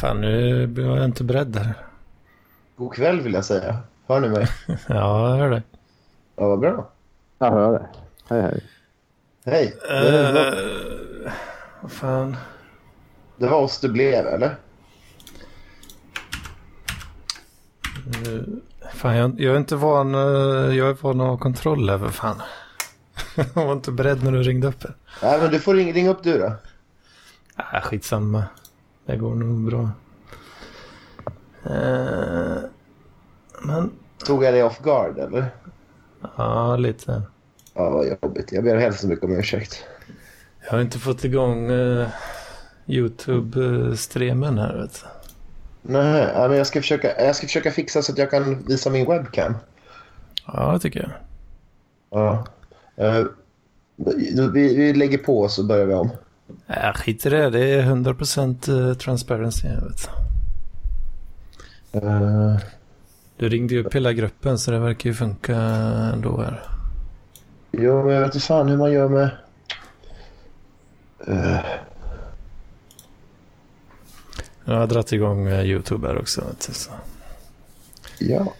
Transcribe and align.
Fan, 0.00 0.20
nu 0.20 0.66
blir 0.66 0.96
jag 0.96 1.04
inte 1.04 1.24
beredd 1.24 1.56
här. 1.56 1.74
God 2.76 2.94
kväll 2.94 3.20
vill 3.20 3.32
jag 3.32 3.44
säga. 3.44 3.78
Hör 4.06 4.20
ni 4.20 4.28
mig? 4.28 4.46
ja, 4.88 5.30
jag 5.30 5.36
hör 5.36 5.50
det. 5.50 5.62
Ja, 6.36 6.48
vad 6.48 6.58
bra. 6.58 6.90
Jag 7.38 7.50
hör 7.50 7.72
det. 7.72 7.86
Hej, 8.28 8.42
hej. 8.42 8.62
Hej. 9.44 9.66
Uh, 9.66 10.12
det, 10.12 10.32
var, 10.32 11.32
vad 11.80 11.92
fan? 11.92 12.36
det 13.36 13.46
var 13.46 13.58
oss 13.58 13.80
det 13.80 13.88
blev, 13.88 14.26
eller? 14.26 14.56
Uh, 18.26 18.42
fan, 18.94 19.16
jag, 19.16 19.40
jag, 19.40 19.54
är 19.54 19.58
inte 19.58 19.76
van. 19.76 20.14
Uh, 20.14 20.76
jag 20.76 20.88
är 20.88 20.96
van 21.00 21.20
att 21.20 21.26
ha 21.26 21.36
kontroll 21.36 21.90
över 21.90 22.08
fan. 22.08 22.42
jag 23.34 23.66
var 23.66 23.72
inte 23.72 23.92
beredd 23.92 24.24
när 24.24 24.32
du 24.32 24.42
ringde 24.42 24.68
upp. 24.68 24.84
Nej, 25.22 25.40
men 25.40 25.50
du 25.50 25.58
får 25.58 25.74
ringa 25.74 25.92
ring 25.92 26.08
upp 26.08 26.22
du 26.22 26.38
då. 26.38 26.52
Äh, 27.56 27.80
skitsamma. 27.82 28.44
Det 29.10 29.16
går 29.16 29.34
nog 29.34 29.64
bra. 29.64 29.90
Uh, 31.66 32.58
men... 33.62 33.90
Tog 34.26 34.44
jag 34.44 34.54
dig 34.54 34.62
off 34.62 34.82
guard, 34.82 35.18
eller? 35.18 35.50
Ja, 36.36 36.76
lite. 36.76 37.22
Ja, 37.74 37.90
vad 37.90 38.06
jobbigt. 38.22 38.52
Jag 38.52 38.64
ber 38.64 38.76
hemskt 38.76 39.04
mycket 39.04 39.24
om 39.24 39.38
ursäkt. 39.38 39.84
Jag 40.64 40.70
har 40.70 40.80
inte 40.80 40.98
fått 40.98 41.24
igång 41.24 41.70
uh, 41.70 42.08
YouTube-streamen 42.86 44.58
här, 44.58 44.76
vet 44.76 45.02
du. 45.02 45.08
Nej, 45.92 46.48
men 46.48 46.56
jag 46.56 46.66
ska, 46.66 46.80
försöka, 46.80 47.24
jag 47.24 47.36
ska 47.36 47.46
försöka 47.46 47.70
fixa 47.70 48.02
så 48.02 48.12
att 48.12 48.18
jag 48.18 48.30
kan 48.30 48.64
visa 48.64 48.90
min 48.90 49.06
webcam. 49.06 49.54
Ja, 50.46 50.72
det 50.72 50.78
tycker 50.78 51.00
jag. 51.00 51.10
Ja. 52.10 52.46
Uh, 53.00 53.26
vi, 54.52 54.76
vi 54.76 54.92
lägger 54.92 55.18
på 55.18 55.40
och 55.40 55.50
så 55.50 55.64
börjar 55.64 55.86
vi 55.86 55.94
om. 55.94 56.10
Äh, 56.70 56.92
skit 56.92 57.26
i 57.26 57.30
det. 57.30 57.50
Det 57.50 57.74
är 57.74 57.82
100% 57.82 58.94
transparency. 58.94 59.68
Jag 59.68 59.80
vet. 59.80 60.10
Uh, 62.04 62.56
du 63.36 63.48
ringde 63.48 63.74
ju 63.74 63.84
upp 63.84 63.94
hela 63.94 64.12
gruppen 64.12 64.58
så 64.58 64.70
det 64.70 64.78
verkar 64.78 65.10
ju 65.10 65.14
funka 65.14 65.56
ändå 66.14 66.40
här. 66.40 66.62
Jo, 67.72 68.04
men 68.04 68.14
jag 68.14 68.20
vet 68.20 68.34
inte 68.34 68.46
fan 68.46 68.68
hur 68.68 68.76
man 68.76 68.92
gör 68.92 69.08
med... 69.08 69.30
Uh. 71.28 71.60
Jag 74.64 74.74
har 74.74 74.86
dragit 74.86 75.12
igång 75.12 75.48
YouTube 75.48 76.08
här 76.08 76.18
också. 76.18 76.44
Så. 76.58 76.90
Ja. 78.18 78.54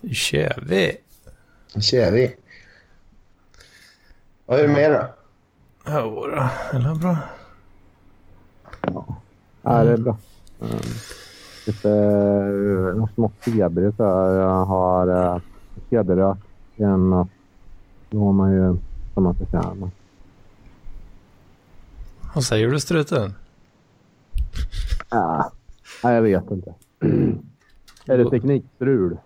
Nu 0.00 0.14
kör 0.14 0.64
vi. 0.66 0.96
Nu 1.74 1.82
kör 1.82 2.12
vi. 2.12 2.34
Vad 4.46 4.60
är 4.60 4.62
det 4.62 4.74
med 4.74 4.90
då? 4.92 5.17
Ja, 5.90 6.50
det 6.72 6.76
är 6.76 6.94
bra. 6.94 7.18
Ja, 9.62 9.84
det 9.84 9.92
är 9.92 9.96
bra. 9.96 10.16
Um, 10.58 10.68
lite 11.66 11.88
uh, 11.88 13.06
smått 13.14 13.32
febrigt. 13.40 13.98
Jag 13.98 14.64
har 14.64 15.08
uh, 15.08 15.40
feberrök 15.90 16.38
igen. 16.76 17.12
Och 17.12 17.28
då 18.10 18.24
har 18.24 18.32
man 18.32 18.52
ju 18.52 18.76
som 19.14 19.22
man 19.22 19.34
förtjänar. 19.34 19.90
Vad 22.34 22.44
säger 22.44 22.68
du 22.68 22.80
struten? 22.80 23.34
Ja, 25.10 25.52
jag 26.02 26.22
vet 26.22 26.50
inte. 26.50 26.74
är 28.06 28.18
det 28.18 28.30
teknikstrul? 28.30 29.16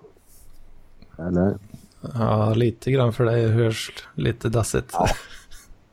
Eller? 1.18 1.58
Ja, 2.14 2.54
lite 2.54 2.90
grann 2.90 3.12
för 3.12 3.24
dig 3.24 3.48
hörs 3.48 3.92
lite 4.14 4.48
dassigt. 4.48 4.90
Ja. 4.92 5.06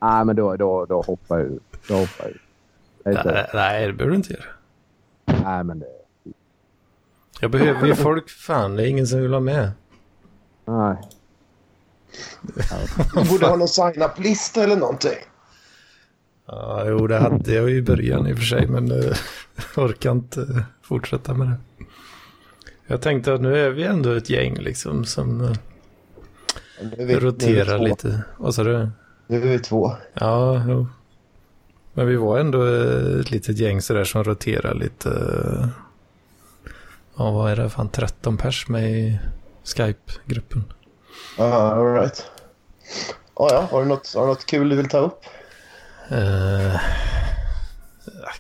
Nej, 0.02 0.26
men 0.26 0.36
då, 0.36 0.56
då, 0.56 0.86
då 0.86 1.02
hoppar 1.02 1.38
jag 1.38 1.48
ut. 1.48 1.64
Då 1.88 1.96
hoppar 1.96 2.26
jag 2.26 2.30
ut. 2.32 2.42
Nej, 3.26 3.48
nej, 3.54 3.88
det 3.88 3.94
behöver 3.94 4.12
du 4.12 4.16
inte 4.16 4.34
göra. 4.34 4.44
Nej, 5.44 5.64
men 5.64 5.80
det... 5.80 5.86
Jag 7.42 7.52
behöver 7.52 7.88
ju 7.88 7.96
folk, 7.96 8.30
fan. 8.30 8.76
Det 8.76 8.84
är 8.84 8.88
ingen 8.88 9.08
som 9.08 9.22
vill 9.22 9.34
ha 9.34 9.40
med. 9.40 9.72
Nej. 10.66 10.98
Du 13.16 13.30
borde 13.30 13.48
ha 13.48 13.56
någon 13.56 13.68
sign-up-lista 13.68 14.64
eller 14.64 14.76
någonting. 14.76 15.18
Ja, 16.46 16.84
jo, 16.88 17.08
det 17.08 17.18
hade 17.18 17.54
jag 17.54 17.70
ju 17.70 17.76
i 17.76 17.82
början 17.82 18.28
i 18.28 18.34
och 18.34 18.38
för 18.38 18.46
sig, 18.46 18.68
men 18.68 18.92
uh, 18.92 19.16
orkar 19.76 20.12
inte 20.12 20.66
fortsätta 20.82 21.34
med 21.34 21.48
det. 21.48 21.86
Jag 22.88 23.02
tänkte 23.02 23.34
att 23.34 23.42
nu 23.42 23.58
är 23.58 23.70
vi 23.70 23.84
ändå 23.84 24.12
ett 24.12 24.30
gäng 24.30 24.56
liksom 24.56 25.06
som 25.06 25.42
uh, 25.42 25.56
vi, 26.98 27.20
roterar 27.20 27.80
lite. 27.80 28.24
Vad 28.38 28.56
sa 28.56 28.64
du? 28.64 28.90
Nu 29.30 29.38
är 29.38 29.48
vi 29.48 29.60
två. 29.60 29.92
Ja, 30.14 30.64
jo. 30.68 30.88
Men 31.94 32.08
vi 32.08 32.16
var 32.16 32.40
ändå 32.40 32.64
ett 33.20 33.32
litet 33.32 33.58
gäng 33.58 33.82
sådär 33.82 34.04
som 34.04 34.24
roterar 34.24 34.74
lite. 34.74 35.10
Ja, 37.18 37.32
vad 37.32 37.52
är 37.52 37.56
det? 37.56 37.70
Fan 37.70 37.90
13 37.90 38.38
pers 38.38 38.68
med 38.68 38.92
i 38.92 39.20
Skype-gruppen. 39.64 40.64
Ja, 41.38 41.44
uh, 41.46 41.54
alright. 41.54 42.26
Oh, 43.34 43.48
ja, 43.52 43.68
har 43.72 43.82
du, 43.82 43.88
något, 43.88 44.14
har 44.16 44.22
du 44.22 44.28
något 44.28 44.46
kul 44.46 44.70
du 44.70 44.76
vill 44.76 44.90
ta 44.90 44.98
upp? 44.98 45.20
Uh, 46.12 46.80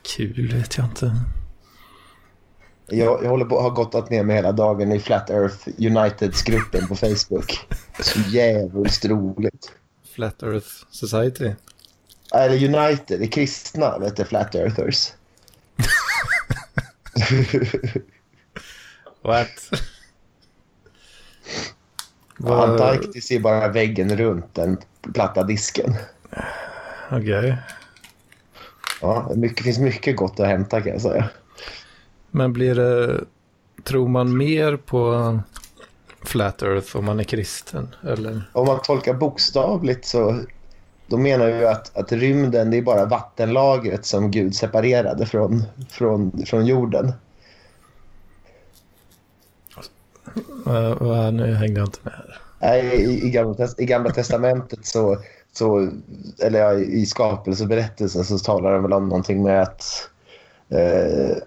kul 0.02 0.54
vet 0.54 0.78
jag 0.78 0.86
inte. 0.86 1.16
Jag, 2.88 3.24
jag 3.24 3.30
håller 3.30 3.46
på 3.46 3.62
har 3.62 3.70
gått 3.70 4.10
ner 4.10 4.24
med 4.24 4.36
hela 4.36 4.52
dagen 4.52 4.92
i 4.92 5.00
Flat 5.00 5.30
Earth 5.30 5.68
Uniteds-gruppen 5.78 6.88
på 6.88 6.96
Facebook. 6.96 7.68
Så 8.00 8.20
jävligt 8.20 9.06
roligt. 9.06 9.72
Flat 10.20 10.44
Earth 10.44 10.68
Society? 10.90 11.52
Eller 12.34 12.56
United, 12.56 13.20
det 13.20 13.26
är 13.26 13.32
kristna, 13.32 13.98
vet 14.00 14.16
du, 14.16 14.26
Flat 14.26 14.56
Earthers. 14.56 15.14
What? 19.22 19.72
Antarktis 22.44 23.32
är 23.32 23.40
bara 23.40 23.68
väggen 23.68 24.18
runt 24.18 24.56
den 24.56 24.78
platta 25.14 25.44
disken. 25.44 25.96
Okej. 27.12 27.38
Okay. 27.38 27.56
Ja, 29.02 29.32
det 29.36 29.50
finns 29.50 29.80
mycket 29.80 30.16
gott 30.16 30.40
att 30.40 30.48
hämta 30.48 30.82
kan 30.82 30.92
jag 30.92 31.02
säga. 31.02 31.30
Men 32.32 32.54
blir 32.54 32.76
det, 32.76 33.24
tror 33.84 34.08
man 34.08 34.38
mer 34.38 34.78
på 34.78 35.40
Flat 36.22 36.62
Earth 36.62 36.96
om 36.96 37.06
man 37.06 37.20
är 37.20 37.24
kristen? 37.24 37.96
Eller? 38.04 38.42
Om 38.54 38.68
man 38.68 38.82
tolkar 38.82 39.14
bokstavligt 39.14 40.06
så 40.06 40.40
då 41.08 41.18
menar 41.18 41.48
vi 41.48 41.66
att, 41.66 41.98
att 41.98 42.12
rymden 42.12 42.72
det 42.72 42.78
är 42.78 42.82
bara 42.82 43.06
vattenlagret 43.06 44.06
som 44.06 44.32
Gud 44.32 44.56
separerade 44.56 45.26
från, 45.26 45.64
från, 45.90 46.46
från 46.46 46.66
jorden. 46.66 47.14
Uh, 50.68 51.32
nu 51.32 51.54
hängde 51.54 51.80
jag 51.80 51.88
inte 51.88 52.00
med. 52.04 52.14
Nej, 52.60 52.86
i, 52.86 53.28
i, 53.28 53.30
gamla, 53.30 53.68
I 53.78 53.86
Gamla 53.86 54.10
Testamentet 54.10 54.86
så, 54.86 55.18
så 55.54 55.92
eller 56.40 56.80
i 56.80 57.06
skapelseberättelsen 57.06 58.26
så 58.26 58.40
talar 58.40 58.74
de 58.74 58.84
väl 58.84 58.94
om 58.94 59.10
någonting 59.10 59.44
med 59.44 59.62
att 59.62 60.10
eh, 60.70 61.38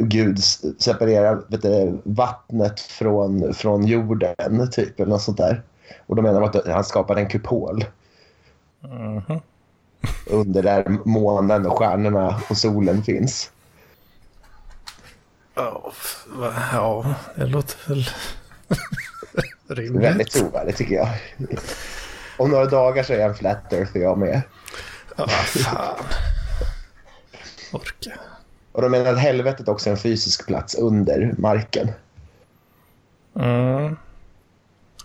Gud 0.00 0.38
separerar 0.78 1.42
du, 1.48 1.98
vattnet 2.04 2.80
från, 2.80 3.54
från 3.54 3.86
jorden, 3.86 4.70
typ, 4.70 5.00
eller 5.00 5.10
något 5.10 5.22
sånt 5.22 5.38
där. 5.38 5.62
Och 6.06 6.16
då 6.16 6.22
menar 6.22 6.40
man 6.40 6.48
att 6.48 6.66
han 6.66 6.84
skapade 6.84 7.20
en 7.20 7.28
kupol. 7.28 7.84
Mm 8.84 9.20
-hmm. 9.20 9.40
Under 10.30 10.62
där 10.62 10.98
månen 11.04 11.66
och 11.66 11.78
stjärnorna 11.78 12.40
och 12.50 12.56
solen 12.56 13.02
finns. 13.02 13.50
Ja, 16.72 17.14
det 17.36 17.46
låter 17.46 17.88
väl 17.88 18.04
rimligt. 19.76 20.02
Väldigt 20.02 20.30
trovärdigt 20.30 20.76
tycker 20.76 20.94
jag. 20.94 21.08
Om 22.38 22.50
några 22.50 22.66
dagar 22.66 23.02
så 23.02 23.12
är 23.12 23.18
jag 23.18 23.28
en 23.28 23.34
flat 23.34 23.72
earth 23.72 23.98
jag 23.98 24.18
med. 24.18 24.42
Ja, 25.16 25.26
fan. 25.28 26.04
Orka. 27.72 28.12
Och 28.74 28.82
de 28.82 28.90
menar 28.90 29.12
att 29.12 29.18
helvetet 29.18 29.68
också 29.68 29.88
är 29.88 29.90
en 29.90 29.98
fysisk 29.98 30.46
plats 30.46 30.74
under 30.74 31.34
marken. 31.38 31.90
Mm. 33.36 33.96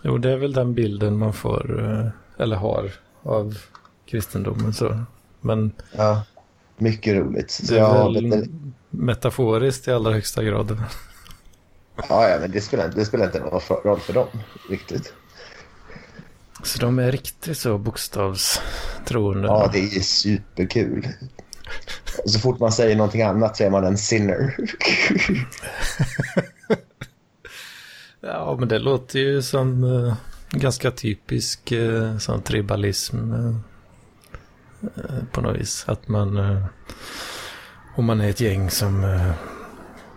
Jo, 0.02 0.18
det 0.18 0.30
är 0.32 0.36
väl 0.36 0.52
den 0.52 0.74
bilden 0.74 1.18
man 1.18 1.32
får, 1.32 1.84
eh, 1.84 2.42
eller 2.42 2.56
har, 2.56 2.92
av 3.22 3.58
kristendomen. 4.06 4.72
Så. 4.72 5.04
Men 5.40 5.72
ja, 5.92 6.22
mycket 6.76 7.14
roligt. 7.14 7.50
Så 7.50 7.74
det 7.74 7.80
är 7.80 8.12
väl 8.12 8.30
det... 8.30 8.48
metaforiskt 8.90 9.88
i 9.88 9.92
allra 9.92 10.12
högsta 10.12 10.44
grad. 10.44 10.82
Ja, 12.08 12.28
ja 12.28 12.38
men 12.40 12.50
det 12.50 12.60
spelar, 12.60 12.88
det 12.88 13.04
spelar 13.04 13.26
inte 13.26 13.40
någon 13.40 13.60
roll 13.84 14.00
för 14.00 14.12
dem 14.12 14.28
riktigt. 14.70 15.12
Så 16.62 16.78
de 16.78 16.98
är 16.98 17.12
riktigt 17.12 17.58
så 17.58 17.78
bokstavstroende? 17.78 19.48
Ja, 19.48 19.70
det 19.72 19.78
är 19.78 20.00
superkul. 20.00 21.08
Och 22.24 22.30
så 22.30 22.38
fort 22.38 22.60
man 22.60 22.72
säger 22.72 22.96
någonting 22.96 23.22
annat 23.22 23.56
så 23.56 23.64
är 23.64 23.70
man 23.70 23.84
en 23.84 23.98
sinner. 23.98 24.56
ja, 28.20 28.56
men 28.58 28.68
det 28.68 28.78
låter 28.78 29.18
ju 29.18 29.42
som 29.42 29.84
uh, 29.84 30.14
ganska 30.50 30.90
typisk 30.90 31.72
uh, 31.72 32.18
sån 32.18 32.42
tribalism 32.42 33.32
uh, 33.32 33.56
på 35.32 35.40
något 35.40 35.56
vis. 35.56 35.84
Att 35.88 36.08
man 36.08 36.38
om 37.96 38.04
man 38.04 38.20
är 38.20 38.30
ett 38.30 38.40
gäng 38.40 38.70
som, 38.70 39.22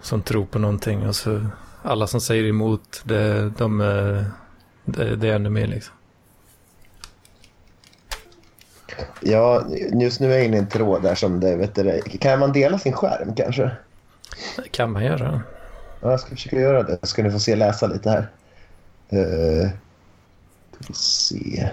som 0.02 0.22
tror 0.22 0.46
på 0.46 0.60
någonting 0.60 1.08
och 1.08 1.16
så 1.16 1.46
alla 1.82 2.08
som 2.08 2.22
säger 2.22 2.44
emot 2.44 3.02
det, 3.04 3.50
de, 3.58 3.78
det, 4.86 5.16
det 5.16 5.30
är 5.30 5.36
ännu 5.36 5.50
mer 5.50 5.68
liksom. 5.68 5.96
Ja, 9.22 9.66
just 9.94 10.20
nu 10.20 10.34
är 10.34 10.38
jag 10.38 10.46
inne 10.46 10.58
i 10.58 10.60
en 10.60 10.68
tråd 10.68 11.04
där 11.04 11.16
som 11.16 11.40
det, 11.40 11.56
vet 11.56 11.76
du, 11.76 12.02
kan 12.02 12.40
man 12.40 12.52
dela 12.52 12.80
sin 12.80 12.94
skärm 12.94 13.36
kanske? 13.36 13.72
Det 14.64 14.70
kan 14.72 14.92
man 14.92 15.06
göra. 15.06 15.42
Ja, 16.02 16.12
jag 16.12 16.20
ska 16.20 16.30
försöka 16.30 16.60
göra 16.60 16.84
det. 16.84 16.98
Ska 17.02 17.24
ni 17.24 17.32
få 17.32 17.40
se 17.40 17.56
läsa 17.56 17.88
lite 17.88 18.10
här. 18.10 18.28
Uh, 19.14 19.70
ska 20.70 20.86
vi 20.88 20.94
se. 20.94 21.70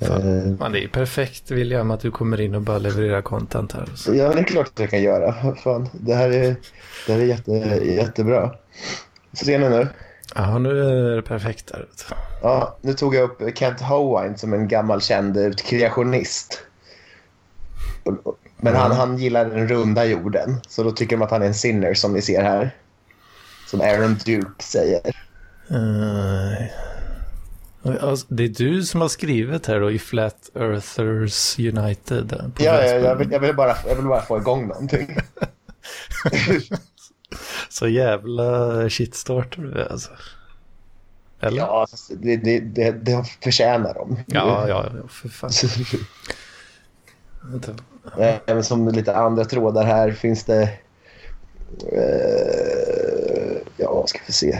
Fan, 0.00 0.56
man, 0.60 0.72
det 0.72 0.84
är 0.84 0.88
perfekt 0.88 1.50
William 1.50 1.90
att 1.90 2.00
du 2.00 2.10
kommer 2.10 2.40
in 2.40 2.54
och 2.54 2.62
bara 2.62 2.78
levererar 2.78 3.22
content 3.22 3.72
här. 3.72 3.88
Så. 3.94 4.14
Ja, 4.14 4.32
det 4.32 4.40
är 4.40 4.44
klart 4.44 4.66
att 4.66 4.78
jag 4.78 4.90
kan 4.90 5.02
göra. 5.02 5.54
Fan, 5.54 5.88
det 5.92 6.14
här 6.14 6.30
är, 6.30 6.56
det 7.06 7.12
här 7.12 7.20
är 7.20 7.24
jätte, 7.24 7.52
jättebra. 7.84 8.54
Ser 9.32 9.58
ni 9.58 9.68
nu? 9.68 9.88
Ja, 10.34 10.58
nu 10.58 10.80
är 11.12 11.16
det 11.16 11.22
perfekt 11.22 11.66
där. 11.66 11.86
Ja, 12.42 12.78
nu 12.80 12.94
tog 12.94 13.14
jag 13.14 13.24
upp 13.24 13.58
Kent 13.58 13.80
Howine 13.80 14.38
som 14.38 14.52
en 14.52 14.68
gammal 14.68 15.00
känd 15.00 15.58
kreationist. 15.58 16.60
Men 18.56 18.76
han, 18.76 18.92
han 18.92 19.18
gillar 19.18 19.44
den 19.44 19.68
runda 19.68 20.04
jorden, 20.04 20.60
så 20.68 20.82
då 20.82 20.90
tycker 20.90 21.16
de 21.16 21.22
att 21.22 21.30
han 21.30 21.42
är 21.42 21.46
en 21.46 21.54
sinner 21.54 21.94
som 21.94 22.12
ni 22.12 22.22
ser 22.22 22.42
här. 22.42 22.76
Som 23.66 23.80
Aaron 23.80 24.16
Duke 24.24 24.62
säger. 24.62 25.00
Uh, 25.70 26.66
alltså, 28.00 28.26
det 28.28 28.44
är 28.44 28.48
du 28.48 28.82
som 28.82 29.00
har 29.00 29.08
skrivit 29.08 29.66
här 29.66 29.80
då 29.80 29.90
i 29.90 29.98
Flat 29.98 30.50
Earthers 30.54 31.58
United. 31.58 32.52
Ja, 32.58 32.84
ja 32.84 32.84
jag, 32.84 33.16
vill, 33.16 33.32
jag, 33.32 33.40
vill 33.40 33.56
bara, 33.56 33.76
jag 33.88 33.96
vill 33.96 34.06
bara 34.06 34.22
få 34.22 34.38
igång 34.38 34.68
någonting. 34.68 35.16
Så 37.72 37.88
jävla 37.88 38.90
shitstarter 38.90 39.62
du 39.62 39.72
är 39.72 39.92
alltså. 39.92 40.10
Eller? 41.40 41.58
Ja, 41.58 41.86
det, 42.08 42.36
det, 42.36 42.60
det, 42.60 42.90
det 42.90 43.24
förtjänar 43.42 43.94
de. 43.94 44.18
Ja, 44.26 44.68
ja, 44.68 44.90
ja 44.96 45.08
för 45.08 45.28
fan. 45.28 45.50
Även 48.46 48.64
som 48.64 48.88
lite 48.88 49.16
andra 49.16 49.44
trådar 49.44 49.84
här 49.84 50.10
finns 50.10 50.44
det... 50.44 50.62
Uh, 51.92 53.56
ja, 53.76 54.06
ska 54.06 54.18
vi 54.26 54.32
se. 54.32 54.58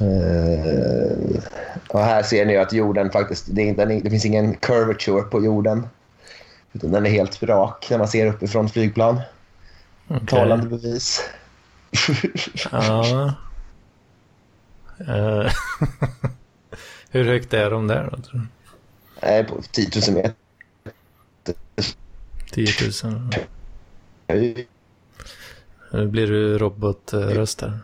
Uh, 0.00 1.40
och 1.88 2.00
här 2.00 2.22
ser 2.22 2.46
ni 2.46 2.56
att 2.56 2.72
jorden 2.72 3.10
faktiskt... 3.10 3.46
Det, 3.50 3.72
det, 3.72 3.84
det 3.84 4.10
finns 4.10 4.24
ingen 4.24 4.54
curvature 4.54 5.22
på 5.22 5.44
jorden. 5.44 5.86
Utan 6.72 6.90
den 6.90 7.06
är 7.06 7.10
helt 7.10 7.42
rak 7.42 7.86
när 7.90 7.98
man 7.98 8.08
ser 8.08 8.26
uppifrån 8.26 8.68
flygplan. 8.68 9.20
Okay. 10.08 10.26
Talande 10.26 10.66
bevis. 10.66 11.30
ja. 12.72 13.34
Uh, 15.00 15.52
hur 17.10 17.24
högt 17.24 17.54
är 17.54 17.70
de 17.70 17.86
där 17.86 18.08
då? 18.10 18.22
Tror 18.22 18.40
du? 19.20 19.44
På 19.44 19.62
10 19.70 19.90
000 20.08 20.14
meter. 20.14 20.34
10 22.52 22.66
000? 23.04 23.30
Nu 25.92 26.06
blir 26.06 26.26
du 26.26 26.58
robotröst 26.58 27.58
där. 27.58 27.78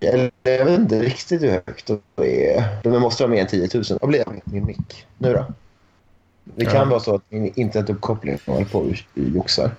Jag 0.00 0.64
vet 0.64 0.80
inte 0.80 1.02
riktigt 1.02 1.42
hur 1.42 1.50
högt 1.50 1.90
det 2.14 2.54
är. 2.54 2.82
De 2.82 3.00
måste 3.00 3.22
vara 3.22 3.30
mer 3.30 3.40
än 3.40 3.46
10 3.46 3.68
000. 3.74 3.84
Vad 4.00 4.08
blir 4.08 4.24
min 4.44 4.66
mick? 4.66 5.06
Nu 5.18 5.32
då? 5.32 5.46
Det 6.44 6.64
kan 6.64 6.74
ja. 6.74 6.84
vara 6.84 7.00
så 7.00 7.14
att 7.14 7.22
min 7.28 7.52
internetuppkoppling 7.56 8.38
håller 8.46 8.64
på 8.64 8.78
och 8.78 8.94
joxar. 9.14 9.70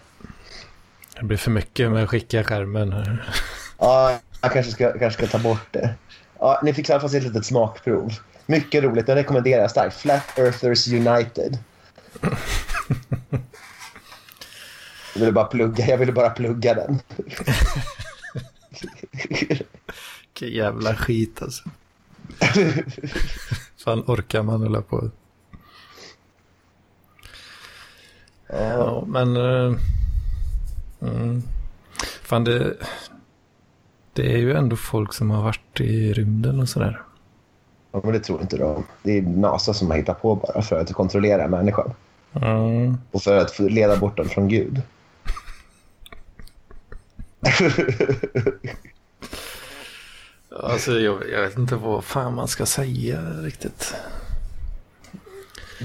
Det 1.19 1.25
blir 1.25 1.37
för 1.37 1.51
mycket 1.51 1.91
med 1.91 2.03
att 2.03 2.09
skicka 2.09 2.43
skärmen. 2.43 2.93
Här. 2.93 3.33
Ja, 3.77 4.19
jag 4.41 4.53
kanske 4.53 4.71
ska, 4.71 4.99
kanske 4.99 5.27
ska 5.27 5.37
ta 5.37 5.43
bort 5.43 5.67
det. 5.71 5.95
Ja, 6.39 6.59
ni 6.63 6.73
fick 6.73 6.89
i 6.89 6.91
alla 6.91 7.01
fall 7.01 7.09
se 7.09 7.17
ett 7.17 7.23
litet 7.23 7.45
smakprov. 7.45 8.13
Mycket 8.45 8.83
roligt, 8.83 9.07
jag 9.07 9.15
rekommenderar 9.15 9.67
starkt. 9.67 9.97
Flat 9.97 10.39
Earthers 10.39 10.87
United. 10.87 11.57
Jag 15.13 15.19
ville 15.19 15.31
bara 15.31 15.45
plugga, 15.45 15.87
jag 15.87 15.97
ville 15.97 16.11
bara 16.11 16.29
plugga 16.29 16.73
den. 16.73 16.99
Vilken 20.21 20.57
jävla 20.57 20.95
skit 20.95 21.41
alltså. 21.41 21.69
Fan 23.83 24.03
orkar 24.07 24.43
man 24.43 24.61
hålla 24.61 24.81
på? 24.81 25.11
Ja, 28.51 29.03
men... 29.07 29.37
Uh, 29.37 29.77
mm. 31.01 31.43
Fan, 32.23 32.43
det, 32.43 32.77
det 34.13 34.33
är 34.33 34.37
ju 34.37 34.53
ändå 34.53 34.75
folk 34.75 35.13
som 35.13 35.31
har 35.31 35.43
varit 35.43 35.79
i 35.79 36.13
rymden 36.13 36.59
och 36.59 36.69
sådär. 36.69 37.01
Ja, 37.91 38.01
men 38.03 38.13
det 38.13 38.19
tror 38.19 38.41
inte 38.41 38.57
de. 38.57 38.83
Det 39.03 39.17
är 39.17 39.21
NASA 39.21 39.73
som 39.73 39.89
har 39.89 39.97
hittat 39.97 40.21
på 40.21 40.35
bara 40.35 40.61
för 40.61 40.79
att 40.79 40.93
kontrollera 40.93 41.47
människan. 41.47 41.93
Mm. 42.33 42.97
Och 43.11 43.21
för 43.21 43.37
att 43.37 43.59
leda 43.59 43.97
bort 43.97 44.17
den 44.17 44.29
från 44.29 44.47
Gud. 44.47 44.81
alltså, 50.63 50.91
jag, 50.91 51.29
jag, 51.29 51.41
vet 51.41 51.57
inte 51.57 51.75
vad 51.75 52.03
fan 52.03 52.35
man 52.35 52.47
ska 52.47 52.65
säga 52.65 53.21
riktigt. 53.21 53.95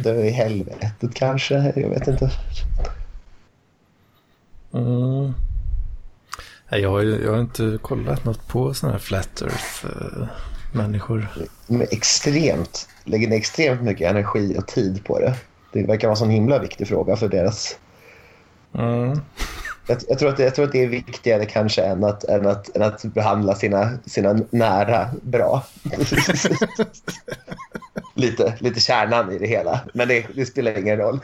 Dö 0.03 0.25
i 0.25 0.31
helvetet 0.31 1.15
kanske, 1.15 1.73
jag 1.77 1.89
vet 1.89 2.09
inte. 2.09 2.31
Mm. 4.75 5.33
Jag, 6.71 6.91
har, 6.91 7.03
jag 7.03 7.33
har 7.33 7.41
inte 7.41 7.79
kollat 7.83 8.25
något 8.25 8.49
på 8.49 8.75
sådana 8.75 8.93
här 8.93 9.01
flat 9.01 9.43
earth 9.43 9.87
uh, 9.87 10.27
människor. 10.73 11.29
De 11.67 11.81
är 11.81 11.89
extremt, 11.91 12.89
lägger 13.05 13.29
ner 13.29 13.37
extremt 13.37 13.83
mycket 13.83 14.11
energi 14.11 14.57
och 14.59 14.67
tid 14.67 15.05
på 15.05 15.19
det. 15.19 15.35
Det 15.73 15.83
verkar 15.83 16.09
vara 16.09 16.13
en 16.13 16.17
sån 16.17 16.31
himla 16.31 16.59
viktig 16.59 16.89
fråga 16.89 17.17
för 17.17 17.29
deras... 17.29 17.79
Mm. 18.75 19.21
Jag, 19.87 19.99
jag, 20.09 20.19
tror 20.19 20.29
att 20.29 20.39
jag 20.39 20.55
tror 20.55 20.65
att 20.65 20.73
det 20.73 20.83
är 20.83 20.89
viktigare 20.89 21.45
kanske 21.45 21.83
än 21.83 22.05
att, 22.05 22.25
än 22.25 22.47
att, 22.47 22.77
än 22.77 22.83
att 22.83 23.03
behandla 23.03 23.55
sina, 23.55 23.99
sina 24.07 24.39
nära 24.51 25.11
bra. 25.23 25.67
lite, 28.15 28.55
lite 28.61 28.81
kärnan 28.81 29.33
i 29.33 29.39
det 29.39 29.47
hela. 29.47 29.81
Men 29.95 30.09
det, 30.09 30.27
det 30.35 30.47
spelar 30.47 30.79
ingen 30.79 30.97
roll. 30.97 31.21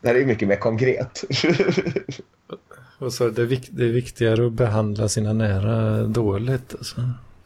Det 0.00 0.08
här 0.08 0.14
är 0.14 0.24
mycket 0.24 0.48
mer 0.48 0.56
konkret. 0.56 1.24
Och 2.98 3.12
så 3.12 3.28
det, 3.28 3.42
är 3.42 3.60
det 3.70 3.84
är 3.84 3.92
viktigare 3.92 4.46
att 4.46 4.52
behandla 4.52 5.08
sina 5.08 5.32
nära 5.32 6.02
dåligt. 6.02 6.74
Alltså. 6.74 7.00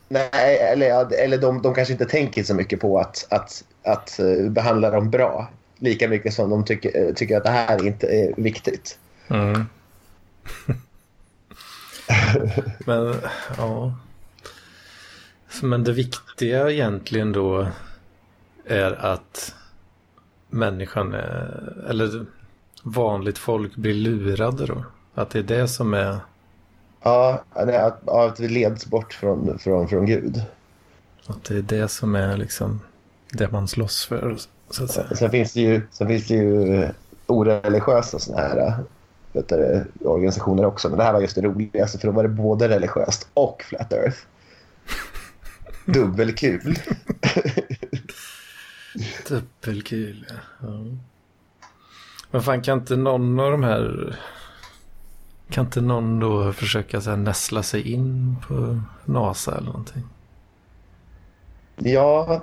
Nej, 0.09 0.59
eller, 0.73 1.13
eller 1.13 1.39
de, 1.39 1.63
de 1.63 1.75
kanske 1.75 1.93
inte 1.93 2.05
tänker 2.05 2.43
så 2.43 2.55
mycket 2.55 2.81
på 2.81 2.99
att, 2.99 3.27
att, 3.31 3.65
att 3.85 4.19
eh, 4.19 4.51
behandla 4.51 4.91
dem 4.91 5.11
bra. 5.11 5.51
Lika 5.79 6.09
mycket 6.09 6.35
som 6.35 6.51
de 6.51 6.65
tycker, 6.65 7.07
eh, 7.07 7.15
tycker 7.15 7.37
att 7.37 7.45
det 7.45 7.51
här 7.51 7.87
inte 7.87 8.07
är 8.07 8.35
viktigt. 8.37 8.99
Mm. 9.29 9.67
Men, 12.87 13.15
ja. 13.59 13.95
Men 15.63 15.85
det 15.85 15.93
viktiga 15.93 16.71
egentligen 16.71 17.33
då 17.33 17.67
är 18.67 18.93
att 18.93 19.55
människan 20.49 21.15
är, 21.15 21.73
eller 21.89 22.27
vanligt 22.83 23.39
folk 23.39 23.77
blir 23.77 23.95
lurade 23.95 24.67
då? 24.67 24.85
Att 25.15 25.31
det 25.31 25.39
är 25.39 25.43
det 25.43 25.69
som 25.69 25.95
är... 25.95 26.19
Ja, 27.03 27.45
att, 27.53 28.09
att 28.09 28.41
vi 28.41 28.49
leds 28.49 28.87
bort 28.87 29.13
från, 29.13 29.59
från, 29.59 29.89
från 29.89 30.07
Gud. 30.07 30.43
Att 31.27 31.45
det 31.45 31.57
är 31.57 31.63
det 31.63 31.89
som 31.89 32.15
är 32.15 32.37
liksom 32.37 32.81
det 33.33 33.53
man 33.53 33.69
slåss 33.69 34.07
för, 34.07 34.37
så 34.71 34.85
att 34.85 34.91
säga. 34.91 35.17
Sen 35.17 35.31
finns 35.31 35.53
det 35.53 35.61
ju, 35.61 35.83
sen 35.91 36.09
finns 36.09 36.27
det 36.27 36.35
ju 36.35 36.89
oreligiösa 37.27 38.19
sådana 38.19 38.49
här 38.49 38.85
vet 39.35 39.49
du, 39.49 39.85
organisationer 40.01 40.65
också. 40.65 40.89
Men 40.89 40.99
det 40.99 41.05
här 41.05 41.13
var 41.13 41.21
just 41.21 41.35
det 41.35 41.43
roligaste, 41.43 41.99
för 41.99 42.07
då 42.07 42.13
var 42.13 42.23
det 42.23 42.29
både 42.29 42.69
religiöst 42.69 43.29
och 43.35 43.63
Flat 43.63 43.93
Earth. 43.93 44.19
Dubbelkul. 45.87 46.79
Dubbelkul, 49.29 50.27
ja. 50.61 50.85
Men 52.31 52.43
fan, 52.43 52.63
kan 52.63 52.79
inte 52.79 52.97
någon 52.97 53.41
av 53.41 53.51
de 53.51 53.65
här... 53.65 54.17
Kan 55.51 55.65
inte 55.65 55.81
någon 55.81 56.21
då 56.21 56.53
försöka 56.53 57.01
så 57.01 57.11
här, 57.11 57.17
näsla 57.17 57.63
sig 57.63 57.93
in 57.93 58.37
på 58.49 58.81
NASA 59.05 59.57
eller 59.57 59.67
någonting? 59.67 60.03
Ja, 61.77 62.43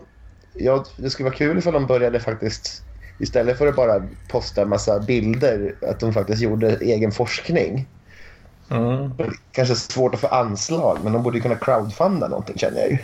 ja, 0.54 0.86
det 0.98 1.10
skulle 1.10 1.30
vara 1.30 1.38
kul 1.38 1.58
ifall 1.58 1.74
de 1.74 1.88
började 1.88 2.20
faktiskt 2.20 2.84
istället 3.22 3.58
för 3.58 3.68
att 3.68 3.76
bara 3.76 4.08
posta 4.30 4.62
en 4.62 4.70
massa 4.70 5.00
bilder, 5.00 5.76
att 5.82 6.00
de 6.00 6.14
faktiskt 6.14 6.42
gjorde 6.42 6.76
egen 6.76 7.12
forskning. 7.12 7.88
Mm. 8.70 9.12
Kanske 9.52 9.76
svårt 9.76 10.14
att 10.14 10.20
få 10.20 10.28
anslag, 10.28 10.98
men 11.04 11.14
de 11.14 11.24
borde 11.24 11.40
kunna 11.40 11.56
crowdfunda 11.56 12.28
någonting 12.28 12.58
känner 12.58 12.80
jag 12.80 12.92
ju. 12.92 12.98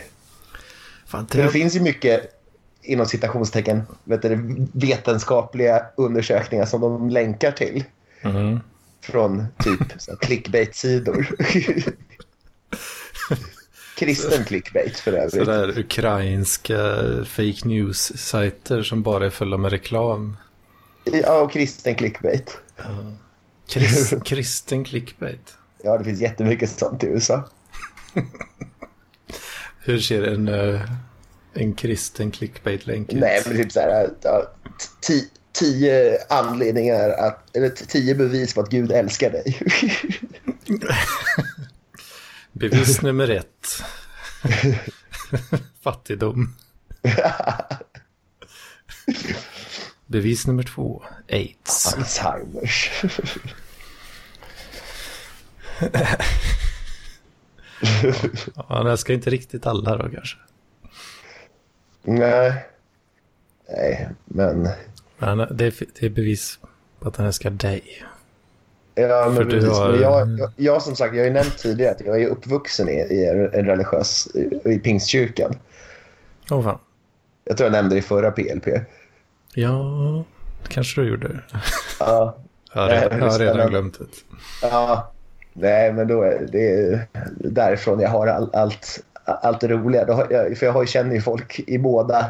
Fan, 1.06 1.26
det... 1.30 1.42
det 1.42 1.48
finns 1.48 1.76
ju 1.76 1.80
mycket 1.80 2.34
inom 2.82 3.06
citationstecken 3.06 3.82
vet 4.04 4.22
du, 4.22 4.66
vetenskapliga 4.72 5.86
undersökningar 5.96 6.66
som 6.66 6.80
de 6.80 7.10
länkar 7.10 7.52
till 7.52 7.84
Mm. 8.22 8.60
från 9.00 9.46
typ 9.58 9.80
clickbait-sidor. 10.20 11.26
Kristen 13.98 14.44
clickbait 14.44 14.98
för 14.98 15.12
övrigt. 15.12 15.32
Sådär 15.32 15.78
ukrainska 15.78 16.76
fake 17.26 17.68
news-sajter 17.68 18.82
som 18.82 19.02
bara 19.02 19.26
är 19.26 19.30
fulla 19.30 19.56
med 19.56 19.70
reklam. 19.70 20.36
Ja, 21.04 21.40
och 21.40 21.52
kristen 21.52 21.94
clickbait. 21.94 22.58
Krist, 23.68 24.14
kristen 24.24 24.84
clickbait. 24.84 25.54
Ja, 25.84 25.98
det 25.98 26.04
finns 26.04 26.20
jättemycket 26.20 26.70
sånt 26.70 27.04
i 27.04 27.06
USA. 27.06 27.48
Hur 29.80 29.98
ser 30.00 30.22
en, 30.22 30.48
eh, 30.48 30.80
en 31.54 31.74
kristen 31.74 32.30
clickbait-länk 32.30 33.12
ut? 33.12 33.20
Nej, 33.20 33.42
men 33.46 33.56
typ 33.56 33.72
så 33.72 33.80
här, 33.80 34.10
ja, 34.22 34.52
ti- 35.08 35.28
tio 35.52 36.18
anledningar 36.28 37.10
att, 37.10 37.56
eller 37.56 37.68
tio 37.68 38.14
bevis 38.14 38.54
på 38.54 38.60
att 38.60 38.70
Gud 38.70 38.92
älskar 38.92 39.30
dig. 39.30 39.60
Bevis 42.52 43.02
nummer 43.02 43.28
ett. 43.28 43.82
Fattigdom. 45.80 46.54
Bevis 50.06 50.46
nummer 50.46 50.62
två. 50.62 51.02
Aids. 51.28 51.94
Alzheimers. 51.94 52.90
Ja, 58.68 58.82
det 58.82 58.98
ska 58.98 59.12
inte 59.12 59.30
riktigt 59.30 59.66
alla 59.66 59.96
då 59.96 60.10
kanske. 60.10 60.38
Nej. 62.02 62.66
Nej, 63.68 64.08
men... 64.24 64.68
Men 65.18 65.38
det 65.38 65.66
är, 65.66 65.74
det 66.00 66.06
är 66.06 66.10
bevis 66.10 66.58
på 66.98 67.08
att 67.08 67.16
han 67.16 67.26
älskar 67.26 67.50
dig. 67.50 68.04
Ja, 69.00 69.32
men 69.34 69.48
precis. 69.48 69.68
har- 69.78 69.94
jag, 69.96 70.38
jag, 70.38 70.50
jag 70.56 70.82
som 70.82 70.96
sagt, 70.96 71.14
jag 71.14 71.20
har 71.22 71.26
ju 71.26 71.32
nämnt 71.32 71.58
tidigare 71.58 71.90
att 71.94 72.00
jag 72.00 72.22
är 72.22 72.26
uppvuxen 72.26 72.88
i, 72.88 72.92
i 72.92 73.26
en 73.52 73.66
religiös, 73.66 74.28
i, 74.34 74.60
i 74.70 74.78
pingstkyrkan. 74.78 75.54
Åh 76.50 76.62
fan. 76.62 76.78
Jag 77.44 77.56
tror 77.56 77.66
jag 77.66 77.72
nämnde 77.72 77.94
det 77.94 77.98
i 77.98 78.02
förra 78.02 78.30
PLP. 78.30 78.66
Ja, 79.54 80.24
kanske 80.68 81.00
du 81.00 81.08
gjorde. 81.08 81.40
Ja, 82.00 82.36
Jag 82.74 82.80
har 82.82 82.88
redan, 82.88 83.18
jag 83.18 83.30
har 83.30 83.38
redan 83.38 83.68
glömt 83.70 83.98
det. 83.98 84.04
ja. 84.62 85.12
Nej, 85.52 85.92
men 85.92 86.08
då 86.08 86.22
är 86.22 86.46
det 86.52 86.70
är 86.70 87.06
därifrån 87.50 88.00
jag 88.00 88.08
har 88.08 88.26
all, 88.26 88.50
allt, 88.52 89.00
allt 89.24 89.60
det 89.60 89.68
roliga. 89.68 90.06
För 90.56 90.64
jag 90.66 90.72
har, 90.72 90.80
ju- 90.82 90.86
känner 90.86 91.14
ju 91.14 91.20
folk 91.20 91.60
i 91.66 91.78
båda 91.78 92.26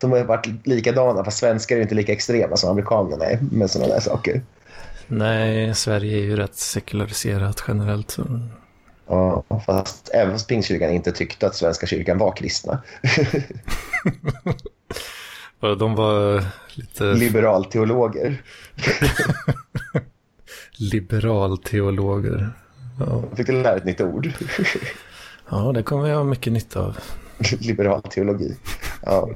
som 0.00 0.12
har 0.12 0.24
varit 0.24 0.66
likadana, 0.66 1.24
fast 1.24 1.38
svenskar 1.38 1.76
är 1.76 1.80
inte 1.80 1.94
lika 1.94 2.12
extrema 2.12 2.56
som 2.56 2.70
amerikanerna 2.70 3.24
är 3.24 3.38
med 3.52 3.70
sådana 3.70 3.92
där 3.94 4.00
saker. 4.00 4.42
Nej, 5.10 5.74
Sverige 5.74 6.18
är 6.18 6.22
ju 6.22 6.36
rätt 6.36 6.56
sekulariserat 6.56 7.64
generellt. 7.68 8.16
Ja, 9.06 9.44
fast 9.66 10.10
även 10.14 10.38
pingstkyrkan 10.48 10.90
inte 10.90 11.12
tyckte 11.12 11.46
att 11.46 11.54
Svenska 11.54 11.86
kyrkan 11.86 12.18
var 12.18 12.36
kristna. 12.36 12.82
De 15.78 15.94
var 15.94 16.44
lite 16.74 17.04
Liberalteologer. 17.04 18.42
liberalteologer. 20.76 22.50
Ja. 22.98 23.24
Fick 23.36 23.48
lära 23.48 23.76
ett 23.76 23.84
nytt 23.84 24.00
ord. 24.00 24.30
ja, 25.50 25.72
det 25.74 25.82
kommer 25.82 26.08
jag 26.08 26.16
ha 26.16 26.24
mycket 26.24 26.52
nytta 26.52 26.80
av. 26.80 26.98
Liberalteologi. 27.60 28.56
Ja. 29.02 29.28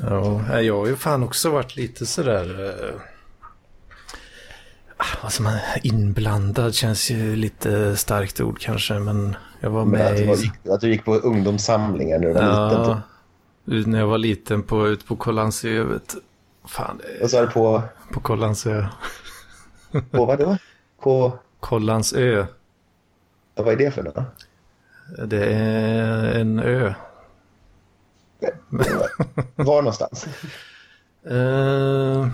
Ja, 0.00 0.44
nej, 0.48 0.66
jag 0.66 0.78
har 0.78 0.86
ju 0.86 0.96
fan 0.96 1.22
också 1.22 1.50
varit 1.50 1.76
lite 1.76 2.06
sådär... 2.06 2.68
Eh, 2.68 3.00
vad 5.22 5.32
som 5.32 5.46
är 5.46 5.60
inblandad 5.82 6.74
känns 6.74 7.10
ju 7.10 7.36
lite 7.36 7.96
starkt 7.96 8.40
ord 8.40 8.58
kanske, 8.60 8.94
men 8.94 9.36
jag 9.60 9.70
var 9.70 9.84
Men 9.84 9.90
med 10.00 10.06
att, 10.10 10.16
du 10.16 10.22
i... 10.22 10.26
var, 10.26 10.34
gick- 10.36 10.68
att 10.70 10.80
du 10.80 10.88
gick 10.90 11.04
på 11.04 11.14
ungdomssamlingar 11.14 12.18
när 12.18 12.26
du 12.28 12.32
var 12.34 12.40
liten. 12.40 12.82
Ja, 12.84 13.02
Typ. 13.66 13.74
ut- 13.74 13.86
när 13.86 13.98
jag 13.98 14.06
var 14.06 14.18
liten 14.18 14.62
på, 14.62 14.88
ut 14.88 15.06
på 15.06 15.16
Kållandsö, 15.16 15.82
vet 15.84 16.08
du. 16.14 16.20
Fan, 16.68 16.98
det 16.98 17.18
är 17.18 17.22
Och 17.22 17.30
så 17.30 17.36
är 17.36 17.40
det 17.42 17.52
på, 17.52 17.82
på 18.12 18.20
Kållandsö. 18.20 18.86
på 20.10 20.24
vad 20.24 20.38
då? 20.38 20.56
På, 21.00 21.38
Kållandsö, 21.60 22.46
vad 23.54 23.68
är 23.68 23.76
det 23.76 23.90
för 23.90 24.02
något? 24.02 24.24
det 25.26 25.44
är 25.46 26.40
en 26.40 26.58
ö. 26.58 26.94
Var 29.56 29.82
någonstans? 29.82 30.26
Eh, 31.30 32.28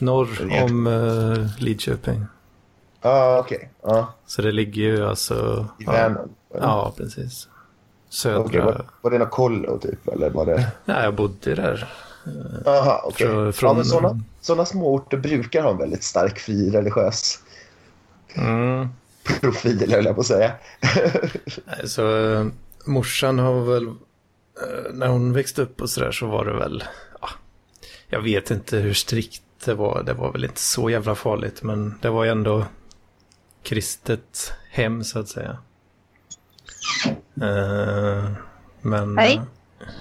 norr 0.00 0.62
om 0.64 0.86
eh, 0.86 1.62
Lidköping. 1.62 2.24
Ja, 3.02 3.10
ah, 3.10 3.38
okej. 3.38 3.70
Ja, 3.82 4.14
Så 4.26 4.42
det 4.42 4.52
ligger 4.52 4.82
ju 4.82 5.06
alltså... 5.06 5.66
i 5.80 5.84
ja, 5.84 5.92
Vänern. 5.92 6.28
ja, 6.60 6.94
precis. 6.96 7.48
Södra... 8.08 8.38
Okej, 8.40 8.60
var, 8.60 8.84
var 9.00 9.10
det 9.10 9.18
något 9.18 9.30
kollo 9.30 9.78
typ? 9.78 10.08
Eller 10.08 10.30
var 10.30 10.46
det... 10.46 10.66
Ja, 10.84 11.02
jag 11.02 11.14
bodde 11.14 11.54
där. 11.54 11.92
Jaha, 12.64 13.00
okej. 13.04 13.52
Från- 13.52 13.68
Ja, 13.70 13.74
men 13.74 13.84
sådana, 13.84 14.20
sådana 14.40 14.64
små 14.64 14.94
orter 14.94 15.16
brukar 15.16 15.62
ha 15.62 15.70
en 15.70 15.78
väldigt 15.78 16.02
stark 16.04 16.38
fri 16.38 16.70
religiös 16.70 17.38
Mm. 18.36 18.88
profil, 19.40 19.92
höll 19.92 20.04
jag 20.04 20.14
på 20.14 20.20
att 20.20 20.26
säga. 20.26 20.52
Nej, 21.64 21.88
Så 21.88 22.32
eh, 22.32 22.46
morsan 22.86 23.38
har 23.38 23.60
väl... 23.64 23.86
eh, 23.86 23.92
när 24.92 25.06
hon 25.06 25.32
växte 25.32 25.62
upp 25.62 25.80
och 25.80 25.90
sådär 25.90 26.12
så 26.12 26.26
var 26.26 26.44
det 26.44 26.52
väl... 26.58 26.84
Ja, 27.20 27.28
jag 28.08 28.22
vet 28.22 28.50
inte 28.50 28.76
hur 28.76 28.94
strikt 28.94 29.42
det 29.64 29.74
var. 29.74 30.02
Det 30.02 30.12
var 30.12 30.32
väl 30.32 30.44
inte 30.44 30.60
så 30.60 30.90
jävla 30.90 31.14
farligt. 31.14 31.62
Men 31.62 31.98
det 32.02 32.10
var 32.10 32.24
ju 32.24 32.30
ändå 32.30 32.64
kristet 33.62 34.52
hem 34.70 35.04
så 35.04 35.18
att 35.18 35.28
säga. 35.28 35.58
Eh, 37.42 38.30
men... 38.80 39.18
Hej. 39.18 39.40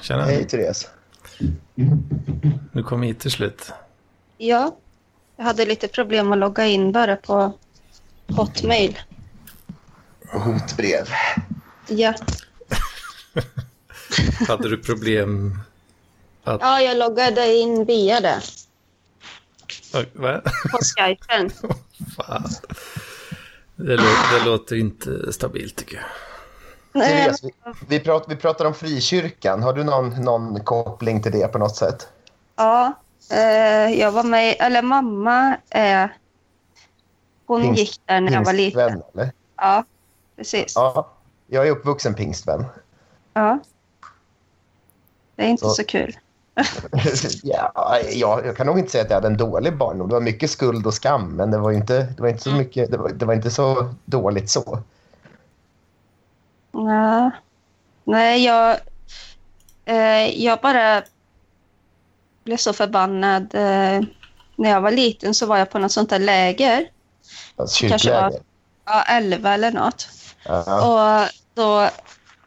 Tjena. 0.02 0.24
Hej, 0.24 0.48
Therese. 0.48 0.90
Du 2.72 2.84
kom 2.84 3.02
hit 3.02 3.20
till 3.20 3.32
slut. 3.32 3.72
Ja, 4.38 4.78
jag 5.36 5.46
hade 5.46 5.66
lite 5.66 5.88
problem 5.88 6.32
att 6.32 6.38
logga 6.38 6.66
in 6.66 6.92
bara 6.92 7.16
på 7.16 7.54
Hotmail. 8.28 9.00
Hotbrev. 10.32 11.08
Ja, 11.88 12.14
Hade 14.48 14.70
du 14.70 14.78
problem 14.78 15.60
att... 16.44 16.62
ja 16.62 16.82
jag 16.82 16.98
loggade 16.98 17.54
in 17.56 17.86
via 17.86 18.20
det 18.20 18.42
Va? 20.14 20.42
på 20.72 20.78
Skypen. 20.78 21.50
Fan. 22.18 22.50
Det, 23.76 23.96
lå- 23.98 24.34
det 24.40 24.46
låter 24.46 24.76
inte 24.76 25.34
stabilt 25.34 25.76
tycker 25.76 25.96
jag. 25.96 26.04
Nej, 26.96 27.24
Therese, 27.24 27.44
vi, 27.44 27.52
vi, 27.88 28.00
prat, 28.00 28.26
vi 28.30 28.36
pratar 28.36 28.66
om 28.66 28.74
frikyrkan. 28.74 29.64
Har 29.64 29.74
du 29.74 29.84
någon, 29.84 30.10
någon 30.10 30.64
koppling 30.64 31.22
till 31.24 31.32
det 31.32 31.48
på 31.48 31.58
något 31.58 31.76
sätt? 31.76 32.08
Ja, 32.56 32.94
eh, 33.32 34.00
jag 34.00 34.12
var 34.12 34.24
med, 34.24 34.56
eller 34.60 34.82
mamma, 34.82 35.58
eh, 35.70 36.06
hon 37.46 37.62
Pingst- 37.64 37.76
gick 37.78 38.02
där 38.06 38.22
när 38.22 38.32
jag 38.32 38.46
var 38.46 38.54
liten. 38.54 39.02
Eller? 39.14 39.32
Ja, 39.58 39.86
precis. 40.36 40.74
Ja. 40.76 40.94
Ja, 40.96 41.10
jag 41.48 41.68
är 41.68 41.72
uppvuxen 41.72 42.14
pingstvän. 42.16 42.66
Det 45.36 45.44
är 45.44 45.48
inte 45.48 45.64
Så- 45.66 45.70
så 45.70 45.84
kul. 45.84 46.18
ja, 47.44 48.00
jag, 48.12 48.46
jag 48.46 48.58
kan 48.58 48.68
nog 48.68 48.80
inte 48.80 48.92
säga 48.92 49.04
att 49.04 49.10
jag 49.10 49.18
hade 49.18 49.28
en 49.28 49.38
dålig 49.38 49.78
barndom. 49.78 50.08
Det 50.08 50.14
var 50.14 50.22
mycket 50.22 50.52
skuld 50.52 50.88
och 50.88 50.94
skam, 50.94 51.30
men 51.36 51.52
det 51.52 51.58
var 51.58 51.72
inte, 51.72 52.00
det 52.04 52.22
var 52.22 52.30
inte, 52.30 52.44
så, 52.44 52.52
mycket, 52.52 52.92
det 52.92 52.98
var, 52.98 53.10
det 53.10 53.26
var 53.26 53.34
inte 53.34 53.52
så 53.52 53.94
dåligt 54.06 54.50
så. 54.50 54.80
Ja. 56.72 57.32
Nej, 58.04 58.46
jag, 58.46 58.78
eh, 59.86 60.44
jag 60.44 60.60
bara 60.62 61.04
blev 62.44 62.58
så 62.58 62.74
förbannad. 62.74 63.44
Eh, 63.56 64.02
när 64.56 64.70
jag 64.70 64.82
var 64.82 64.92
liten 64.92 65.34
så 65.34 65.46
var 65.46 65.58
jag 65.58 65.70
på 65.70 65.80
något 65.80 65.92
sånt 65.92 66.10
där 66.10 66.20
läger. 66.20 66.90
Alltså, 67.56 67.88
Kanske 67.88 68.12
var- 68.12 68.22
kyrkläger. 68.22 68.46
Ja, 68.86 69.04
11 69.04 69.54
eller 69.54 69.72
något. 69.72 70.08
Ja. 70.46 71.22
Och 71.24 71.30
då 71.54 71.90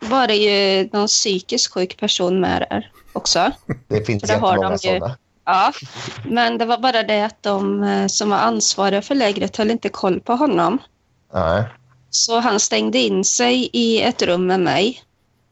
var 0.09 0.27
det 0.27 0.35
ju 0.35 0.89
någon 0.93 1.07
psykiskt 1.07 1.73
sjuk 1.73 1.97
person 2.01 2.41
med 2.41 2.67
där 2.71 2.91
också. 3.13 3.51
Det 3.89 4.05
finns 4.05 4.23
det 4.23 4.35
har 4.35 4.49
jättemånga 4.53 4.77
de 4.77 4.89
ju. 4.89 4.99
sådana. 4.99 5.17
Ja, 5.45 5.73
men 6.25 6.59
det 6.59 6.65
var 6.65 6.79
bara 6.79 7.03
det 7.03 7.25
att 7.25 7.43
de 7.43 7.83
eh, 7.83 8.07
som 8.07 8.31
var 8.31 8.37
ansvariga 8.39 9.03
för 9.03 9.15
lägret 9.15 9.57
höll 9.57 9.71
inte 9.71 9.89
koll 9.89 10.21
på 10.21 10.33
honom. 10.33 10.79
Nej. 11.35 11.65
Så 12.11 12.39
han 12.39 12.61
stängde 12.61 12.99
in 12.99 13.25
sig 13.25 13.71
i 13.73 14.03
ett 14.03 14.23
rum 14.23 14.47
med 14.47 14.61
mig 14.61 15.03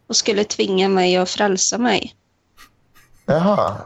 och 0.08 0.16
skulle 0.16 0.44
tvinga 0.44 0.88
mig 0.88 1.16
att 1.16 1.30
frälsa 1.30 1.78
mig. 1.78 2.14
Jaha, 3.26 3.76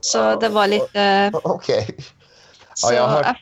Så 0.00 0.40
det 0.40 0.48
var 0.48 0.66
lite... 0.66 1.32
okej. 1.34 1.96
Så 2.74 2.92
jag 2.92 3.08
har 3.08 3.36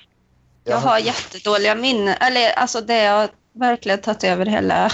jag 0.65 0.77
har 0.77 0.99
jättedåliga 0.99 1.75
minnen. 1.75 2.15
Eller 2.21 2.53
alltså 2.53 2.81
det 2.81 3.07
har 3.07 3.29
verkligen 3.53 4.01
tagit 4.01 4.25
över 4.25 4.47
hela 4.47 4.91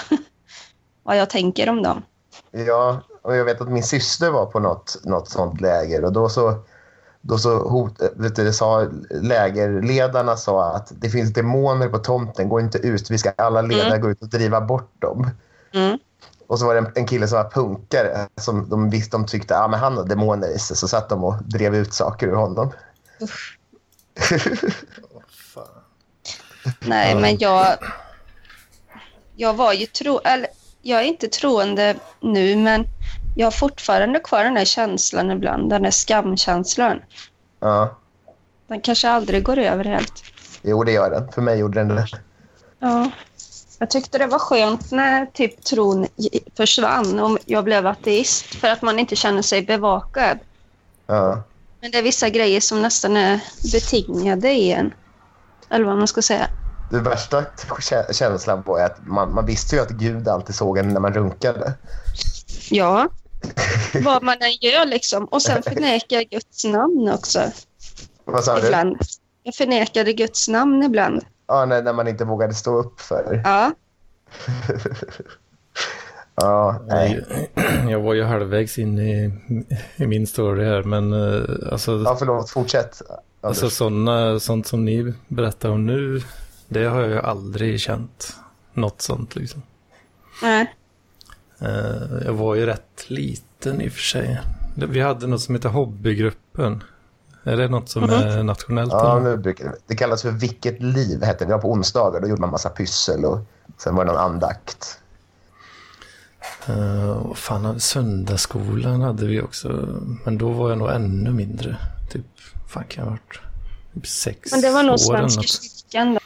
vad 1.08 1.16
jag 1.16 1.30
tänker 1.30 1.68
om 1.68 1.82
dem. 1.82 2.02
Ja, 2.50 3.00
och 3.22 3.36
jag 3.36 3.44
vet 3.44 3.60
att 3.60 3.68
min 3.68 3.82
syster 3.82 4.30
var 4.30 4.46
på 4.46 4.60
något, 4.60 4.96
något 5.04 5.28
sånt 5.28 5.60
läger 5.60 6.04
och 6.04 6.12
då 6.12 6.28
så, 6.28 6.54
då 7.20 7.38
så 7.38 7.68
hot, 7.68 8.00
vet 8.14 8.36
du, 8.36 8.52
sa, 8.52 8.86
lägerledarna 9.10 10.36
sa 10.36 10.64
att 10.64 10.92
det 11.00 11.10
finns 11.10 11.32
demoner 11.32 11.88
på 11.88 11.98
tomten, 11.98 12.48
gå 12.48 12.60
inte 12.60 12.78
ut, 12.78 13.10
vi 13.10 13.18
ska 13.18 13.32
alla 13.36 13.62
ledare 13.62 13.88
Mm. 13.88 14.00
gå 14.00 14.10
ut 14.10 14.22
och 14.22 14.28
driva 14.28 14.60
bort 14.60 14.92
dem. 14.98 15.30
Mm. 15.74 15.98
Och 16.46 16.58
så 16.58 16.66
var 16.66 16.74
det 16.74 16.80
en, 16.80 16.92
en 16.94 17.06
kille 17.06 17.28
som 17.28 17.36
var 17.36 17.50
punkare 17.50 18.28
som 18.40 18.68
de 18.68 18.90
visste 18.90 19.16
de 19.16 19.26
tyckte 19.26 19.58
ah, 19.58 19.68
men 19.68 19.80
han 19.80 19.96
har 19.96 20.04
demoner 20.04 20.48
i 20.54 20.58
sig 20.58 20.76
så 20.76 20.88
satt 20.88 21.08
de 21.08 21.24
och 21.24 21.34
drev 21.42 21.74
ut 21.74 21.94
saker 21.94 22.26
ur 22.26 22.34
honom. 22.34 22.72
Fan. 25.54 25.66
Nej, 26.80 27.14
men 27.14 27.38
jag... 27.38 27.76
Jag 29.40 29.54
var 29.54 29.72
ju 29.72 29.86
tro... 29.86 30.18
Eller, 30.24 30.48
jag 30.88 31.00
är 31.00 31.04
inte 31.04 31.28
troende 31.28 31.96
nu, 32.20 32.56
men 32.56 32.84
jag 33.36 33.46
har 33.46 33.50
fortfarande 33.50 34.20
kvar 34.20 34.44
den 34.44 34.56
här 34.56 34.64
känslan 34.64 35.30
ibland, 35.30 35.70
den 35.70 35.84
här 35.84 35.90
skamkänslan. 35.90 37.02
Ja, 37.60 37.96
Den 38.66 38.80
kanske 38.80 39.08
aldrig 39.08 39.42
går 39.42 39.58
över 39.58 39.84
helt. 39.84 40.22
jo 40.62 40.84
det 40.84 40.92
gör 40.92 41.10
den. 41.10 41.32
För 41.32 41.42
mig 41.42 41.58
gjorde 41.58 41.80
den 41.80 41.88
det. 41.88 42.06
Ja. 42.78 43.10
Jag 43.78 43.90
tyckte 43.90 44.18
det 44.18 44.26
var 44.26 44.38
skönt 44.38 44.90
när 44.92 45.26
typ 45.26 45.64
tron 45.64 46.06
försvann 46.56 47.18
och 47.20 47.38
jag 47.44 47.64
blev 47.64 47.86
ateist 47.86 48.44
för 48.54 48.68
att 48.68 48.82
man 48.82 48.98
inte 48.98 49.16
känner 49.16 49.42
sig 49.42 49.62
bevakad. 49.62 50.38
Ja. 51.06 51.42
Men 51.80 51.90
det 51.90 51.98
är 51.98 52.02
vissa 52.02 52.28
grejer 52.28 52.60
som 52.60 52.82
nästan 52.82 53.16
är 53.16 53.40
betingade 53.72 54.50
i 54.52 54.72
en. 54.72 54.94
Eller 55.70 55.84
vad 55.84 55.98
man 55.98 56.08
ska 56.08 56.22
säga. 56.22 56.48
Det 56.90 57.00
värsta 57.00 57.44
kä- 57.78 58.12
känslan 58.12 58.62
var 58.66 58.80
att 58.80 59.06
man, 59.06 59.34
man 59.34 59.46
visste 59.46 59.76
ju 59.76 59.82
att 59.82 59.90
Gud 59.90 60.28
alltid 60.28 60.54
såg 60.54 60.78
en 60.78 60.88
när 60.88 61.00
man 61.00 61.14
runkade. 61.14 61.72
Ja. 62.70 63.08
vad 64.04 64.22
man 64.22 64.34
än 64.40 64.52
gör 64.60 64.84
liksom. 64.86 65.24
Och 65.24 65.42
sen 65.42 65.62
förnekar 65.62 66.16
jag 66.16 66.26
Guds 66.28 66.64
namn 66.64 67.10
också. 67.14 67.40
Vad 68.24 68.44
sa 68.44 68.60
du? 68.60 68.66
Ibland. 68.66 68.96
Jag 69.42 69.54
förnekade 69.54 70.12
Guds 70.12 70.48
namn 70.48 70.82
ibland. 70.82 71.22
Ja, 71.46 71.64
när, 71.64 71.82
när 71.82 71.92
man 71.92 72.08
inte 72.08 72.24
vågade 72.24 72.54
stå 72.54 72.78
upp 72.78 73.00
för 73.00 73.24
det. 73.30 73.40
Ja. 73.44 73.72
Ja, 76.40 76.82
nej. 76.88 77.24
Jag, 77.54 77.64
jag 77.90 78.00
var 78.00 78.14
ju 78.14 78.22
halvvägs 78.24 78.78
in 78.78 78.98
i, 78.98 79.32
i 79.96 80.06
min 80.06 80.26
story 80.26 80.64
här, 80.64 80.82
men 80.82 81.12
eh, 81.12 81.72
alltså, 81.72 82.02
Ja, 82.04 82.16
förlåt. 82.18 82.50
Fortsätt. 82.50 83.02
alltså 83.40 83.64
Anders. 83.64 83.72
såna, 83.76 84.40
sånt 84.40 84.66
som 84.66 84.84
ni 84.84 85.14
berättar 85.28 85.68
om 85.68 85.86
nu, 85.86 86.22
det 86.68 86.84
har 86.84 87.00
jag 87.00 87.10
ju 87.10 87.18
aldrig 87.20 87.80
känt. 87.80 88.36
Något 88.74 89.02
sånt 89.02 89.36
liksom. 89.36 89.62
Nej. 90.42 90.74
Eh, 91.60 92.24
Jag 92.24 92.32
var 92.32 92.54
ju 92.54 92.66
rätt 92.66 93.04
liten 93.06 93.80
i 93.80 93.88
och 93.88 93.92
för 93.92 94.00
sig. 94.00 94.40
Vi 94.74 95.00
hade 95.00 95.26
något 95.26 95.40
som 95.40 95.54
heter 95.54 95.68
Hobbygruppen. 95.68 96.82
Är 97.44 97.56
det 97.56 97.68
något 97.68 97.88
som 97.88 98.02
är 98.02 98.42
nationellt? 98.42 98.92
Ja, 98.92 99.20
nu 99.24 99.36
brukar 99.36 99.64
det, 99.64 99.76
det 99.86 99.96
kallas 99.96 100.22
för 100.22 100.30
Vilket 100.30 100.82
liv. 100.82 101.22
Hette 101.22 101.44
det. 101.44 101.48
det 101.48 101.54
var 101.54 101.62
på 101.62 101.72
onsdagar. 101.72 102.20
Då 102.20 102.28
gjorde 102.28 102.40
man 102.40 102.50
massa 102.50 102.68
pyssel 102.68 103.24
och 103.24 103.40
sen 103.78 103.94
var 103.94 104.04
det 104.04 104.12
någon 104.12 104.20
andakt. 104.20 104.98
Uh, 106.68 107.22
vad 107.28 107.38
fan, 107.38 107.64
hade- 107.64 107.80
söndagsskolan 107.80 109.00
hade 109.00 109.26
vi 109.26 109.40
också. 109.40 109.68
Men 110.24 110.38
då 110.38 110.48
var 110.52 110.68
jag 110.68 110.78
nog 110.78 110.90
ännu 110.90 111.30
mindre. 111.30 111.76
Typ, 112.10 112.26
fan 112.68 112.84
kan 112.88 113.04
jag 113.04 113.10
ha 113.10 113.10
varit? 113.10 113.40
Typ 113.94 114.06
sex 114.06 114.52
Men 114.52 114.60
det 114.60 114.70
var 114.70 114.82
nog 114.82 115.00
Svenska 115.00 115.42
kyrkan 115.42 116.14
då. 116.14 116.20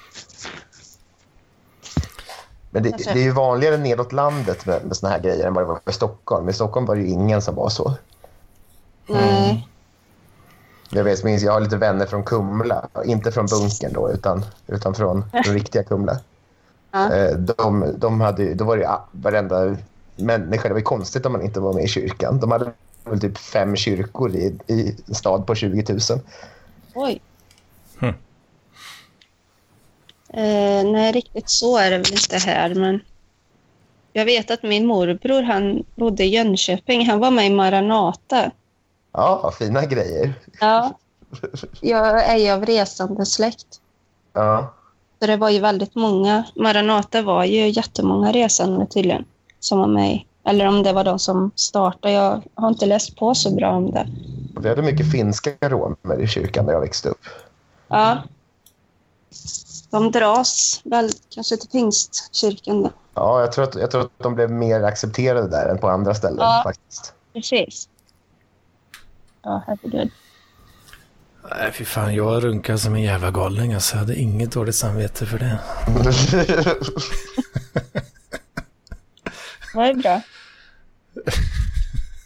Men 2.75 2.83
det, 2.83 2.91
Kanske. 2.91 3.13
det 3.15 3.21
är 3.21 3.25
ju 3.25 3.31
vanligare 3.31 3.77
nedåt 3.77 4.13
landet 4.13 4.67
med, 4.67 4.85
med 4.85 4.97
såna 4.97 5.13
här 5.13 5.21
grejer 5.21 5.47
än 5.47 5.55
vad 5.55 5.65
det 5.65 5.69
var 5.69 5.81
i 5.89 5.93
Stockholm. 5.93 6.49
I 6.49 6.53
Stockholm 6.53 6.87
var 6.87 6.97
det 6.97 7.03
ju 7.03 7.09
ingen 7.09 7.43
som 7.43 7.55
var 7.55 7.69
så. 7.69 7.95
Nej. 9.09 9.69
Jag 10.91 11.05
vet, 11.05 11.25
minns, 11.25 11.43
jag 11.43 11.53
har 11.53 11.61
lite 11.61 11.77
vänner 11.77 12.07
från 12.07 12.23
Kumla. 12.25 12.89
Inte 13.05 13.33
från 13.33 13.47
bunkern 13.47 13.93
då, 13.93 14.11
utan, 14.13 14.45
utan 14.67 14.95
från, 14.95 15.25
från 15.45 15.55
riktiga 15.55 15.83
Kumla. 15.83 16.19
Ja. 16.91 17.13
Eh, 17.15 17.37
De, 17.37 17.87
de 17.99 18.21
hade, 18.21 18.43
ju- 18.43 18.55
då 18.55 18.65
var 18.65 18.77
det 18.77 18.83
ju 18.83 18.89
varenda 19.13 19.77
människa. 20.17 20.69
Det 20.69 20.75
var 20.75 20.79
ju 20.81 20.85
konstigt 20.85 21.27
om 21.27 21.33
man 21.33 21.43
inte 21.43 21.61
var 21.61 21.73
med 21.73 21.85
i 21.85 21.89
kyrkan. 21.89 22.41
De 22.41 22.51
hade 22.53 22.73
väl 23.05 23.21
typ 23.21 23.39
fem 23.39 23.77
kyrkor 23.77 24.31
i, 24.35 24.59
i 24.67 24.97
en 25.09 25.15
stad 25.15 25.47
på 25.47 25.55
20 25.55 25.85
000. 25.93 26.01
Oj. 26.95 27.21
Hmm. 27.99 28.15
Eh, 30.33 30.85
nej, 30.85 31.13
riktigt 31.13 31.51
så 31.51 31.79
är 31.79 31.91
det 31.91 31.99
väl 31.99 32.13
inte 32.13 32.39
här, 32.39 32.75
men 32.75 33.01
jag 34.13 34.25
vet 34.25 34.51
att 34.51 34.63
min 34.63 34.87
morbror, 34.87 35.43
han 35.43 35.85
bodde 35.95 36.25
i 36.25 36.29
Jönköping. 36.29 37.07
Han 37.07 37.19
var 37.19 37.31
med 37.31 37.47
i 37.47 37.51
Maranata. 37.51 38.51
Ja, 39.13 39.53
fina 39.59 39.87
grejer. 39.87 40.35
Ja. 40.61 40.99
Jag 41.81 42.25
är 42.25 42.37
ju 42.37 42.51
av 42.51 42.67
resande 42.67 43.27
släkt. 43.27 43.81
Ja, 44.33 44.75
Så 45.21 45.27
det 45.27 45.37
var 45.37 45.51
ju 45.51 45.59
väldigt 45.59 45.95
många. 45.95 46.45
Maranata 46.57 47.23
var 47.23 47.45
ju 47.45 47.69
jättemånga 47.69 48.33
resande 48.33 48.87
tydligen 48.87 49.25
som 49.61 49.79
var 49.79 49.87
med 49.87 50.13
i. 50.13 50.27
Eller 50.45 50.67
om 50.67 50.83
det 50.83 50.93
var 50.93 51.05
de 51.05 51.19
som 51.19 51.51
startade. 51.55 52.15
Jag 52.15 52.43
har 52.55 52.69
inte 52.69 52.87
läst 52.87 53.17
på 53.17 53.35
så 53.35 53.55
bra 53.55 53.71
om 53.71 53.91
det. 53.91 54.07
vi 54.61 54.69
hade 54.69 54.83
mycket 54.83 55.13
finska 55.13 55.69
romer 55.69 56.21
i 56.21 56.27
kyrkan 56.27 56.67
där 56.67 56.73
jag 56.73 56.81
växte 56.81 57.09
upp. 57.09 57.25
Ja. 57.89 58.23
De 59.93 60.11
dras 60.11 60.81
väl 60.85 61.11
kanske 61.35 61.57
till 61.57 61.69
pingstkyrkan 61.69 62.83
då. 62.83 62.91
Ja, 63.15 63.41
jag 63.41 63.53
tror, 63.53 63.65
att, 63.65 63.75
jag 63.75 63.91
tror 63.91 64.03
att 64.03 64.11
de 64.19 64.35
blev 64.35 64.51
mer 64.51 64.83
accepterade 64.83 65.49
där 65.49 65.69
än 65.69 65.79
på 65.79 65.89
andra 65.89 66.15
ställen. 66.15 66.39
Ja. 66.39 66.61
faktiskt. 66.65 67.15
Precis. 67.33 67.89
Ja, 69.43 69.63
herregud. 69.67 70.11
Nej, 71.51 71.73
fy 71.73 71.85
fan, 71.85 72.15
jag 72.15 72.45
runkade 72.45 72.79
som 72.79 72.95
en 72.95 73.03
jävla 73.03 73.31
galning. 73.31 73.75
Alltså, 73.75 73.95
jag 73.95 74.01
hade 74.01 74.17
inget 74.17 74.53
dåligt 74.53 74.75
samvete 74.75 75.27
för 75.27 75.39
det. 75.39 75.59
Det 79.89 79.95
bra? 79.95 80.21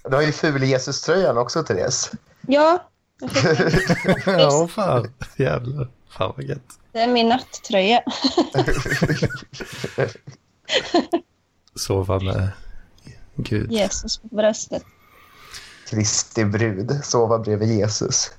du 0.08 0.16
har 0.16 0.22
ju 0.22 0.32
ful-Jesus-tröjan 0.32 1.38
också, 1.38 1.62
Therese. 1.62 2.10
Ja, 2.46 2.88
ja, 4.26 4.68
fan. 4.68 5.12
Jävlar. 5.36 5.88
Fan 6.08 6.32
vad 6.36 6.44
gött. 6.44 6.78
Det 6.96 7.02
är 7.02 7.08
min 7.08 7.28
nattröja. 7.28 8.02
Sova 11.74 12.20
med 12.20 12.50
Gud. 13.36 13.72
Jesus 13.72 14.18
på 14.18 14.28
bröstet. 14.28 14.84
Kristi 15.90 16.44
brud, 16.44 17.00
sova 17.04 17.38
bredvid 17.38 17.78
Jesus. 17.78 18.30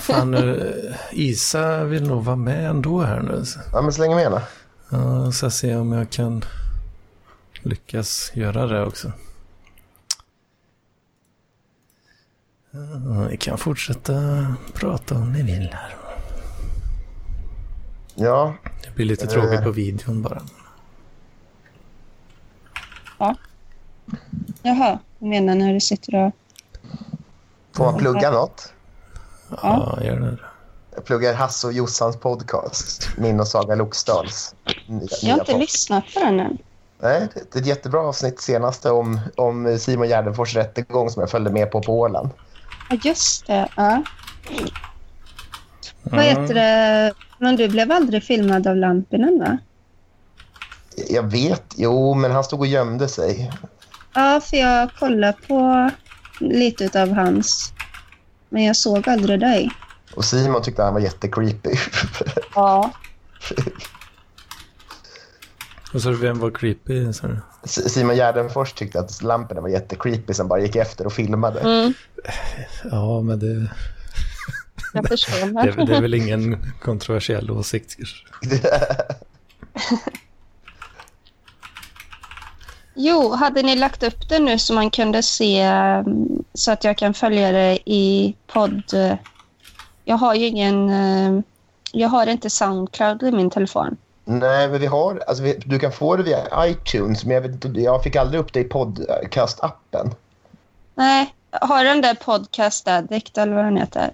Fan, 0.00 0.34
eh, 0.34 0.96
Isa 1.12 1.84
vill 1.84 2.08
nog 2.08 2.24
vara 2.24 2.36
med 2.36 2.70
ändå 2.70 3.00
här 3.00 3.20
nu. 3.20 3.44
Ja, 3.72 3.82
men 3.82 3.92
släng 3.92 4.14
med 4.14 4.24
henne. 4.24 4.42
Ja, 4.90 5.32
så 5.32 5.44
jag 5.44 5.52
ser 5.52 5.80
om 5.80 5.92
jag 5.92 6.10
kan 6.10 6.44
lyckas 7.62 8.30
göra 8.34 8.66
det 8.66 8.86
också. 8.86 9.12
Ja, 12.70 13.26
Vi 13.30 13.36
kan 13.36 13.58
fortsätta 13.58 14.14
prata 14.74 15.14
om 15.14 15.32
ni 15.32 15.42
vill 15.42 15.70
här. 15.72 16.01
Ja, 18.14 18.54
Det 18.84 18.90
blir 18.94 19.06
lite 19.06 19.24
Eh. 19.24 19.30
tråkigt 19.30 19.62
på 19.62 19.70
videon 19.70 20.22
bara. 20.22 20.42
Jaha, 24.62 24.98
jag 25.18 25.28
menar 25.28 25.54
när 25.54 25.74
du 25.74 25.80
sitter 25.80 26.14
och... 26.26 26.32
får 27.76 27.84
man 27.84 27.98
plugga 27.98 28.30
något? 28.30 28.72
Ja, 29.62 29.98
gör 30.02 30.20
det. 30.20 30.38
Jag 30.94 31.04
pluggar 31.04 31.34
Hasse 31.34 31.66
och 31.66 31.72
Jossans 31.72 32.16
podcast. 32.16 33.08
Min 33.16 33.40
och 33.40 33.48
Saga 33.48 33.74
Loksdals 33.74 34.54
Jag 35.22 35.30
har 35.30 35.38
inte 35.40 35.52
podd. 35.52 35.60
lyssnat 35.60 36.04
på 36.14 36.20
den 36.20 36.40
än. 36.40 36.58
Nej, 37.00 37.28
det 37.34 37.40
det 37.52 37.58
är 37.58 37.60
ett 37.62 37.66
jättebra 37.68 38.00
avsnitt 38.00 38.40
senaste 38.40 38.90
om, 38.90 39.20
om 39.36 39.78
Simon 39.78 40.08
Gärdenfors 40.08 40.54
rättegång 40.54 41.10
som 41.10 41.20
jag 41.20 41.30
följde 41.30 41.50
med 41.50 41.70
på 41.70 41.82
på 41.82 42.00
Åland. 42.00 42.30
Ja, 42.90 42.96
just 43.04 43.46
det. 43.46 43.68
Ja. 43.76 44.02
Vad 46.02 46.24
heter 46.24 46.54
det? 46.54 47.12
Men 47.42 47.56
du 47.56 47.68
blev 47.68 47.92
aldrig 47.92 48.22
filmad 48.24 48.66
av 48.66 48.76
Lampinen, 48.76 49.38
va? 49.38 49.58
Jag 51.08 51.22
vet, 51.30 51.64
jo, 51.76 52.14
men 52.14 52.30
han 52.32 52.44
stod 52.44 52.60
och 52.60 52.66
gömde 52.66 53.08
sig. 53.08 53.52
Ja, 54.14 54.40
för 54.40 54.56
jag 54.56 54.90
kollade 54.98 55.32
på 55.48 55.90
lite 56.40 57.02
av 57.02 57.12
hans. 57.12 57.72
Men 58.48 58.64
jag 58.64 58.76
såg 58.76 59.08
aldrig 59.08 59.40
dig. 59.40 59.70
Och 60.16 60.24
Simon 60.24 60.62
tyckte 60.62 60.82
han 60.82 60.94
var 60.94 61.00
jättecreepy. 61.00 61.70
Ja. 62.54 62.90
Och 65.94 66.02
så 66.02 66.10
vem 66.10 66.38
var 66.38 66.50
creepy? 66.50 67.12
Så. 67.12 67.26
S- 67.64 67.92
Simon 67.94 68.16
Gärdenfors 68.16 68.72
tyckte 68.72 69.00
att 69.00 69.22
lamporna 69.22 69.60
var 69.60 69.68
jättecreepy 69.68 70.34
som 70.34 70.48
bara 70.48 70.60
gick 70.60 70.76
efter 70.76 71.06
och 71.06 71.12
filmade. 71.12 71.60
Mm, 71.60 71.94
Ja, 72.90 73.20
men 73.20 73.38
det, 73.38 73.70
jag 74.92 75.08
förstår. 75.08 75.62
det, 75.62 75.82
är- 75.82 75.86
det 75.86 75.96
är 75.96 76.00
väl 76.00 76.14
ingen 76.14 76.66
kontroversiell 76.82 77.50
åsikt. 77.50 77.96
Jo, 82.94 83.32
hade 83.34 83.62
ni 83.62 83.76
lagt 83.76 84.02
upp 84.02 84.28
det 84.28 84.38
nu 84.38 84.58
så 84.58 84.74
man 84.74 84.90
kunde 84.90 85.22
se 85.22 85.60
mm, 85.60 86.44
så 86.54 86.72
att 86.72 86.84
jag 86.84 86.98
kan 86.98 87.14
följa 87.14 87.52
det 87.52 87.78
i 87.90 88.36
podd... 88.46 88.82
Jag 90.04 90.16
har 90.16 90.34
ju 90.34 90.46
ingen... 90.46 90.90
eh, 90.90 91.42
Jag 91.92 92.08
har 92.08 92.26
inte 92.26 92.50
Soundcloud 92.50 93.22
i 93.22 93.32
min 93.32 93.50
telefon. 93.50 93.96
Nej, 94.24 94.68
men 94.68 94.80
vi 94.80 94.86
har... 94.86 95.22
Alltså 95.26 95.42
vi, 95.42 95.62
du 95.66 95.78
kan 95.78 95.92
få 95.92 96.16
det 96.16 96.22
via 96.22 96.66
iTunes, 96.66 97.24
men 97.24 97.34
jag, 97.34 97.40
vet, 97.42 97.76
jag 97.76 98.02
fick 98.02 98.16
aldrig 98.16 98.40
upp 98.40 98.52
det 98.52 98.60
i 98.60 98.68
podcast-appen. 98.68 100.10
Nej, 100.94 101.34
har 101.50 101.84
den 101.84 102.00
där 102.00 102.14
Podcast 102.14 102.88
Addict 102.88 103.38
eller 103.38 103.52
vad 103.54 103.64
den 103.64 103.76
heter? 103.76 104.10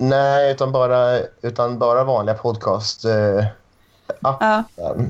Nej, 0.00 0.52
utan 0.52 0.72
bara, 0.72 1.18
utan 1.42 1.78
bara 1.78 2.04
vanliga 2.04 2.36
podcast-appen. 2.36 3.46
Ja. 4.20 4.64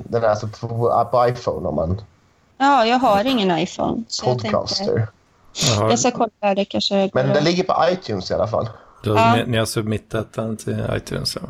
Den 0.05 0.24
är 0.24 0.29
alltså 0.29 0.48
på, 0.61 1.09
på 1.11 1.29
iPhone 1.29 1.68
om 1.68 1.74
man 1.74 2.03
ja, 2.59 2.87
jag 2.87 2.98
har 2.98 3.24
ingen 3.24 3.59
iPhone. 3.59 4.03
Så 4.09 4.26
jag, 4.26 4.38
tänkte, 4.38 4.59
podcaster. 4.59 5.09
Jag 5.81 5.98
ska 5.98 6.11
kolla 6.11 6.55
det 6.55 6.64
kanske. 6.64 7.11
Men 7.14 7.29
den 7.29 7.44
ligger 7.44 7.64
på 7.64 7.74
iTunes 7.90 8.31
i 8.31 8.35
alla 8.35 8.46
fall. 8.46 8.68
då, 9.03 9.14
Ja. 9.14 9.37
ni, 9.37 9.44
ni 9.46 9.59
har 9.59 9.64
submittat 9.64 10.33
den 10.33 10.57
till 10.57 10.87
iTunes. 10.96 11.37
Ja. 11.37 11.48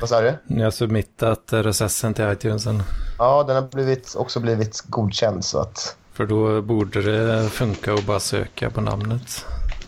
Vad 0.00 0.08
sa 0.08 0.20
du? 0.20 0.34
Ni 0.46 0.62
har 0.62 0.70
submittat 0.70 1.52
RSSen 1.52 2.14
till 2.14 2.32
iTunesen. 2.32 2.82
Ja, 3.18 3.42
den 3.42 3.56
har 3.56 3.62
blivit, 3.62 4.14
också 4.18 4.40
blivit 4.40 4.80
godkänd 4.86 5.44
så 5.44 5.58
att... 5.58 5.96
För 6.12 6.26
då 6.26 6.62
borde 6.62 7.02
det 7.02 7.48
funka 7.48 7.94
att 7.94 8.06
bara 8.06 8.20
söka 8.20 8.70
på 8.70 8.80
namnet. 8.80 9.44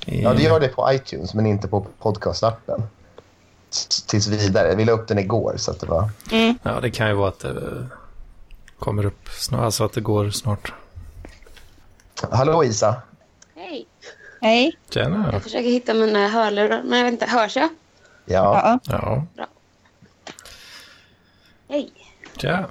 Ja, 0.07 0.33
det 0.35 0.43
gör 0.43 0.61
det 0.61 0.69
på 0.69 0.93
iTunes, 0.93 1.35
men 1.35 1.47
inte 1.47 1.69
på 1.69 1.87
podcast-appen. 2.03 2.83
Tills 4.07 4.29
vidare. 4.29 4.75
Vi 4.77 4.85
la 4.85 4.93
upp 4.93 5.09
den 5.09 5.19
igår, 5.19 5.55
så 5.57 5.71
att 5.71 5.81
det 5.81 5.87
var... 5.87 6.11
Mm. 6.33 6.59
Ja, 6.63 6.81
det 6.81 6.91
kan 6.91 7.09
ju 7.09 7.15
vara 7.15 7.29
att 7.29 7.39
det 7.41 7.87
kommer 8.79 9.05
upp 9.07 9.29
snart, 9.29 9.61
alltså 9.61 9.85
att 9.85 9.93
det 9.93 10.01
går 10.01 10.31
snart. 10.31 10.73
Hallå 12.31 12.65
Isa! 12.65 13.03
Hej! 13.55 13.87
Hej. 14.41 14.79
Tjena. 14.91 15.29
Jag 15.33 15.43
försöker 15.43 15.69
hitta 15.71 15.95
mina 15.95 16.29
hörlurar, 16.29 16.83
men 16.85 16.99
jag 16.99 17.05
vet 17.05 17.13
inte. 17.13 17.27
Hörs 17.27 17.57
jag? 17.57 17.69
Ja, 18.25 18.79
Ja. 18.85 19.27
Ja, 19.37 19.47
Hej! 21.69 21.93
tja. 22.37 22.67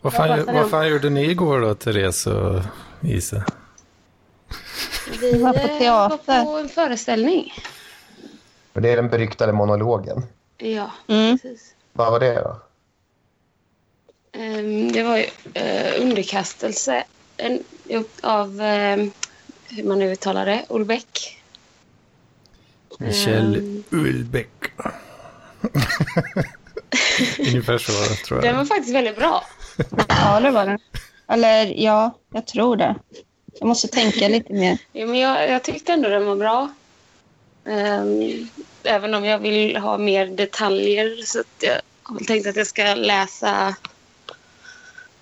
Vad 0.00 0.12
fan, 0.12 0.44
vad 0.46 0.70
fan 0.70 0.88
gjorde 0.88 1.10
ni 1.10 1.30
igår 1.30 1.60
då, 1.60 1.74
Therese 1.74 2.26
och 2.26 2.62
Isa? 3.00 3.44
Vi 5.20 5.38
var 5.42 5.52
på 5.52 5.58
eh, 5.58 5.78
teater. 5.78 6.18
var 6.26 6.44
på 6.44 6.58
en 6.58 6.68
föreställning. 6.68 7.52
det 8.72 8.90
är 8.90 8.96
den 8.96 9.08
beryktade 9.08 9.52
monologen. 9.52 10.22
Ja, 10.58 10.90
Mm. 11.08 11.38
precis. 11.38 11.74
Vad 11.92 12.12
var 12.12 12.20
det 12.20 12.34
då? 12.34 12.56
Ehm, 14.32 14.92
det 14.92 15.02
var 15.02 15.16
ju 15.16 15.26
eh, 15.54 16.02
underkastelse 16.02 17.04
av, 18.22 18.60
eh, 18.60 18.96
hur 19.68 19.84
man 19.84 19.98
nu 19.98 20.12
uttalar 20.12 20.46
det, 20.46 20.64
Olbeck. 20.68 21.42
Michel 22.98 23.54
Mm. 23.54 23.84
Ulbeck. 23.90 24.50
Ungefär 27.38 27.78
så 27.78 27.92
tror 28.26 28.40
Den 28.40 28.50
jag. 28.50 28.56
var 28.56 28.64
faktiskt 28.64 28.94
väldigt 28.94 29.16
bra. 29.16 29.44
ja, 30.08 30.40
det 30.40 30.50
var 30.50 30.66
den. 30.66 30.78
Eller 31.28 31.66
ja, 31.82 32.18
jag 32.32 32.46
tror 32.46 32.76
det. 32.76 32.94
Jag 33.58 33.68
måste 33.68 33.88
tänka 33.88 34.28
lite 34.28 34.52
mer. 34.52 34.78
Ja, 34.92 35.06
men 35.06 35.18
jag, 35.18 35.50
jag 35.50 35.62
tyckte 35.62 35.92
ändå 35.92 36.08
den 36.08 36.26
var 36.26 36.36
bra. 36.36 36.70
Ehm, 37.64 38.48
även 38.82 39.14
om 39.14 39.24
jag 39.24 39.38
vill 39.38 39.76
ha 39.76 39.98
mer 39.98 40.26
detaljer 40.26 41.22
så 41.24 41.40
att 41.40 41.62
jag 41.62 41.80
har 42.02 42.18
tänkt 42.18 42.46
att 42.46 42.56
jag 42.56 42.66
ska 42.66 42.94
läsa, 42.94 43.76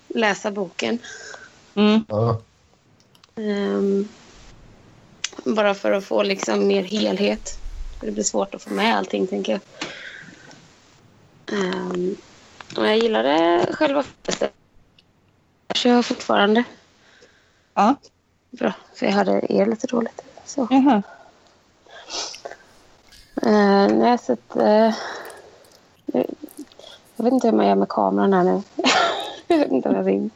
läsa 0.07 0.51
boken. 0.51 0.99
Mm. 1.75 2.05
Ja. 2.07 2.41
Ehm, 3.35 4.07
bara 5.43 5.73
för 5.73 5.91
att 5.91 6.05
få 6.05 6.23
liksom 6.23 6.67
mer 6.67 6.83
helhet. 6.83 7.59
Det 8.01 8.11
blir 8.11 8.23
svårt 8.23 8.55
att 8.55 8.63
få 8.63 8.69
med 8.69 8.97
allting, 8.97 9.27
tänker 9.27 9.51
jag. 9.51 9.61
Um, 11.59 12.17
och 12.77 12.87
jag 12.87 12.97
gillade 12.97 13.65
själva 13.73 14.03
festen. 14.23 14.49
Så 15.75 15.87
jag 15.87 16.05
fortfarande. 16.05 16.63
Ja. 17.73 17.95
Bra, 18.59 18.73
för 18.93 19.05
jag 19.05 19.13
hörde 19.13 19.53
er 19.53 19.65
lite 19.65 19.87
dåligt. 19.87 20.21
Så. 20.45 20.67
Jaha. 20.69 21.01
Uh, 23.45 23.97
nej, 23.97 24.17
så 24.17 24.33
att, 24.33 24.55
eh, 24.55 24.93
jag 27.15 27.23
vet 27.23 27.33
inte 27.33 27.47
hur 27.47 27.57
man 27.57 27.67
gör 27.67 27.75
med 27.75 27.89
kameran 27.89 28.33
här 28.33 28.43
nu. 28.43 28.61
jag 29.47 29.57
vet 29.57 29.71
inte 29.71 29.89
om 29.89 29.95
jag 29.95 30.03
vill. 30.03 30.29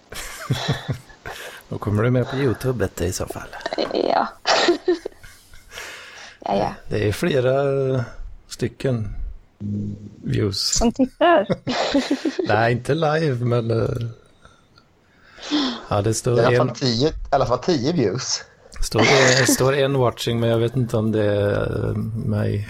Då 1.69 1.77
kommer 1.77 2.03
du 2.03 2.10
med 2.10 2.29
på 2.29 2.36
YouTube 2.36 2.89
i 2.99 3.12
så 3.12 3.25
fall. 3.25 3.49
Ja. 3.93 3.93
ja, 6.39 6.55
ja. 6.55 6.73
Det 6.89 7.08
är 7.08 7.12
flera 7.12 7.53
stycken 8.47 9.08
views. 10.23 10.77
Som 10.77 10.91
tittar. 10.91 11.47
Nej, 12.47 12.71
inte 12.71 12.93
live, 12.93 13.45
men... 13.45 13.71
eh, 13.71 14.10
Ja, 15.89 16.02
det 16.02 16.10
I 16.10 16.13
står 16.13 16.39
alla 16.39 16.62
en, 16.62 16.73
tio, 16.73 17.10
i 17.10 17.13
alla 17.30 17.45
fall 17.45 17.60
tio 17.60 17.91
views. 17.91 18.43
står, 18.82 19.02
en, 19.02 19.47
står 19.47 19.73
en 19.73 19.97
watching, 19.97 20.39
men 20.39 20.49
jag 20.49 20.58
vet 20.58 20.75
inte 20.75 20.97
om 20.97 21.12
det 21.12 21.23
är 21.23 21.89
eh, 21.89 21.93
mig. 22.25 22.69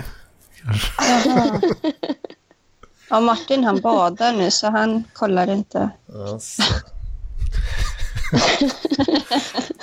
Ja, 3.09 3.19
Martin 3.19 3.63
han 3.63 3.81
badar 3.81 4.33
nu 4.33 4.51
så 4.51 4.67
han 4.67 5.03
kollar 5.13 5.49
inte. 5.49 5.89
Alltså. 6.31 6.61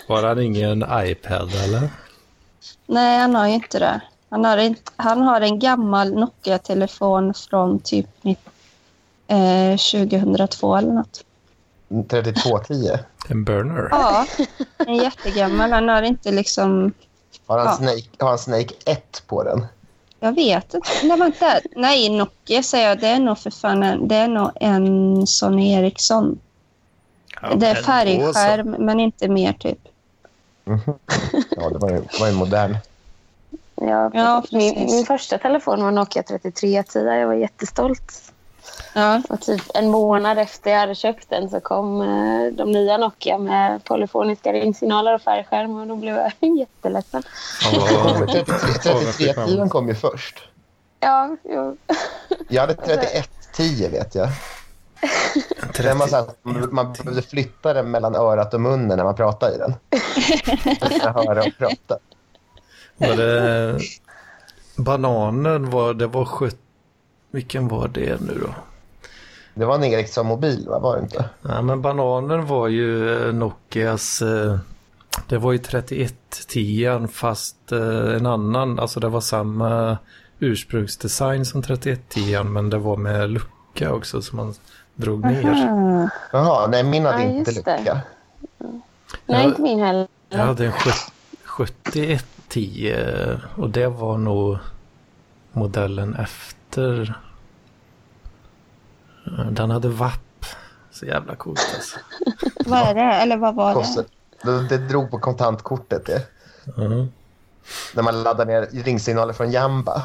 Har 0.08 0.22
han 0.22 0.40
ingen 0.40 0.84
iPad 0.90 1.54
eller? 1.54 1.88
Nej, 2.86 3.18
han 3.18 3.34
har 3.34 3.46
ju 3.48 3.54
inte 3.54 3.78
det. 3.78 4.00
Han 4.30 4.44
har 4.44 4.58
en, 4.58 4.76
han 4.96 5.22
har 5.22 5.40
en 5.40 5.58
gammal 5.58 6.14
Nokia-telefon 6.14 7.34
från 7.34 7.80
typ 7.80 8.08
eh, 9.26 9.76
2002 9.92 10.76
eller 10.76 10.92
något. 10.92 11.24
3210. 11.88 12.98
En 13.28 13.44
burner? 13.44 13.88
Ja, 13.90 14.26
en 14.78 14.96
jättegammal. 14.96 15.72
Han 15.72 15.88
har 15.88 16.02
inte 16.02 16.32
liksom... 16.32 16.92
Har 17.46 17.58
han, 17.58 17.66
Ja. 17.66 17.72
Snake, 17.76 18.02
har 18.18 18.28
han 18.28 18.38
Snake 18.38 18.74
1 18.86 19.22
på 19.26 19.42
den? 19.44 19.66
Jag 20.20 20.34
vet 20.34 20.74
inte. 20.74 20.88
Nej, 21.04 21.18
vänta. 21.18 21.46
Nej, 21.76 22.08
Nokia 22.08 22.62
säger 22.62 22.88
jag. 22.88 23.00
Det 23.00 23.06
är 23.06 23.18
nog 23.20 23.38
för 23.38 23.50
fan 23.50 23.82
en, 23.82 24.08
det 24.08 24.16
är 24.16 24.28
nog 24.28 24.50
en 24.54 25.26
Sony 25.26 25.72
Ericsson. 25.72 26.38
det 27.56 27.66
är 27.66 27.74
färgskärm, 27.74 28.70
men 28.70 29.00
inte 29.00 29.28
mer 29.28 29.52
typ. 29.52 29.78
Ja, 31.50 31.70
det 31.70 31.78
var 31.78 31.90
ju, 31.90 32.02
var 32.20 32.26
ju 32.26 32.32
modern. 32.34 32.76
Ja, 33.74 34.10
Ja, 34.14 34.42
min, 34.50 34.74
min 34.74 35.06
första 35.06 35.38
telefon 35.38 35.82
var 35.82 35.90
Nokia 35.90 36.22
3310. 36.22 37.04
Jag 37.04 37.26
var 37.26 37.34
jättestolt. 37.34 38.32
Ja. 38.96 39.22
Och 39.28 39.40
typ 39.40 39.62
en 39.74 39.90
månad 39.90 40.38
efter 40.38 40.70
jag 40.70 40.78
hade 40.78 40.94
köpt 40.94 41.30
den 41.30 41.50
så 41.50 41.60
kom 41.60 42.00
eh, 42.00 42.52
de 42.52 42.72
nya 42.72 42.96
Nokia 42.96 43.38
med 43.38 43.84
polyfoniska 43.84 44.52
ringsignaler 44.52 45.14
och 45.14 45.22
färgskärm 45.22 45.76
och 45.76 45.86
då 45.86 45.96
blev 45.96 46.16
jag 46.16 46.32
jätteledsen. 46.58 47.22
Ja, 47.72 48.26
3310 48.26 49.68
kom 49.68 49.88
ju 49.88 49.94
först. 49.94 50.48
Ja, 51.00 51.36
jo. 51.44 51.76
Jag 52.48 52.60
hade 52.60 52.74
3110 52.74 53.88
vet 53.88 54.14
jag. 54.14 54.28
Var 55.94 56.06
så 56.06 56.16
här, 56.16 56.26
man 56.72 56.92
behövde 56.92 57.22
flytta 57.22 57.72
den 57.72 57.90
mellan 57.90 58.14
örat 58.14 58.54
och 58.54 58.60
munnen 58.60 58.96
när 58.96 59.04
man 59.04 59.14
pratade 59.14 59.54
i 59.54 59.58
den. 59.58 59.74
För 60.90 61.08
att 61.08 61.26
höra 61.26 61.40
och 61.40 61.58
prata. 61.58 61.98
Var 62.96 63.16
det 63.16 63.78
bananen 64.76 65.70
var 65.70 65.94
det 65.94 66.06
var 66.06 66.24
sjut... 66.24 66.58
Vilken 67.30 67.68
var 67.68 67.88
det 67.88 68.20
nu 68.20 68.38
då? 68.40 68.54
Det 69.58 69.64
var 69.66 69.74
en 69.74 69.84
Ericsson 69.84 70.26
mobil, 70.26 70.66
va? 70.68 70.78
var 70.78 70.96
det 70.96 71.02
inte? 71.02 71.24
Ja, 71.42 71.62
men 71.62 71.82
bananen 71.82 72.46
var 72.46 72.68
ju 72.68 73.16
eh, 73.28 73.34
Nokias... 73.34 74.22
eh, 74.22 74.58
Det 75.28 75.38
var 75.38 75.52
ju 75.52 75.58
3110 75.58 77.06
fast 77.12 77.72
eh, 77.72 78.16
en 78.16 78.26
annan, 78.26 78.78
alltså 78.78 79.00
det 79.00 79.08
var 79.08 79.20
samma 79.20 79.98
ursprungsdesign 80.38 81.44
som 81.44 81.62
3110 81.62 82.42
men 82.44 82.70
det 82.70 82.78
var 82.78 82.96
med 82.96 83.30
lucka 83.30 83.92
också 83.92 84.22
som 84.22 84.36
man 84.36 84.54
drog 84.94 85.24
ner. 85.24 85.50
Aha. 85.50 86.08
Jaha, 86.32 86.66
nej 86.66 86.82
min 86.84 87.04
hade 87.04 87.22
Ja, 87.22 87.28
inte 87.30 87.52
lucka. 87.52 88.00
Nej, 88.58 88.80
Ja. 89.26 89.42
inte 89.42 89.62
min 89.62 89.78
heller. 89.80 90.08
Jag 90.28 90.38
hade 90.38 90.66
en 90.66 90.72
sjut- 90.72 91.12
7110 91.44 92.94
och 93.56 93.70
det 93.70 93.86
var 93.88 94.18
nog 94.18 94.58
modellen 95.52 96.14
efter. 96.14 97.14
Den 99.50 99.70
hade 99.70 99.88
VAP. 99.88 100.46
Så 100.90 101.06
jävla 101.06 101.36
coolt 101.36 101.72
alltså. 101.74 101.98
Vad 102.70 102.78
är 102.78 102.94
det? 102.94 103.00
Eller 103.00 103.36
vad 103.36 103.54
var 103.54 103.68
det? 103.68 103.74
Kostade, 103.74 104.08
det, 104.42 104.68
det 104.68 104.78
drog 104.78 105.10
på 105.10 105.18
kontantkortet 105.18 106.06
det. 106.06 106.22
Mhm. 106.76 107.08
När 107.94 108.02
man 108.02 108.22
laddade 108.22 108.52
ner 108.52 108.82
ringsignaler 108.84 109.32
från 109.32 109.50
Jamba. 109.50 110.04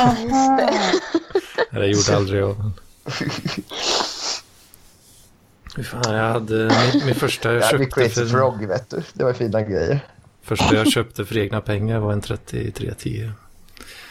Aha. 0.00 0.60
Det 1.70 1.86
gjorde 1.86 2.16
aldrig 2.16 2.40
jag. 2.40 2.56
Fan, 5.84 6.14
jag 6.14 6.32
hade 6.32 6.54
min, 6.54 7.06
min 7.06 7.14
första 7.14 7.52
jag 7.52 7.62
Ja, 7.62 7.66
vi 7.72 7.84
köpte 7.84 8.00
Crazy 8.00 8.14
för, 8.14 8.26
Frog, 8.26 8.66
vet 8.66 8.90
du. 8.90 9.02
Det 9.12 9.24
var 9.24 9.32
fina 9.32 9.62
grejer. 9.62 10.00
första 10.42 10.74
jag 10.74 10.92
köpte 10.92 11.24
för 11.24 11.38
egna 11.38 11.60
pengar 11.60 11.98
var 11.98 12.12
en 12.12 12.20
3310. 12.20 13.32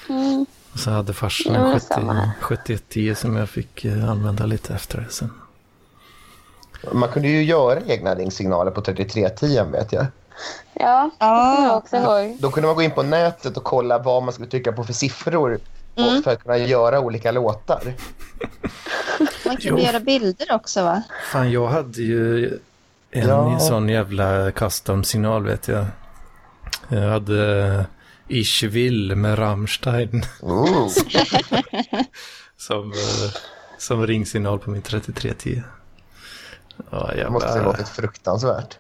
Mm. 0.10 0.46
Och 0.74 0.80
så 0.80 0.92
hade 0.92 1.14
farsan 1.14 1.56
en 1.56 1.62
men 1.62 1.74
70, 1.80 1.86
samma 1.94 2.14
här. 2.14 2.32
7110 2.42 3.16
som 3.16 3.36
jag 3.36 3.50
fick 3.50 3.86
eh, 3.86 4.10
använda 4.10 4.46
lite 4.46 4.74
efter 4.74 4.98
det 5.02 5.10
sen. 5.14 5.32
Man 6.92 7.10
kunde 7.10 7.28
ju 7.28 7.44
göra 7.44 7.80
egna 7.88 8.16
ringsignaler 8.16 8.72
på 8.72 8.82
3310 8.82 9.64
vet 9.72 9.94
jag. 9.94 10.06
Ja, 10.74 11.10
det 11.20 11.26
kommer 11.26 11.68
jag 11.68 11.78
också 11.78 11.96
ihåg. 11.98 12.38
Då 12.40 12.52
kunde 12.52 12.68
man 12.68 12.76
gå 12.76 12.82
in 12.82 12.92
på 12.92 13.04
nätet 13.04 13.58
och 13.58 13.64
kolla 13.64 13.98
vad 14.00 14.24
man 14.24 14.34
skulle 14.34 14.50
trycka 14.50 14.72
på 14.72 14.84
för 14.84 14.94
siffror 14.94 15.60
Mm. 15.96 16.18
och 16.18 16.24
för 16.24 16.32
att 16.32 16.44
kunna 16.44 16.58
göra 16.58 17.00
olika 17.00 17.32
låtar. 17.32 17.82
Man 19.46 19.58
kunde 19.58 19.82
Jo. 19.82 19.88
göra 19.88 20.00
bilder 20.00 20.52
också 20.52 20.84
va? 20.84 21.04
Fan, 21.32 21.52
jag 21.52 21.68
hade 21.68 22.02
ju 22.02 22.48
en 23.12 23.28
Ja. 23.28 23.60
sån 23.60 23.90
jävla 23.90 24.52
custom-signal 24.52 25.44
vet 25.46 25.68
jag. 25.68 25.86
Jag 26.88 27.10
hade 27.10 27.86
Ich 28.28 28.64
will 28.64 29.16
med 29.16 29.40
Rammstein 29.40 30.24
Ooh. 30.42 30.88
som, 32.58 32.92
eh, 32.92 33.32
som 33.78 34.08
ringsignal 34.08 34.60
på 34.60 34.70
min 34.70 34.82
3310. 34.82 35.64
Ja, 36.92 37.12
Det 37.16 37.30
måste 37.30 37.50
ha 37.50 37.62
låtit 37.64 37.90
fruktansvärt. 37.90 38.78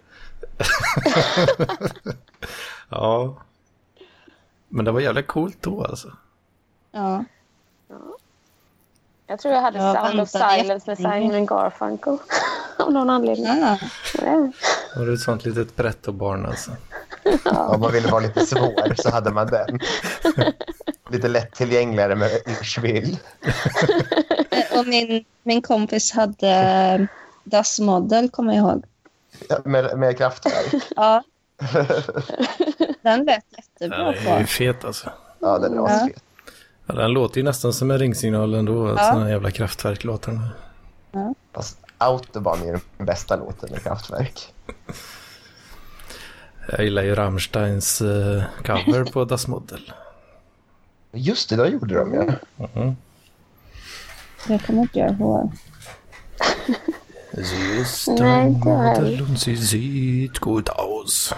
Ja. 2.89 3.37
Men 4.69 4.85
det 4.85 4.91
var 4.91 4.99
jävla 4.99 5.21
coolt 5.23 5.57
då 5.61 5.83
alltså. 5.83 6.11
Ja. 6.91 7.25
Jag 9.27 9.39
tror 9.39 9.53
jag 9.53 9.61
hade 9.61 9.77
Jag 9.77 9.95
Sound 10.07 10.21
of 10.21 10.29
Silence 10.29 10.89
med. 10.89 10.97
Simon 10.97 11.45
Garfunkel. 11.45 12.17
Av 12.79 12.91
någon 12.91 13.09
anledning. 13.09 13.45
Ja. 13.45 13.77
Var 14.95 15.05
du 15.05 15.13
ett 15.13 15.19
sånt 15.19 15.45
litet 15.45 15.75
pretto-barn 15.75 16.45
alltså? 16.45 16.71
Om 17.45 17.79
man 17.81 17.91
ville 17.91 18.07
vara 18.07 18.21
lite 18.23 18.45
svår 18.45 18.93
så 18.95 19.09
hade 19.11 19.31
man 19.31 19.47
den. 19.47 19.79
lite 21.09 21.27
lättillgängligare 21.27 22.15
med 22.15 22.29
Ishvill. 22.61 23.17
Eh, 23.41 24.79
Och 24.79 24.87
min, 24.87 25.25
min 25.43 25.61
kompis 25.61 26.11
hade 26.11 26.49
eh, 26.49 27.05
Das 27.43 27.79
Model, 27.79 28.29
kommer 28.29 28.53
jag 28.53 28.61
ihåg. 28.69 28.83
Med, 29.65 29.97
med 29.99 30.17
kraftverk. 30.17 30.83
Ja. 30.95 31.23
Den 33.01 33.23
lät 33.25 33.43
Den 33.79 33.89
jättebra 33.89 34.13
är 34.15 34.37
ju 34.39 34.43
på. 34.43 34.47
fet 34.47 34.85
alltså. 34.85 35.09
Ja, 35.39 35.57
den 35.59 35.71
är 35.73 35.77
Ja. 35.77 35.87
asfet. 35.89 36.23
Ja, 36.85 36.93
den 36.93 37.11
låter 37.11 37.37
ju 37.37 37.43
nästan 37.43 37.73
som 37.73 37.91
en 37.91 37.99
ringsignal 37.99 38.53
ändå. 38.53 38.87
Ja. 38.87 38.93
Ja. 38.97 39.03
Sådana 39.11 39.29
jävla 39.29 39.51
kraftverk 39.51 40.03
låter 40.03 40.31
den. 40.31 40.49
Fast 41.53 41.77
Autobahn 41.97 42.67
är 42.67 42.71
den 42.97 43.05
bästa 43.05 43.35
låten 43.35 43.69
med 43.71 43.83
kraftverk. 43.83 44.53
Jag 46.71 46.83
gillar 46.83 47.03
ju 47.03 47.15
Rammsteins 47.15 48.01
eh, 48.01 48.43
cover 48.65 49.03
på 49.03 49.25
Das 49.25 49.47
Model. 49.47 49.91
Just 51.11 51.49
det, 51.49 51.55
då 51.55 51.65
gjorde 51.67 51.95
de 51.95 52.13
ju. 52.13 52.31
Mhm. 52.73 52.95
Jag 54.47 54.65
kommer 54.65 54.81
inte 54.81 54.99
ihåg. 54.99 55.51
Ist 57.37 58.07
Nej, 58.07 58.53
heller. 58.53 58.99
Model 58.99 59.21
und 59.21 59.39
sie 59.39 59.57
sieht 59.57 60.39
gut 60.39 60.69
aus. 60.69 61.33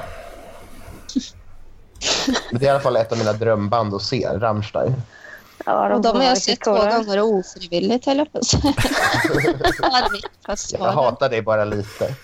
Men 2.52 2.60
det 2.60 2.66
är 2.66 2.68
i 2.68 2.70
alla 2.70 2.80
fall 2.80 2.96
ett 2.96 3.12
av 3.12 3.18
mina 3.18 3.34
drömband 3.34 3.94
att 3.94 4.02
se, 4.02 4.28
Rammstein. 4.28 4.94
Ja, 5.66 5.96
Och 5.96 6.02
de 6.02 6.16
har 6.16 6.24
jag 6.24 6.38
sett 6.38 6.64
två 6.64 6.72
gånger 6.72 7.22
ofrivilligt, 7.22 8.06
höll 8.06 8.18
jag 8.18 8.32
på 8.32 8.38
att 8.38 8.48
säga. 8.48 8.74
Jag 10.72 10.82
det. 10.82 10.92
hatar 10.92 11.30
dig 11.30 11.42
bara 11.42 11.66
lite. 11.66 12.16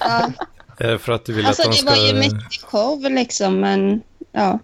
Ja. 0.00 0.30
Är 0.78 0.88
det 0.90 0.98
för 0.98 1.12
att 1.12 1.24
du 1.24 1.32
vill 1.32 1.46
Alltså 1.46 1.62
att 1.62 1.66
de 1.68 1.70
det 1.76 1.76
ska... 1.82 1.90
var 1.90 2.06
ju 2.06 2.14
mycket 2.14 2.62
show 2.62 3.00
liksom, 3.10 3.60
men 3.60 4.02
ja. 4.32 4.58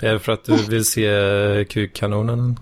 Är 0.00 0.12
det 0.12 0.18
för 0.20 0.32
att 0.32 0.44
du 0.44 0.56
vill 0.56 0.84
se 0.84 1.64
kukkanonen? 1.70 2.58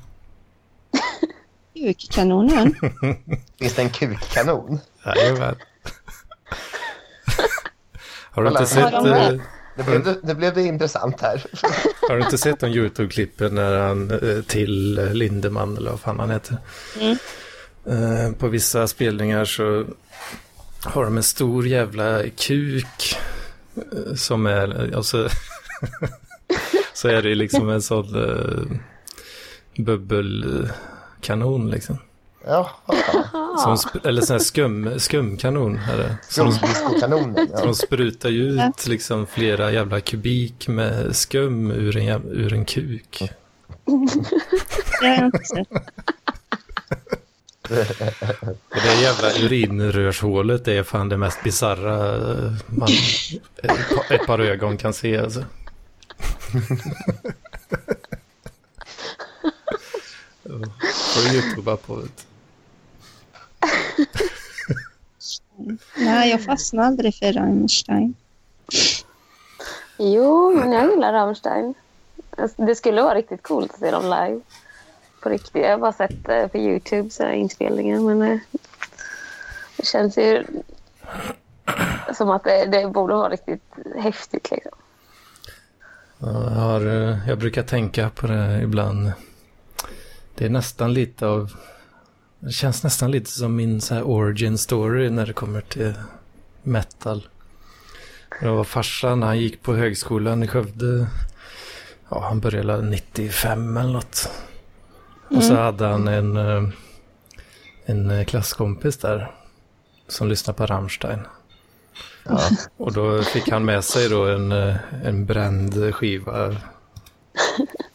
Kukkanonen. 1.74 2.74
Finns 3.58 3.74
det 3.74 3.82
en 3.82 3.90
kukkanon? 3.90 4.78
Jajamän. 5.06 5.54
Har 8.30 8.42
du 8.42 8.48
inte 8.48 8.66
sett... 8.66 8.84
har 8.84 8.90
de 8.90 9.08
det? 9.10 9.26
eh, 9.26 9.40
Nu 9.76 9.84
blev 9.84 10.18
det, 10.22 10.34
blev 10.34 10.54
det 10.54 10.62
intressant 10.62 11.20
här. 11.20 11.44
Har 12.08 12.16
du 12.16 12.22
inte 12.24 12.38
sett 12.38 12.60
de 12.60 12.66
YouTube-klippen 12.66 13.54
när 13.54 13.78
han 13.78 14.10
eh, 14.10 14.42
till 14.42 14.94
Lindemann 15.12 15.76
eller 15.76 15.90
vad 15.90 16.00
fan 16.00 16.18
han 16.20 16.30
heter? 16.30 16.56
Mm. 17.00 17.16
Eh, 17.86 18.32
På 18.32 18.48
vissa 18.48 18.86
spelningar 18.88 19.44
så 19.44 19.84
har 20.82 21.04
de 21.04 21.16
en 21.16 21.22
stor 21.22 21.66
jävla 21.66 22.22
kuk 22.36 23.16
eh, 23.76 24.14
som 24.14 24.46
är, 24.46 24.94
alltså, 24.96 25.28
så 26.94 27.08
är 27.08 27.22
det 27.22 27.34
liksom 27.34 27.68
en 27.70 27.82
sån 27.82 28.14
uh, 28.16 28.66
bubbelkanon 29.76 31.70
liksom. 31.70 31.98
Ja, 32.48 32.70
Som, 33.64 33.74
sp- 33.74 34.06
eller 34.08 34.22
sån 34.22 34.34
här 34.34 34.38
skum, 34.40 34.98
skumkanon 35.00 35.78
är 35.92 35.96
det. 35.96 36.16
Som, 36.28 36.52
skumdiskokanonen. 36.52 37.48
som 37.48 37.66
Ja. 37.68 37.74
sprutar 37.74 38.28
ju 38.28 38.42
ut 38.50 38.86
liksom 38.86 39.26
flera 39.26 39.72
jävla 39.72 40.00
kubik 40.00 40.68
med 40.68 41.16
skum 41.16 41.70
ur 41.70 41.96
en, 41.96 42.22
ur 42.30 42.52
en 42.52 42.64
kuk. 42.64 43.22
Det 47.68 49.00
jävla 49.02 49.32
urinrörshålet 49.32 50.64
det 50.64 50.72
är 50.72 50.82
fan 50.82 51.08
det 51.08 51.16
mest 51.16 51.42
bisarra 51.42 52.16
eh, 52.32 52.52
man 52.66 52.88
ett, 53.62 53.88
par- 53.96 54.12
ett 54.14 54.26
par 54.26 54.38
ögon 54.38 54.76
kan 54.76 54.92
se 54.94 55.18
alltså. 55.18 55.44
Får 60.42 61.22
du 61.30 61.34
youtuba 61.36 61.76
på 61.76 61.96
det. 61.96 62.08
Nej, 65.94 66.30
jag 66.30 66.44
fastnade 66.44 66.86
aldrig 66.88 67.14
för 67.14 67.32
Rammstein. 67.32 68.14
Jo, 69.98 70.54
men 70.54 70.72
jag 70.72 70.90
gillar 70.90 71.12
Rammstein. 71.12 71.74
Alltså, 72.38 72.62
Det 72.62 72.74
skulle 72.74 73.02
vara 73.02 73.14
riktigt 73.14 73.42
coolt 73.42 73.72
att 73.72 73.78
se 73.80 73.90
dem 73.90 74.02
live. 74.04 74.40
På 75.26 75.30
riktigt. 75.30 75.62
Jag 75.62 75.70
har 75.70 75.78
bara 75.78 75.92
sett 75.92 76.24
det 76.24 76.48
på 76.52 76.58
Youtube 76.58 77.10
så 77.10 77.22
här, 77.22 77.32
inspelningar. 77.32 78.00
Men 78.00 78.22
eh, 78.22 78.38
det 79.76 79.86
känns 79.86 80.18
ju 80.18 80.44
som 82.14 82.30
att 82.30 82.44
det, 82.44 82.66
det 82.66 82.88
borde 82.88 83.14
vara 83.14 83.28
riktigt 83.28 83.62
häftigt. 83.98 84.50
Liksom. 84.50 84.72
Jag, 86.18 86.28
har, 86.28 86.80
eh, 86.86 87.28
jag 87.28 87.38
brukar 87.38 87.62
tänka 87.62 88.10
på 88.10 88.26
det 88.26 88.60
ibland. 88.62 89.12
Det 90.34 90.44
är 90.44 90.50
nästan 90.50 90.94
lite 90.94 91.26
av... 91.26 91.52
Det 92.38 92.52
känns 92.52 92.84
nästan 92.84 93.10
lite 93.10 93.30
som 93.30 93.56
min 93.56 93.80
så 93.80 93.94
här 93.94 94.02
origin 94.02 94.58
story 94.58 95.10
när 95.10 95.26
det 95.26 95.32
kommer 95.32 95.60
till 95.60 95.94
metal. 96.62 97.28
Det 98.40 98.48
var 98.48 98.64
farsan, 98.64 99.22
han 99.22 99.38
gick 99.38 99.62
på 99.62 99.74
högskolan 99.74 100.42
i 100.42 100.48
Skövde. 100.48 101.06
Ja, 102.08 102.20
han 102.20 102.40
började 102.40 102.82
95 102.82 103.76
eller 103.76 103.92
något. 103.92 104.30
Och 105.28 105.44
så 105.44 105.54
hade 105.54 105.86
han 105.86 106.08
en, 106.08 106.36
eh, 106.36 106.62
en 107.84 108.10
eh, 108.10 108.24
klasskompis 108.24 108.96
där 108.96 109.30
som 110.08 110.28
lyssnade 110.28 110.56
på 110.56 110.66
Rammstein. 110.66 111.20
Ja. 112.24 112.40
Och 112.76 112.92
då 112.92 113.22
fick 113.22 113.48
han 113.48 113.64
med 113.64 113.84
sig 113.84 114.08
då 114.08 114.26
en, 114.26 114.52
eh, 114.52 114.76
en 115.04 115.26
bränd 115.26 115.94
skiva. 115.94 116.56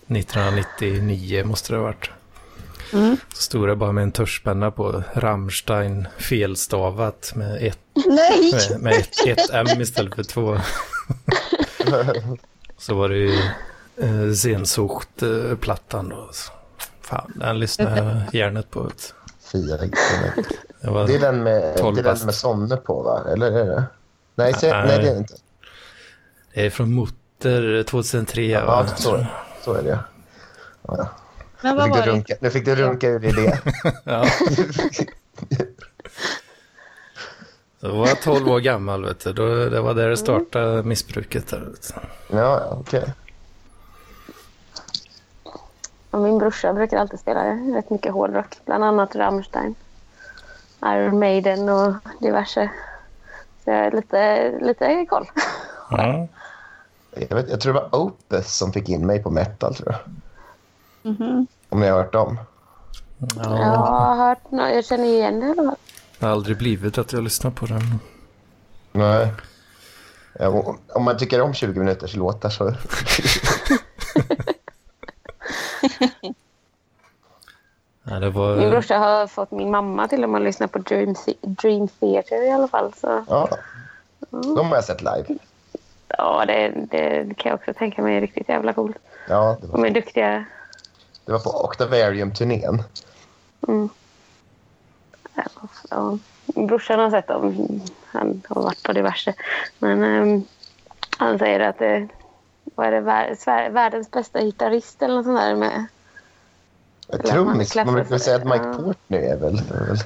1999 0.07 1.43
måste 1.45 1.73
det 1.73 1.77
ha 1.77 1.83
varit. 1.83 2.09
Mm. 2.93 3.17
Så 3.33 3.41
stod 3.41 3.67
det 3.67 3.75
bara 3.75 3.91
med 3.91 4.03
en 4.03 4.11
tuschpenna 4.11 4.71
på 4.71 5.03
Rammstein 5.13 6.07
felstavat 6.17 7.31
med 7.35 7.67
ett, 7.67 7.79
Nej! 7.93 8.51
med, 8.51 8.81
med 8.81 8.93
ett, 8.93 9.27
ett 9.27 9.49
M 9.53 9.81
istället 9.81 10.15
för 10.15 10.23
två. 10.23 10.57
Så 12.77 12.95
var 12.95 13.09
det 13.09 13.17
ju 13.17 13.33
eh, 13.97 14.33
Sehnsucht-plattan 14.33 16.09
då. 16.09 16.29
Så, 16.31 16.51
fan, 17.11 17.31
den 17.35 17.59
lyssnade 17.59 17.97
jag 17.97 18.35
hjärnet 18.35 18.69
på. 18.71 18.89
Fia 19.51 19.77
du. 19.77 19.91
Det 20.81 20.89
var, 20.91 21.07
Det 21.07 21.15
är 21.15 21.19
den 21.19 21.43
med, 21.43 21.61
det 21.61 21.79
är 21.99 22.03
den 22.03 22.25
med 22.25 22.35
Sonne 22.35 22.77
på, 22.77 23.01
va? 23.01 23.31
Eller 23.33 23.51
är 23.51 23.65
det? 23.65 23.83
Nej, 24.35 24.53
se, 24.53 24.73
Nej. 24.73 24.87
nej 24.87 24.97
det 24.97 25.07
är 25.09 25.13
det 25.13 25.17
inte. 25.17 25.33
det 26.53 26.65
är 26.65 26.69
från 26.69 26.95
Mutter 26.95 27.83
2003. 27.83 28.41
Ja, 28.41 28.65
va? 28.65 28.87
så, 28.87 29.25
så 29.63 29.73
är 29.73 29.83
det. 29.83 29.99
Ja, 30.81 30.95
ja. 30.97 31.07
Men 31.61 31.75
Nu, 31.75 31.77
vad 31.77 31.85
fick 31.85 31.95
var 31.95 32.01
du 32.01 32.11
det? 32.11 32.17
runka, 32.17 32.35
nu 32.39 32.49
fick 32.49 32.65
du 32.65 32.75
runka 32.75 33.07
ur 33.07 33.25
i 33.25 33.31
det. 33.31 33.59
Ja. 34.03 34.25
Så 37.81 37.95
var 37.95 38.07
jag 38.07 38.21
12 38.21 38.47
år 38.49 38.59
gammal, 38.59 39.05
vet 39.05 39.19
du. 39.23 39.33
Då, 39.33 39.45
det 39.69 39.81
var 39.81 39.93
där 39.93 40.09
det 40.09 40.17
startade 40.17 40.83
missbruket. 40.83 41.47
Där, 41.47 41.71
ja, 42.29 42.37
ja, 42.37 42.77
okej. 42.79 43.13
Och 46.11 46.19
min 46.19 46.30
brorsa 46.41 46.73
brukar 46.73 46.97
alltid 46.97 47.19
spela 47.19 47.43
rätt 47.75 47.89
mycket 47.89 48.13
hårdrock. 48.13 48.57
Bland 48.65 48.83
annat 48.83 49.15
Rammstein. 49.15 49.75
Iron 50.85 51.19
Maiden 51.19 51.69
och 51.69 51.93
diverse. 52.19 52.69
Så 53.63 53.69
jag 53.71 53.83
har 53.83 53.91
lite, 53.91 54.51
lite 54.61 55.05
koll. 55.09 55.29
Ja. 55.89 56.27
Jag, 57.29 57.35
vet, 57.35 57.49
jag 57.49 57.61
tror 57.61 57.73
det 57.73 57.79
var 57.79 57.95
Opus 57.95 58.57
som 58.57 58.73
fick 58.73 58.89
in 58.89 59.05
mig 59.05 59.23
på 59.23 59.29
metal, 59.29 59.75
tror 59.75 59.91
jag. 59.91 59.99
Mhm. 61.11 61.47
Om 61.69 61.79
ni 61.79 61.87
har 61.87 61.97
hört 61.97 62.13
dem. 62.13 62.39
Jag 63.35 63.43
har 63.43 64.15
hört 64.15 64.51
nå- 64.51 64.67
jag 64.67 64.85
känner 64.85 65.03
igen 65.05 65.39
det 65.39 65.45
i 65.45 65.49
alla 65.49 65.63
fall. 65.63 65.75
Det 66.19 66.25
har 66.25 66.31
aldrig 66.33 66.57
blivit 66.57 66.97
att 66.97 67.13
jag 67.13 67.23
lyssnar 67.23 67.51
på 67.51 67.65
den. 67.65 67.99
Nej. 68.91 69.33
Ja, 70.39 70.75
Om 70.93 71.03
man 71.03 71.17
tycker 71.17 71.41
om 71.41 71.53
20 71.53 71.79
minuters 71.79 72.15
låtar 72.15 72.49
så... 72.49 72.73
Ja, 78.03 78.13
det 78.19 78.25
Min 78.25 78.33
var... 78.33 78.69
brorsa 78.69 78.97
har 78.97 79.27
fått 79.27 79.51
min 79.51 79.71
mamma 79.71 80.07
till 80.07 80.23
och 80.23 80.29
med 80.29 80.39
att 80.39 80.45
lyssna 80.45 80.67
på 80.67 80.79
Dream, 80.79 81.15
Dream 81.41 81.87
Theater 81.87 82.43
i 82.47 82.51
alla 82.51 82.67
fall. 82.67 82.93
Så 82.93 83.23
Ja. 83.27 83.49
De 84.29 84.67
har 84.67 84.75
jag 84.75 84.83
sett 84.83 85.01
live. 85.01 85.25
ja, 86.07 86.45
det, 86.47 86.69
det 86.91 87.33
kan 87.37 87.49
jag 87.49 87.59
också 87.59 87.73
tänka 87.73 88.01
mig 88.01 88.15
är 88.17 88.21
riktigt 88.21 88.49
jävla 88.49 88.73
coolt. 88.73 88.97
Ja, 89.27 89.57
det 89.61 89.67
De 89.67 89.81
var, 89.81 89.87
är 89.87 89.91
duktiga. 89.91 90.45
det 91.25 91.31
var 91.31 91.39
på 91.39 91.49
Octavarium-turnén. 91.49 92.83
Mm. 93.67 93.89
Ja, 95.35 95.43
ja. 95.89 96.17
Brorsan 96.45 96.99
har 96.99 97.09
sett 97.09 97.27
dem. 97.27 97.81
Han 98.05 98.41
har 98.49 98.61
varit 98.63 98.83
på 98.83 98.93
diverse. 98.93 99.33
Men 99.79 100.03
ehm, 100.03 100.43
han 101.17 101.39
säger 101.39 101.59
att 101.59 101.79
det 101.79 102.07
vad 102.75 102.87
är 102.87 102.91
det, 102.91 103.69
världens 103.69 104.11
bästa 104.11 104.41
gitarrist 104.41 105.01
eller 105.01 105.15
något 105.15 105.25
sånt 105.25 105.39
där 105.39 105.55
med. 105.55 105.85
Trummis. 107.25 107.71
klappar 107.71 107.85
Man 107.91 107.95
brukar 107.95 108.09
sig. 108.17 108.19
säga 108.19 108.35
att 108.35 108.43
Mike 108.45 108.65
Ja. 108.65 108.73
Portnoy 108.73 109.19
är 109.25 109.37
väl... 109.37 109.57
är 109.57 109.85
väl- 109.87 109.97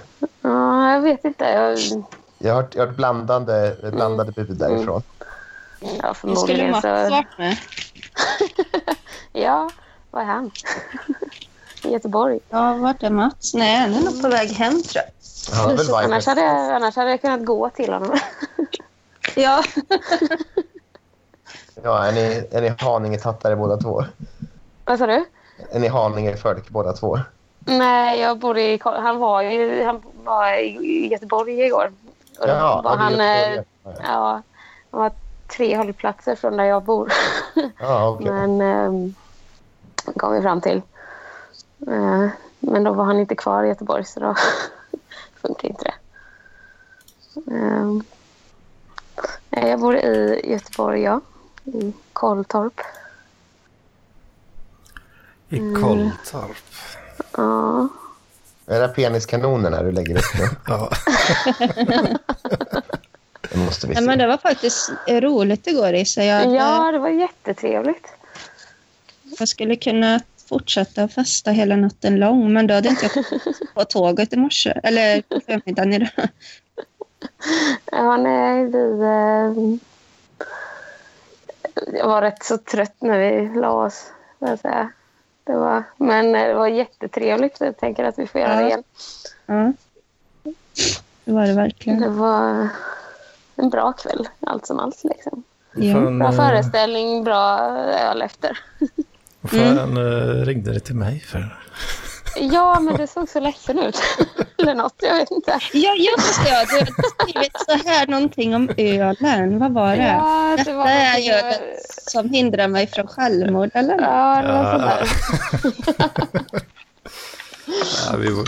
Ja, 0.42 0.92
jag 0.94 1.02
vet 1.02 1.26
inte. 1.26 1.44
Jag, 1.46 1.78
Jag 2.38 2.54
har 2.54 2.62
hört, 2.62 2.76
jag 2.76 2.82
har 2.82 2.88
hört 2.88 2.96
blandande, 2.96 3.76
blandade 3.94 4.32
bud 4.32 4.58
därifrån. 4.58 5.02
ja, 5.80 5.88
Det 5.88 5.92
skulle 5.94 6.14
förmodligen 6.14 6.72
Mats 6.72 6.82
så... 6.82 6.88
varit 6.90 7.38
med. 7.38 7.58
Ja, 9.34 9.70
var 10.12 10.22
är 10.22 10.26
han? 10.26 10.52
I 11.84 11.90
Göteborg. 11.92 12.40
Ja, 12.50 12.74
vart 12.74 13.04
är 13.04 13.10
Mats? 13.10 13.54
Nej, 13.54 13.76
han 13.76 13.94
är 13.94 14.02
nog 14.06 14.22
på 14.22 14.30
väg 14.30 14.50
hem 14.50 14.84
tror 14.84 15.04
jag. 15.04 15.66
Varit 15.68 15.90
Annars 16.06 16.26
hade, 16.26 16.42
jag, 16.42 16.72
annars 16.76 16.96
hade 16.96 17.10
jag 17.10 17.22
kunnat 17.22 17.46
gå 17.46 17.70
till 17.70 17.94
honom. 17.94 18.20
Ja, 19.36 19.64
Ja, 21.84 22.06
är 22.06 22.12
ni, 22.12 22.48
är 22.52 22.62
ni 22.62 22.70
Haninge-tattare 22.80 23.56
båda 23.56 23.78
två? 23.78 24.04
Vad 24.86 25.00
sa 25.00 25.08
du? 25.08 25.26
Är 25.72 25.80
ni 25.80 25.88
Haninge-folk 25.88 26.70
båda 26.70 26.94
två? 26.94 27.20
Nej, 27.60 28.20
jag 28.20 28.40
bor 28.40 28.58
i... 28.58 28.80
Han 28.84 29.20
var 29.20 29.42
ju 29.42 29.84
han 29.84 30.02
var 30.24 30.54
i 30.58 31.08
Göteborg 31.08 31.62
igår. 31.62 31.92
Och 32.40 32.48
Jaha, 32.48 32.82
var 32.82 32.92
ja, 32.92 32.98
han, 32.98 33.20
eh, 33.20 33.56
Göteborg. 33.56 33.96
ja, 34.04 34.42
han 34.92 35.02
var 35.02 35.12
tre 35.48 35.78
hållplatser 35.78 36.36
från 36.36 36.58
där 36.58 36.64
jag 36.64 36.84
bor. 36.84 37.12
Ja, 37.80 38.10
okej. 38.10 38.32
Men 38.32 38.62
eh, 38.62 39.12
kom 40.18 40.34
vi 40.34 40.42
fram 40.42 40.62
till. 40.62 40.82
Eh, 41.88 42.28
men 42.60 42.84
då 42.84 42.94
var 42.94 43.06
han 43.06 43.20
inte 43.20 43.36
kvar 43.36 43.64
i 43.64 43.68
Göteborg 43.68 44.06
så 44.06 44.20
då 44.20 44.36
funkar 45.42 45.68
inte 45.68 45.84
det. 45.84 45.94
Nej, 49.50 49.70
jag 49.70 49.80
bor 49.80 49.96
i 49.96 50.42
Göteborg, 50.52 51.02
ja. 51.02 51.22
I 51.66 51.94
Karltorp. 52.14 52.82
I 55.50 55.58
Mm. 55.58 55.82
Kolltorp. 55.84 56.58
Ja. 57.38 57.88
Är 58.68 58.80
det 58.82 58.88
peniskanonerna 58.88 59.84
du 59.84 59.92
lägger 59.92 60.18
upp 60.18 60.40
nu? 60.40 60.48
Ja. 60.68 60.90
Det 63.52 63.58
måste 63.60 63.88
vi 63.88 63.94
Nej, 63.94 64.04
men 64.04 64.18
se. 64.20 64.22
det 64.24 64.28
var 64.28 64.38
faktiskt 64.38 64.92
roligt 65.08 65.68
igår 65.68 65.94
Isa. 65.94 66.24
Jag, 66.24 66.56
ja, 66.56 66.92
det 66.92 67.00
var 67.00 67.10
jättetrevligt. 67.10 68.08
jag 69.40 69.48
skulle 69.48 69.76
kunna 69.76 70.20
fortsätta 70.50 71.08
festa 71.08 71.52
hela 71.52 71.76
natten 71.76 72.20
lång, 72.20 72.54
men 72.54 72.68
då 72.68 72.74
hade 72.74 72.90
inte 72.90 73.06
jag 73.06 73.12
kommit 73.14 73.44
på 73.76 73.84
tåget 73.86 74.34
i 74.34 74.38
morse. 74.38 74.74
Eller 74.84 75.22
på 75.22 75.40
förmiddagen 75.46 75.94
idag. 75.94 76.10
Ja, 77.92 78.18
nej, 78.18 78.66
vi... 78.66 79.80
Jag 81.94 82.08
var 82.08 82.22
rätt 82.22 82.44
så 82.44 82.58
trött 82.58 82.96
när 83.00 83.20
vi 83.20 83.60
la 83.60 83.72
oss, 83.72 84.12
jag. 84.72 84.88
Det 85.44 85.54
var, 85.56 85.84
men 85.98 86.32
det 86.32 86.54
var 86.54 86.68
jättetrevligt. 86.68 87.58
Jag 87.60 87.78
tänker 87.78 88.04
att 88.04 88.20
vi 88.20 88.28
får 88.28 88.42
göra 88.42 88.56
det 88.56 88.62
Ja. 88.62 88.68
igen. 88.68 88.84
Ja. 89.46 89.74
Det 91.26 91.32
var 91.32 91.42
det 91.42 91.48
Det 91.48 91.54
verkligen. 91.54 92.18
var 92.18 92.68
en 93.56 93.70
bra 93.70 93.94
kväll, 93.94 94.28
allt 94.40 94.68
som 94.68 94.80
allt. 94.80 95.04
Liksom. 95.04 95.44
Ja. 95.76 95.94
Fan, 95.94 96.20
Bra 96.20 96.28
eh, 96.28 96.36
föreställning, 96.36 97.24
bra 97.24 97.60
öl 97.80 98.22
efter. 98.22 98.60
Vad 99.42 99.52
fan 99.52 99.98
eh, 99.98 100.46
ringde 100.46 100.74
det 100.74 100.80
till 100.80 100.96
mig 100.96 101.20
för? 101.20 101.60
Ja, 102.40 102.80
men 102.80 102.96
det 102.98 103.08
såg 103.08 103.30
så 103.30 103.40
ledsen 103.40 103.80
ut. 103.80 104.00
Eller 104.58 104.76
något, 104.76 104.96
jag 105.00 105.16
vet 105.16 105.32
inte. 105.32 105.60
Ja, 105.74 105.94
just 105.96 106.44
det. 106.44 106.50
Du 106.50 106.56
hade 106.56 106.92
skrivit 107.20 107.52
så 107.68 107.90
här 107.90 108.08
någonting 108.08 108.56
om 108.56 108.70
ölen. 108.78 109.60
Vad 109.60 109.74
var 109.74 109.96
det? 109.96 110.04
Ja, 110.08 110.54
det 110.58 110.64
Detta 110.64 110.78
var 110.78 110.88
är 110.88 111.06
någonting- 111.06 111.32
ölet 111.32 111.62
som 112.08 112.30
hindrar 112.30 112.68
mig 112.68 112.88
från 112.88 113.08
självmord, 113.08 113.70
eller? 113.74 114.02
Ja, 114.02 114.42
det 114.42 114.48
var 114.48 114.64
Ja. 114.64 115.06
sådär. 115.06 116.54
Ja, 118.12 118.18
vi 118.18 118.30
var, 118.30 118.46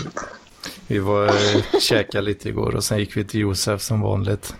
vi 0.86 0.98
var 0.98 1.26
eh, 1.26 1.62
käkade 1.80 2.24
lite 2.24 2.48
igår 2.48 2.74
och 2.76 2.84
sen 2.84 2.98
gick 2.98 3.16
vi 3.16 3.24
till 3.24 3.40
Josef 3.40 3.82
som 3.82 4.00
vanligt. 4.00 4.54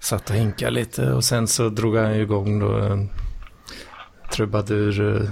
Satt 0.00 0.30
och 0.30 0.36
hinkade 0.36 0.70
lite 0.70 1.10
och 1.12 1.24
sen 1.24 1.48
så 1.48 1.68
drog 1.68 1.96
han 1.96 2.14
igång 2.14 2.58
då 2.60 2.72
en 2.78 3.10
trubadur 4.32 5.16
eh, 5.16 5.30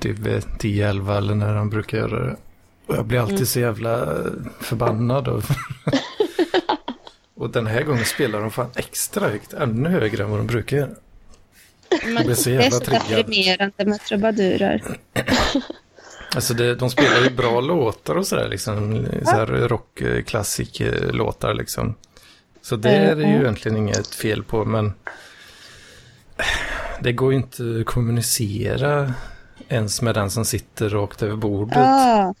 typ 0.00 0.18
vid 0.18 0.42
10-11 0.42 1.16
eller 1.16 1.34
när 1.34 1.54
han 1.54 1.70
brukar 1.70 1.98
göra 1.98 2.26
det. 2.26 2.36
Och 2.86 2.96
jag 2.96 3.06
blir 3.06 3.20
alltid 3.20 3.48
så 3.48 3.60
jävla 3.60 4.02
eh, 4.02 4.32
förbannad. 4.60 5.28
Och, 5.28 5.42
och 7.34 7.50
den 7.50 7.66
här 7.66 7.82
gången 7.82 8.04
spelar 8.04 8.40
de 8.40 8.50
fan 8.50 8.70
extra 8.76 9.28
högt, 9.28 9.52
ännu 9.52 9.88
högre 9.88 10.24
än 10.24 10.30
vad 10.30 10.40
de 10.40 10.46
brukar 10.46 10.76
göra. 10.76 10.90
Men 12.04 12.24
blir 12.24 12.34
så 12.34 12.50
det 12.50 12.56
är 12.56 12.60
jävla 12.60 12.78
så 12.78 12.90
deprimerande 12.90 13.84
med 13.84 14.00
trubadurer. 14.00 14.82
Alltså 16.34 16.54
det, 16.54 16.74
de 16.74 16.90
spelar 16.90 17.20
ju 17.20 17.30
bra 17.30 17.60
låtar 17.60 18.14
och 18.14 18.26
sådär 18.26 18.48
liksom. 18.48 19.06
Så 19.24 19.30
här 19.30 19.46
rockklassiklåtar 19.46 21.54
liksom. 21.54 21.94
Så 22.62 22.76
det 22.76 22.90
är 22.90 23.16
det 23.16 23.22
ju 23.22 23.36
egentligen 23.36 23.76
inget 23.76 24.14
fel 24.14 24.42
på 24.42 24.64
men 24.64 24.92
det 27.00 27.12
går 27.12 27.32
ju 27.32 27.38
inte 27.38 27.78
att 27.80 27.86
kommunicera 27.86 29.14
ens 29.68 30.02
med 30.02 30.14
den 30.14 30.30
som 30.30 30.44
sitter 30.44 30.88
rakt 30.88 31.22
över 31.22 31.36
bordet. 31.36 31.76
Ja, 31.76 32.34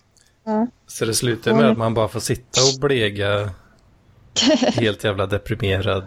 Så 0.86 1.04
det 1.04 1.14
slutar 1.14 1.52
med 1.54 1.70
att 1.70 1.78
man 1.78 1.94
bara 1.94 2.08
får 2.08 2.20
sitta 2.20 2.60
och 2.60 2.80
blega 2.80 3.50
helt 4.72 5.04
jävla 5.04 5.26
deprimerad. 5.26 6.04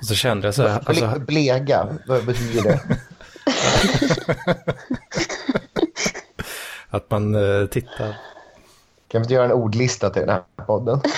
Och 0.00 0.06
så 0.06 0.14
kände 0.14 0.46
jag 0.46 0.54
så 0.54 0.62
här, 0.68 0.82
alltså, 0.86 1.04
Ble- 1.04 1.18
Blega, 1.26 1.88
vad 2.06 2.24
betyder 2.24 2.62
det? 2.62 2.80
att 6.90 7.10
man 7.10 7.34
eh, 7.34 7.66
tittar. 7.66 8.16
Kan 9.08 9.20
vi 9.20 9.24
inte 9.24 9.34
göra 9.34 9.44
en 9.44 9.52
ordlista 9.52 10.10
till 10.10 10.20
den 10.22 10.30
här 10.30 10.42
podden? 10.66 11.00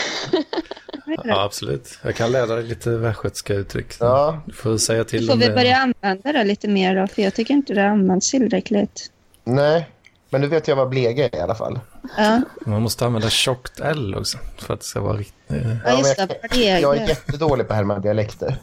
Ja, 1.25 1.43
absolut. 1.45 1.99
Jag 2.03 2.15
kan 2.17 2.33
lära 2.33 2.47
dig 2.57 2.65
lite 2.65 2.91
västgötska 2.91 3.55
uttryck. 3.55 3.95
Ja, 4.01 4.41
Du 4.47 4.53
får 4.53 4.79
säga 4.79 5.05
till 5.05 5.27
får 5.27 5.33
om 5.33 5.39
vi 5.41 5.51
börja 5.51 5.77
använda 5.77 6.33
det 6.33 6.45
lite 6.45 6.69
mer 6.69 6.97
då? 6.97 7.07
För 7.07 7.23
jag 7.23 7.35
tycker 7.35 7.55
inte 7.55 7.75
det 7.75 7.89
används 7.89 8.31
tillräckligt. 8.31 9.11
nej. 9.45 9.91
Men 10.31 10.41
nu 10.41 10.47
vet 10.47 10.69
jag 10.69 10.77
vad 10.77 10.89
blega 10.89 11.25
är 11.29 11.37
i 11.37 11.41
alla 11.41 11.55
fall. 11.55 11.81
Ja, 12.17 12.41
Man 12.67 12.83
måste 12.83 13.07
använda 13.07 13.31
tjockt 13.31 13.81
L 13.81 14.15
också 14.19 14.39
för 14.59 14.75
att 14.75 14.81
det 14.81 14.87
ska 14.87 15.01
vara 15.01 15.17
riktigt... 15.17 15.35
ja 15.49 16.03
jag, 16.19 16.29
det. 16.29 16.49
Blega. 16.51 16.81
jag 16.81 16.97
är 16.97 17.09
jättedålig 17.09 17.67
på 17.67 17.73
att 17.73 17.77
härma 17.77 17.99
dialekter. 17.99 18.57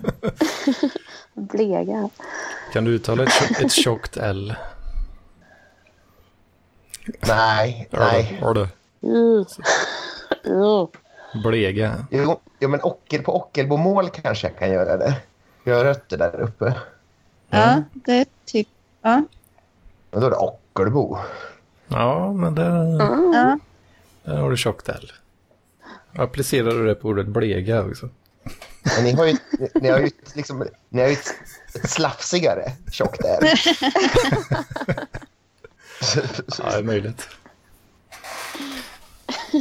Blega. 1.33 2.09
Kan 2.73 2.83
du 2.85 2.91
uttala 2.91 3.23
ett, 3.23 3.29
tjock- 3.29 3.65
ett 3.65 3.71
tjockt 3.71 4.17
L? 4.17 4.55
Nej, 7.27 7.87
nej. 7.91 8.39
Har 8.41 8.53
du? 8.53 8.67
Mm. 9.03 9.45
Mm. 10.45 10.87
Blega. 11.33 12.05
Jo, 12.11 12.39
jo 12.59 12.69
men 12.69 12.81
ockel, 12.81 13.23
på 13.23 13.35
Ockelbomål 13.35 14.09
kanske 14.09 14.47
jag 14.47 14.59
kan 14.59 14.69
göra 14.71 14.97
det. 14.97 15.15
Jag 15.63 15.77
har 15.77 15.83
rötter 15.83 16.17
där 16.17 16.39
uppe. 16.39 16.73
Ja, 17.49 17.83
det 17.93 18.11
är 18.11 18.25
typ... 18.45 18.67
Ja, 19.01 19.23
Men 20.11 20.21
då 20.21 20.27
är 20.27 20.31
det 20.31 20.37
Ockelbo. 20.37 21.17
Ja, 21.87 22.33
men 22.33 22.55
där, 22.55 22.99
ja. 23.33 23.59
där 24.23 24.37
har 24.37 24.49
du 24.49 24.57
tjockt 24.57 24.89
L. 24.89 25.11
Applicerar 26.15 26.69
du 26.69 26.87
det 26.87 26.95
på 26.95 27.07
ordet 27.07 27.27
blega 27.27 27.83
också? 27.83 28.09
Men 28.95 29.03
ni 29.03 29.11
har 29.11 29.25
ju, 29.25 29.37
ni 29.73 29.89
har 29.89 29.99
ju, 29.99 30.09
liksom, 30.35 30.67
ni 30.89 31.01
har 31.01 31.07
ju 31.07 31.13
ett, 31.13 31.33
ett 31.75 31.89
slafsigare 31.89 32.71
tjockt 32.91 33.21
där. 33.21 33.39
Ja, 36.59 36.71
det 36.71 36.77
är 36.77 36.83
möjligt. 36.83 37.27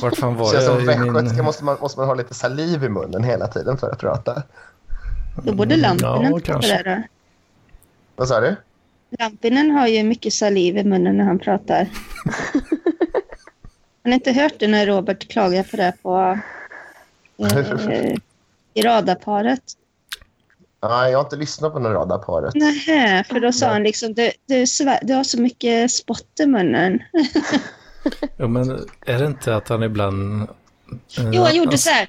Vart 0.03 0.17
fan 0.17 0.37
var 0.37 0.47
Så 0.47 0.55
jag 0.55 0.63
som 0.63 0.87
västgötska 0.87 1.37
min... 1.37 1.45
måste 1.45 1.65
man, 1.65 1.77
måste 1.81 2.01
man 2.01 2.09
ha 2.09 2.15
lite 2.15 2.35
saliv 2.35 2.85
i 2.85 2.89
munnen 2.89 3.25
hela 3.25 3.47
tiden 3.47 3.77
för 3.77 3.91
att 3.91 3.99
prata. 3.99 4.43
Då 5.45 5.55
borde 5.55 5.77
Lampinen 5.77 6.33
ja, 6.33 6.41
prata 6.45 6.83
då. 6.83 7.03
Vad 8.17 8.29
sa 8.29 8.41
du? 8.41 8.57
Lampinen 9.19 9.71
har 9.71 9.87
ju 9.87 10.03
mycket 10.03 10.33
saliv 10.33 10.79
i 10.79 10.85
munnen 10.85 11.17
när 11.17 11.25
han 11.25 11.39
pratar. 11.39 11.89
Har 14.05 14.09
ni 14.11 14.15
inte 14.15 14.33
hört 14.33 14.55
det 14.59 14.69
när 14.69 14.87
Robert 14.87 15.29
klagar 15.29 15.63
på 15.63 15.77
det 15.77 15.93
på 16.03 16.39
eh, 17.39 18.15
i 18.75 18.83
radarparet? 18.83 19.63
Ja, 20.81 21.09
jag 21.09 21.19
har 21.19 21.25
inte 21.25 21.37
lyssnat 21.37 21.73
på 21.73 21.79
någon 21.79 21.93
radarparet. 21.93 22.55
Nej, 22.55 23.25
för 23.25 23.41
då 23.41 23.53
sa 23.53 23.67
han 23.67 23.83
liksom 23.83 24.15
du, 24.15 24.31
du, 24.47 24.65
du 25.03 25.15
har 25.15 25.25
så 25.25 25.41
mycket 25.41 25.91
spott 25.91 26.41
i 26.41 26.47
munnen. 26.47 27.03
Ja, 28.37 28.49
men 28.49 28.71
är 29.07 29.19
det 29.19 29.27
inte 29.27 29.57
att 29.57 29.69
han 29.69 29.83
ibland... 29.83 30.43
eh, 30.43 30.49
Jo, 31.33 31.43
han 31.43 31.55
gjorde 31.57 31.75
att- 31.75 31.81
så 31.81 31.91
här. 31.91 32.09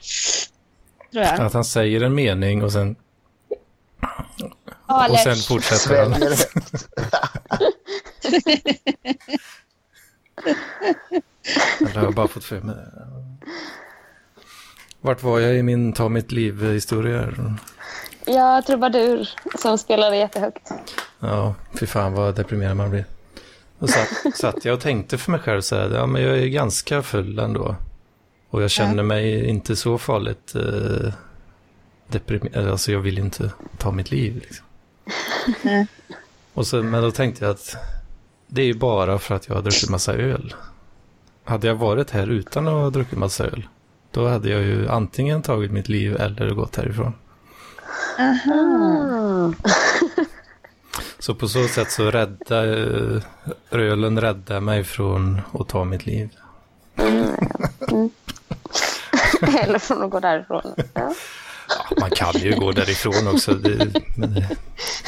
Tror 1.11 1.23
jag. 1.23 1.39
Att 1.41 1.53
han 1.53 1.65
säger 1.65 2.01
en 2.01 2.15
mening 2.15 2.63
och 2.63 2.71
sen, 2.71 2.95
Ja, 4.87 5.09
och 5.09 5.19
sen 5.19 5.35
fortsätter 5.35 6.03
han. 6.03 6.13
Eller 11.79 11.95
har 11.95 12.03
jag 12.03 12.13
bara 12.15 12.27
fått 12.27 12.43
för 12.43 12.59
mig? 12.61 12.75
Vart 15.01 15.23
var 15.23 15.39
jag 15.39 15.55
i 15.55 15.63
min 15.63 15.93
ta 15.93 16.09
mitt 16.09 16.31
liv-historia? 16.31 17.33
Ja, 18.25 18.61
trubadur 18.67 19.29
som 19.59 19.77
spelade 19.77 20.17
jättehögt. 20.17 20.71
Ja, 21.19 21.55
fy 21.79 21.85
fan 21.87 22.13
vad 22.13 22.35
deprimerad 22.35 22.77
man 22.77 22.89
blir. 22.89 23.05
Och 23.83 23.89
satt, 23.89 24.35
satt 24.35 24.65
jag 24.65 24.73
och 24.73 24.79
tänkte 24.79 25.17
för 25.17 25.31
mig 25.31 25.39
själv 25.39 25.61
så 25.61 25.75
här, 25.75 25.89
ja 25.89 26.05
men 26.05 26.21
jag 26.21 26.37
är 26.39 26.47
ganska 26.47 27.01
full 27.01 27.39
ändå. 27.39 27.75
Och 28.49 28.63
jag 28.63 28.71
känner 28.71 29.03
mig 29.03 29.49
inte 29.49 29.75
så 29.75 29.97
farligt 29.97 30.55
eh, 30.55 31.13
deprimerad, 32.07 32.67
alltså 32.67 32.91
jag 32.91 32.99
vill 32.99 33.17
inte 33.17 33.51
ta 33.77 33.91
mitt 33.91 34.11
liv. 34.11 34.35
Liksom. 34.35 34.65
Och 36.53 36.67
så, 36.67 36.83
men 36.83 37.03
då 37.03 37.11
tänkte 37.11 37.45
jag 37.45 37.51
att 37.51 37.75
det 38.47 38.61
är 38.61 38.65
ju 38.65 38.73
bara 38.73 39.19
för 39.19 39.35
att 39.35 39.47
jag 39.47 39.55
har 39.55 39.61
druckit 39.61 39.89
massa 39.89 40.13
öl. 40.13 40.53
Hade 41.43 41.67
jag 41.67 41.75
varit 41.75 42.09
här 42.09 42.27
utan 42.27 42.67
att 42.67 42.73
ha 42.73 42.89
druckit 42.89 43.17
massa 43.17 43.43
öl, 43.43 43.67
då 44.11 44.27
hade 44.27 44.49
jag 44.49 44.61
ju 44.61 44.89
antingen 44.89 45.41
tagit 45.41 45.71
mitt 45.71 45.89
liv 45.89 46.15
eller 46.15 46.49
gått 46.49 46.75
härifrån. 46.75 47.13
aha. 48.19 49.53
Så 51.19 51.35
på 51.35 51.47
så 51.47 51.67
sätt 51.67 51.91
så 51.91 52.11
rädda 52.11 52.65
eh, 52.65 53.21
ölen 53.71 54.21
räddade 54.21 54.59
mig 54.59 54.83
från 54.83 55.41
att 55.53 55.69
ta 55.69 55.83
mitt 55.83 56.05
liv. 56.05 56.29
Eller 59.63 59.79
från 59.79 60.03
att 60.03 60.09
gå 60.09 60.19
därifrån. 60.19 60.61
Ja. 60.93 61.13
Ja, 61.69 61.85
man 61.99 62.09
kan 62.09 62.33
ju 62.41 62.55
gå 62.55 62.71
därifrån 62.71 63.27
också. 63.27 63.53
Det, 63.53 63.93
men 64.17 64.33
det, 64.33 64.49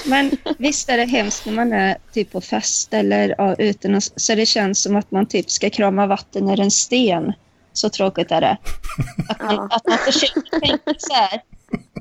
Men 0.05 0.31
visst 0.57 0.89
är 0.89 0.97
det 0.97 1.05
hemskt 1.05 1.45
när 1.45 1.53
man 1.53 1.73
är 1.73 1.97
typ 2.13 2.31
på 2.31 2.41
fest 2.41 2.93
eller 2.93 3.36
ja, 3.38 3.55
någonstans, 3.57 4.13
så 4.15 4.36
det 4.36 4.45
känns 4.45 4.81
som 4.81 4.95
att 4.95 5.11
man 5.11 5.25
typ 5.25 5.51
ska 5.51 5.69
krama 5.69 6.07
vatten 6.07 6.49
ur 6.49 6.59
en 6.59 6.71
sten. 6.71 7.33
Så 7.76 7.89
tråkigt 7.89 8.32
är 8.32 8.41
det. 8.41 8.57
Att 9.30 9.41
man, 9.41 9.71
att 9.71 9.88
man 9.88 9.97
försöker 9.97 10.59
tänka 10.59 10.93
så 10.97 11.13
här. 11.13 11.41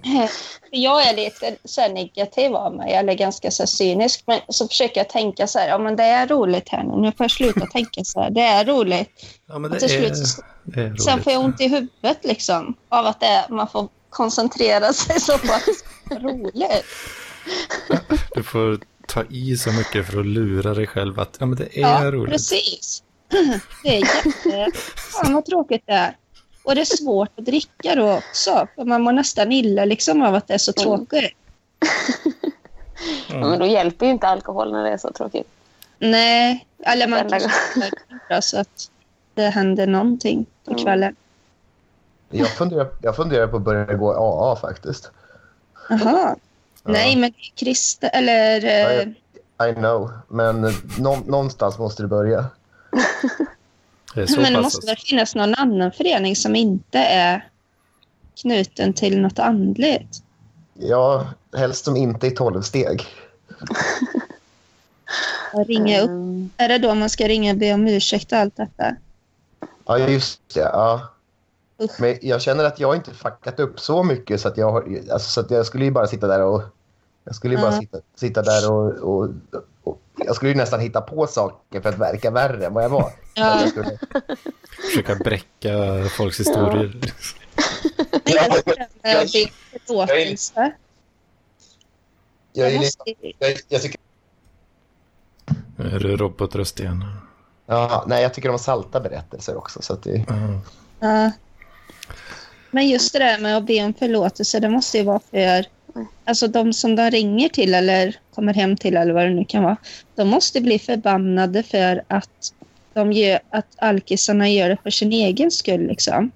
jag 0.70 1.08
är 1.08 1.16
lite 1.16 1.56
så 1.64 1.80
här 1.80 1.88
negativ 1.92 2.54
av 2.54 2.74
mig, 2.74 2.94
eller 2.94 3.14
ganska 3.14 3.50
så 3.50 3.66
cynisk. 3.66 4.22
Men 4.26 4.40
så 4.48 4.68
försöker 4.68 5.00
jag 5.00 5.08
tänka 5.08 5.46
så 5.46 5.58
här, 5.58 5.68
ja 5.68 5.78
men 5.78 5.96
det 5.96 6.02
är 6.02 6.26
roligt 6.26 6.68
här 6.68 6.82
nu. 6.84 6.96
Nu 6.96 7.12
får 7.12 7.24
jag 7.24 7.30
sluta 7.30 7.66
tänka 7.66 8.04
så 8.04 8.20
här. 8.20 8.30
Det 8.30 8.40
är 8.40 8.64
roligt. 8.64 9.10
ja, 9.46 9.58
men 9.58 9.70
det 9.70 9.82
är, 9.82 9.88
slut 9.88 10.12
det 10.64 10.80
är 10.80 10.86
roligt. 10.88 11.02
Sen 11.02 11.22
får 11.22 11.32
jag 11.32 11.44
ont 11.44 11.60
i 11.60 11.68
huvudet 11.68 12.18
liksom. 12.22 12.74
Av 12.88 13.06
att 13.06 13.20
det 13.20 13.26
är, 13.26 13.48
man 13.48 13.68
får 13.68 13.88
koncentrera 14.10 14.92
sig 14.92 15.20
så 15.20 15.38
pass 15.38 15.66
roligt. 16.10 16.84
Du 18.34 18.42
får 18.42 18.78
ta 19.06 19.24
i 19.30 19.56
så 19.56 19.72
mycket 19.72 20.06
för 20.06 20.20
att 20.20 20.26
lura 20.26 20.74
dig 20.74 20.86
själv 20.86 21.20
att 21.20 21.36
ja, 21.40 21.46
men 21.46 21.58
det 21.58 21.78
är 21.78 22.04
Ja, 22.04 22.10
roligt. 22.10 22.32
precis. 22.32 23.02
Det 23.82 23.88
är 23.88 24.00
jätte... 24.00 24.78
Fan 24.96 25.34
vad 25.34 25.44
tråkigt 25.44 25.82
det 25.86 25.92
är. 25.92 26.16
Och 26.64 26.74
det 26.74 26.80
är 26.80 26.96
svårt 26.96 27.38
att 27.38 27.44
dricka 27.44 27.94
då 27.94 28.12
också. 28.12 28.66
För 28.76 28.84
man 28.84 29.02
mår 29.02 29.12
nästan 29.12 29.52
illa 29.52 29.84
liksom 29.84 30.22
av 30.22 30.34
att 30.34 30.46
det 30.48 30.54
är 30.54 30.58
så 30.58 30.72
tråkigt. 30.72 31.32
Ja, 33.28 33.36
men 33.48 33.58
då 33.58 33.66
hjälper 33.66 34.06
ju 34.06 34.12
inte 34.12 34.28
alkohol 34.28 34.72
när 34.72 34.82
det 34.84 34.90
är 34.90 34.96
så 34.98 35.10
tråkigt. 35.12 35.46
Nej, 35.98 36.66
eller 36.84 37.08
man 37.08 37.28
kan 38.28 38.42
så 38.42 38.60
att 38.60 38.90
det 39.34 39.42
händer 39.42 39.86
någonting 39.86 40.46
på 40.64 40.70
Mm. 40.70 40.84
kvällen. 40.84 41.16
Jag 42.30 42.48
funderar, 42.48 42.88
jag 43.02 43.16
funderar 43.16 43.46
på 43.46 43.56
att 43.56 43.62
börja 43.62 43.94
gå 43.94 44.12
AA 44.14 44.56
faktiskt. 44.56 45.10
Jaha. 45.88 46.36
Nej, 46.84 47.16
men 47.16 47.32
Krista 47.54 48.08
eller... 48.08 48.64
eh, 48.64 49.08
I 49.70 49.74
know, 49.74 50.10
men 50.28 50.72
nå, 50.98 51.16
någonstans 51.26 51.78
måste 51.78 52.02
det 52.02 52.08
börja. 52.08 52.44
Det 54.14 54.20
är 54.20 54.40
Men 54.40 54.52
det 54.52 54.62
måste 54.62 54.76
alltså. 54.76 54.86
väl 54.86 54.96
finnas 54.96 55.34
någon 55.34 55.54
annan 55.54 55.92
förening 55.92 56.36
som 56.36 56.56
inte 56.56 56.98
är 56.98 57.48
knuten 58.42 58.92
till 58.92 59.20
något 59.20 59.38
andligt? 59.38 60.22
Ja, 60.74 61.28
helst 61.56 61.84
som 61.84 61.96
inte 61.96 62.26
i 62.26 62.30
tolv 62.30 62.62
steg. 62.62 63.06
Ringa 65.66 66.00
upp. 66.00 66.08
Mm. 66.08 66.50
Är 66.56 66.68
det 66.68 66.78
då 66.78 66.94
man 66.94 67.10
ska 67.10 67.28
ringa 67.28 67.52
och 67.52 67.58
be 67.58 67.74
om 67.74 67.86
ursäkt 67.86 68.32
och 68.32 68.38
allt 68.38 68.56
detta? 68.56 68.96
Ja, 69.86 69.98
just 69.98 70.40
det. 70.54 70.60
Ja. 70.60 71.08
Usch. 71.82 72.00
Men 72.00 72.18
jag 72.22 72.42
känner 72.42 72.64
att 72.64 72.80
jag 72.80 72.96
inte 72.96 73.10
fuckat 73.10 73.60
upp 73.60 73.80
så 73.80 74.02
mycket 74.02 74.40
så 74.40 74.48
att 74.48 74.56
jag, 74.56 74.98
alltså, 75.10 75.30
så 75.30 75.40
att 75.40 75.50
jag 75.50 75.66
skulle 75.66 75.84
ju 75.84 75.90
bara 75.90 76.06
sitta 76.06 76.26
där 76.26 76.42
och... 76.42 76.62
Jag 77.24 77.34
skulle 77.34 77.54
ju 77.54 77.60
bara 77.60 77.72
sitta, 77.72 77.98
sitta 78.14 78.42
där 78.42 78.72
och, 78.72 78.90
och... 78.90 79.28
Jag 80.16 80.36
skulle 80.36 80.50
ju 80.50 80.56
nästan 80.56 80.80
hitta 80.80 81.00
på 81.00 81.26
saker 81.26 81.80
för 81.80 81.88
att 81.88 81.98
verka 81.98 82.30
värre 82.30 82.66
än 82.66 82.74
vad 82.74 82.84
jag 82.84 82.88
var. 82.88 83.12
Ja. 83.34 83.60
Jag 83.60 83.68
skulle, 83.68 83.98
Försöka 84.90 85.14
bräcka 85.14 85.70
folks 86.16 86.40
historier. 86.40 87.00
Ja, 88.24 88.48
jag, 92.52 92.72
ju- 92.72 93.32
jag, 93.38 93.56
jag 93.68 93.82
tycker... 93.82 94.00
Är 95.78 95.98
det 95.98 96.16
robotröst 96.16 96.80
igen. 96.80 97.04
Ja, 97.66 98.04
nej, 98.08 98.22
jag 98.22 98.34
tycker 98.34 98.50
om 98.50 98.58
salta 98.58 99.00
berättelser 99.00 99.56
också. 99.56 99.82
Så 99.82 99.92
att 99.92 100.02
det, 100.02 100.24
Ja. 100.28 100.60
Ja. 101.00 101.30
Men 102.70 102.88
just 102.88 103.12
det 103.12 103.18
där 103.18 103.38
med 103.38 103.56
att 103.56 103.66
be 103.66 103.84
om 103.84 103.94
förlåtelse, 103.94 104.60
det 104.60 104.68
måste 104.68 104.98
ju 104.98 105.04
vara 105.04 105.20
för 105.30 105.66
alltså 106.24 106.48
de 106.48 106.72
som 106.72 106.96
de 106.96 107.10
ringer 107.10 107.48
till 107.48 107.74
eller 107.74 108.16
kommer 108.34 108.54
hem 108.54 108.76
till 108.76 108.96
eller 108.96 109.12
vad 109.14 109.24
det 109.24 109.34
nu 109.34 109.44
kan 109.44 109.62
vara. 109.62 109.76
De 110.14 110.28
måste 110.28 110.60
bli 110.60 110.78
förbannade 110.78 111.62
för 111.62 112.04
att, 112.08 112.52
de 112.92 113.12
gör, 113.12 113.40
att 113.50 113.66
alkisarna 113.78 114.48
gör 114.48 114.68
det 114.68 114.76
för 114.82 114.90
sin 114.90 115.12
egen 115.12 115.50
skull. 115.50 115.86
Liksom. 115.86 116.30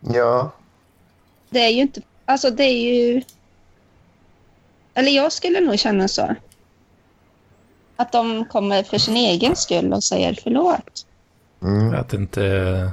ja, 0.00 0.50
Det 1.50 1.58
är 1.60 1.70
ju 1.70 1.80
inte... 1.80 2.00
Alltså 2.24 2.50
det 2.50 2.64
är 2.64 2.94
ju... 2.94 3.22
Eller 4.94 5.10
jag 5.10 5.32
skulle 5.32 5.60
nog 5.60 5.78
känna 5.78 6.08
så. 6.08 6.34
Att 7.96 8.12
de 8.12 8.44
kommer 8.44 8.82
för 8.82 8.98
sin 8.98 9.16
egen 9.16 9.56
skull 9.56 9.92
och 9.92 10.04
säger 10.04 10.38
förlåt. 10.42 11.06
mm. 11.62 11.94
Att 11.94 12.08
det 12.08 12.16
inte 12.16 12.44
är 12.44 12.90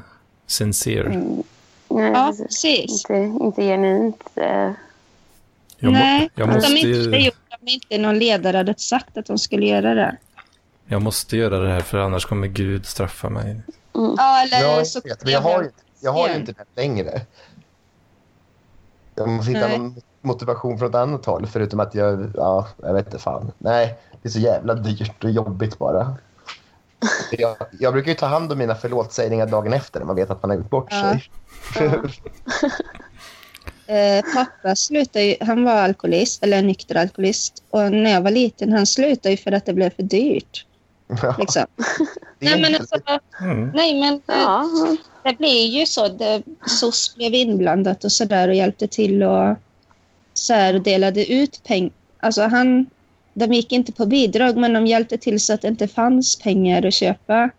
sincere. 0.47 1.07
Mm. 1.07 1.43
Nej, 1.89 2.11
Ja, 2.11 2.33
precis. 2.37 2.91
Inte, 3.09 3.43
inte 3.45 3.61
genuint. 3.61 4.23
Eh, 4.35 4.71
Jag, 5.83 5.91
må, 5.93 5.99
Nej, 5.99 6.29
jag, 6.35 6.49
att 6.49 6.55
måste 6.55 6.69
de 6.73 6.77
inte 6.79 7.17
ju, 7.17 7.31
inte 7.65 7.97
någon 7.97 8.19
ledare 8.19 8.57
hade 8.57 8.75
sagt 8.77 9.17
att 9.17 9.25
de 9.25 9.37
skulle 9.37 9.65
göra 9.65 9.93
det. 9.93 10.17
jag 10.85 11.01
måste 11.01 11.37
göra 11.37 11.59
det 11.59 11.69
här 11.69 11.79
för 11.81 11.97
annars 11.97 12.25
kommer 12.25 12.47
Gud 12.47 12.85
straffa 12.85 13.29
mig. 13.29 13.61
Ja, 13.93 14.41
eller 14.43 14.61
Ja, 14.77 14.85
så... 14.85 14.99
jag, 15.03 15.09
vet, 15.09 15.23
men 15.23 15.33
jag, 15.33 15.41
har, 15.41 15.63
ju- 15.63 15.71
jag 15.99 16.11
har 16.11 16.29
ju 16.29 16.35
inte 16.35 16.51
det 16.51 16.81
längre. 16.81 17.21
Jag 19.15 19.29
måste 19.29 19.51
hitta 19.51 19.67
Nej. 19.67 19.77
någon 19.77 19.95
motivation 20.21 20.77
från 20.79 20.89
ett 20.89 20.95
annat 20.95 21.25
håll 21.25 21.47
förutom 21.47 21.79
att 21.79 21.95
jag, 21.95 22.31
ja, 22.35 22.67
jag 22.83 22.93
vet 22.93 23.05
inte 23.05 23.19
fan. 23.19 23.51
Nej, 23.57 23.97
det 24.21 24.27
är 24.27 24.31
så 24.31 24.39
jävla 24.39 24.73
dyrt 24.73 25.23
och 25.23 25.31
jobbigt 25.31 25.77
bara. 25.77 26.15
Jag, 27.31 27.55
jag 27.79 27.93
brukar 27.93 28.09
ju 28.11 28.15
ta 28.17 28.25
hand 28.25 28.51
om 28.51 28.57
mina 28.57 28.75
förlåtsägningar 28.75 29.45
dagen 29.47 29.73
efter 29.73 29.99
när 29.99 30.07
man 30.07 30.15
vet 30.15 30.29
att 30.29 30.43
man 30.43 30.49
har 30.49 30.57
gjort 30.57 30.69
bort 30.69 30.87
Ja. 30.91 31.01
sig. 31.73 31.91
Eh, 33.87 34.25
pappa 34.35 34.75
slutade 34.75 35.25
ju, 35.25 35.35
han 35.41 35.63
var 35.63 35.71
alkoholist, 35.71 36.43
eller 36.43 36.61
nykter 36.61 36.95
alkoholist. 36.95 37.63
Och 37.69 37.91
när 37.91 38.11
jag 38.11 38.21
var 38.21 38.31
liten, 38.31 38.73
han 38.73 38.85
slutade 38.85 39.31
ju 39.31 39.37
för 39.37 39.51
att 39.51 39.65
det 39.65 39.73
blev 39.73 39.89
för 39.89 40.03
dyrt. 40.03 40.65
Ja, 41.21 41.35
Liksom. 41.39 41.65
Nej, 42.39 42.61
men 42.61 42.75
alltså, 42.75 42.95
Mm. 43.41 43.71
nej, 43.73 43.99
men 43.99 44.13
eh, 44.13 44.19
ja. 44.27 44.65
det 45.23 45.37
blir 45.37 45.65
ju 45.67 45.85
så. 45.85 46.07
Det, 46.07 46.43
SOS 46.65 47.15
blev 47.15 47.33
inblandat 47.33 48.03
och 48.03 48.11
sådär 48.11 48.47
och 48.47 48.55
hjälpte 48.55 48.87
till 48.87 49.23
och 49.23 49.55
så 50.33 50.53
här 50.53 50.73
delade 50.73 51.33
ut 51.33 51.63
pengar. 51.63 51.91
Alltså 52.19 52.41
han, 52.41 52.85
de 53.33 53.53
gick 53.53 53.71
inte 53.71 53.91
på 53.91 54.05
bidrag 54.05 54.57
men 54.57 54.73
de 54.73 54.87
hjälpte 54.87 55.17
till 55.17 55.39
så 55.39 55.53
att 55.53 55.61
det 55.61 55.67
inte 55.67 55.87
fanns 55.87 56.39
pengar 56.39 56.85
att 56.85 56.93
köpa 56.93 57.49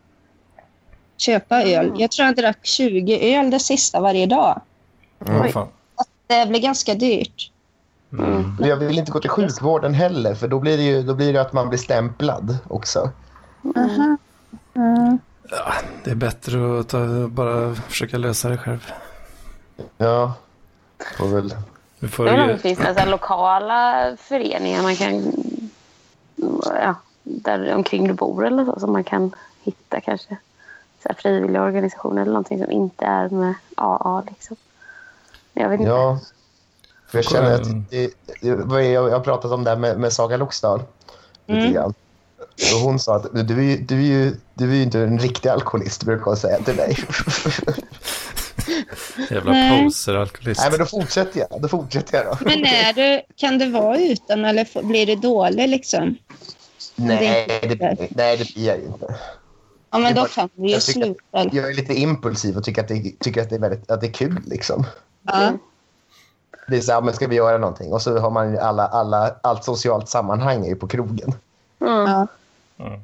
köpa 1.16 1.62
öl. 1.62 1.93
Jag 1.99 2.11
tror 2.11 2.25
han 2.27 2.35
drack 2.35 2.59
20 2.62 3.35
öl 3.37 3.51
det 3.51 3.61
sista 3.61 4.01
varje 4.01 4.27
dag. 4.27 4.61
Fan. 5.53 5.68
Det 6.41 6.47
blir 6.49 6.61
ganska 6.61 6.95
dyrt. 6.95 7.51
Mm. 8.12 8.57
Men 8.59 8.68
Jag 8.68 8.76
vill 8.76 8.99
inte 8.99 9.12
gå 9.12 9.20
till 9.20 9.30
sjukvården 9.30 9.95
heller 9.95 10.35
för 10.35 10.49
då 10.49 10.59
blir 10.59 10.76
det 10.76 10.83
ju 10.83 11.03
då 11.03 11.14
blir 11.14 11.33
det 11.33 11.41
att 11.41 11.53
man 11.53 11.68
blir 11.68 11.78
stämplad 11.78 12.59
också. 12.68 13.11
Aha. 13.76 14.16
Mm. 14.74 15.18
Ja, 15.51 15.72
det 16.05 16.11
är 16.11 16.14
bättre 16.14 16.80
att 16.80 16.89
ta, 16.89 17.28
bara 17.28 17.74
försöka 17.74 18.18
lösa 18.18 18.49
det 18.49 18.59
själv. 18.59 18.93
Ja, 19.99 20.35
får 21.18 21.28
väl. 21.28 21.55
Vi 21.99 22.09
får 22.09 22.26
Jag 22.26 22.41
om 22.41 22.49
ju, 22.49 22.53
det 22.53 22.59
finns 22.59 22.78
här 22.78 23.07
lokala 23.07 24.16
föreningar 24.20 24.83
man 24.83 24.97
kan... 24.97 25.33
Ja, 26.64 26.95
där 27.22 27.74
omkring 27.74 28.09
du 28.09 28.14
bor 28.14 28.47
eller 28.47 28.64
så 28.64 28.80
som 28.80 28.93
man 28.93 29.05
kan 29.05 29.35
hitta 29.62 30.01
kanske. 30.01 30.37
Så 31.03 31.09
här 31.09 31.14
frivilliga 31.14 31.62
organisationer 31.62 32.22
eller 32.22 32.33
någonting 32.33 32.59
som 32.59 32.70
inte 32.70 33.05
är 33.05 33.28
med 33.28 33.55
AA 33.74 34.22
liksom. 34.28 34.57
Jag 35.55 35.68
vet 35.68 35.80
inte. 35.80 35.90
Ja. 35.92 36.20
För 37.09 37.18
jag 37.18 37.24
känner 37.24 37.55
att 37.55 37.90
det, 37.90 38.11
det, 38.40 38.82
jag 38.88 39.11
har 39.11 39.20
pratat 39.20 39.50
om 39.53 39.64
det 39.64 39.70
här 39.70 39.76
med, 39.76 39.98
med 40.00 40.12
Saga 40.12 40.36
Loxdal. 40.36 40.82
Lite 41.46 41.61
Mm. 41.61 41.72
grann. 41.72 41.94
Och 42.74 42.80
hon 42.80 42.98
sa 42.98 43.16
att 43.16 43.48
du 43.48 43.59
är, 43.59 43.62
ju, 43.62 43.76
du, 43.76 43.94
är 43.96 44.00
ju, 44.03 44.36
du 44.55 44.70
är 44.70 44.74
ju 44.74 44.82
inte 44.82 44.98
en 45.00 45.18
riktig 45.18 45.48
alkoholist, 45.48 46.05
brukar 46.05 46.24
hon 46.24 46.36
säga 46.36 46.59
till 46.59 46.74
mig. 46.74 46.98
jävla 49.30 49.53
poser-alkoholist. 49.84 50.61
Nej, 50.61 50.70
men 50.70 50.78
då 50.80 50.86
fortsätter 50.86 51.40
jag. 51.50 51.62
Då 51.62 51.68
fortsätter 51.68 52.16
jag 52.18 52.26
då. 52.26 52.38
Men 52.44 52.64
är 52.66 52.92
du, 52.92 53.22
kan 53.36 53.59
det 53.59 53.66
vara 53.66 53.98
utan 53.98 54.44
eller 54.44 54.82
blir 54.82 55.07
det 55.07 55.16
dåligt 55.16 55.68
liksom? 55.68 56.16
Nej, 56.96 57.46
det- 57.62 57.68
det, 57.74 57.96
nej, 58.11 58.36
det 58.36 58.55
blir 58.55 58.66
jag 58.66 58.78
ju 58.78 58.84
inte. 58.86 59.14
Ja, 59.90 59.98
men 59.98 60.14
då 60.14 60.24
kan 60.24 60.48
vi 60.55 60.72
ju 60.74 60.80
sluta. 60.80 61.16
Jag 61.53 61.70
är 61.70 61.74
lite 61.74 61.94
impulsiv 61.94 62.57
och 62.57 62.64
tycker 62.64 62.82
att 62.82 62.88
det, 62.88 63.12
tycker 63.20 63.42
att 63.42 63.50
det, 63.50 63.57
är, 63.57 63.61
väldigt, 63.61 63.90
att 63.90 64.00
det 64.00 64.07
är 64.07 64.12
kul. 64.12 64.42
Liksom. 64.46 64.84
Ja. 65.23 65.53
Det 66.68 66.77
är 66.77 66.81
så 66.81 66.93
här, 66.93 67.01
men 67.01 67.14
ska 67.14 67.27
vi 67.27 67.37
göra 67.37 67.59
någonting? 67.59 67.93
Och 67.93 68.03
så 68.03 68.18
har 68.18 68.31
man 68.31 68.53
ju 68.53 68.59
alla, 68.59 68.87
alla, 68.87 69.35
allt 69.43 69.64
socialt 69.64 70.09
sammanhang 70.09 70.64
är 70.64 70.68
ju 70.68 70.77
på 70.77 70.89
krogen. 70.89 71.35
Mm. 71.81 71.93
Ja. 71.93 72.27
Mm. 72.79 73.01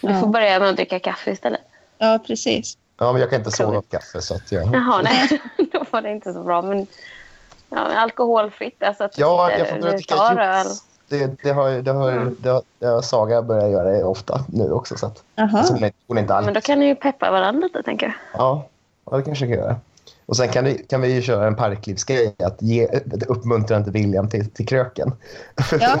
Du 0.00 0.08
får 0.08 0.10
Ja. 0.20 0.26
börja 0.26 0.58
med 0.58 0.68
att 0.68 0.76
dricka 0.76 0.98
kaffe 0.98 1.30
istället. 1.30 1.60
ja, 1.98 2.18
precis. 2.26 2.78
Ja, 2.98 3.12
men 3.12 3.20
jag 3.20 3.30
kan 3.30 3.38
inte 3.38 3.50
sova 3.50 3.76
av 3.76 3.82
kaffe. 3.82 4.20
Så 4.22 4.34
att 4.34 4.52
jag... 4.52 4.74
Jaha, 4.74 5.02
nej. 5.02 5.40
Då 5.72 5.84
var 5.90 6.02
det 6.02 6.10
inte 6.10 6.32
så 6.32 6.42
bra. 6.42 6.62
Men, 6.62 6.78
ja, 7.70 7.88
men 7.88 7.96
alkoholfritt. 7.96 8.82
Alltså 8.82 9.04
att 9.04 9.18
Ja, 9.18 9.50
jag 9.52 9.68
får 9.68 9.76
dricka 9.76 10.14
juice. 10.14 10.82
Det, 11.08 11.42
det, 11.42 11.50
har, 11.50 11.70
det, 11.70 11.90
har, 11.92 12.32
det, 12.38 12.48
har, 12.50 12.62
det 12.78 12.86
har 12.86 13.02
Saga 13.02 13.42
börjat 13.42 13.70
göra 13.70 13.90
det 13.90 14.04
ofta 14.04 14.44
nu 14.48 14.70
också. 14.72 14.96
Så 14.96 15.06
att, 15.06 15.22
Jaha. 15.34 15.64
så 15.64 15.72
hon, 15.72 15.84
är, 15.84 15.92
hon 16.06 16.16
är 16.16 16.22
inte 16.22 16.34
Men 16.34 16.44
då 16.44 16.50
alls... 16.58 16.66
kan 16.66 16.78
ni 16.80 16.86
ju 16.86 16.94
peppa 16.94 17.30
varandra 17.30 17.66
lite, 17.66 17.82
tänker 17.82 18.06
jag. 18.06 18.14
Ja, 18.32 18.66
ja, 19.10 19.16
det 19.16 19.22
kanske 19.22 19.46
jag 19.46 19.56
kan 19.58 19.64
göra. 19.64 19.76
Och 20.26 20.36
sen 20.36 20.48
kan 20.48 20.64
vi, 20.64 20.86
kan 20.88 21.00
vi 21.00 21.14
ju 21.14 21.22
köra 21.22 21.46
en 21.46 21.56
parklivsgrej, 21.56 22.34
att 22.38 22.62
ge 22.62 22.82
ett 22.82 23.22
uppmuntrande 23.22 23.90
William 23.90 24.28
till, 24.28 24.50
till 24.50 24.66
kröken. 24.66 25.12
Ja. 25.80 26.00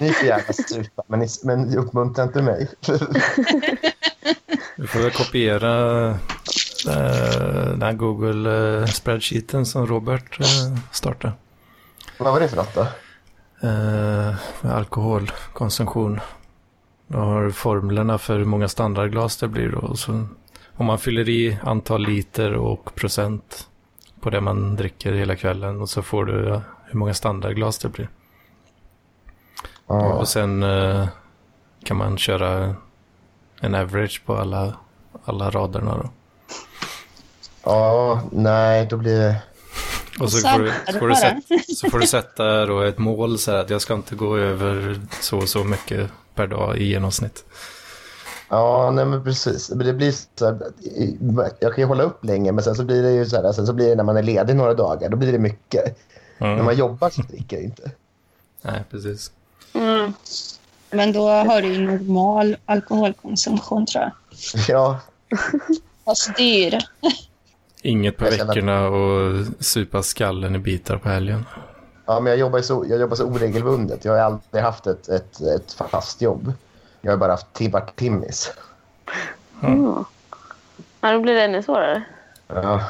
Ni 0.00 0.12
får 0.12 0.26
gärna 0.26 0.52
supa, 0.52 1.02
men, 1.06 1.20
ni, 1.20 1.28
men 1.42 1.78
uppmuntra 1.78 2.24
inte 2.24 2.42
mig. 2.42 2.68
Vi 4.76 4.86
får 4.86 5.00
väl 5.00 5.10
kopiera 5.10 6.08
eh, 6.88 7.68
den 7.70 7.82
här 7.82 7.92
Google-spreadsheeten 7.92 9.66
som 9.66 9.86
Robert 9.86 10.40
eh, 10.40 10.46
startade. 10.92 11.32
Vad 12.18 12.32
var 12.32 12.40
det 12.40 12.48
för 12.48 12.56
något 12.56 12.74
då? 12.74 12.86
Eh, 13.68 14.34
med 14.60 14.72
alkoholkonsumtion. 14.74 16.20
Då 17.06 17.18
har 17.18 17.44
du 17.44 17.52
formlerna 17.52 18.18
för 18.18 18.38
hur 18.38 18.44
många 18.44 18.68
standardglas 18.68 19.36
det 19.36 19.48
blir 19.48 19.68
då. 19.68 19.78
Och 19.78 19.98
så, 19.98 20.26
om 20.76 20.86
man 20.86 20.98
fyller 20.98 21.28
i 21.28 21.58
antal 21.62 22.06
liter 22.06 22.52
och 22.54 22.94
procent 22.94 23.68
på 24.20 24.30
det 24.30 24.40
man 24.40 24.76
dricker 24.76 25.12
hela 25.12 25.36
kvällen 25.36 25.80
och 25.80 25.90
så 25.90 26.02
får 26.02 26.24
du 26.24 26.48
ja, 26.48 26.62
hur 26.84 26.98
många 26.98 27.14
standardglas 27.14 27.78
det 27.78 27.88
blir. 27.88 28.08
Ja. 29.86 30.14
Och 30.14 30.28
sen 30.28 30.62
eh, 30.62 31.08
kan 31.84 31.96
man 31.96 32.18
köra 32.18 32.74
en 33.60 33.74
average 33.74 34.22
på 34.26 34.36
alla, 34.36 34.76
alla 35.24 35.50
raderna 35.50 35.96
då. 35.96 36.10
ja, 37.64 38.22
nej, 38.32 38.86
då 38.90 38.96
blir 38.96 39.18
det... 39.18 39.36
Och 40.20 40.32
så 40.32 40.48
får, 40.48 40.58
du, 40.58 40.98
får 40.98 41.08
du 41.08 41.14
sätta, 41.14 41.40
så 41.74 41.90
får 41.90 41.98
du 41.98 42.06
sätta 42.06 42.66
då 42.66 42.80
ett 42.80 42.98
mål 42.98 43.38
så 43.38 43.50
här 43.50 43.58
att 43.58 43.70
jag 43.70 43.80
ska 43.80 43.94
inte 43.94 44.14
gå 44.14 44.36
över 44.36 45.00
så 45.20 45.38
och 45.38 45.48
så 45.48 45.64
mycket 45.64 46.10
per 46.34 46.46
dag 46.46 46.78
i 46.78 46.84
genomsnitt. 46.84 47.44
Ja, 48.54 48.90
nej 48.90 49.04
men 49.04 49.24
precis. 49.24 49.66
Det 49.66 49.92
blir 49.92 50.14
så 50.38 50.46
här, 50.46 50.58
jag 51.60 51.74
kan 51.74 51.82
ju 51.82 51.84
hålla 51.88 52.02
upp 52.02 52.24
länge, 52.24 52.52
men 52.52 52.64
sen 52.64 52.74
så 52.74 52.84
blir 52.84 53.02
det 53.02 53.12
ju 53.12 53.26
så 53.26 53.36
här, 53.42 53.52
sen 53.52 53.66
så 53.66 53.72
blir 53.72 53.88
det 53.88 53.94
när 53.94 54.04
man 54.04 54.16
är 54.16 54.22
ledig 54.22 54.56
några 54.56 54.74
dagar, 54.74 55.08
då 55.08 55.16
blir 55.16 55.32
det 55.32 55.38
mycket. 55.38 55.98
Mm. 56.38 56.56
När 56.56 56.62
man 56.64 56.76
jobbar 56.76 57.10
så 57.10 57.22
dricker 57.22 57.56
jag 57.56 57.64
inte. 57.64 57.90
Nej, 58.62 58.84
precis. 58.90 59.30
Mm. 59.72 60.12
Men 60.90 61.12
då 61.12 61.28
har 61.28 61.62
du 61.62 61.72
ju 61.74 61.86
normal 61.86 62.56
alkoholkonsumtion 62.66 63.86
tror 63.86 64.04
jag. 64.04 64.12
Ja, 64.68 65.00
Fast 66.04 66.36
dyr. 66.36 66.78
Inget 67.82 68.16
på 68.16 68.24
Jag 68.24 68.34
känner- 68.34 68.46
veckorna 68.54 68.88
och 68.88 69.46
supa 69.60 70.02
skallen 70.02 70.54
i 70.54 70.58
bitar 70.58 70.96
på 70.96 71.08
helgen. 71.08 71.44
ja 72.06 72.20
men 72.20 72.30
jag 72.30 72.38
jobbar, 72.40 72.60
så, 72.60 72.84
jag 72.88 73.00
jobbar 73.00 73.16
så 73.16 73.24
oregelbundet. 73.24 74.04
Jag 74.04 74.12
har 74.12 74.18
aldrig 74.18 74.62
haft 74.62 74.86
ett, 74.86 75.08
ett, 75.08 75.40
ett 75.40 75.72
fast 75.90 76.22
jobb. 76.22 76.52
Jag 77.04 77.12
har 77.12 77.16
bara 77.16 77.32
haft 77.32 77.52
timmar 77.52 77.90
timmis. 77.94 78.52
Mm. 79.62 80.04
Ja, 81.00 81.12
då 81.12 81.20
blir 81.20 81.34
det 81.34 81.42
ännu 81.44 81.62
svårare. 81.62 82.02
Ja. 82.46 82.84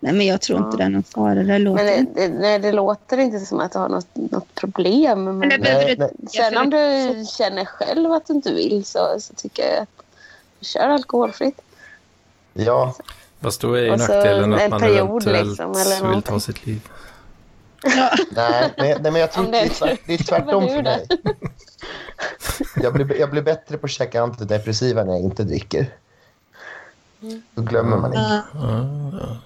Nej, 0.00 0.12
men 0.12 0.26
jag 0.26 0.40
tror 0.40 0.58
inte 0.58 0.76
det 0.76 0.82
är 0.82 0.88
någon 0.88 1.02
fara. 1.02 1.34
Det 1.34 1.58
låter... 1.58 1.84
Men 1.84 2.04
det, 2.14 2.20
det, 2.20 2.28
nej, 2.28 2.58
det 2.58 2.72
låter 2.72 3.18
inte 3.18 3.40
som 3.40 3.60
att 3.60 3.72
du 3.72 3.78
har 3.78 3.88
något, 3.88 4.06
något 4.14 4.54
problem. 4.54 5.24
Men, 5.24 5.38
Men 5.38 5.48
Nej, 5.60 5.96
du 5.96 5.96
nej. 5.96 6.10
sen 6.32 6.56
om 6.56 6.70
du 6.70 6.78
känner 7.38 7.64
själv 7.64 8.12
att 8.12 8.26
du 8.26 8.32
inte 8.32 8.52
vill 8.54 8.84
så, 8.84 9.16
så 9.20 9.34
tycker 9.34 9.62
jag 9.74 9.82
att 9.82 9.88
du 10.58 10.64
kör 10.66 10.88
alkoholfritt. 10.88 11.60
ja, 12.52 12.94
Fast 13.40 13.60
då 13.60 13.74
är 13.74 13.82
ju 13.82 13.90
nackdelen 13.96 14.54
att 14.54 14.70
man 14.70 14.80
period 14.80 15.08
eventuellt 15.08 15.48
liksom, 15.48 15.70
eller 15.70 16.10
vill 16.14 16.22
ta 16.22 16.40
sitt 16.40 16.66
liv. 16.66 16.80
Ja. 17.82 18.10
nej, 18.30 18.74
nej, 18.78 18.96
nej 19.00 19.12
men 19.12 19.20
jag 19.20 19.32
tror 19.32 19.44
det 19.44 19.50
det- 19.50 19.58
är, 19.60 19.68
tvärt, 19.68 20.00
det 20.06 20.14
är 20.14 20.18
tvärtom 20.18 20.68
för 20.68 20.82
mig. 20.82 21.06
Jag 22.82 22.92
blir, 22.92 23.20
jag 23.20 23.30
blir 23.30 23.42
bättre 23.42 23.78
på 23.78 23.84
att 23.84 23.90
käka 23.90 24.22
antidepressiva 24.22 25.04
när 25.04 25.12
jag 25.12 25.22
inte 25.22 25.44
dricker. 25.44 25.86
Då 27.54 27.62
glömmer 27.62 27.96
man 27.96 28.10
inte. 28.14 28.42
Ja. 28.54 29.36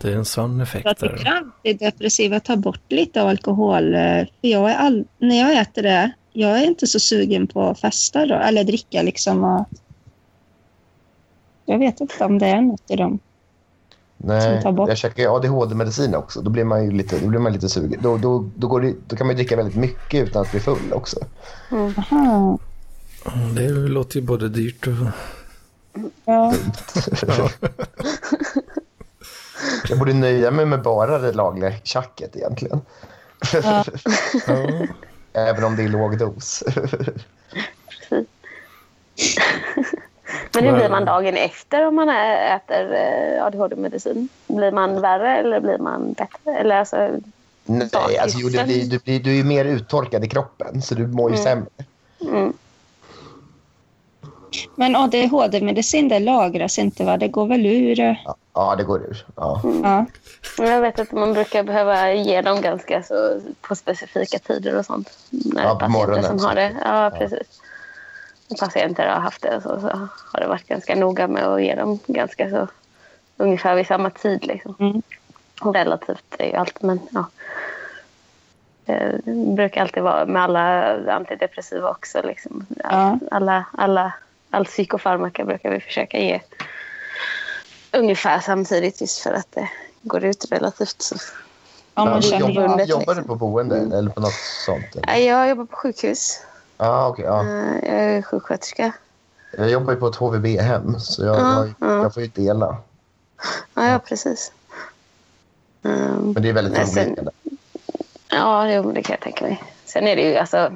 Det 0.00 0.12
är 0.12 0.16
en 0.16 0.24
sån 0.24 0.60
effekt 0.60 0.84
Jag 0.84 0.98
tycker 0.98 1.26
antidepressiva 1.26 2.40
tar 2.40 2.56
bort 2.56 2.82
lite 2.88 3.22
av 3.22 3.28
alkohol. 3.28 3.94
eh, 3.94 4.00
För 4.40 4.48
jag 4.48 4.70
är 4.70 4.74
all... 4.74 5.04
När 5.18 5.38
jag 5.38 5.60
äter 5.60 5.82
det, 5.82 6.12
jag 6.32 6.50
är 6.58 6.64
inte 6.64 6.86
så 6.86 7.00
sugen 7.00 7.46
på 7.46 7.62
att 7.62 7.80
festa 7.80 8.26
då, 8.26 8.34
eller 8.34 8.64
dricka 8.64 9.02
liksom. 9.02 9.44
Och... 9.44 9.66
Jag 11.64 11.78
vet 11.78 12.00
inte 12.00 12.24
om 12.24 12.38
det 12.38 12.46
är 12.46 12.60
något 12.60 12.90
i 12.90 12.96
dem. 12.96 13.18
Nej, 14.16 14.62
jag 14.64 14.96
käkar 14.98 15.22
ju 15.22 15.28
ADHD-medicin 15.28 16.14
också. 16.14 16.40
Då 16.42 16.50
blir 16.50 16.64
man 16.64 16.84
ju 16.84 16.90
lite, 16.90 17.18
då 17.18 17.26
blir 17.28 17.40
man 17.40 17.52
lite 17.52 17.68
sugen. 17.68 18.00
Då, 18.02 18.16
då, 18.16 18.50
då, 18.56 18.66
går 18.68 18.80
det, 18.80 18.94
då 19.06 19.16
kan 19.16 19.26
man 19.26 19.36
ju 19.36 19.42
dricka 19.42 19.56
väldigt 19.56 19.76
mycket 19.76 20.28
utan 20.28 20.42
att 20.42 20.50
bli 20.50 20.60
full 20.60 20.92
också. 20.92 21.18
Aha. 21.70 22.58
Mm, 23.34 23.54
Det 23.54 23.68
låter 23.68 24.16
ju 24.20 24.26
både 24.26 24.48
dyrt 24.48 24.86
och... 24.86 24.92
Ja. 26.24 26.54
Ja. 27.26 27.50
Jag 29.88 29.98
borde 29.98 30.12
nöja 30.12 30.50
mig 30.50 30.66
med 30.66 30.82
bara 30.82 31.18
det 31.18 31.32
lagliga 31.32 31.72
tjacket 31.82 32.36
egentligen. 32.36 32.80
Ja. 33.52 33.84
Ja. 34.46 34.62
Även 35.32 35.64
om 35.64 35.76
det 35.76 35.82
är 35.82 35.88
låg 35.88 36.18
dos. 36.18 36.64
Men 40.54 40.64
hur 40.64 40.72
blir 40.72 40.88
man 40.88 41.04
dagen 41.04 41.36
efter 41.36 41.86
om 41.86 41.94
man 41.96 42.08
äter 42.08 42.92
eh, 42.94 43.44
ADHD-medicin? 43.44 44.28
Blir 44.46 44.72
man 44.72 45.00
värre 45.00 45.36
eller 45.36 45.60
blir 45.60 45.78
man 45.78 46.12
bättre? 46.12 46.58
Eller 46.58 46.76
alltså, 46.76 46.96
Nej, 47.64 48.18
alltså, 48.18 48.38
jo, 48.38 48.46
Bakisen. 48.48 48.66
blir, 48.66 48.84
du, 48.90 48.98
blir, 48.98 49.20
du 49.20 49.30
är 49.30 49.34
ju 49.36 49.44
mer 49.44 49.64
uttorkad 49.64 50.24
i 50.24 50.28
kroppen, 50.28 50.82
så 50.82 50.94
du 50.94 51.06
mår 51.06 51.30
ju 51.30 51.36
Mm. 51.36 51.44
sämre. 51.44 51.68
mm. 52.20 52.52
Men 54.74 54.96
ADHD-medicin, 54.96 56.08
det 56.08 56.18
lagras 56.18 56.78
inte 56.78 57.04
va? 57.04 57.16
Det 57.16 57.28
går 57.28 57.46
väl 57.46 57.66
ur? 57.66 58.00
eh, 58.00 58.14
Ja, 58.24 58.36
ja 58.54 58.74
det 58.76 58.84
går 58.84 59.00
ur. 59.00 59.26
Ja. 59.36 59.60
Ja. 59.82 60.06
Men 60.58 60.68
Jag 60.68 60.80
vet 60.80 60.98
att 60.98 61.12
man 61.12 61.32
brukar 61.32 61.62
behöva 61.62 62.12
ge 62.12 62.42
dem 62.42 62.60
ganska 62.60 63.02
så 63.02 63.40
på 63.60 63.74
specifika 63.76 64.38
tider 64.38 64.78
och 64.78 64.84
sånt. 64.86 65.10
När 65.30 65.62
Ja, 65.62 65.68
på 65.74 65.78
patienter 65.78 65.98
morgonen, 66.06 66.24
som 66.24 66.44
har 66.48 66.54
det. 66.54 66.72
Ja, 66.84 67.10
precis. 67.18 67.60
När 67.62 67.65
patienter 68.60 69.06
har 69.06 69.20
haft 69.20 69.42
det 69.42 69.60
så, 69.62 69.80
så 69.80 70.08
har 70.32 70.40
det 70.40 70.46
varit 70.46 70.68
ganska 70.68 70.94
noga 70.94 71.28
med 71.28 71.44
att 71.44 71.62
ge 71.62 71.74
dem 71.74 71.98
ganska 72.06 72.50
så 72.50 72.68
ungefär 73.36 73.74
vid 73.74 73.86
samma 73.86 74.10
tid. 74.10 74.46
Liksom. 74.46 74.74
Mm. 74.80 75.02
Relativt 75.74 76.34
är 76.38 76.46
ju 76.46 76.54
allt, 76.54 76.82
men 76.82 77.00
ja. 77.10 77.24
Det 78.84 79.20
brukar 79.56 79.80
alltid 79.80 80.02
vara 80.02 80.26
med 80.26 80.42
alla 80.42 80.96
antidepressiva 81.12 81.90
också. 81.90 82.22
Liksom. 82.22 82.66
Ja. 82.82 83.18
Alla, 83.30 83.64
alla, 83.72 84.12
all 84.50 84.64
psykofarmaka 84.64 85.44
brukar 85.44 85.70
vi 85.70 85.80
försöka 85.80 86.18
ge 86.18 86.40
ungefär 87.92 88.40
samtidigt 88.40 89.00
just 89.00 89.18
för 89.18 89.32
att 89.32 89.52
det 89.52 89.68
går 90.02 90.24
ut 90.24 90.46
relativt. 90.50 91.02
Så. 91.02 91.16
Man 91.94 92.14
Ja, 92.14 92.20
känner 92.20 92.48
jobbar, 92.48 92.68
bundet, 92.68 92.88
jobbar 92.88 93.14
du 93.14 93.20
liksom. 93.20 93.38
på 93.38 93.46
boende 93.46 93.76
eller 93.98 94.10
på 94.10 94.20
något 94.20 94.32
sånt? 94.66 94.96
eller? 94.96 95.16
Jag 95.16 95.48
jobbar 95.48 95.64
på 95.64 95.76
sjukhus. 95.76 96.40
Ja, 96.78 97.08
okej. 97.08 97.24
ja. 97.24 97.40
Eh, 97.42 97.94
Jag 97.94 98.04
är 98.16 98.22
sjuksköterska. 98.22 98.92
Jag 99.58 99.70
jobbar 99.70 99.92
ju 99.92 99.98
på 100.00 100.06
ett 100.06 100.16
HVB-hem, 100.16 101.00
så 101.00 101.24
jag, 101.24 101.36
Ja, 101.36 101.66
jag, 101.80 101.90
ja. 101.90 102.02
jag 102.02 102.14
får 102.14 102.22
ju 102.22 102.28
dela. 102.28 102.76
Ja, 103.74 103.88
ja 103.88 103.98
precis. 103.98 104.52
Um, 105.82 106.32
Men 106.32 106.42
det 106.42 106.48
är 106.48 106.52
väldigt 106.52 106.88
sen- 106.88 107.18
eller? 107.18 107.32
Ja, 108.30 108.64
det 108.94 109.02
kan 109.02 109.12
jag 109.14 109.20
tänka 109.20 109.44
mig. 109.44 109.62
Sen 109.84 110.06
är 110.06 110.16
det 110.16 110.22
ju 110.22 110.36
alltså 110.36 110.72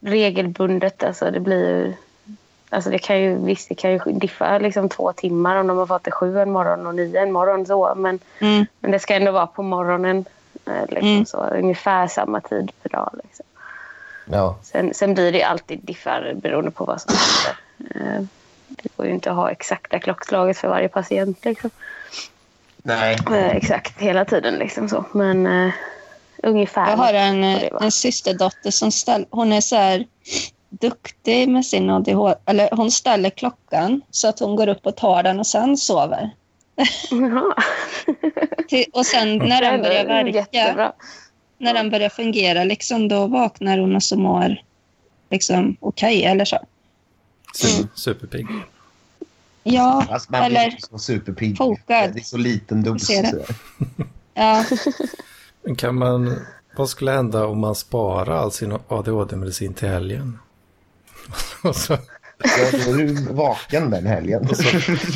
regelbundet. 0.00 1.02
Alltså 1.02 1.30
det 1.30 1.40
blir 1.40 1.68
ju... 1.68 1.94
Alltså 2.70 2.90
det 2.90 2.98
kan 2.98 3.20
ju, 3.20 3.34
visst, 3.36 3.68
det 3.68 3.74
kan 3.74 3.92
ju 3.92 3.98
diffa 3.98 4.58
liksom 4.58 4.88
två 4.88 5.12
timmar 5.12 5.56
om 5.56 5.66
de 5.66 5.78
har 5.78 5.86
fått 5.86 6.04
det 6.04 6.10
sju 6.10 6.38
en 6.38 6.50
morgon 6.50 6.86
och 6.86 6.94
nio 6.94 7.20
en 7.22 7.32
morgon. 7.32 7.66
Så, 7.66 7.94
men, 7.96 8.18
Mm. 8.40 8.66
men 8.80 8.90
det 8.90 8.98
ska 8.98 9.14
ändå 9.14 9.32
vara 9.32 9.46
på 9.46 9.62
morgonen. 9.62 10.24
eh, 10.66 10.86
Liksom, 10.88 11.08
Mm. 11.08 11.26
så, 11.26 11.38
ungefär 11.46 12.06
samma 12.08 12.40
tid 12.40 12.72
per 12.82 12.88
dag. 12.90 13.10
Liksom. 13.24 13.46
Ja. 14.24 14.58
Sen, 14.62 14.94
sen 14.94 15.14
blir 15.14 15.32
det 15.32 15.42
alltid 15.42 15.80
diffar 15.82 16.34
beroende 16.34 16.70
på 16.70 16.84
vad 16.84 17.00
som 17.00 17.14
händer. 17.14 18.16
Eh, 18.16 18.22
Det 18.68 18.96
går 18.96 19.06
ju 19.06 19.12
inte 19.12 19.30
att 19.30 19.36
ha 19.36 19.50
exakta 19.50 19.98
klockslaget 19.98 20.58
för 20.58 20.68
varje 20.68 20.88
patient. 20.88 21.44
Liksom. 21.44 21.70
Nej. 22.82 23.18
Eh, 23.30 23.50
exakt 23.50 24.00
hela 24.00 24.24
tiden. 24.24 24.54
Liksom 24.54 24.88
så. 24.88 25.04
Men 25.12 25.46
uh, 25.46 25.72
ungefär. 26.42 26.90
Jag 26.90 26.96
har 26.96 27.14
en, 27.14 27.44
en 27.80 27.92
systerdotter 27.92 28.70
som 28.70 28.92
ställer, 28.92 29.26
hon 29.30 29.52
är 29.52 29.60
så 29.60 29.76
här 29.76 30.06
duktig 30.68 31.48
med 31.48 31.66
sin 31.66 31.90
ADHD. 31.90 32.34
Eller 32.46 32.68
hon 32.72 32.90
ställer 32.90 33.30
klockan 33.30 34.00
så 34.10 34.28
att 34.28 34.38
hon 34.38 34.56
går 34.56 34.68
upp 34.68 34.86
och 34.86 34.96
tar 34.96 35.22
den 35.22 35.40
och 35.40 35.46
sen 35.46 35.76
sover. 35.76 36.30
Och 38.92 39.06
sen 39.06 39.38
när 39.38 39.60
den 39.60 39.82
börjar 39.82 40.04
verka, 40.04 40.46
Jättebra. 40.52 40.92
När 41.62 41.74
den 41.74 41.90
börjar 41.90 42.08
fungera, 42.08 42.64
liksom, 42.64 43.08
då 43.08 43.26
vaknar 43.26 43.78
hon 43.78 43.96
och 43.96 44.02
så 44.02 44.16
mår 44.18 44.56
liksom, 45.30 45.76
okej 45.80 46.24
eller 46.24 46.44
så. 46.44 46.58
Super, 47.54 47.88
superpigg. 47.94 48.46
Ja, 49.62 50.06
Alltså, 50.10 50.32
man 50.32 50.48
blir 50.48 50.58
eller 50.58 50.76
så 50.90 50.98
superpigg. 50.98 51.56
fokad. 51.56 52.12
Det 52.14 52.20
är 52.20 52.24
så 52.24 52.36
liten 52.36 52.82
dos. 52.82 53.06
ser 53.06 53.22
det. 53.22 53.28
sådär. 53.30 53.46
ja, 54.34 54.64
Men 55.62 55.76
Kan 55.76 55.94
man, 55.94 56.40
vad 56.76 56.88
skulle 56.88 57.10
hända 57.10 57.46
om 57.46 57.58
man 57.60 57.74
sparar 57.74 58.36
all 58.36 58.52
sin 58.52 58.78
ADHD-medicin 58.88 59.74
till 59.74 59.88
helgen? 59.88 60.38
Och 61.62 61.76
så, 61.76 61.98
Ja, 62.44 62.70
då 62.84 62.92
är 62.92 62.96
du 62.96 63.14
vaken 63.32 63.90
den 63.90 64.06
helgen. 64.06 64.48
och 64.50 64.56
så 64.56 64.64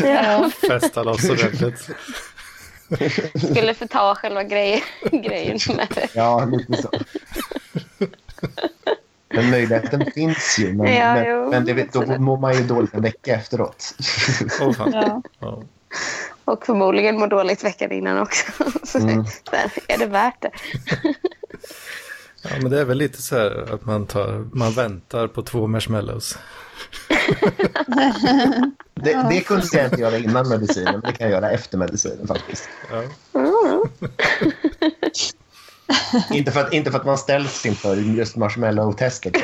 ja. 0.04 0.50
festar 0.68 1.04
loss 1.04 1.30
ordentligt. 1.30 1.88
Skulle 3.50 3.74
förta 3.74 4.14
själva 4.14 4.42
grej, 4.44 4.84
grejen 5.12 5.58
med 5.76 5.86
det. 5.94 6.08
Ja, 6.14 6.44
lite 6.44 6.82
så. 6.82 6.90
Men 9.28 9.50
möjligheten 9.50 10.04
finns 10.14 10.56
ju. 10.58 10.72
Men, 10.72 10.94
Ja, 10.94 11.14
men, 11.14 11.26
jo, 11.30 11.50
men 11.50 11.64
det, 11.64 11.92
då 11.92 12.18
mår 12.18 12.36
man 12.36 12.54
ju 12.56 12.62
dåligt 12.62 12.94
en 12.94 13.02
vecka 13.02 13.34
efteråt. 13.34 13.94
Fan. 14.76 14.92
ja. 14.92 15.22
Ja. 15.38 15.62
Och 16.44 16.66
förmodligen 16.66 17.18
mår 17.18 17.26
dåligt 17.26 17.64
veckan 17.64 17.92
innan 17.92 18.18
också. 18.18 18.52
Så 18.84 18.98
Mm. 18.98 19.24
det, 19.50 19.94
är 19.94 19.98
det 19.98 20.06
värt 20.06 20.42
det? 20.42 20.50
Ja, 22.50 22.56
men 22.62 22.70
det 22.70 22.80
är 22.80 22.84
väl 22.84 22.98
lite 22.98 23.22
så 23.22 23.36
här 23.36 23.74
att 23.74 23.84
man, 23.84 24.06
tar, 24.06 24.48
man 24.52 24.72
väntar 24.72 25.28
på 25.28 25.42
två 25.42 25.66
marshmallows. 25.66 26.38
Det, 28.94 29.26
det 29.30 29.40
kunde 29.40 29.66
jag 29.72 29.84
inte 29.84 30.00
göra 30.00 30.18
innan 30.18 30.48
medicinen, 30.48 30.92
men 30.92 31.00
det 31.00 31.12
kan 31.12 31.30
jag 31.30 31.30
göra 31.30 31.50
efter 31.50 31.78
medicinen 31.78 32.26
faktiskt. 32.26 32.68
Ja. 32.90 33.02
Inte 36.34 36.52
för 36.52 36.60
att, 36.60 36.72
inte 36.72 36.90
för 36.90 36.98
att 36.98 37.06
man 37.06 37.18
ställs 37.18 37.66
inför 37.66 37.96
just 37.96 38.36
marshmallow-testet. 38.36 39.34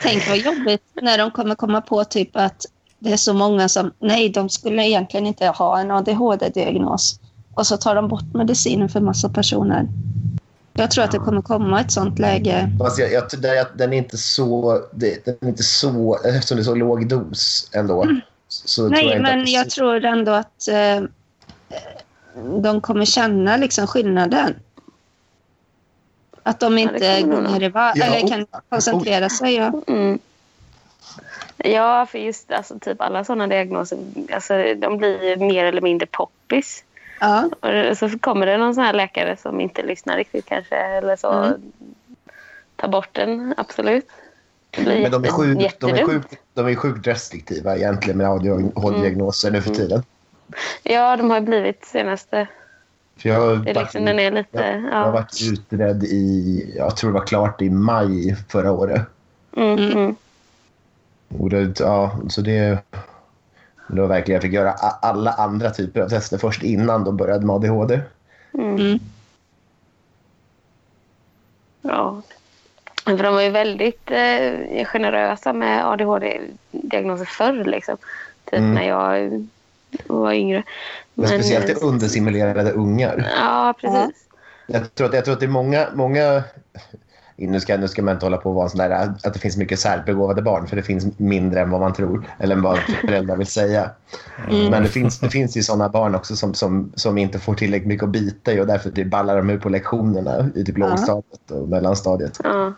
Tänk 0.00 0.28
vad 0.28 0.38
jobbigt 0.38 0.82
när 1.02 1.18
de 1.18 1.30
kommer 1.30 1.54
komma 1.54 1.80
på 1.80 2.04
typ 2.04 2.36
att 2.36 2.66
det 2.98 3.12
är 3.12 3.16
så 3.16 3.34
många 3.34 3.68
som, 3.68 3.92
nej, 3.98 4.28
de 4.28 4.48
skulle 4.48 4.86
egentligen 4.86 5.26
inte 5.26 5.46
ha 5.46 5.80
en 5.80 5.90
ADHD-diagnos. 5.90 7.20
Och 7.54 7.66
så 7.66 7.76
tar 7.76 7.94
de 7.94 8.08
bort 8.08 8.34
medicinen 8.34 8.88
för 8.88 9.00
massa 9.00 9.28
personer. 9.28 9.88
Jag 10.72 10.90
tror 10.90 11.04
att 11.04 11.10
det 11.10 11.18
kommer 11.18 11.42
komma 11.42 11.80
ett 11.80 11.92
sånt 11.92 12.18
läge. 12.18 12.70
Fast 12.78 12.98
jag, 12.98 13.12
jag, 13.12 13.66
den 13.74 13.92
är 13.92 13.96
inte 13.96 14.16
så... 14.16 14.82
Den 14.92 15.34
är 15.40 15.48
inte 15.48 15.62
så... 15.62 16.18
Eftersom 16.24 16.56
det 16.56 16.62
är 16.62 16.64
så 16.64 16.74
låg 16.74 17.08
dos 17.08 17.70
ändå. 17.72 18.06
Så 18.48 18.88
tror 18.88 18.98
jag 18.98 19.04
Nej, 19.04 19.16
inte 19.16 19.22
men 19.22 19.46
jag 19.46 19.70
tror 19.70 20.04
ändå 20.04 20.32
att 20.32 20.68
eh, 20.68 21.02
de 22.62 22.80
kommer 22.80 23.04
känna 23.04 23.56
liksom 23.56 23.86
skillnaden. 23.86 24.54
Att 26.42 26.60
de 26.60 26.78
Ja, 26.78 26.88
det 26.92 26.94
inte 26.94 27.20
kommer 27.20 27.42
går 27.42 27.58
ner 27.58 27.62
i 27.62 27.68
varv, 27.68 27.92
Ja, 27.96 28.04
eller 28.04 28.26
oh, 28.26 28.28
kan 28.28 28.46
ja, 28.50 28.60
koncentrera 28.68 29.28
sig. 29.28 29.54
Ja. 29.54 29.72
Mm. 29.86 30.18
Ja, 31.56 32.06
för 32.06 32.18
just 32.18 32.52
alltså, 32.52 32.78
typ 32.78 33.00
alla 33.00 33.24
sådana 33.24 33.46
diagnoser, 33.46 33.98
alltså, 34.32 34.54
de 34.76 34.98
blir 34.98 35.36
mer 35.36 35.64
eller 35.64 35.80
mindre 35.80 36.06
poppis. 36.06 36.84
Ja. 37.22 37.48
Och 37.90 37.98
så 37.98 38.18
kommer 38.18 38.46
det 38.46 38.56
någon 38.56 38.74
sån 38.74 38.84
här 38.84 38.92
läkare 38.92 39.36
som 39.36 39.60
inte 39.60 39.82
lyssnar 39.82 40.16
riktigt 40.16 40.46
kanske, 40.46 40.76
eller 40.76 41.16
så. 41.16 41.32
Mm. 41.32 41.60
Ta 42.76 42.88
bort 42.88 43.08
den, 43.12 43.54
absolut. 43.56 44.06
Men 44.76 45.10
de 45.10 45.24
är, 45.24 45.28
sjukt, 45.28 45.80
de, 45.80 45.90
är 45.90 46.06
sjukt, 46.06 46.34
de 46.54 46.66
är 46.66 46.74
sjukt 46.74 47.06
restriktiva 47.06 47.76
egentligen 47.76 48.18
med 48.18 48.26
ADHD-diagnoser 48.30 49.50
nu 49.50 49.62
för 49.62 49.74
tiden. 49.74 50.02
Ja, 50.82 51.16
de 51.16 51.30
har 51.30 51.38
ju 51.40 51.44
blivit 51.46 51.84
senaste... 51.84 52.48
För 53.16 53.28
jag, 53.28 53.40
har 53.40 53.46
Det 53.56 53.70
är 53.70 53.74
varit- 53.74 53.76
liksom, 53.76 54.04
den 54.04 54.18
är 54.18 54.30
lite... 54.30 54.58
jag, 54.58 54.76
jag 54.76 54.98
har 54.98 55.06
Ja. 55.06 55.10
varit 55.10 55.42
utredd 55.52 56.04
i... 56.04 56.74
Jag 56.76 56.96
tror 56.96 57.10
det 57.10 57.18
var 57.18 57.26
klart 57.26 57.62
i 57.62 57.70
maj 57.70 58.36
förra 58.48 58.72
året. 58.72 59.02
Mm, 59.56 59.78
mm. 59.78 60.16
Och 61.38 61.50
det, 61.50 61.80
ja, 61.80 62.18
så 62.28 62.40
det, 62.40 62.78
det 63.96 64.00
var 64.00 64.08
verkligen, 64.08 64.34
jag 64.34 64.42
fick 64.42 64.52
göra 64.52 64.72
alla 65.02 65.32
andra 65.32 65.70
typer 65.70 66.00
av 66.00 66.08
tester 66.08 66.38
först 66.38 66.62
innan 66.62 67.04
de 67.04 67.16
började 67.16 67.46
med 67.46 67.56
ADHD. 67.56 68.00
Mm. 68.54 68.98
Ja. 71.82 72.22
För 73.04 73.22
de 73.22 73.34
var 73.34 73.42
ju 73.42 73.50
väldigt 73.50 74.10
eh, 74.10 74.84
generösa 74.86 75.52
med 75.52 75.86
ADHD-diagnoser 75.86 77.24
förr. 77.24 77.64
Liksom. 77.64 77.96
Typ 78.44 78.58
Mm. 78.58 78.74
när 78.74 78.88
jag 78.88 79.46
var 80.06 80.32
yngre. 80.32 80.62
Men 81.14 81.28
speciellt 81.28 81.68
eh, 81.68 81.74
till 81.74 81.84
understimulerade 81.86 82.72
ungar. 82.72 83.32
Ja, 83.36 83.74
precis. 83.80 84.24
Jag 84.66 84.94
tror 84.94 85.06
att, 85.08 85.14
jag 85.14 85.24
tror 85.24 85.34
att 85.34 85.40
det 85.40 85.46
är 85.46 85.50
många... 85.50 85.88
många 85.94 86.42
nu 87.36 87.60
ska, 87.60 87.76
nu 87.76 87.88
ska 87.88 88.02
man 88.02 88.14
inte 88.14 88.26
hålla 88.26 88.36
på 88.36 88.48
och 88.48 88.54
vara 88.54 88.68
sån 88.68 88.78
där 88.78 88.90
att 88.90 89.34
det 89.34 89.38
finns 89.38 89.56
mycket 89.56 89.80
särbegåvade 89.80 90.42
barn 90.42 90.66
för 90.66 90.76
det 90.76 90.82
finns 90.82 91.18
mindre 91.18 91.60
än 91.60 91.70
vad 91.70 91.80
man 91.80 91.92
tror 91.92 92.26
eller 92.38 92.56
vad 92.56 92.78
föräldrar 92.78 93.36
vill 93.36 93.46
säga. 93.46 93.90
Mm. 94.48 94.70
Men 94.70 94.82
det 94.82 94.88
finns, 94.88 95.18
det 95.18 95.30
finns 95.30 95.56
ju 95.56 95.62
såna 95.62 95.88
barn 95.88 96.14
också 96.14 96.36
som, 96.36 96.54
som, 96.54 96.92
som 96.94 97.18
inte 97.18 97.38
får 97.38 97.54
tillräckligt 97.54 97.88
mycket 97.88 98.04
att 98.04 98.10
bita 98.10 98.52
i 98.52 98.60
och 98.60 98.66
därför 98.66 98.90
det 98.90 99.04
ballar 99.04 99.36
de 99.36 99.50
ur 99.50 99.58
på 99.58 99.68
lektionerna 99.68 100.50
i 100.54 100.64
typ 100.64 100.78
Ja. 100.78 100.88
lågstadiet 100.88 101.50
och 101.50 101.68
mellanstadiet. 101.68 102.38
Ja. 102.44 102.72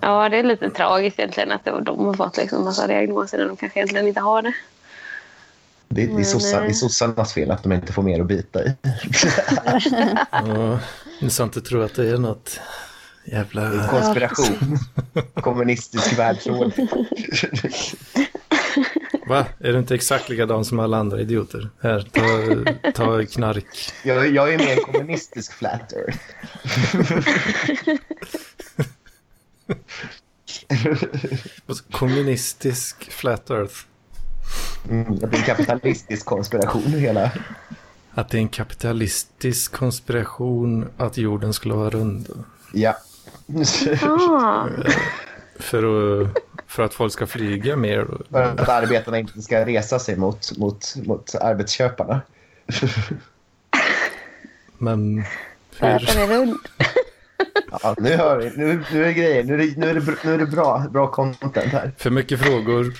ja, 0.00 0.28
det 0.28 0.36
är 0.36 0.42
lite 0.42 0.70
tragiskt 0.70 1.18
egentligen 1.18 1.52
att 1.52 1.64
det- 1.64 1.80
de 1.82 2.06
har 2.06 2.14
fått 2.14 2.36
liksom 2.36 2.64
massa 2.64 2.86
diagnoser 2.86 3.38
när 3.38 3.46
de 3.46 3.56
kanske 3.56 3.78
egentligen 3.78 4.08
inte 4.08 4.20
har 4.20 4.42
det. 4.42 4.52
Det, 5.88 6.06
det, 6.06 6.20
är 6.20 6.24
sossa, 6.24 6.58
det 6.60 6.64
är 6.66 6.68
eh, 6.68 6.72
sossarnas 6.74 7.32
fel 7.32 7.50
att 7.50 7.62
de 7.62 7.72
inte 7.72 7.92
får 7.92 8.02
mer 8.02 8.20
att 8.20 8.26
bita 8.26 8.64
i. 8.64 8.74
Ni 11.20 11.30
ska 11.30 11.42
inte 11.44 11.60
tro 11.60 11.82
att 11.82 11.94
det 11.94 12.10
är 12.10 12.18
något 12.18 12.60
jävla... 13.24 13.88
Konspiration. 13.88 14.78
Kommunistisk 15.34 16.18
världsordning. 16.18 16.88
Va? 19.26 19.46
Är 19.58 19.72
du 19.72 19.78
inte 19.78 19.94
exakt 19.94 20.28
likadan 20.28 20.64
som 20.64 20.78
alla 20.78 20.96
andra 20.96 21.20
idioter? 21.20 21.70
Här, 21.82 22.00
ta, 22.12 22.92
ta 22.92 23.24
knark. 23.26 23.92
Jag, 24.02 24.30
jag 24.30 24.54
är 24.54 24.58
mer 24.58 24.72
en 24.72 24.92
kommunistisk 24.92 25.52
flat 25.52 25.92
earth. 25.92 26.18
Kommunistisk 31.90 33.12
flat 33.12 33.50
earth. 33.50 33.74
Mm, 34.90 35.18
det 35.18 35.26
blir 35.26 35.38
en 35.38 35.44
kapitalistisk 35.44 36.26
konspiration 36.26 36.82
hela. 36.82 37.30
Att 38.14 38.28
det 38.28 38.36
är 38.36 38.40
en 38.40 38.48
kapitalistisk 38.48 39.72
konspiration 39.72 40.88
att 40.96 41.16
jorden 41.16 41.52
skulle 41.52 41.74
vara 41.74 41.90
rund. 41.90 42.44
Ja. 42.72 42.96
Ah, 44.02 44.66
För, 45.58 46.22
att, 46.22 46.28
för 46.66 46.82
att 46.82 46.94
folk 46.94 47.12
ska 47.12 47.26
flyga 47.26 47.76
mer. 47.76 48.06
För 48.30 48.42
att 48.42 48.68
arbetarna 48.68 49.18
inte 49.18 49.42
ska 49.42 49.66
resa 49.66 49.98
sig 49.98 50.16
mot, 50.16 50.58
mot, 50.58 50.94
mot 50.96 51.34
arbetsköparna. 51.34 52.20
Men 54.78 55.24
hur? 55.78 55.88
är 55.88 56.26
rund. 56.26 56.58
Ja, 57.82 57.94
nu 57.98 58.16
hör 58.16 58.38
vi. 58.38 58.52
Nu, 58.56 58.84
nu 58.92 59.02
är 59.02 59.06
det 59.06 59.12
grejer. 59.12 59.44
Nu 59.44 59.54
är 59.54 59.58
det, 59.58 59.76
nu 59.76 59.90
är 59.90 59.94
det, 59.94 60.24
nu 60.24 60.34
är 60.34 60.38
det 60.38 60.46
bra, 60.46 60.86
bra 60.90 61.10
content 61.10 61.56
här. 61.56 61.92
För 61.98 62.10
mycket 62.10 62.40
frågor. 62.40 62.94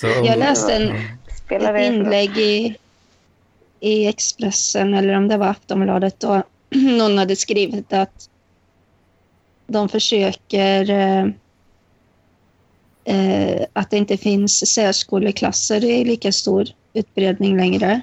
Så 0.00 0.06
Jag 0.06 0.38
läste 0.38 0.74
en, 0.74 0.92
Spelar 1.36 1.74
ett 1.74 1.92
inlägg 1.92 2.38
i, 2.38 2.76
i 3.80 4.06
Expressen, 4.06 4.94
eller 4.94 5.14
om 5.14 5.28
det 5.28 5.36
var 5.36 5.46
Aftonbladet, 5.46 6.20
då 6.20 6.42
någon 6.74 7.18
hade 7.18 7.36
skrivit 7.36 7.92
att 7.92 8.28
de 9.66 9.88
försöker 9.88 10.90
eh, 10.90 11.26
eh, 13.04 13.66
att 13.72 13.90
det 13.90 13.96
inte 13.96 14.16
finns 14.16 14.72
särskoleklasser 14.72 15.84
i 15.84 16.04
lika 16.04 16.32
stor 16.32 16.68
utbredning 16.92 17.56
längre. 17.56 18.00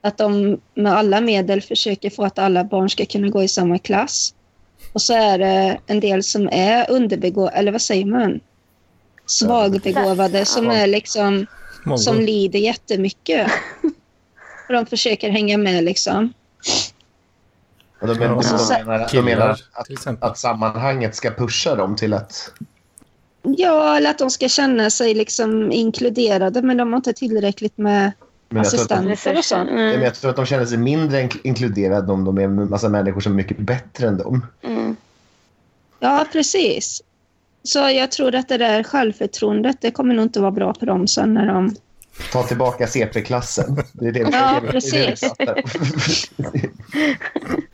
Att 0.00 0.18
de 0.18 0.60
med 0.74 0.92
alla 0.92 1.20
medel 1.20 1.62
försöker 1.62 2.10
få 2.10 2.24
att 2.24 2.38
alla 2.38 2.64
barn 2.64 2.90
ska 2.90 3.06
kunna 3.06 3.28
gå 3.28 3.42
i 3.42 3.48
samma 3.48 3.78
klass. 3.78 4.34
Och 4.92 5.02
så 5.02 5.14
är 5.14 5.38
det 5.38 5.78
en 5.86 6.00
del 6.00 6.22
som 6.22 6.48
är 6.52 6.90
underbegåvade, 6.90 7.56
eller 7.56 7.72
vad 7.72 7.82
säger 7.82 8.06
man? 8.06 8.40
Svagbegåvade 9.26 10.44
som 10.44 10.70
är 10.70 10.86
liksom 10.86 11.46
många. 11.84 11.98
som 11.98 12.20
lider 12.20 12.58
jättemycket. 12.58 13.50
Och 14.68 14.72
de 14.74 14.86
försöker 14.86 15.30
hänga 15.30 15.58
med 15.58 15.84
liksom. 15.84 16.32
Och 18.00 18.06
de, 18.08 18.14
menar, 18.18 18.42
Ja. 18.42 18.58
de 18.58 18.84
menar, 18.84 19.08
de 19.12 19.22
menar 19.22 19.48
att, 19.72 20.22
att 20.22 20.38
sammanhanget 20.38 21.14
ska 21.14 21.30
pusha 21.30 21.74
dem 21.74 21.96
till 21.96 22.12
att... 22.14 22.52
Ja, 23.42 23.96
eller 23.96 24.10
att 24.10 24.18
de 24.18 24.30
ska 24.30 24.48
känna 24.48 24.90
sig 24.90 25.14
liksom 25.14 25.72
inkluderade 25.72 26.62
men 26.62 26.76
de 26.76 26.92
har 26.92 26.96
inte 26.96 27.12
tillräckligt 27.12 27.78
med 27.78 28.12
Men 28.48 28.62
jag, 28.62 28.70
tror 28.70 28.82
att 28.82 28.88
de, 28.88 28.94
assistenter 28.94 29.38
och 29.38 29.44
sånt. 29.44 29.70
Mm. 29.70 30.02
jag 30.02 30.14
tror 30.14 30.30
att 30.30 30.36
de 30.36 30.46
känner 30.46 30.66
sig 30.66 30.78
mindre 30.78 31.22
ink- 31.22 31.40
inkluderade 31.44 32.12
om 32.12 32.24
de 32.24 32.38
är 32.38 32.42
en 32.42 32.70
massa 32.70 32.88
människor 32.88 33.20
som 33.20 33.32
är 33.32 33.36
mycket 33.36 33.58
bättre 33.58 34.08
än 34.08 34.16
dem. 34.18 34.46
Mm. 34.62 34.96
Ja, 36.00 36.26
precis. 36.32 37.02
Så 37.66 37.78
jag 37.78 38.12
tror 38.12 38.34
att 38.34 38.48
det 38.48 38.58
där 38.58 38.82
självförtroendet, 38.82 39.76
det 39.80 39.90
kommer 39.90 40.14
nog 40.14 40.24
inte 40.24 40.40
vara 40.40 40.50
bra 40.50 40.74
för 40.74 40.86
dem 40.86 41.06
sen 41.06 41.34
när 41.34 41.46
de... 41.46 41.76
Ta 42.32 42.42
tillbaka 42.42 42.86
CP-klassen. 42.86 43.76
Det 43.92 44.06
är 44.06 44.12
det, 44.12 44.20
Ja, 44.20 44.28
det 44.30 44.68
är 44.68 44.72
precis. 44.72 45.20
Det. 45.38 45.62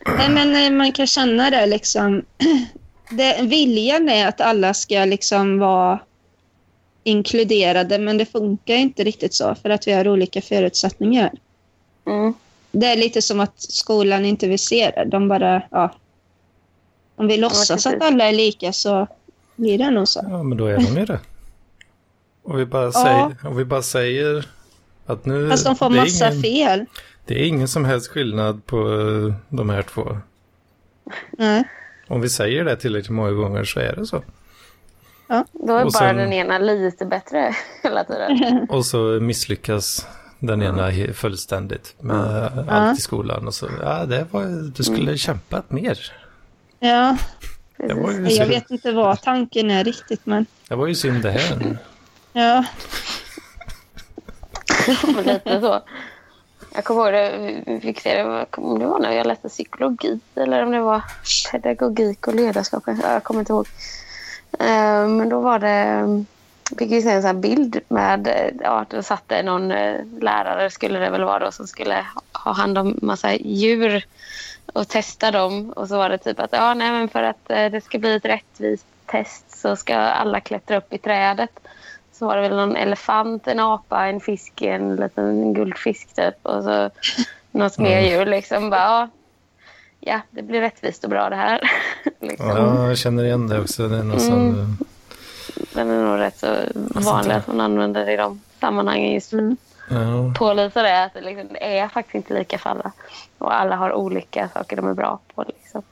Nej, 0.18 0.30
men 0.30 0.56
eh, 0.56 0.70
man 0.78 0.92
kan 0.92 1.06
känna 1.06 1.50
det 1.50 1.66
liksom. 1.66 2.24
Det, 3.10 3.42
viljan 3.42 4.08
är 4.08 4.28
att 4.28 4.40
alla 4.40 4.74
ska 4.74 5.04
liksom 5.04 5.58
vara 5.58 6.00
inkluderade 7.04 7.98
men 7.98 8.18
det 8.18 8.26
funkar 8.26 8.74
inte 8.74 9.04
riktigt 9.04 9.34
så 9.34 9.54
för 9.54 9.70
att 9.70 9.86
vi 9.88 9.92
har 9.92 10.08
olika 10.08 10.42
förutsättningar. 10.42 11.32
Mm. 12.06 12.34
Det 12.70 12.86
är 12.86 12.96
lite 12.96 13.22
som 13.22 13.40
att 13.40 13.60
skolan 13.62 14.24
inte 14.24 14.48
vill 14.48 14.58
se 14.58 14.90
det. 14.90 15.04
De 15.04 15.28
bara, 15.28 15.62
ja. 15.70 15.94
Om 17.16 17.26
vi 17.26 17.36
låtsas 17.36 17.68
precis. 17.68 17.86
att 17.86 18.02
alla 18.02 18.24
är 18.24 18.32
lika 18.32 18.72
så 18.72 19.06
blir 19.62 19.78
det 19.78 19.90
nog 19.90 20.08
så. 20.08 20.20
Ja, 20.30 20.42
men 20.42 20.58
då 20.58 20.66
är 20.66 20.76
de 20.76 20.84
ju 21.00 21.04
det. 21.04 21.20
Och 22.42 22.58
vi 22.58 22.66
bara, 22.66 22.84
Ja. 22.84 22.92
säger, 22.92 23.36
och 23.52 23.58
vi 23.60 23.64
bara 23.64 23.82
säger 23.82 24.46
att 25.06 25.24
nu... 25.26 25.50
Fast 25.50 25.64
de 25.64 25.76
får 25.76 25.90
det 25.90 25.96
är 25.96 26.00
massa 26.00 26.28
ingen, 26.30 26.42
fel. 26.42 26.86
Det 27.26 27.40
är 27.42 27.46
ingen 27.46 27.68
som 27.68 27.84
helst 27.84 28.08
skillnad 28.10 28.66
på 28.66 28.76
eh, 28.78 29.34
de 29.48 29.70
här 29.70 29.82
två. 29.82 30.18
Nej. 31.38 31.64
Om 32.08 32.20
vi 32.20 32.28
säger 32.28 32.64
det 32.64 32.76
tillräckligt 32.76 33.10
många 33.10 33.30
gånger 33.32 33.64
så 33.64 33.80
är 33.80 33.96
det 33.96 34.06
så. 34.06 34.22
Då 35.28 35.72
är 35.76 35.84
Och 35.84 35.92
bara 35.92 35.98
sen- 36.08 36.16
den 36.16 36.32
ena 36.32 36.58
lite 36.58 37.06
bättre 37.06 37.54
hela 37.82 38.04
tiden. 38.04 38.66
Och 38.70 38.86
så 38.86 38.98
misslyckas 39.20 40.06
den 40.38 40.62
ena 40.62 40.90
fullständigt 41.14 41.94
med 42.00 42.50
Ja. 42.56 42.64
allt 42.72 42.98
i 42.98 43.02
skolan. 43.02 43.46
Och 43.46 43.54
så, 43.54 43.68
ja, 43.82 44.06
det 44.06 44.26
var, 44.30 44.72
du 44.76 44.82
skulle 44.82 45.16
kämpat 45.18 45.70
mer. 45.70 45.98
Ja, 46.78 47.16
Det 47.40 47.51
jag 47.78 48.46
vet 48.46 48.70
inte 48.70 48.92
vad 48.92 49.22
tanken 49.22 49.70
är 49.70 49.84
riktigt 49.84 50.26
men 50.26 50.46
det 50.68 50.74
var 50.74 50.86
ju 50.86 50.94
synd 50.94 51.22
det 51.22 51.30
här. 51.30 51.78
ja. 52.32 52.64
Lite 55.24 55.60
så. 55.60 55.80
Jag 56.74 56.84
kommer 56.84 57.02
ihåg 57.02 57.12
det, 57.12 57.62
vi 57.66 57.80
fick 57.80 58.00
se 58.00 58.22
det, 58.22 58.46
om 58.50 58.78
det 58.78 58.86
var 58.86 58.98
när 58.98 59.12
jag 59.12 59.26
läste 59.26 59.48
psykologi 59.48 60.20
eller 60.34 60.62
om 60.62 60.70
det 60.70 60.80
var 60.80 61.02
pedagogik 61.52 62.26
och 62.26 62.34
ledarskap. 62.34 62.82
Jag 63.02 63.22
kommer 63.22 63.40
inte 63.40 63.52
ihåg. 63.52 63.66
Eh, 64.58 65.08
Men 65.08 65.28
då 65.28 65.40
var 65.40 65.58
det, 65.58 66.24
fick 66.78 66.92
vi 66.92 67.02
se 67.02 67.10
en 67.10 67.22
sån 67.22 67.26
här 67.26 67.42
bild 67.42 67.80
med, 67.88 68.26
eh, 68.26 68.54
ja, 68.60 68.84
då 68.88 69.02
satt 69.02 69.22
det 69.26 69.42
någon 69.42 69.70
eh, 69.70 69.96
lärare, 70.20 70.70
skulle 70.70 70.98
det 70.98 71.10
väl 71.10 71.24
vara 71.24 71.44
då, 71.44 71.52
som 71.52 71.66
skulle 71.66 72.06
ha 72.32 72.52
hand 72.52 72.78
om 72.78 72.98
massa 73.02 73.34
djur 73.34 74.04
och 74.72 74.88
testa 74.88 75.30
dem. 75.30 75.70
Och 75.76 75.88
så 75.88 75.96
var 75.96 76.08
det 76.08 76.18
typ 76.18 76.40
att 76.40 76.52
ja, 76.52 76.74
nej, 76.74 76.90
men 76.92 77.08
för 77.08 77.22
att 77.22 77.50
eh, 77.50 77.66
det 77.70 77.80
ska 77.84 77.98
bli 77.98 78.14
ett 78.16 78.24
rättvist 78.24 78.86
test 79.06 79.58
så 79.60 79.76
ska 79.76 79.96
alla 79.96 80.40
klättra 80.40 80.76
upp 80.76 80.92
i 80.92 80.98
trädet. 80.98 81.50
Så 82.12 82.26
var 82.26 82.36
det 82.36 82.42
väl 82.42 82.56
någon 82.56 82.76
elefant, 82.76 83.46
en 83.46 83.60
apa, 83.60 84.06
en 84.06 84.20
fisk, 84.20 84.62
en 84.62 84.96
liten 84.96 85.54
guldfisk 85.54 86.14
typ. 86.14 86.34
Och 86.46 86.64
så 86.64 86.90
något 87.50 87.78
mer 87.78 88.00
djur 88.00 88.26
liksom. 88.26 88.70
Bara, 88.70 88.80
ja, 88.80 89.08
ja, 90.00 90.20
det 90.30 90.42
blir 90.42 90.60
rättvist 90.60 91.04
och 91.04 91.10
bra 91.10 91.30
det 91.30 91.36
här. 91.36 91.60
liksom. 92.20 92.48
Ja, 92.48 92.88
jag 92.88 92.98
känner 92.98 93.24
igen 93.24 93.48
det 93.48 93.60
också. 93.60 93.88
Det 93.88 93.96
är 93.98 94.02
något 94.02 94.22
Mm. 94.22 94.30
som... 94.30 94.76
Den 95.74 95.90
är 95.90 96.02
nog 96.02 96.18
rätt 96.18 96.38
så 96.38 96.56
vanlig 96.74 97.34
att 97.34 97.46
man 97.46 97.60
använder 97.60 98.10
i 98.10 98.16
de 98.16 98.40
sammanhangen. 98.60 99.12
Just 99.12 99.32
Mm. 99.32 99.56
Ja, 99.88 100.32
påvisa 100.34 100.82
det 100.82 101.04
att 101.04 101.14
det, 101.14 101.20
liksom, 101.20 101.48
det 101.52 101.78
är 101.78 101.88
faktiskt 101.88 102.14
inte 102.14 102.34
lika 102.34 102.58
för 102.58 102.70
alla. 102.70 102.92
Och 103.38 103.54
alla 103.54 103.76
har 103.76 103.92
olika 103.92 104.48
saker 104.48 104.76
de 104.76 104.88
är 104.88 104.94
bra 104.94 105.18
på. 105.34 105.44
Liksom. 105.48 105.82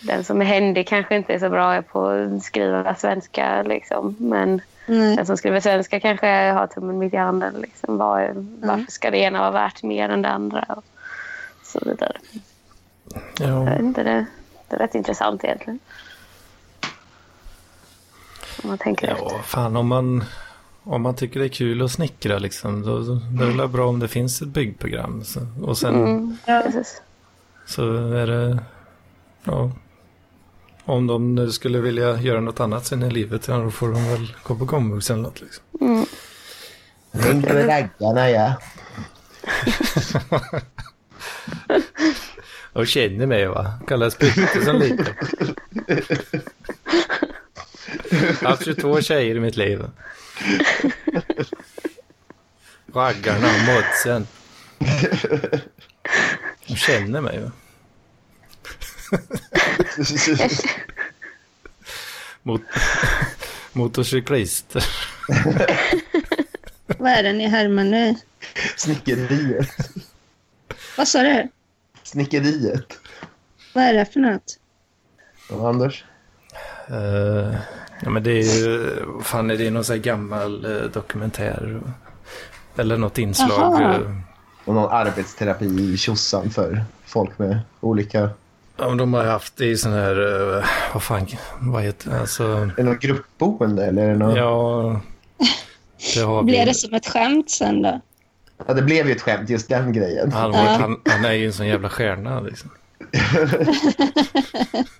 Den 0.00 0.24
som 0.24 0.40
är 0.40 0.44
händig 0.44 0.88
kanske 0.88 1.16
inte 1.16 1.34
är 1.34 1.38
så 1.38 1.48
bra 1.48 1.82
på 1.82 2.06
att 2.08 2.42
skriva 2.42 2.94
svenska. 2.94 3.62
Liksom. 3.62 4.16
Men 4.18 4.60
Nej. 4.86 5.16
den 5.16 5.26
som 5.26 5.36
skriver 5.36 5.60
svenska 5.60 6.00
kanske 6.00 6.50
har 6.50 6.66
tummen 6.66 6.98
mitt 6.98 7.14
i 7.14 7.16
handen. 7.16 7.54
Liksom. 7.60 7.98
Var, 7.98 8.32
Varför 8.36 8.92
ska 8.92 9.10
det 9.10 9.18
ena 9.18 9.38
vara 9.38 9.50
värt 9.50 9.82
mer 9.82 10.08
än 10.08 10.22
det 10.22 10.28
andra? 10.28 10.64
Och 10.68 10.84
så 11.62 11.80
vidare. 11.82 12.16
Jag 13.38 13.48
ja. 13.48 13.64
vet 13.64 13.80
inte, 13.80 14.02
det, 14.02 14.26
det 14.68 14.76
är 14.76 14.78
rätt 14.78 14.94
intressant 14.94 15.44
egentligen. 15.44 15.78
Om 18.62 18.68
man 18.68 18.78
tänker 18.78 19.08
efter. 19.08 19.24
ja 19.24 19.42
fan 19.42 19.76
om 19.76 19.88
man, 19.88 20.24
om 20.86 21.02
man 21.02 21.14
tycker 21.16 21.40
det 21.40 21.46
är 21.46 21.50
kul 21.50 21.82
att 21.82 21.90
snickra 21.92 22.38
liksom. 22.38 22.82
Då, 22.82 22.98
då 22.98 23.20
då 23.38 23.44
är 23.44 23.56
det 23.62 23.68
bra 23.68 23.88
om 23.88 23.98
det 23.98 24.08
finns 24.08 24.42
ett 24.42 24.48
byggprogram. 24.48 25.24
Så, 25.24 25.40
och 25.62 25.78
sen 25.78 25.94
Mm, 25.94 26.36
Ja. 26.46 26.62
så 27.66 27.94
är 28.12 28.26
det... 28.26 28.58
Ja. 29.44 29.70
Om 30.84 31.06
de 31.06 31.34
nu 31.34 31.52
skulle 31.52 31.78
vilja 31.80 32.20
göra 32.20 32.40
något 32.40 32.60
annat 32.60 32.86
sen 32.86 33.02
i 33.02 33.10
livet, 33.10 33.48
ja, 33.48 33.56
då 33.58 33.70
får 33.70 33.88
de 33.92 34.04
väl 34.10 34.32
gå 34.42 34.54
på 34.56 34.66
komvux 34.66 35.10
eller 35.10 35.22
något. 35.22 35.40
Liksom. 35.40 35.64
Mm. 35.80 36.06
Med 37.42 37.68
raggarna, 37.68 38.30
ja. 38.30 38.54
Och 42.72 42.86
känner 42.86 43.26
mig 43.26 43.46
va? 43.46 43.72
Kallas 43.88 44.14
Putte 44.16 44.64
som 44.64 44.76
liten. 44.76 45.06
Haft 48.42 48.64
22 48.64 49.00
tjejer 49.00 49.36
i 49.36 49.40
mitt 49.40 49.56
liv. 49.56 49.84
Raggarna 52.94 53.46
och 53.46 53.60
modsen. 53.66 54.26
De 56.66 56.76
känner 56.76 57.20
mig 57.20 57.40
va? 57.40 57.52
Mot 62.42 62.62
motorcyklister. 63.72 64.84
Vad 66.98 67.12
är 67.12 67.22
det 67.22 67.32
ni 67.32 67.48
härmar 67.48 67.84
nu? 67.84 68.14
Snickeriet. 68.76 69.68
Vad 70.96 71.08
sa 71.08 71.22
du? 71.22 71.48
Snickeriet. 72.02 72.98
Vad 73.72 73.84
är 73.84 73.94
det 73.94 74.06
för 74.06 74.20
något? 74.20 74.58
Och 75.50 75.68
Anders? 75.68 76.04
Eh, 76.88 77.54
ja 78.02 78.10
men 78.10 78.22
det 78.22 78.30
är 78.30 78.42
ju, 78.58 78.96
fan 79.22 79.50
är 79.50 79.56
det 79.56 79.70
någon 79.70 79.84
sån 79.84 79.94
här 79.96 80.02
gammal 80.02 80.64
eh, 80.64 80.82
dokumentär? 80.90 81.80
Eller 82.76 82.96
något 82.96 83.18
inslag. 83.18 83.50
Jaha. 83.82 83.94
eh, 83.94 84.00
Och 84.64 84.74
någon 84.74 84.92
arbetsterapi 84.92 85.64
i 85.64 85.96
Tjosan 85.96 86.50
för 86.50 86.84
folk 87.06 87.38
med 87.38 87.58
olika... 87.80 88.30
Ja, 88.78 88.88
men 88.88 88.96
de 88.96 89.14
har 89.14 89.24
haft 89.24 89.56
det 89.56 89.66
i 89.66 89.76
sån 89.76 89.92
här, 89.92 90.56
eh, 90.58 90.64
vad 90.92 91.02
fan, 91.02 91.26
vad 91.60 91.82
heter 91.82 92.10
det? 92.10 92.20
Alltså, 92.20 92.44
Är 92.44 92.72
det 92.76 92.82
något 92.82 93.00
gruppboende 93.00 93.86
eller 93.86 94.02
är 94.04 94.08
det 94.08 94.16
något... 94.18 94.36
ja, 94.36 95.00
det 96.14 96.20
har 96.20 96.42
vi. 96.42 96.46
Blir 96.46 96.66
det 96.66 96.74
som 96.74 96.94
ett 96.94 97.06
skämt 97.06 97.50
sen 97.50 97.82
då? 97.82 98.00
Ja, 98.66 98.74
det 98.74 98.82
blev 98.82 99.06
ju 99.06 99.12
ett 99.12 99.22
skämt, 99.22 99.50
just 99.50 99.68
den 99.68 99.92
grejen. 99.92 100.32
Han, 100.32 100.50
var, 100.52 100.58
han, 100.58 101.00
han 101.08 101.24
är 101.24 101.32
ju 101.32 101.46
en 101.46 101.52
sån 101.52 101.66
jävla 101.66 101.88
stjärna 101.88 102.40
liksom. 102.40 102.70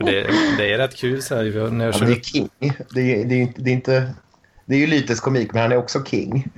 Det, 0.00 0.26
det 0.58 0.72
är 0.72 0.78
rätt 0.78 0.96
kul 0.96 1.22
så 1.22 1.34
här, 1.36 1.70
när 1.70 1.84
jag 1.84 1.94
Ja, 1.94 1.98
kör 1.98 2.06
det 2.06 2.12
är. 2.12 2.20
King. 2.20 2.48
Det 2.58 2.66
är, 2.66 3.24
det 3.24 3.34
är, 3.34 3.40
inte, 3.40 3.62
det 3.62 3.70
är 3.70 3.74
inte... 3.74 4.14
det 4.66 4.74
är 4.74 4.78
ju 4.78 4.86
lyteskomik, 4.86 5.52
men 5.52 5.62
han 5.62 5.72
är 5.72 5.76
också 5.76 6.04
king. 6.04 6.48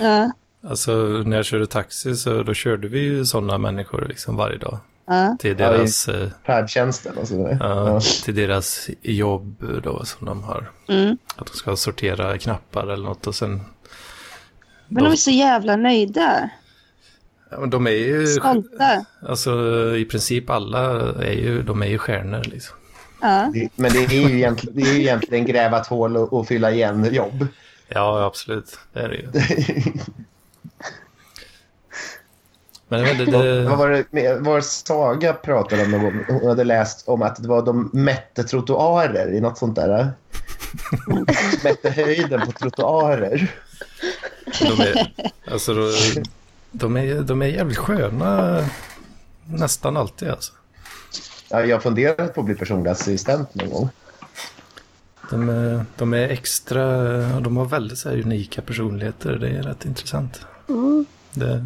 Ja, 0.00 0.30
Alltså 0.64 0.92
när 1.26 1.36
jag 1.36 1.44
körde 1.46 1.66
taxi 1.66 2.16
så 2.16 2.42
då 2.42 2.54
körde 2.54 2.88
vi 2.88 2.98
ju 3.00 3.24
sådana 3.24 3.58
människor 3.58 4.06
liksom 4.08 4.36
varje 4.36 4.58
dag. 4.58 4.78
ja. 5.06 5.36
Till 5.40 5.56
deras, 5.56 6.08
eh, 6.08 6.28
Färdtjänsten 6.46 7.16
och 7.18 7.28
så 7.28 7.36
vidare. 7.36 7.56
ja, 7.60 8.00
till 8.24 8.34
deras 8.34 8.90
jobb 9.02 9.64
då 9.82 10.04
som 10.04 10.26
de 10.26 10.42
har. 10.42 10.70
Mm. 10.88 11.18
Att 11.36 11.46
de 11.46 11.52
ska 11.52 11.76
sortera 11.76 12.38
knappar 12.38 12.86
eller 12.86 13.04
något 13.04 13.26
och 13.26 13.34
sen... 13.34 13.60
Men 14.88 15.04
de 15.04 15.12
är 15.12 15.16
så 15.16 15.30
jävla 15.30 15.76
nöjda. 15.76 16.50
Ja, 17.50 17.60
men 17.60 17.70
de 17.70 17.86
är 17.86 17.90
ju... 17.90 18.26
Stolta. 18.26 19.04
Alltså 19.28 19.52
i 19.96 20.04
princip 20.04 20.50
alla 20.50 20.80
är 21.24 21.32
ju, 21.32 21.62
de 21.62 21.82
är 21.82 21.86
ju 21.86 21.98
stjärnor 21.98 22.42
liksom. 22.44 22.76
Ja. 23.22 23.50
Det- 23.54 23.68
Men 23.76 23.92
det 23.92 23.98
är 24.04 24.08
ju 24.28 24.36
egentligen, 24.38 24.76
det 24.76 24.82
är 24.90 24.94
ju 24.94 25.00
egentligen 25.00 25.44
gräva 25.46 25.80
ett 25.80 25.86
hål 25.86 26.16
och, 26.16 26.32
och 26.32 26.48
fylla 26.48 26.70
igen 26.70 27.08
jobb. 27.14 27.46
Ja, 27.88 28.24
absolut. 28.24 28.78
Det 28.92 29.00
är 29.00 29.08
det 29.08 29.16
ju. 29.16 29.28
Men 32.88 33.04
vet 33.04 33.20
inte, 33.20 33.32
Vad 33.32 33.44
det... 33.46 33.62
var 33.62 34.04
det 34.10 34.38
var 34.40 34.56
det 34.56 34.62
Saga 34.62 35.32
pratade 35.32 35.82
om 35.84 35.90
någon? 35.90 36.24
Hon 36.28 36.48
hade 36.48 36.64
läst 36.64 37.08
om 37.08 37.22
att 37.22 37.42
det 37.42 37.48
var 37.48 37.62
de 37.62 37.90
mätte 37.92 38.44
trottoarer 38.44 39.34
i 39.34 39.40
något 39.40 39.58
sånt 39.58 39.76
där. 39.76 40.12
mätte 41.64 41.90
höjden 41.90 42.40
på 42.40 42.52
trottoarer. 42.52 43.50
De 44.60 44.80
är, 44.82 45.12
alltså, 45.52 45.74
de, 45.74 46.22
de, 46.72 46.96
är, 46.96 47.20
de 47.20 47.42
är 47.42 47.46
jävligt 47.46 47.78
sköna 47.78 48.64
nästan 49.44 49.96
alltid 49.96 50.28
alltså. 50.30 50.52
Ja, 51.52 51.64
jag 51.64 51.76
har 51.76 51.80
funderat 51.80 52.34
på 52.34 52.40
att 52.40 52.46
bli 52.46 52.54
personlig 52.54 52.90
assistent 52.90 53.54
någon 53.54 53.70
gång. 53.70 53.88
De 55.30 55.48
är, 55.48 55.84
de 55.96 56.14
är 56.14 56.28
extra, 56.28 56.84
de 57.40 57.56
har 57.56 57.64
väldigt 57.64 57.98
så 57.98 58.08
här 58.08 58.20
unika 58.20 58.62
personligheter. 58.62 59.32
Det 59.32 59.48
är 59.48 59.62
rätt 59.62 59.84
intressant. 59.84 60.40
Det, 61.34 61.64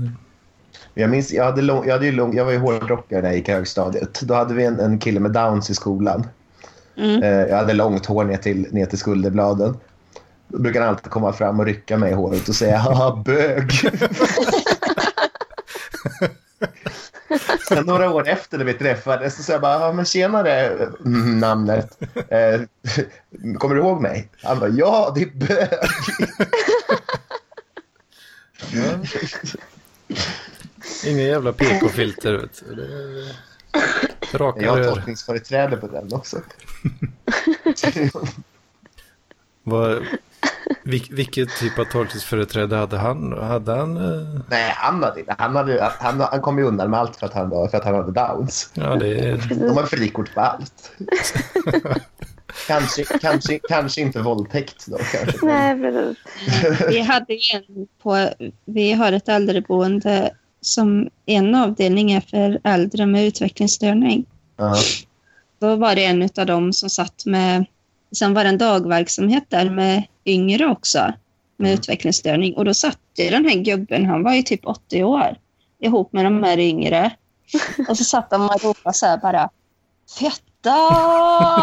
Jag, 0.94 1.10
minns, 1.10 1.32
jag, 1.32 1.44
hade 1.44 1.62
lång, 1.62 1.86
jag, 1.86 1.92
hade 1.92 2.06
ju 2.06 2.12
lång, 2.12 2.36
jag 2.36 2.44
var 2.44 2.52
ju 2.52 2.58
hårdrockare 2.58 3.22
när 3.22 3.28
jag 3.28 3.36
gick 3.36 3.48
i 3.48 3.52
högstadiet. 3.52 4.20
Då 4.20 4.34
hade 4.34 4.54
vi 4.54 4.64
en, 4.64 4.80
en 4.80 4.98
kille 4.98 5.20
med 5.20 5.30
downs 5.30 5.70
i 5.70 5.74
skolan. 5.74 6.26
Mm. 6.96 7.22
Eh, 7.22 7.28
jag 7.28 7.56
hade 7.56 7.72
långt 7.72 8.06
hår 8.06 8.24
ner 8.24 8.36
till, 8.36 8.66
ner 8.70 8.86
till 8.86 8.98
skulderbladen. 8.98 9.76
Då 10.48 10.58
brukade 10.58 10.84
han 10.84 10.94
alltid 10.94 11.10
komma 11.10 11.32
fram 11.32 11.60
och 11.60 11.66
rycka 11.66 11.98
mig 11.98 12.10
i 12.10 12.14
håret 12.14 12.48
och 12.48 12.54
säga 12.54 12.78
haha 12.78 13.22
bög. 13.24 13.70
Sen 17.68 17.86
några 17.86 18.10
år 18.10 18.28
efter 18.28 18.58
när 18.58 18.64
vi 18.64 18.74
träffades 18.74 19.36
så 19.36 19.42
sa 19.42 19.52
jag 19.52 19.60
bara, 19.60 19.80
ja 19.80 19.92
men 19.92 20.04
tjenare 20.04 20.66
mm, 21.04 21.38
namnet. 21.38 21.98
Eh, 22.28 22.60
kommer 23.58 23.74
du 23.74 23.80
ihåg 23.80 24.02
mig? 24.02 24.28
Han 24.42 24.58
bara, 24.58 24.70
ja 24.70 25.12
det 25.14 25.22
är 25.22 25.30
bög. 25.34 25.68
ingen 31.04 31.26
jävla 31.26 31.52
PK-filter. 31.52 32.32
är 32.32 32.48
Raka 34.38 34.62
Jag 34.62 34.76
har 34.76 34.84
tolkningsföreträde 34.84 35.76
på 35.76 35.86
den 35.86 36.14
också. 36.14 36.40
Vad, 39.62 40.02
vil, 40.82 41.06
vilket 41.10 41.48
typ 41.58 41.78
av 41.78 41.84
tolkningsföreträde 41.84 42.76
hade 42.76 42.98
han? 42.98 43.32
Hade 43.32 43.72
han... 43.72 43.96
eh, 43.96 44.40
Nej, 44.50 44.72
han 44.76 45.02
hade 45.02 45.20
inte. 45.20 45.34
Han, 45.38 45.56
hade, 45.56 45.92
han, 45.98 46.20
han 46.20 46.40
kom 46.40 46.58
ju 46.58 46.64
undan 46.64 46.90
med 46.90 47.00
allt 47.00 47.16
för 47.16 47.26
att 47.26 47.34
han, 47.34 47.48
var, 47.48 47.68
för 47.68 47.78
att 47.78 47.84
han 47.84 47.94
hade 47.94 48.12
downs. 48.12 48.70
Ja, 48.74 48.96
det 48.96 49.18
är... 49.18 49.36
De 49.68 49.76
har 49.76 49.86
frikort 49.86 50.34
på 50.34 50.40
allt. 50.40 50.92
kanske, 52.66 53.04
kanske, 53.04 53.58
kanske 53.68 54.00
inte 54.00 54.20
våldtäkt 54.20 54.86
då. 54.86 54.96
Kanske. 54.96 55.46
Nej, 55.46 55.80
precis. 55.80 56.18
Vi 56.88 57.00
hade 57.00 57.32
en 57.54 57.86
på, 58.02 58.28
vi 58.64 58.92
har 58.92 59.12
ett 59.12 59.28
äldreboende 59.28 60.30
som 60.60 61.08
en 61.26 61.54
avdelning 61.54 62.12
är 62.12 62.20
för 62.20 62.60
äldre 62.64 63.06
med 63.06 63.26
utvecklingsstörning. 63.26 64.26
Ja. 64.56 64.76
Då 65.58 65.76
var 65.76 65.94
det 65.94 66.04
en 66.04 66.28
av 66.38 66.46
dem 66.46 66.72
som 66.72 66.90
satt 66.90 67.26
med, 67.26 67.64
sen 68.16 68.34
var 68.34 68.44
det 68.44 68.50
en 68.50 68.58
dagverksamhet 68.58 69.44
där 69.48 69.70
med 69.70 70.02
yngre 70.26 70.66
också 70.66 71.12
med 71.56 71.72
utvecklingsstörning 71.72 72.56
och 72.56 72.64
då 72.64 72.74
satt 72.74 72.98
ju 73.18 73.30
den 73.30 73.44
här 73.44 73.56
gubben, 73.56 74.06
han 74.06 74.22
var 74.22 74.34
ju 74.34 74.42
typ 74.42 74.66
80 74.66 75.04
år, 75.04 75.36
ihop 75.80 76.12
med 76.12 76.24
de 76.24 76.42
här 76.42 76.58
yngre. 76.58 77.10
Och 77.88 77.96
så 77.96 78.04
satt 78.04 78.30
de 78.30 78.48
och 78.48 78.62
ropade 78.62 78.94
så 78.94 79.06
här 79.06 79.18
bara 79.18 79.50
fetta! 80.18 80.42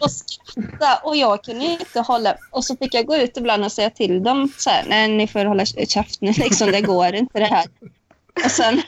Och 0.00 0.10
skratta 0.10 1.00
och 1.02 1.16
jag 1.16 1.44
kunde 1.44 1.64
inte 1.64 2.00
hålla 2.00 2.34
och 2.50 2.64
så 2.64 2.76
fick 2.76 2.94
jag 2.94 3.06
gå 3.06 3.16
ut 3.16 3.36
ibland 3.36 3.64
och 3.64 3.72
säga 3.72 3.90
till 3.90 4.22
dem 4.22 4.52
så 4.58 4.70
här, 4.70 4.84
nej 4.88 5.08
ni 5.08 5.26
får 5.26 5.44
hålla 5.44 5.64
käft 5.64 6.20
nu 6.20 6.32
liksom, 6.32 6.70
det 6.70 6.80
går 6.80 7.14
inte 7.14 7.38
det 7.38 7.46
här. 7.46 7.66
Och 8.44 8.50
sen, 8.50 8.82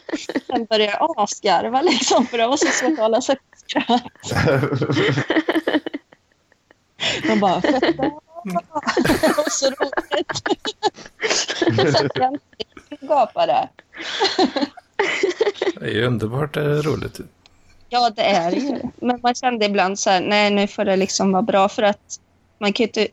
sen 0.47 0.65
började 0.65 0.93
jag 0.93 1.15
asgarva 1.17 1.83
liksom 1.83 2.27
för 2.27 2.39
det 2.39 2.47
var 2.47 2.57
så 2.57 2.67
svårt 2.67 2.93
att 2.93 2.99
hålla 2.99 3.21
sig 3.21 3.37
skratt. 3.67 4.03
De 7.27 7.41
bara 7.41 7.61
fetta! 7.61 8.07
Och 9.37 9.53
så 9.53 9.67
roligt. 9.71 10.43
Så 11.99 12.09
gapade. 13.07 13.69
Det 15.81 15.87
är 15.87 15.91
ju 15.91 16.07
underbart 16.07 16.57
roligt. 16.57 17.21
Ja, 17.89 18.11
det 18.17 18.23
är 18.23 18.51
det 18.51 18.57
ju. 18.57 18.81
Men 18.97 19.21
man 19.23 19.35
kände 19.35 19.67
ibland 19.67 19.99
så 19.99 20.11
här, 20.11 20.21
nej 20.21 20.51
nu 20.51 20.67
får 20.67 20.85
det 20.85 20.97
liksom 20.97 21.33
vara 21.33 21.43
bra 21.43 21.69
för 21.69 21.83
att 21.83 22.21
man 22.59 22.73
kan 22.73 22.85
ju 22.85 22.89
inte... 22.89 23.09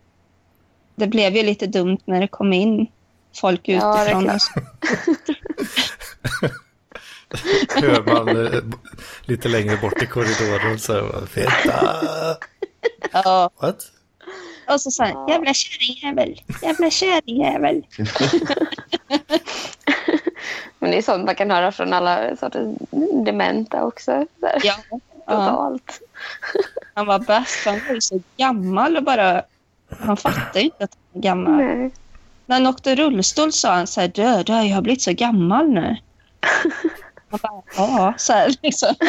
Det 0.95 1.07
blev 1.07 1.35
ju 1.35 1.43
lite 1.43 1.67
dumt 1.67 1.97
när 2.05 2.21
det 2.21 2.27
kom 2.27 2.53
in 2.53 2.87
folk 3.35 3.61
Ja, 3.63 4.03
utifrån. 4.03 4.39
så. 4.39 4.51
Hör 7.81 8.03
man 8.03 8.45
eh, 8.45 8.61
lite 9.25 9.47
längre 9.47 9.77
bort 9.77 10.03
i 10.03 10.05
korridoren 10.05 10.79
så 10.79 10.93
här, 10.93 11.25
feta. 11.25 11.97
Ja, 13.11 13.49
What? 13.61 13.91
och 14.67 14.81
så 14.81 14.91
sa 14.91 15.05
han, 15.05 15.27
jävla 15.27 15.53
kärringjävel, 15.53 16.41
jävla 16.61 16.89
kärringjävel. 16.89 17.85
Men 20.79 20.91
det 20.91 20.97
är 20.97 21.01
sånt 21.01 21.25
man 21.25 21.35
kan 21.35 21.51
höra 21.51 21.71
från 21.71 21.93
alla 21.93 22.35
sorters 22.35 22.77
dementa 23.25 23.83
också. 23.83 24.25
Så 24.39 24.45
här, 24.45 24.61
Ja, 24.63 24.75
ja, 24.91 24.99
Totalt. 25.25 26.01
han 26.93 27.05
var 27.05 27.19
bäst. 27.19 27.65
Han 27.65 27.79
var 27.87 27.93
ju 27.93 28.01
så 28.01 28.19
gammal 28.37 28.97
och 28.97 29.03
bara... 29.03 29.43
Han 29.99 30.17
fattade 30.17 30.61
inte 30.61 30.83
att 30.83 30.91
han 30.93 31.01
var 31.13 31.21
gammal. 31.21 31.55
Nej. 31.57 31.91
När 32.45 32.55
han 32.55 32.67
åkte 32.67 32.95
rullstol 32.95 33.51
sa 33.53 33.73
han 33.73 33.87
så 33.87 34.01
här, 34.01 34.07
dö, 34.07 34.43
dö, 34.43 34.61
jag 34.61 34.75
har 34.75 34.81
blivit 34.81 35.01
så 35.01 35.13
gammal 35.13 35.67
nu. 35.69 35.97
Man 37.29 37.39
bara, 37.43 37.61
ja, 37.77 38.13
så 38.17 38.33
här 38.33 38.55
liksom. 38.61 38.95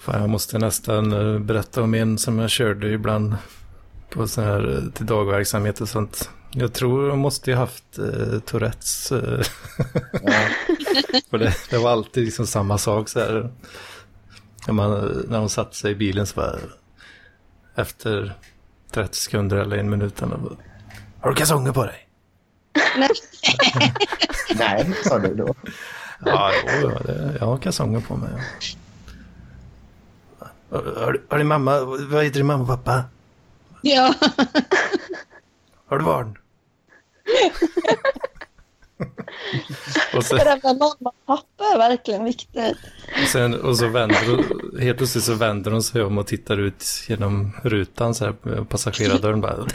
Fan, 0.00 0.20
jag 0.20 0.30
måste 0.30 0.58
nästan 0.58 1.12
eh, 1.12 1.38
berätta 1.38 1.82
om 1.82 1.94
en 1.94 2.18
som 2.18 2.38
jag 2.38 2.50
körde 2.50 2.88
ibland 2.88 3.36
på 4.10 4.28
sån 4.28 4.44
här 4.44 4.76
eh, 4.76 4.92
till 4.92 5.06
dagverksamhet 5.06 5.80
och 5.80 5.88
sånt. 5.88 6.30
Jag 6.50 6.72
tror 6.72 7.08
jag 7.08 7.18
måste 7.18 7.50
ju 7.50 7.56
haft 7.56 7.98
eh, 7.98 8.38
Tourettes. 8.38 9.12
Eh, 9.12 9.40
för 11.30 11.38
det, 11.38 11.54
det 11.70 11.78
var 11.78 11.90
alltid 11.90 12.24
liksom 12.24 12.46
samma 12.46 12.78
sak 12.78 13.08
så 13.08 13.20
här. 13.20 13.50
När, 14.66 14.74
man, 14.74 15.24
när 15.28 15.38
hon 15.38 15.50
satte 15.50 15.76
sig 15.76 15.92
i 15.92 15.94
bilen 15.94 16.26
så 16.26 16.34
bara 16.34 16.56
efter 17.74 18.32
30 18.90 19.16
sekunder 19.16 19.56
eller 19.56 19.76
en 19.76 19.90
minut. 19.90 20.22
eller 20.22 20.36
bara, 20.36 20.56
Har 21.20 21.30
du 21.30 21.36
kalsonger 21.36 21.72
på 21.72 21.84
dig? 21.84 22.08
Nej, 24.54 24.92
sa 25.04 25.18
du 25.18 25.34
då. 25.34 25.54
Ja, 26.24 26.52
jo, 26.82 26.90
ja, 26.90 26.98
det, 26.98 27.36
jag 27.40 27.46
har 27.46 27.58
kalsonger 27.58 28.00
på 28.00 28.16
mig. 28.16 28.30
Har, 28.32 28.40
har, 30.70 31.20
har 31.28 31.38
din 31.38 31.46
mamma, 31.46 31.80
vad 31.84 32.24
heter 32.24 32.38
din 32.38 32.46
mamma 32.46 32.62
och 32.62 32.68
pappa? 32.68 33.04
Ja. 33.82 34.14
Har 35.86 35.98
du 35.98 36.04
barn? 36.04 36.38
och, 40.16 40.24
sen, 40.24 40.38
Det 40.38 40.44
där 40.44 40.60
med 40.62 40.78
mamma 40.78 40.94
och 41.02 41.26
pappa 41.26 41.64
är 41.74 41.78
verkligen 41.78 42.24
viktigt. 42.24 42.76
och, 43.22 43.28
sen, 43.28 43.54
och 43.60 43.76
så 43.78 43.88
vänder 43.88 44.26
hon, 44.26 44.80
helt 44.80 44.98
plötsligt 44.98 45.24
så 45.24 45.34
vänder 45.34 45.70
hon 45.70 45.82
sig 45.82 46.02
om 46.02 46.18
och 46.18 46.26
tittar 46.26 46.56
ut 46.56 46.84
genom 47.08 47.52
rutan 47.62 48.14
så 48.14 48.24
här 48.24 48.64
passagerardörren 48.64 49.40
bara. 49.40 49.66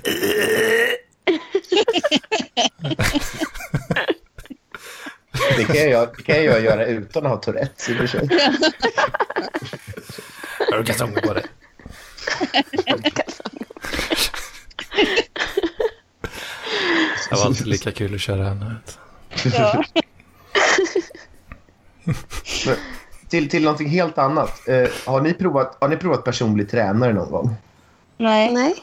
Det 5.57 5.63
kan 5.63 5.89
jag, 5.89 6.09
det 6.17 6.23
kan 6.23 6.43
jag 6.43 6.61
göra 6.61 6.85
utan 6.85 7.25
att 7.25 7.31
ha 7.31 7.37
Tourettes 7.37 7.89
i 7.89 7.93
och 7.93 7.97
för 7.97 8.07
sig. 8.07 8.29
Kalsonger 10.83 11.21
på 11.21 11.33
dig? 11.33 11.43
Det 17.29 17.35
var 17.35 17.45
alltid 17.45 17.67
lika 17.67 17.91
kul 17.91 18.15
att 18.15 18.21
köra 18.21 18.43
henne. 18.43 18.75
Ja. 19.43 19.83
Men, 22.65 22.75
till, 23.29 23.49
till 23.49 23.63
någonting 23.63 23.89
helt 23.89 24.17
annat. 24.17 24.67
Eh, 24.67 24.87
har, 25.05 25.21
ni 25.21 25.33
provat, 25.33 25.77
har 25.81 25.87
ni 25.87 25.97
provat 25.97 26.23
personlig 26.23 26.71
tränare 26.71 27.13
någon 27.13 27.31
gång? 27.31 27.55
Nej. 28.17 28.53
Nej. 28.53 28.75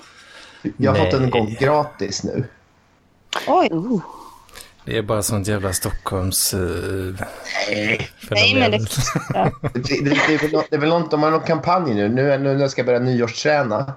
Jag 0.77 0.93
har 0.95 1.05
fått 1.05 1.15
en 1.15 1.23
Nej. 1.23 1.31
gång 1.31 1.57
gratis 1.61 2.25
nu. 2.25 2.49
Oj. 3.47 3.69
Det 4.85 4.99
är 4.99 5.03
bara 5.03 5.23
sånt 5.23 5.49
jävla 5.49 5.73
Stockholms... 5.73 6.55
Uh, 6.55 7.15
Nej. 7.71 8.09
Nej, 8.31 8.55
men 8.55 8.71
det... 8.71 8.79
Ja. 9.35 9.51
Det, 9.75 10.05
det, 10.05 10.11
det, 10.29 10.35
är 10.35 10.39
väl 10.39 10.53
nå- 10.53 10.65
det 10.71 10.77
är 10.77 10.81
väl 10.81 10.89
något, 10.89 11.11
de 11.11 11.23
har 11.23 11.31
någon 11.31 11.41
kampanj 11.41 11.95
nu. 11.95 12.09
Nu, 12.09 12.39
nu 12.39 12.55
när 12.55 12.61
jag 12.61 12.71
ska 12.71 12.85
börja 12.85 12.99
nyårsträna. 12.99 13.93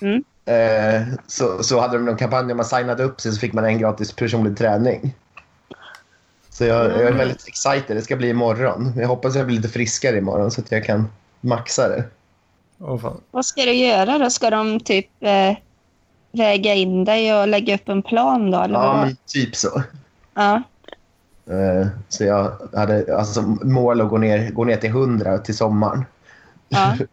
Mm. 0.00 0.24
Eh, 0.44 1.02
så, 1.26 1.62
så 1.62 1.80
hade 1.80 1.96
de 1.96 2.04
någon 2.04 2.16
kampanj 2.16 2.48
där 2.48 2.54
man 2.54 2.64
signade 2.64 3.02
upp 3.02 3.20
sig 3.20 3.32
så 3.32 3.38
fick 3.40 3.52
man 3.52 3.64
en 3.64 3.78
gratis 3.78 4.12
personlig 4.12 4.58
träning. 4.58 5.14
Så 6.50 6.64
jag, 6.64 6.86
jag 6.86 7.00
är 7.00 7.12
väldigt 7.12 7.48
excited. 7.48 7.96
Det 7.96 8.02
ska 8.02 8.16
bli 8.16 8.28
imorgon. 8.28 8.92
Jag 8.96 9.08
hoppas 9.08 9.34
jag 9.36 9.46
blir 9.46 9.56
lite 9.56 9.68
friskare 9.68 10.18
imorgon 10.18 10.50
så 10.50 10.60
att 10.60 10.72
jag 10.72 10.84
kan 10.84 11.08
maxa 11.40 11.88
det. 11.88 12.04
Fan. 13.00 13.20
Vad 13.30 13.46
ska 13.46 13.62
du 13.62 13.72
göra 13.72 14.18
då? 14.18 14.30
Ska 14.30 14.50
de 14.50 14.80
typ 14.80 15.08
eh, 15.20 15.56
väga 16.32 16.74
in 16.74 17.04
dig 17.04 17.34
och 17.34 17.48
lägga 17.48 17.74
upp 17.74 17.88
en 17.88 18.02
plan 18.02 18.50
då? 18.50 18.60
Eller 18.60 18.74
Ja, 18.74 18.92
vad? 18.92 19.06
men 19.06 19.16
typ 19.26 19.56
så. 19.56 19.82
Ja. 20.34 20.62
Eh, 21.46 21.86
så 22.08 22.24
jag 22.24 22.52
hade 22.74 23.16
alltså, 23.18 23.42
mål 23.62 24.00
att 24.00 24.08
gå 24.08 24.18
ner, 24.18 24.50
gå 24.50 24.64
ner 24.64 24.76
till 24.76 24.90
100 24.90 25.38
till 25.38 25.56
sommaren. 25.56 26.04
ja. 26.68 26.94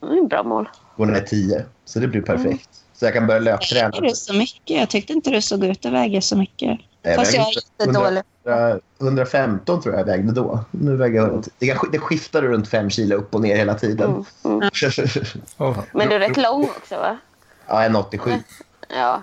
Det 0.00 0.06
är 0.06 0.22
ett 0.22 0.28
bra 0.28 0.42
mål. 0.42 0.68
Gå 0.96 1.04
ner 1.04 1.20
10. 1.20 1.64
Så 1.84 1.98
det 1.98 2.08
blir 2.08 2.22
perfekt. 2.22 2.68
Så 2.92 3.04
jag 3.04 3.14
kan 3.14 3.26
börja 3.26 3.40
löpträna. 3.40 3.90
Du 4.00 4.10
så 4.10 4.34
mycket? 4.34 4.76
Jag 4.78 4.90
tyckte 4.90 5.12
inte 5.12 5.30
du 5.30 5.42
såg 5.42 5.64
ut 5.64 5.86
att 5.86 5.92
väga 5.92 6.20
så 6.20 6.36
mycket. 6.36 6.78
Jag 7.02 7.16
Fast 7.16 7.34
jag 7.34 7.46
är 7.48 7.54
jättedålig. 7.54 8.22
100 8.44 8.80
115 9.00 9.82
tror 9.82 9.94
jag 9.94 10.00
jag 10.00 10.06
vägde 10.06 10.32
då. 10.32 10.64
Nu 10.70 10.96
väger 10.96 11.16
jag, 11.20 11.30
runt- 11.30 11.48
det, 11.58 11.66
kan- 11.66 11.90
det 11.92 11.98
skiftar 11.98 12.42
runt 12.42 12.68
5 12.68 12.90
kilo 12.90 13.16
upp 13.16 13.34
och 13.34 13.40
ner 13.40 13.56
hela 13.56 13.74
tiden. 13.74 14.24
Mm. 14.44 14.60
Mm. 14.60 14.70
Fan. 15.58 15.82
Men 15.94 16.08
du 16.08 16.14
är 16.14 16.18
rätt 16.20 16.36
lång 16.36 16.62
också 16.64 16.96
va? 16.96 17.18
ja, 17.68 17.74
1,87. 17.88 18.38
Ja. 18.88 19.22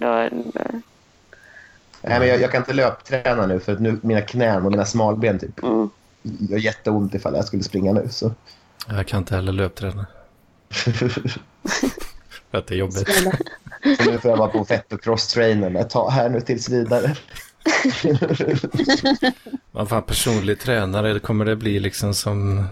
Då, 0.00 0.28
då. 0.52 0.80
Nej, 2.02 2.18
men 2.18 2.28
jag, 2.28 2.40
jag 2.40 2.52
kan 2.52 2.60
inte 2.62 2.72
löpträna 2.72 3.46
nu 3.46 3.60
för 3.60 3.72
att 3.72 3.80
nu, 3.80 3.98
mina 4.02 4.20
knän 4.20 4.64
och 4.66 4.72
mina 4.72 4.84
smalben 4.84 5.38
typ, 5.38 5.62
Mm. 5.62 5.90
gör 6.22 6.58
jätteont 6.58 7.14
ifall 7.14 7.34
jag 7.34 7.44
skulle 7.44 7.62
springa 7.62 7.92
nu. 7.92 8.08
Så. 8.10 8.32
Jag 8.88 9.06
kan 9.06 9.18
inte 9.18 9.34
heller 9.34 9.52
löpträna. 9.52 10.06
För 12.50 12.58
att 12.58 12.66
det 12.66 12.74
är 12.74 12.78
jobbigt. 12.78 13.08
så 14.02 14.10
nu 14.10 14.18
får 14.18 14.30
jag 14.30 14.38
vara 14.38 14.48
på 14.48 14.64
fett 14.64 14.92
och 14.92 15.02
cross-trainer 15.04 15.80
ett 15.80 15.90
tag 15.90 16.10
här 16.10 16.28
nu 16.28 16.40
tills 16.40 16.68
vidare. 16.68 17.16
Vad 19.72 19.88
fan, 19.88 20.02
personlig 20.02 20.60
tränare, 20.60 21.18
kommer 21.18 21.44
det 21.44 21.56
bli 21.56 21.80
liksom 21.80 22.14
som... 22.14 22.64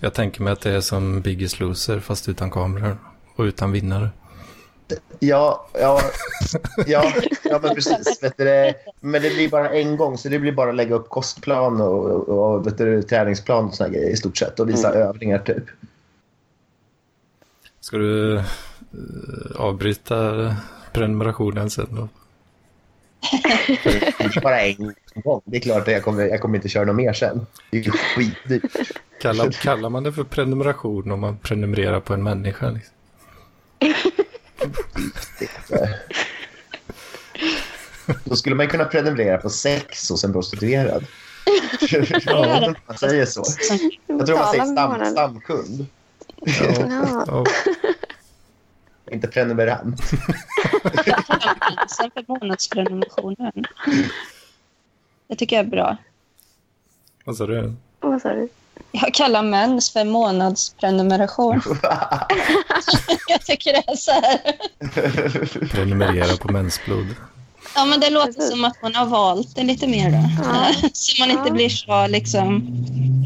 Jag 0.00 0.14
tänker 0.14 0.42
mig 0.42 0.52
att 0.52 0.60
det 0.60 0.70
är 0.70 0.80
som 0.80 1.20
Biggest 1.20 1.60
Loser 1.60 2.00
fast 2.00 2.28
utan 2.28 2.50
kameror 2.50 2.98
och 3.36 3.42
utan 3.42 3.72
vinnare. 3.72 4.08
Ja, 5.18 5.66
ja, 5.72 6.00
ja, 6.86 7.12
ja 7.44 7.60
men 7.62 7.74
precis. 7.74 8.22
Vet 8.22 8.36
du, 8.36 8.44
det, 8.44 8.74
men 9.00 9.22
det 9.22 9.30
blir 9.30 9.48
bara 9.48 9.70
en 9.70 9.96
gång, 9.96 10.18
så 10.18 10.28
det 10.28 10.38
blir 10.38 10.52
bara 10.52 10.70
att 10.70 10.76
lägga 10.76 10.94
upp 10.94 11.08
kostplan 11.08 11.80
och, 11.80 12.04
och, 12.04 12.54
och 12.54 12.66
vet 12.66 12.78
du, 12.78 13.02
träningsplan 13.02 13.64
och 13.64 13.74
såna 13.74 13.88
grejer 13.88 14.10
i 14.10 14.16
stort 14.16 14.36
sett 14.36 14.60
och 14.60 14.68
visa 14.68 14.92
övningar 14.92 15.38
typ. 15.38 15.64
Ska 17.80 17.96
du 17.98 18.36
eh, 18.36 18.44
avbryta 19.56 20.56
prenumerationen 20.92 21.70
sen 21.70 21.88
då? 21.90 22.08
Bara 24.42 24.60
en 24.60 24.94
gång. 25.14 25.40
Det 25.44 25.56
är 25.56 25.60
klart 25.60 25.82
att 25.82 25.92
jag 25.92 26.02
kommer, 26.02 26.22
jag 26.22 26.40
kommer 26.40 26.56
inte 26.56 26.68
köra 26.68 26.84
något 26.84 26.96
mer 26.96 27.12
sen. 27.12 27.46
Det 27.70 27.78
är 27.78 27.82
ju 27.82 27.90
skitdyrt. 27.90 28.92
Kallar, 29.20 29.50
kallar 29.50 29.90
man 29.90 30.02
det 30.02 30.12
för 30.12 30.24
prenumeration 30.24 31.10
om 31.12 31.20
man 31.20 31.38
prenumererar 31.38 32.00
på 32.00 32.14
en 32.14 32.22
människa? 32.22 32.70
Liksom? 32.70 32.94
Då 38.24 38.36
skulle 38.36 38.56
man 38.56 38.68
kunna 38.68 38.84
prenumerera 38.84 39.38
på 39.38 39.50
sex 39.50 40.08
hos 40.08 40.24
en 40.24 40.32
prostituerad. 40.32 41.06
Man 42.86 42.98
säger 42.98 43.26
så. 43.26 43.44
Jag 44.06 44.26
tror 44.26 44.38
man 44.38 44.50
säger 44.50 44.64
stam, 44.64 45.04
stamkund, 45.12 45.86
Ja. 46.36 47.24
Ja. 47.26 47.44
inte 49.12 49.28
prenumerant. 49.28 50.00
Sen 51.88 52.10
för 52.14 52.24
månadsprenumerationen. 52.28 53.64
Det 55.28 55.36
tycker 55.36 55.56
jag 55.56 55.66
är 55.66 55.70
bra. 55.70 55.96
Vad 57.24 57.36
sa 57.36 57.46
du? 57.46 57.74
Vad 58.00 58.22
sa 58.22 58.28
du? 58.34 58.48
Jag 58.92 59.14
kallar 59.14 59.42
mens 59.42 59.90
för 59.90 60.04
månadsprenumeration. 60.04 61.62
jag 63.28 63.44
tycker 63.46 63.72
det 63.72 63.82
är 63.92 63.96
så 63.96 64.10
här. 64.12 64.38
Prenumerera 65.68 66.36
på 66.36 66.52
mensblod. 66.52 67.06
Ja, 67.74 67.84
men 67.84 68.00
det 68.00 68.10
låter 68.10 68.32
Precis. 68.32 68.50
som 68.50 68.64
att 68.64 68.82
man 68.82 68.94
har 68.94 69.06
valt 69.06 69.54
det 69.56 69.62
lite 69.62 69.86
mer 69.86 70.10
då. 70.10 70.18
Ja. 70.44 70.88
Så 70.92 71.22
man 71.22 71.30
inte 71.30 71.48
Ja. 71.48 71.52
blir 71.54 71.68
så 71.68 72.06
liksom 72.06 72.62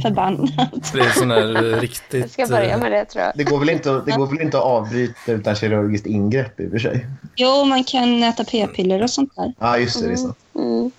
förbannad. 0.03 0.71
Det 0.93 1.01
är 1.01 1.11
sån 1.11 1.31
här 1.31 1.57
eh, 1.65 1.71
Jag 1.71 1.83
riktigt... 1.83 2.33
ska 2.33 2.47
börja 2.47 2.77
med 2.79 2.93
det 2.93 3.05
tror 3.05 3.25
jag. 3.25 3.33
Det 3.37 3.45
går, 3.45 3.59
väl 3.59 3.71
inte, 3.71 3.97
att- 3.97 4.07
det 4.07 4.13
går 4.13 4.27
väl 4.27 4.41
inte 4.41 4.59
att 4.59 4.65
avbryta 4.65 5.33
utan 5.33 5.57
kirurgiskt 5.57 6.07
ingrepp 6.07 6.61
i 6.61 6.67
och 6.67 6.71
för 6.71 6.79
sig? 6.79 7.07
Jo, 7.37 7.65
man 7.65 7.85
kan 7.85 8.23
äta 8.23 8.45
p-piller 8.45 9.03
och 9.03 9.11
sånt 9.11 9.33
där. 9.37 9.53
Ja, 9.59 9.79
just 9.79 10.01
det. 10.01 10.07
det 10.07 10.13
är 10.13 10.17
så. 10.17 10.35
Mm. 10.55 10.91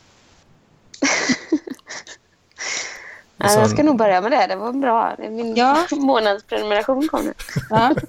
Ja, 3.38 3.54
jag 3.60 3.70
ska 3.70 3.84
nog 3.84 3.98
börja 3.98 4.22
med 4.22 4.32
det. 4.32 4.48
Det 4.48 4.56
var 4.56 4.74
bra. 4.74 5.14
Det 5.18 5.26
är 5.26 5.30
min 5.30 5.56
Ja. 5.56 5.78
månadsprenumeration 5.92 7.08
kom 7.08 7.26
nu. 7.26 7.34
Ja. 7.70 7.92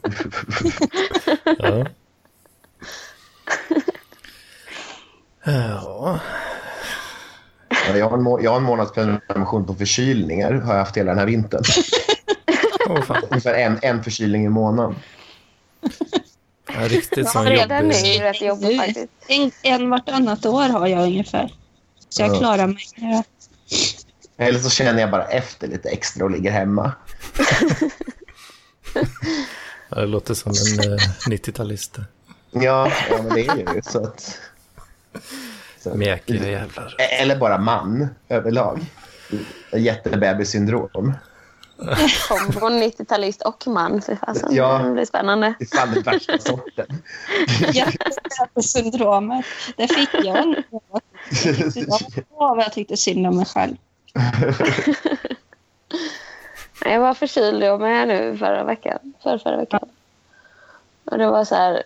Ja. 1.59 1.87
Ja. 5.45 6.21
Ja, 7.89 7.97
jag, 7.97 8.09
har 8.11 8.19
en 8.19 8.45
jag 8.45 8.51
har 8.51 8.57
en 8.57 8.63
månadsprenumeration 8.63 9.67
på 9.67 9.75
förkylningar 9.75 10.53
har 10.53 10.73
jag 10.73 10.79
haft 10.81 10.97
hela 10.97 11.11
den 11.11 11.19
här 11.19 11.27
vintern. 11.27 11.63
Åh, 12.89 13.03
fan. 13.03 13.23
Ungefär 13.31 13.55
en, 13.55 13.79
en 13.83 14.05
förkylning 14.05 14.45
i 14.45 14.49
månaden. 14.49 14.95
Ja, 16.75 16.89
riktigt 16.89 17.29
sån 17.29 17.45
Ja, 17.47 17.51
redan 17.53 17.89
nu 17.89 17.95
jobbig... 17.95 18.17
är 18.17 18.23
rätt 18.23 18.43
jobbigt 18.43 18.79
faktiskt. 18.81 19.13
En, 19.29 19.51
en 19.63 19.91
vartannat 19.91 20.47
år 20.47 20.69
har 20.69 20.87
jag 20.87 21.03
ungefär. 21.03 21.55
Så 22.09 22.23
jag 22.23 22.31
Ja. 22.35 22.39
klarar 22.39 22.67
mig. 22.67 22.83
Eller 24.39 24.59
så 24.59 24.71
känner 24.71 25.01
jag 25.01 25.11
bara 25.11 25.25
efter 25.25 25.69
lite 25.69 25.89
extra 25.89 26.25
och 26.25 26.31
ligger 26.31 26.51
hemma. 26.51 26.93
Ja, 29.91 30.01
Det 30.01 30.07
låter 30.07 30.35
som 30.35 30.51
en 30.53 30.93
eh, 30.93 30.99
90-talist. 31.29 31.99
Ja, 32.51 32.93
ja 33.11 33.23
men 33.23 33.35
det 33.35 33.47
är 33.47 33.57
det 33.57 33.75
ju. 33.75 33.83
Så 33.83 34.03
att, 34.05 34.39
så 35.79 35.91
att, 35.91 35.97
Mjäkiga 35.97 36.51
jävlar. 36.51 36.95
eller 36.99 37.37
bara 37.37 37.59
man 37.59 38.09
överlag. 38.29 38.81
Jättebebissyndrom. 39.73 41.15
Kombon 42.29 42.83
90-talist 42.83 43.43
och 43.43 43.67
man. 43.67 44.03
Fy 44.03 44.17
fasen. 44.17 44.55
Ja. 44.55 44.79
Det 44.79 44.91
blir 44.93 45.05
spännande. 45.05 45.55
Ifall 45.61 45.95
den 45.95 46.03
värsta 46.03 46.39
sorten. 46.39 47.03
Jättesyndromet. 47.73 49.45
Det 49.77 49.89
fick 49.89 50.09
jag 50.25 50.49
nu. 50.49 50.63
Åh, 52.31 52.57
vad 52.57 52.65
jag 52.65 52.73
tyckte 52.73 52.97
synd 52.97 53.27
om 53.27 53.37
mig 53.37 53.47
själv. 53.47 53.77
Jag 56.85 57.01
var 57.01 57.15
förkyld 57.15 57.63
jag 57.63 57.81
med 57.81 58.09
nu 58.09 58.37
förra 58.39 58.65
veckan. 58.65 58.99
Förra, 59.23 59.39
förra 59.39 59.57
veckan. 59.57 59.89
Och 61.05 61.19
det 61.19 61.27
var 61.31 61.45
så 61.45 61.55
här... 61.55 61.83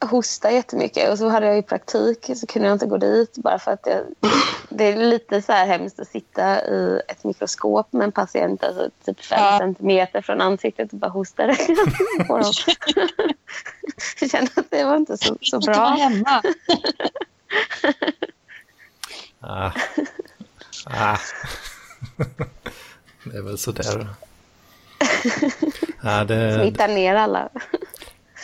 Jag 0.00 0.06
hostade 0.08 0.54
jättemycket 0.54 1.10
och 1.10 1.18
så 1.18 1.28
hade 1.28 1.46
jag 1.46 1.56
ju 1.56 1.62
praktik 1.62 2.30
så 2.36 2.46
kunde 2.46 2.68
jag 2.68 2.74
inte 2.74 2.86
gå 2.86 2.96
dit 2.96 3.36
bara 3.36 3.58
för 3.58 3.70
att 3.72 3.86
jag, 3.86 4.00
det 4.68 4.84
är 4.84 4.96
lite 4.96 5.42
så 5.42 5.52
här 5.52 5.66
hemskt 5.66 6.00
att 6.00 6.08
sitta 6.08 6.64
i 6.66 7.00
ett 7.08 7.24
mikroskop 7.24 7.92
med 7.92 8.04
en 8.04 8.12
patient 8.12 8.64
alltså 8.64 8.90
typ 9.04 9.24
fem 9.24 9.38
Ja. 9.40 9.58
centimeter 9.58 10.22
från 10.22 10.40
ansiktet 10.40 10.92
och 10.92 10.98
bara 10.98 11.10
hosta 11.10 11.46
på 12.26 12.38
dem. 12.38 12.52
Jag 14.20 14.30
kände 14.30 14.50
att 14.56 14.70
det 14.70 14.84
var 14.84 14.96
inte 14.96 15.16
så, 15.16 15.36
så 15.42 15.58
bra. 15.58 15.88
hemma. 15.88 16.42
Ah. 19.44 19.70
Ah. 20.84 21.18
Det 23.24 23.36
är 23.36 23.42
väl 23.42 23.58
sådär. 23.58 24.08
Ja, 26.04 26.24
det, 26.24 26.54
Smittar 26.60 26.88
ner 26.88 27.14
alla. 27.14 27.48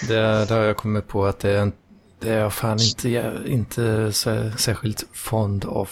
det, 0.09 0.45
det 0.49 0.55
har 0.55 0.63
jag 0.63 0.77
kommit 0.77 1.09
på 1.09 1.27
att 1.27 1.39
det 1.39 1.51
är, 1.51 1.59
en, 1.59 1.73
det 2.19 2.31
är 2.31 2.39
jag 2.39 2.53
fan 2.53 2.79
inte, 2.81 3.39
inte 3.47 4.13
så, 4.13 4.51
särskilt 4.59 5.05
fond 5.13 5.65
av. 5.65 5.91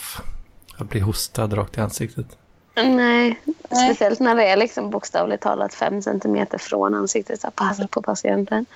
Att 0.78 0.88
bli 0.90 1.00
hostad 1.00 1.52
rakt 1.56 1.76
i 1.76 1.80
ansiktet. 1.80 2.26
Nej, 2.74 3.40
speciellt 3.66 4.20
när 4.20 4.34
det 4.34 4.44
är 4.44 4.56
liksom 4.56 4.90
bokstavligt 4.90 5.42
talat 5.42 5.74
fem 5.74 6.02
centimeter 6.02 6.58
från 6.58 6.94
ansiktet. 6.94 7.40
Så 7.40 7.50
passa 7.50 7.88
på 7.88 8.02
patienten. 8.02 8.66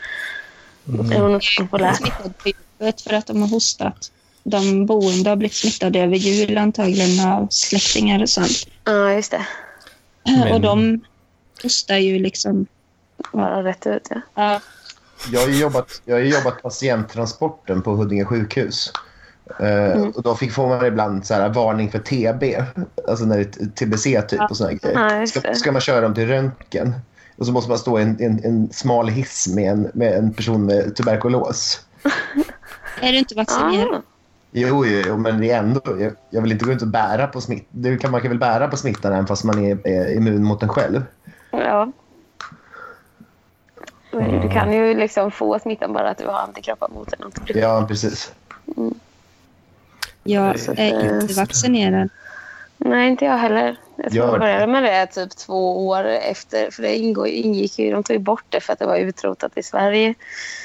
Det 0.84 1.14
är 1.14 1.28
nog 1.28 1.42
populärt. 1.58 2.12
För 3.04 3.12
att 3.14 3.26
de 3.26 3.40
har 3.42 3.48
hostat. 3.48 4.12
De 4.44 4.86
boende 4.86 5.30
har 5.30 5.36
blivit 5.36 5.54
smittade 5.56 5.98
över 6.00 6.16
jul 6.16 6.58
antagligen 6.58 7.28
av 7.28 7.46
släktingar 7.50 8.22
och 8.22 8.28
sånt. 8.28 8.66
Ja, 8.84 9.12
just 9.12 9.30
det. 9.30 9.46
Men- 10.24 10.52
Och 10.52 10.60
de 10.60 11.00
hostar 11.62 11.96
ju 11.96 12.18
liksom 12.18 12.66
Bara 13.32 13.64
rätt 13.64 13.86
ut, 13.86 14.06
ja. 14.10 14.20
Ja. 14.34 14.60
Jag 15.32 15.40
har 15.40 15.48
ju 15.48 15.58
jobbat, 15.58 16.02
jag 16.04 16.14
har 16.16 16.20
jobbat 16.22 16.62
patienttransporten 16.62 17.82
på 17.82 17.90
Huddinge 17.96 18.24
sjukhus. 18.24 18.92
Eh, 19.60 20.02
och 20.02 20.22
då 20.22 20.34
fick, 20.36 20.52
får 20.52 20.68
man 20.68 20.86
ibland 20.86 21.26
så 21.26 21.34
här, 21.34 21.48
varning 21.48 21.90
för 21.90 21.98
TB. 21.98 22.64
Alltså 23.08 23.24
när 23.24 23.38
det 23.38 23.42
är 23.60 23.66
TBC 23.66 24.22
typ 24.28 24.50
och 24.50 24.56
såna 24.56 24.72
Ja, 24.72 24.78
grejer. 24.82 25.26
Ska, 25.26 25.54
ska 25.54 25.72
man 25.72 25.80
köra 25.80 26.00
dem 26.00 26.14
till 26.14 26.26
röntgen. 26.26 26.94
Och 27.36 27.46
så 27.46 27.52
måste 27.52 27.68
man 27.70 27.78
stå 27.78 27.98
i 27.98 28.02
en, 28.02 28.16
en, 28.20 28.44
en 28.44 28.72
smal 28.72 29.08
hiss 29.08 29.48
med 29.48 29.70
en, 29.72 29.90
med 29.94 30.12
en 30.12 30.32
person 30.34 30.66
med 30.66 30.96
tuberkulos. 30.96 31.80
Är 33.00 33.12
du 33.12 33.18
inte 33.18 33.34
vaccinerad? 33.34 34.02
Jo, 34.52 34.86
jo, 34.86 35.02
jo, 35.06 35.16
men 35.16 35.40
det 35.40 35.50
är 35.50 35.58
ändå... 35.58 35.80
Jag, 36.00 36.12
jag 36.30 36.42
vill 36.42 36.52
inte 36.52 36.64
gå 36.64 36.72
ut 36.72 36.82
och 36.82 36.88
bära 36.88 37.26
på 37.26 37.40
smittan. 37.40 37.66
Det 37.70 37.96
kan, 37.96 38.10
man 38.10 38.20
kan 38.20 38.30
väl 38.30 38.38
bära 38.38 38.68
på 38.68 38.76
smittan 38.76 39.12
även 39.12 39.26
fast 39.26 39.44
man 39.44 39.64
är, 39.64 39.86
är 39.88 40.16
immun 40.16 40.42
mot 40.44 40.60
den 40.60 40.68
själv. 40.68 41.02
Ja. 41.50 41.92
Men 44.12 44.40
Du 44.40 44.48
kan 44.48 44.72
ju 44.72 44.94
liksom 44.94 45.30
få 45.30 45.58
smittan 45.58 45.92
bara 45.92 46.10
att 46.10 46.18
du 46.18 46.26
har 46.26 46.38
antikroppar 46.40 46.88
mot 46.88 47.14
den. 47.18 47.30
Ja, 47.60 47.84
precis. 47.88 48.32
Jag 50.24 50.60
Så 50.60 50.72
är 50.72 50.76
det- 50.76 51.20
inte 51.22 51.34
vaccinerad. 51.34 52.08
Nej, 52.76 53.08
inte 53.08 53.24
jag 53.24 53.38
heller. 53.38 53.76
Jag 54.02 54.12
tror 54.12 54.24
Gör 54.26 54.38
började 54.38 54.66
med 54.66 54.82
det 54.82 55.06
typ 55.06 55.36
två 55.36 55.88
år 55.88 56.04
efter. 56.04 56.70
För 56.70 56.82
det 56.82 56.96
ingår, 56.96 57.26
ingick 57.28 57.78
ju, 57.78 57.90
de 57.92 58.02
tog 58.02 58.14
ju 58.16 58.20
bort 58.20 58.44
det 58.48 58.60
för 58.60 58.72
att 58.72 58.78
det 58.78 58.86
var 58.86 58.96
utrotat 58.96 59.52
i 59.58 59.62
Sverige. 59.62 60.14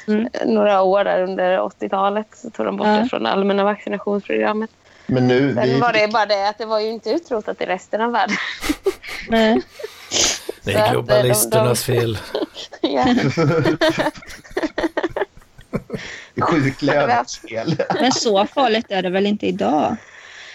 Mm. 0.07 0.27
Några 0.45 0.81
år 0.81 1.03
där 1.03 1.23
under 1.23 1.59
80-talet 1.59 2.27
så 2.35 2.49
tog 2.49 2.65
de 2.65 2.77
bort 2.77 2.87
Ja. 2.87 2.93
det 2.93 3.09
från 3.09 3.25
allmänna 3.25 3.63
vaccinationsprogrammet. 3.63 4.69
Men 5.07 5.27
nu... 5.27 5.53
Sen 5.53 5.63
vi- 5.63 5.79
var 5.79 5.93
det 5.93 6.07
bara 6.11 6.25
det 6.25 6.49
att 6.49 6.57
det 6.57 6.65
var 6.65 6.79
ju 6.79 6.89
inte 6.89 7.09
utrotat 7.09 7.61
i 7.61 7.65
resten 7.65 8.01
av 8.01 8.11
världen. 8.11 8.35
Nej. 9.29 9.61
Det 10.63 10.73
är 10.73 10.85
eh, 10.85 10.91
globalisternas 10.91 11.85
de- 11.85 11.93
de- 11.93 11.99
fel. 11.99 12.17
ja. 12.81 13.05
Sjuklövens 16.41 17.37
fel. 17.37 17.75
Men 18.01 18.11
så 18.11 18.45
farligt 18.45 18.85
är 18.89 19.01
det 19.01 19.09
väl 19.09 19.25
inte 19.25 19.45
idag? 19.47 19.95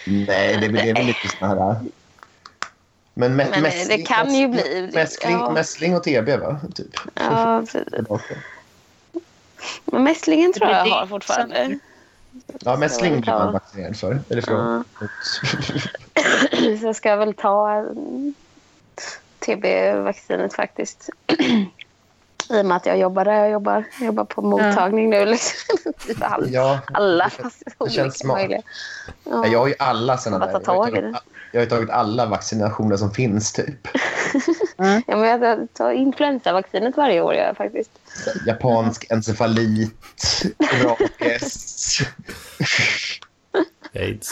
Nej, 0.07 0.57
det, 0.61 0.67
det 0.67 0.89
är 0.89 0.93
väl 0.95 1.05
lite 1.05 1.27
såna 1.39 1.47
här... 1.65 1.75
Men, 3.13 3.31
mä- 3.31 3.35
Men 3.35 3.51
det 3.51 3.61
mässling, 3.61 4.05
kan 4.05 4.33
ju 4.35 4.47
bli- 4.47 4.89
Mässling, 4.93 5.31
ja. 5.31 5.51
mässling 5.51 5.95
och 5.95 6.03
TB, 6.03 6.37
va? 6.37 6.59
Typ. 6.75 6.87
ja, 7.15 7.63
precis. 7.71 7.83
Men 9.85 10.03
mässlingen 10.03 10.53
tror 10.53 10.67
Det 10.67 10.73
jag 10.73 10.85
har 10.85 11.07
fortfarande. 11.07 11.79
Ja, 12.59 12.77
mässling 12.77 13.21
blir 13.21 13.33
man 13.33 13.53
vaccinerad 13.53 13.97
för. 13.97 14.19
Eller 14.29 14.41
för 14.41 14.51
Ja. 14.53 14.83
Så 16.79 16.85
jag 16.85 16.95
ska 16.95 17.15
väl 17.15 17.33
ta 17.33 17.85
TB-vaccinet 19.39 20.53
faktiskt. 20.53 21.09
I 22.51 22.61
och 22.61 22.65
med 22.65 22.77
att 22.77 22.85
jag 22.85 22.97
jobbar 22.97 23.25
där 23.25 23.33
jag 23.33 23.49
jobbar. 23.51 23.83
Jag 23.99 24.05
jobbar 24.05 24.25
på 24.25 24.41
mottagning 24.41 25.09
nu. 25.09 25.25
Liksom. 25.25 25.77
Typ 26.07 26.17
all, 26.31 26.53
Ja, 26.53 26.79
alla 26.93 27.25
det 27.25 27.31
känns- 27.41 27.63
det 27.79 27.89
känns 27.89 28.19
smart. 28.19 28.37
möjliga. 28.37 28.61
Ja, 29.23 29.31
Ja. 29.31 29.47
Jag 29.47 29.59
har 29.59 29.67
ju 29.67 29.75
alla 29.79 30.17
såna 30.17 30.39
där. 30.39 30.47
Jag 30.47 30.53
har, 30.53 30.59
tagit, 30.59 30.95
det. 30.95 31.19
jag 31.51 31.61
har 31.61 31.65
tagit 31.65 31.89
alla 31.89 32.25
vaccinationer 32.25 32.97
som 32.97 33.11
finns, 33.11 33.53
typ. 33.53 33.87
Ja, 35.07 35.17
men 35.17 35.21
jag 35.41 35.67
tar 35.73 35.91
influensavaccinet 35.91 36.97
varje 36.97 37.21
år 37.21 37.33
jag 37.33 37.57
faktiskt. 37.57 37.91
Japansk 38.47 39.05
encefalit, 39.11 39.95
rabies. 40.83 41.99
Aids. 43.95 44.31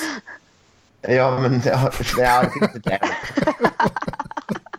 Ja, 1.02 1.40
men 1.40 1.62
ja, 1.66 1.92
ja, 2.18 2.44
det 2.44 2.50
finns 2.60 2.76
inte 2.76 2.90
det. 2.90 3.00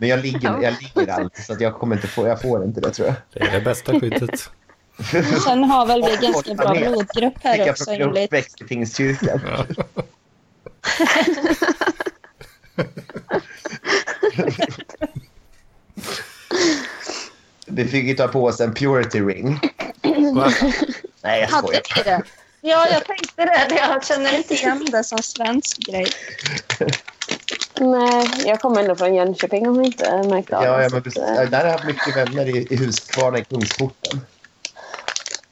Men 0.01 0.09
jag 0.09 0.19
ligger, 0.19 0.61
jag 0.61 0.75
ligger 0.81 1.13
alltid, 1.13 1.45
så 1.45 1.53
att 1.53 1.61
jag 1.61 1.79
kommer 1.79 1.95
inte 1.95 2.07
få, 2.07 2.27
jag 2.27 2.41
får 2.41 2.63
inte 2.63 2.81
det, 2.81 2.91
tror 2.91 3.07
jag. 3.07 3.15
Det 3.33 3.39
är 3.39 3.51
det 3.51 3.61
bästa 3.61 3.99
skyddet. 3.99 4.49
Sen 5.43 5.63
har 5.63 5.85
väl 5.85 6.03
vi 6.03 6.27
ganska 6.27 6.53
bra 6.53 6.73
blodgrupp 6.73 7.33
här 7.43 7.69
också 7.69 7.91
enligt... 7.91 8.25
uppväxt 8.25 8.61
i 8.61 8.63
Pingstkyrkan. 8.63 9.39
Vi 17.65 17.85
fick 17.87 18.05
ju 18.05 18.13
ta 18.13 18.27
på 18.27 18.45
oss 18.45 18.61
en 18.61 18.73
purity 18.73 19.19
ring. 19.19 19.59
Va? 20.35 20.51
Nej, 21.21 21.41
jag 21.41 21.47
Hade 21.47 21.67
skojar. 21.67 21.81
ni 21.97 22.03
det? 22.03 22.21
Ja, 22.61 22.87
jag 22.91 23.05
tänkte 23.05 23.45
det. 23.45 23.75
Jag 23.75 24.05
känner 24.05 24.37
inte 24.37 24.53
igen 24.53 24.87
det 24.91 25.03
som 25.03 25.17
svensk 25.17 25.77
grej. 25.77 26.07
Nej, 27.79 28.29
jag 28.45 28.59
kommer 28.61 28.81
ändå 28.81 28.95
från 28.95 29.15
Jönköping 29.15 29.69
om 29.69 29.77
ni 29.81 29.85
inte 29.87 30.23
märkt 30.23 30.53
av 30.53 30.63
Ja, 30.63 30.81
ja, 30.83 30.89
men 30.91 31.03
eh, 31.05 31.35
Ja, 31.35 31.45
Där 31.45 31.57
har 31.59 31.65
jag 31.65 31.71
haft 31.71 31.85
mycket 31.85 32.17
vänner 32.17 32.45
i, 32.57 32.67
i 32.73 32.75
Huskvarna 32.75 33.37
i 33.37 33.43
Kungsporten. 33.43 34.21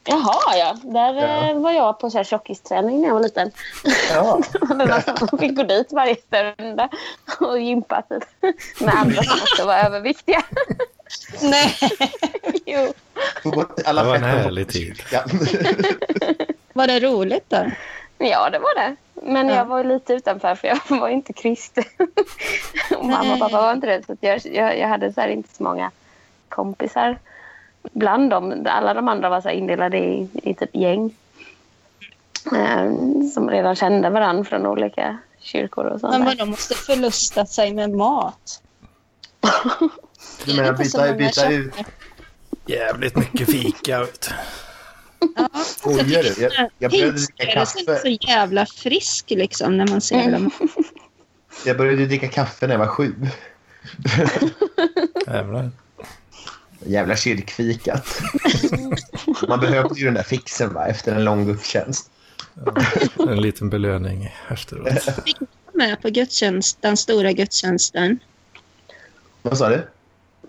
Jaha, 0.04 0.58
ja. 0.58 0.78
Där 0.84 1.14
Ja. 1.14 1.50
eh, 1.50 1.60
var 1.60 1.72
jag 1.72 2.00
på 2.00 2.10
så 2.10 2.18
här 2.18 2.24
tjockisträning 2.24 3.02
när 3.02 3.08
jag 3.08 3.14
var 3.16 3.22
liten. 3.22 3.52
Ja. 4.14 4.40
Det 4.62 4.86
var 4.86 5.02
som 5.02 5.28
man 5.32 5.40
fick 5.40 5.56
gå 5.56 5.64
dit 5.64 5.88
varje 5.92 6.16
stund 6.16 6.82
och 7.40 7.60
gympa 7.60 8.02
typ. 8.10 8.24
med 8.82 8.96
andra 8.96 9.24
som 9.24 9.34
också 9.42 9.66
var 9.66 9.78
överviktiga. 9.78 10.44
Nej. 11.42 11.76
jo. 12.66 12.94
Alla 13.86 14.04
Det 14.04 14.10
var 14.10 14.16
en 14.16 14.24
härlig 14.24 14.68
tid. 14.68 15.02
Var 16.74 16.88
det 16.88 17.00
roligt 17.00 17.46
då? 17.48 17.72
Ja, 18.18 18.50
det 18.50 18.60
var 18.60 18.76
det. 18.76 18.96
Men 19.24 19.48
Ja. 19.50 19.56
jag 19.56 19.66
var 19.66 19.78
ju 19.78 19.84
lite 19.84 20.14
utanför 20.14 20.56
för 20.56 20.68
jag 20.68 20.80
var 21.00 21.10
inte 21.10 21.34
kristen. 21.34 21.84
och 22.98 23.06
mamma 23.06 23.34
och 23.34 23.40
pappa 23.40 23.62
var 23.62 23.74
inte 23.74 23.88
det. 23.88 24.06
Så 24.06 24.18
jag, 24.20 24.42
jag, 24.46 24.80
jag 24.80 24.88
hade 24.88 25.14
så 25.14 25.22
här 25.22 25.28
inte 25.28 25.56
så 25.56 25.64
många 25.64 25.92
kompisar. 26.50 27.20
Bland 27.92 28.30
dem, 28.30 28.66
alla 28.70 28.94
de 28.94 29.08
andra 29.08 29.30
var 29.30 29.42
så 29.42 29.50
indelade 29.50 29.98
i, 29.98 30.28
i 30.34 30.54
typ 30.54 30.76
gäng. 30.76 31.16
Eh, 32.56 32.92
som 33.34 33.50
redan 33.50 33.76
kände 33.76 34.10
varandra 34.10 34.44
från 34.44 34.66
olika 34.66 35.18
kyrkor 35.40 35.86
och 35.86 36.00
sånt. 36.00 36.12
Men 36.12 36.22
där. 36.22 36.28
vadå, 36.28 36.46
måste 36.46 36.76
förlusta 36.76 37.46
sig 37.46 37.74
med 37.74 37.90
mat? 37.90 38.62
Du 40.46 40.56
menar 40.56 40.74
byta, 40.74 41.14
byta 41.14 41.50
ut? 41.52 41.74
Jävligt 42.66 43.16
mycket 43.16 43.52
fika. 43.52 44.00
Vet. 44.00 44.30
Ja, 45.36 45.50
Skojar 45.66 46.24
du? 46.24 46.42
Jag, 46.42 46.70
jag 46.78 46.92
började 46.92 47.12
dricka 47.12 47.36
Pingstgrejen 47.36 47.58
är 47.58 47.66
kaffe. 47.66 48.00
så 48.02 48.28
jävla 48.28 48.66
frisk 48.66 49.26
liksom 49.30 49.78
när 49.78 49.88
man 49.88 50.02
ser 50.02 50.32
dem. 50.32 50.52
Jag 51.66 51.78
började 51.78 52.06
dricka 52.06 52.28
kaffe 52.28 52.68
när 52.68 52.74
jag 52.74 52.80
var 52.80 52.88
sju. 52.88 53.14
Jävlar. 55.28 55.72
Jävla 56.86 57.16
kyrkfikat. 57.16 58.22
Man 59.48 59.60
behövde 59.60 60.00
ju 60.00 60.06
den 60.06 60.14
där 60.14 60.24
fixen 60.24 60.74
va, 60.74 60.88
efter 60.88 61.16
en 61.16 61.24
lång 61.24 61.46
gudstjänst. 61.46 62.12
En 63.18 63.42
liten 63.42 63.70
belöning 63.70 64.36
efteråt. 64.50 65.08
med 65.74 66.02
på 66.02 66.10
gudstjänst, 66.10 66.78
den 66.82 66.98
stora 66.98 67.32
gudstjänsten. 67.32 68.20
Vad 69.42 69.58
sa 69.58 69.70
du? 69.70 69.88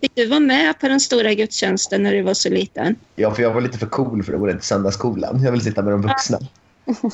Fick 0.01 0.14
du 0.14 0.27
vara 0.27 0.40
med 0.40 0.78
på 0.78 0.89
den 0.89 1.01
stora 1.01 1.35
gudstjänsten 1.35 2.02
när 2.02 2.12
du 2.12 2.22
var 2.22 2.35
så 2.35 2.48
liten? 2.48 2.97
Ja, 3.16 3.35
för 3.35 3.43
jag 3.43 3.55
var 3.55 3.60
lite 3.60 3.78
för 3.78 3.86
cool 3.86 4.22
för 4.22 4.32
att 4.32 4.40
gå 4.40 4.52
till 4.52 4.60
söndagsskolan. 4.60 5.43
Jag 5.43 5.52
vill 5.52 5.60
sitta 5.60 5.82
med 5.82 5.93
de 5.93 6.02
vuxna. 6.02 6.39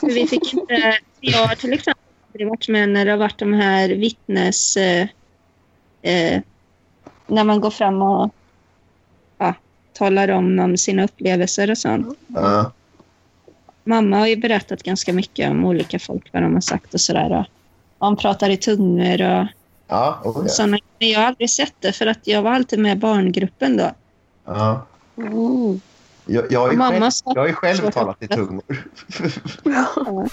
Vi 0.02 0.26
fick 0.26 0.54
inte, 0.54 0.98
jag 1.20 1.46
har 1.46 1.54
till 1.54 1.72
exempel 1.72 2.04
aldrig 2.32 2.48
varit 2.48 2.68
med 2.68 2.88
när 2.88 3.04
det 3.04 3.10
har 3.10 3.18
varit 3.18 3.38
de 3.38 3.52
här 3.52 3.88
vittnes... 3.88 4.76
Eh, 4.76 5.08
eh, 6.02 6.40
när 7.26 7.44
man 7.44 7.60
går 7.60 7.70
fram 7.70 8.02
och 8.02 8.30
ja, 9.38 9.54
talar 9.92 10.28
om, 10.28 10.58
om 10.58 10.76
sina 10.76 11.04
upplevelser 11.04 11.70
och 11.70 11.78
sånt. 11.78 12.18
Ja. 12.26 12.72
Mamma 13.84 14.18
har 14.18 14.26
ju 14.26 14.36
berättat 14.36 14.82
ganska 14.82 15.12
mycket 15.12 15.50
om 15.50 15.64
olika 15.64 15.98
folk, 15.98 16.32
vad 16.32 16.42
de 16.42 16.54
har 16.54 16.60
sagt 16.60 16.94
och 16.94 17.00
sådär. 17.00 17.38
Och 17.38 17.46
de 17.98 18.16
pratar 18.16 18.50
i 18.50 18.56
tungor 18.56 19.22
och 19.22 19.46
Ja, 19.86 20.20
ja. 20.24 20.48
sådana 20.48 20.78
Men 20.98 21.08
jag 21.10 21.20
har 21.20 21.26
aldrig 21.26 21.50
sett 21.50 21.74
det 21.80 21.92
för 21.92 22.06
att 22.06 22.26
jag 22.26 22.42
var 22.42 22.50
alltid 22.52 22.78
med 22.78 22.98
barngruppen 22.98 23.76
då. 23.76 23.90
ja. 24.44 24.86
Mm. 25.16 25.80
Jag, 26.28 26.52
jag, 26.52 26.76
Mamma 26.76 27.10
själv, 27.10 27.12
jag 27.24 27.42
har 27.42 27.46
ju 27.46 27.54
själv 27.54 27.90
talat 27.90 28.22
i 28.22 28.28
tungor. 28.28 28.62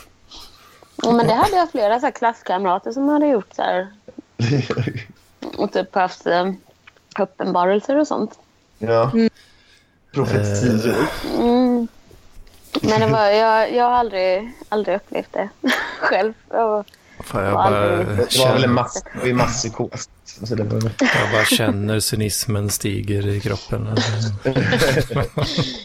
Ja, 0.95 1.11
men 1.11 1.27
det 1.27 1.34
hade 1.34 1.55
jag 1.55 1.71
flera 1.71 1.99
så 1.99 2.05
här 2.05 2.11
klasskamrater 2.11 2.91
som 2.91 3.09
hade 3.09 3.27
gjort 3.27 3.55
så 3.55 3.61
här. 3.61 3.88
Och 5.57 5.71
typ 5.71 5.95
haft 5.95 6.25
eh, 6.25 6.51
uppenbarelser 7.19 7.97
och 7.97 8.07
sånt. 8.07 8.39
ja. 8.77 9.11
Mm. 9.13 9.30
Profetior. 10.13 10.95
Mm. 11.39 11.88
Men 12.81 12.99
det 12.99 13.07
var, 13.07 13.25
jag, 13.25 13.73
jag 13.73 13.84
har 13.84 13.91
aldrig, 13.91 14.51
aldrig 14.69 14.95
upplevt 14.95 15.34
det 15.34 15.49
själv. 15.99 16.34
Jag, 16.49 16.85
Fan, 17.19 17.44
jag, 17.44 17.53
bara 17.53 17.80
Det 17.80 18.03
var 18.03 18.06
väl 18.06 18.19
en 18.19 18.30
känner, 18.30 18.68
mass, 18.68 19.03
masspsykos. 19.34 20.10
Var... 20.40 20.57
jag 20.99 21.31
bara 21.31 21.45
känner 21.45 21.99
cynismen 21.99 22.69
stiger 22.69 23.27
i 23.27 23.40
kroppen. 23.40 23.88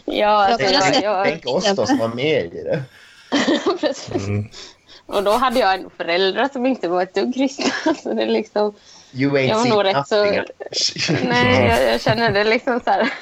ja, 0.05 0.27
alltså, 0.27 0.67
Jag 0.67 1.03
jag, 1.03 1.25
Tänk 1.25 1.47
oss 1.47 1.75
då 1.75 1.85
som 1.85 1.97
var 1.97 2.07
med 2.07 2.45
i 2.45 2.63
det. 2.63 2.83
precis. 3.79 4.27
Mm. 4.27 4.49
Och 5.05 5.23
då 5.23 5.31
hade 5.31 5.59
jag 5.59 5.73
ändå 5.73 5.89
föräldrar 5.97 6.49
som 6.53 6.65
inte 6.65 6.87
var 6.87 7.03
ett 7.03 7.13
dugg 7.13 7.33
kristna. 7.33 7.93
Så 8.03 8.13
det 8.13 8.21
är 8.21 8.27
liksom, 8.27 8.73
You 9.13 9.37
ain't 9.37 9.49
Jag 9.49 9.57
var 9.57 9.65
nog 9.65 9.85
rätt 9.85 10.07
så... 10.07 10.23
Nej, 11.23 11.67
jag, 11.67 11.93
jag 11.93 12.01
känner 12.01 12.31
det 12.31 12.43
liksom 12.43 12.79
så 12.83 12.89
här. 12.89 13.13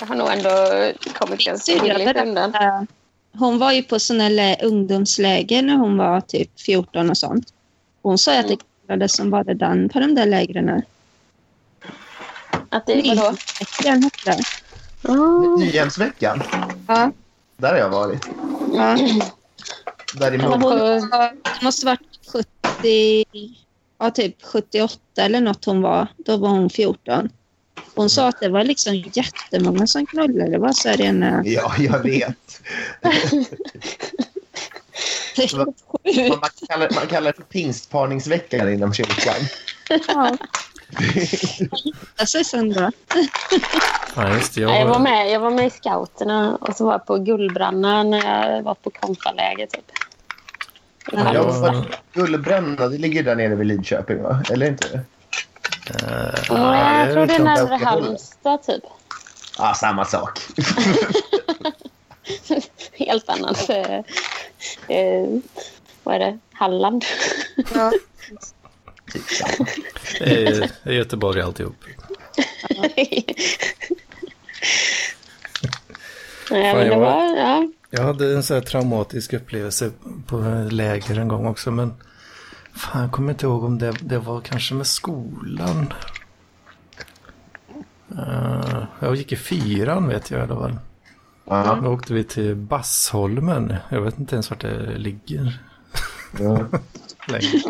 Jag 0.00 0.06
har 0.06 0.14
nog 0.14 0.28
ändå 0.32 0.50
kommit 1.14 1.40
ganska 1.44 1.72
billigt 1.82 2.16
undan. 2.16 2.52
Hon 3.38 3.58
var 3.58 3.72
ju 3.72 3.82
på 3.82 3.98
såna 3.98 4.28
lä- 4.28 4.56
ungdomsläger 4.62 5.62
när 5.62 5.76
hon 5.76 5.96
var 5.96 6.20
typ 6.20 6.60
14 6.60 7.10
och 7.10 7.18
sånt. 7.18 7.46
Hon 8.02 8.18
sa 8.18 8.38
att 8.40 8.48
det 8.48 8.56
kallades 8.86 9.16
som 9.16 9.30
bara 9.30 9.54
den 9.54 9.88
på 9.88 10.00
de 10.00 10.14
där 10.14 10.26
lägren. 10.26 10.82
Att 12.68 12.86
det 12.86 13.02
vadå? 13.08 13.36
Den 13.82 14.02
hette 14.02 14.30
det. 14.30 14.42
Mm. 15.08 15.54
Nyhemsveckan. 15.58 16.42
Ja, 16.88 17.12
Där 17.56 17.68
har 17.72 17.78
jag 17.78 17.90
varit. 17.90 18.26
ja. 18.74 18.98
Där 20.18 20.34
i 20.34 20.36
var, 20.36 21.30
det 21.58 21.64
måste 21.64 21.86
varit 21.86 22.00
70, 22.32 23.24
ja 23.98 24.10
typ 24.10 24.42
78 24.42 24.98
eller 25.16 25.40
något 25.40 25.64
hon 25.64 25.82
var. 25.82 26.06
Då 26.16 26.36
var 26.36 26.48
hon 26.48 26.70
14. 26.70 27.28
Hon 27.94 28.10
sa 28.10 28.28
att 28.28 28.40
det 28.40 28.48
var 28.48 28.64
liksom 28.64 28.94
jättemånga 29.12 29.86
som 29.86 30.06
knullade. 30.06 30.50
Det 30.50 30.58
var 30.58 30.72
så 30.72 30.88
här 30.88 30.96
rena... 30.96 31.42
Ja, 31.44 31.72
jag 31.78 31.98
vet. 32.02 32.60
Man 36.40 36.50
kallar, 36.68 36.94
man 36.94 37.06
kallar 37.06 37.30
det 37.32 37.36
för 37.36 37.42
pingstparningsveckan 37.42 38.72
inom 38.72 38.94
kyrkan. 38.94 39.34
Ja. 40.08 40.36
Alltså 42.16 42.44
sen 42.44 42.72
då. 42.72 42.90
Ja, 44.16 44.34
just 44.34 44.54
det. 44.54 44.66
Nej, 44.66 44.78
Jag 44.80 44.86
var, 44.86 44.94
Jag, 44.94 45.02
med, 45.02 45.30
jag 45.30 45.40
var 45.40 45.50
med 45.50 45.66
i 45.66 45.70
scouterna 45.70 46.56
och 46.56 46.76
så 46.76 46.84
var 46.84 46.92
jag 46.92 47.06
på 47.06 47.18
Gullbranna 47.18 48.02
när 48.02 48.52
jag 48.54 48.62
var 48.62 48.74
på 48.74 48.90
konfaläger. 48.90 49.66
Typ. 49.66 49.84
En 51.12 51.18
Jag 51.18 51.24
halv- 51.24 51.60
var 51.60 51.70
på 51.82 51.84
Gullbränna, 52.12 52.88
det 52.88 52.98
ligger 52.98 53.22
där 53.22 53.36
nere 53.36 53.54
vid 53.54 53.66
Lidköping, 53.66 54.22
va? 54.22 54.42
Eller 54.50 54.66
inte? 54.66 55.00
Eh, 55.90 56.32
Nej, 56.50 57.04
jag 57.06 57.12
tror 57.12 57.26
det 57.26 57.34
är 57.34 57.38
närmare 57.44 57.84
Halmstad, 57.84 58.62
typ. 58.62 58.82
Ja, 59.58 59.74
samma 59.74 60.04
sak. 60.04 60.38
Helt 62.92 63.28
annat. 63.28 63.70
Eh, 63.70 63.94
eh, 64.96 65.26
vad 66.02 66.14
är 66.14 66.18
det? 66.18 66.38
Halland. 66.52 67.04
Ja. 67.74 67.92
Typ. 69.12 69.18
Det 70.18 70.46
är, 70.46 70.70
det 70.82 70.90
är 70.90 70.94
Göteborg 70.94 71.40
alltihop. 71.42 71.76
Nej, 76.50 76.58
Fan, 76.72 76.78
men 76.78 76.88
det 76.88 76.96
var- 76.96 77.00
var... 77.00 77.36
Ja. 77.36 77.68
Jag 77.90 78.02
hade 78.02 78.34
en 78.34 78.42
sån 78.42 78.54
här 78.54 78.60
traumatisk 78.60 79.32
upplevelse 79.32 79.90
på 80.26 80.66
läger 80.70 81.18
en 81.18 81.28
gång 81.28 81.46
också. 81.46 81.70
Men 81.70 81.94
fan, 82.76 83.02
jag 83.02 83.12
kommer 83.12 83.32
inte 83.32 83.46
ihåg 83.46 83.64
om 83.64 83.78
det, 83.78 83.94
det 84.00 84.18
var 84.18 84.40
kanske 84.40 84.74
med 84.74 84.86
skolan. 84.86 85.92
Eh, 88.18 88.84
jag 89.00 89.16
gick 89.16 89.32
i 89.32 89.36
fyran 89.36 90.08
vet 90.08 90.30
jag 90.30 90.40
i 90.40 90.42
alla 90.42 90.56
fall. 90.60 90.76
Ja. 91.44 91.80
Då 91.84 91.90
åkte 91.92 92.14
vi 92.14 92.24
till 92.24 92.54
Bassholmen. 92.56 93.74
Jag 93.88 94.00
vet 94.00 94.18
inte 94.18 94.34
ens 94.34 94.50
vart 94.50 94.60
det 94.60 94.98
ligger 94.98 95.60
längre. 97.28 97.60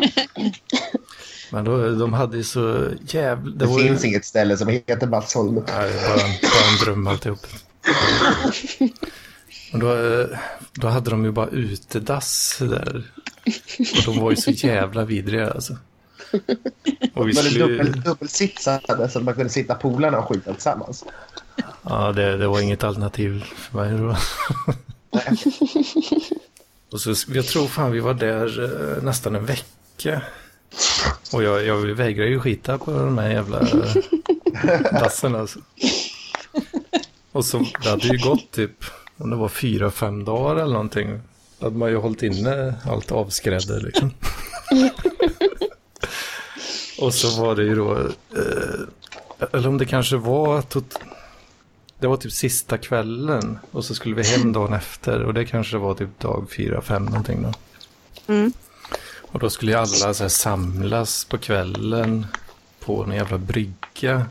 Men 1.51 1.65
då, 1.65 1.89
de 1.95 2.13
hade 2.13 2.37
ju 2.37 2.43
så 2.43 2.89
jävla... 3.01 3.51
Det 3.55 3.65
var 3.65 3.79
ju- 3.79 3.87
finns 3.87 4.05
inget 4.05 4.25
ställe 4.25 4.57
som 4.57 4.67
heter 4.67 5.07
Bassholmen. 5.07 5.63
Nej, 5.67 5.91
det 5.91 6.01
bara 6.07 6.13
en, 6.25 6.31
bara 6.41 6.71
en 6.71 6.77
dröm 6.85 7.07
alltihop. 7.07 7.39
Och 9.73 9.79
då, 9.79 9.95
eh, 9.95 10.27
då 10.73 10.87
hade 10.87 11.09
de 11.09 11.25
ju 11.25 11.31
bara 11.31 11.47
utedass 11.47 12.57
där. 12.59 13.11
Och 13.97 14.03
de 14.05 14.19
var 14.19 14.31
ju 14.31 14.37
så 14.37 14.51
jävla 14.51 15.05
vidriga 15.05 15.51
alltså. 15.51 15.77
Och 17.13 17.27
vi 17.27 17.33
skulle, 17.33 17.67
dubbel, 17.67 18.01
dubbelsitsade 18.01 19.09
så 19.09 19.19
att 19.19 19.25
man 19.25 19.33
kunde 19.33 19.49
sitta 19.49 19.75
polarna 19.75 20.19
och 20.19 20.29
skita 20.29 20.53
tillsammans? 20.53 21.05
ja, 21.81 22.11
det, 22.11 22.37
det 22.37 22.47
var 22.47 22.61
inget 22.61 22.83
alternativ 22.83 23.43
för 23.55 23.77
mig 23.77 23.97
då. 23.97 24.15
Och 26.91 27.01
så, 27.01 27.13
jag 27.33 27.45
tror 27.45 27.67
fan 27.67 27.91
vi 27.91 27.99
var 27.99 28.13
där 28.13 28.63
eh, 28.63 29.03
nästan 29.03 29.35
en 29.35 29.45
vecka. 29.45 30.21
Och 31.33 31.43
jag, 31.43 31.65
jag 31.65 31.77
vägrar 31.77 32.25
ju 32.25 32.39
skita 32.39 32.77
på 32.77 32.91
de 32.91 33.17
här 33.17 33.29
jävla 33.29 33.59
eh, 33.59 33.95
dassen 34.91 35.35
alltså. 35.35 35.59
Och 37.31 37.45
så 37.45 37.65
det 37.83 37.89
hade 37.89 38.07
ju 38.07 38.17
gått 38.17 38.51
typ, 38.51 38.83
om 39.17 39.29
det 39.29 39.35
var 39.35 39.49
fyra, 39.49 39.91
fem 39.91 40.25
dagar 40.25 40.55
eller 40.55 40.73
någonting. 40.73 41.19
Då 41.59 41.65
hade 41.65 41.77
man 41.77 41.89
ju 41.89 41.97
hållit 41.97 42.23
inne 42.23 42.75
allt 42.85 43.11
avskrädde 43.11 43.79
liksom. 43.79 44.11
Och 46.99 47.13
så 47.13 47.41
var 47.41 47.55
det 47.55 47.63
ju 47.63 47.75
då, 47.75 47.97
eh, 47.97 49.49
eller 49.53 49.67
om 49.67 49.77
det 49.77 49.85
kanske 49.85 50.17
var 50.17 50.61
tot- 50.61 50.99
det 51.99 52.07
var 52.07 52.17
typ 52.17 52.31
sista 52.31 52.77
kvällen 52.77 53.59
och 53.71 53.85
så 53.85 53.95
skulle 53.95 54.15
vi 54.15 54.23
hem 54.23 54.53
dagen 54.53 54.73
efter 54.73 55.23
och 55.23 55.33
det 55.33 55.45
kanske 55.45 55.77
var 55.77 55.93
typ 55.93 56.19
dag 56.19 56.47
fyra, 56.57 56.81
fem 56.81 57.05
någonting 57.05 57.43
då. 57.43 57.53
Mm. 58.33 58.51
Och 59.31 59.39
då 59.39 59.49
skulle 59.49 59.71
ju 59.71 59.77
alla 59.77 60.13
så 60.13 60.23
här 60.23 60.29
samlas 60.29 61.25
på 61.25 61.37
kvällen 61.37 62.25
på 62.79 63.03
en 63.03 63.11
jävla 63.11 63.37
brygga. 63.37 64.25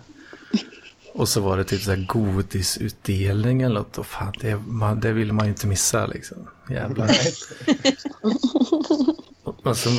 Och 1.16 1.28
så 1.28 1.40
var 1.40 1.56
det 1.56 1.64
typ 1.64 1.82
så 1.82 1.90
här 1.90 2.06
godisutdelning 2.08 3.62
eller 3.62 3.74
något. 3.74 3.98
Och 3.98 4.06
fan, 4.06 4.32
det, 4.40 4.56
man, 4.56 5.00
det 5.00 5.12
vill 5.12 5.32
man 5.32 5.46
ju 5.46 5.50
inte 5.50 5.66
missa 5.66 6.06
liksom. 6.06 6.36
Jävlar. 6.70 7.10
Och, 9.62 9.76
så, 9.76 9.90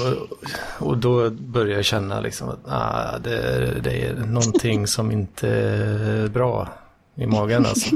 och 0.80 0.98
då 0.98 1.30
började 1.30 1.74
jag 1.74 1.86
känna 1.86 2.20
liksom 2.20 2.50
att 2.50 2.60
ah, 2.66 3.18
det, 3.18 3.82
det 3.84 4.06
är 4.06 4.14
någonting 4.14 4.88
som 4.88 5.12
inte 5.12 5.50
är 5.50 6.28
bra 6.28 6.70
i 7.16 7.26
magen 7.26 7.66
alltså. 7.66 7.96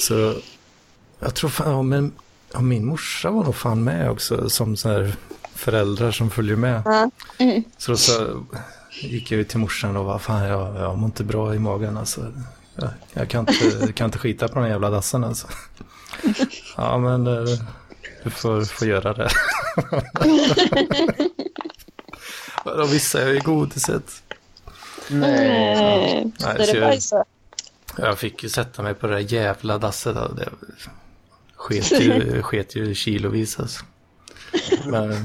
så 0.00 0.34
jag 1.18 1.34
tror 1.34 1.50
fan, 1.50 1.70
ja, 1.70 1.82
men 1.82 2.12
ja, 2.52 2.60
min 2.60 2.86
morsa 2.86 3.30
var 3.30 3.44
nog 3.44 3.54
fan 3.54 3.84
med 3.84 4.10
också 4.10 4.50
som 4.50 4.76
så 4.76 4.88
här 4.88 5.14
föräldrar 5.54 6.10
som 6.10 6.30
följer 6.30 6.56
med. 6.56 6.82
Ja. 6.84 7.10
Så 7.78 7.90
då 7.90 7.96
så 7.96 8.44
gick 9.00 9.30
jag 9.32 9.38
ju 9.38 9.44
till 9.44 9.58
morsan 9.58 9.96
och 9.96 10.04
var 10.04 10.18
fan 10.18 10.44
jag, 10.44 10.76
jag 10.76 10.98
mår 10.98 11.06
inte 11.06 11.24
bra 11.24 11.54
i 11.54 11.58
magen 11.58 11.96
alltså. 11.96 12.32
Jag, 12.74 12.88
jag 13.12 13.28
kan, 13.28 13.40
inte, 13.48 13.92
kan 13.92 14.04
inte 14.04 14.18
skita 14.18 14.48
på 14.48 14.60
den 14.60 14.68
jävla 14.68 14.90
dassen 14.90 15.24
alltså. 15.24 15.48
Ja 16.76 16.98
men 16.98 17.26
eh, 17.26 17.58
du 18.24 18.30
får, 18.30 18.64
får 18.64 18.88
göra 18.88 19.12
det. 19.14 19.30
Då 22.64 22.86
missade 22.86 23.24
jag 23.24 23.34
ju 23.34 23.40
godiset. 23.40 24.22
Nej. 25.08 26.32
Nej, 26.40 26.66
Så 26.66 26.72
det 26.72 26.80
var 26.80 26.92
ju 26.92 26.98
jag, 27.10 27.24
jag 28.08 28.18
fick 28.18 28.42
ju 28.42 28.48
sätta 28.48 28.82
mig 28.82 28.94
på 28.94 29.06
det 29.06 29.12
där 29.14 29.32
jävla 29.34 29.78
dasset. 29.78 30.14
då. 30.14 30.28
Det 30.28 30.48
sket 31.56 32.00
ju, 32.00 32.42
sket 32.42 32.76
ju 32.76 32.94
kilovis 32.94 33.60
alltså. 33.60 33.84
Men, 34.86 35.12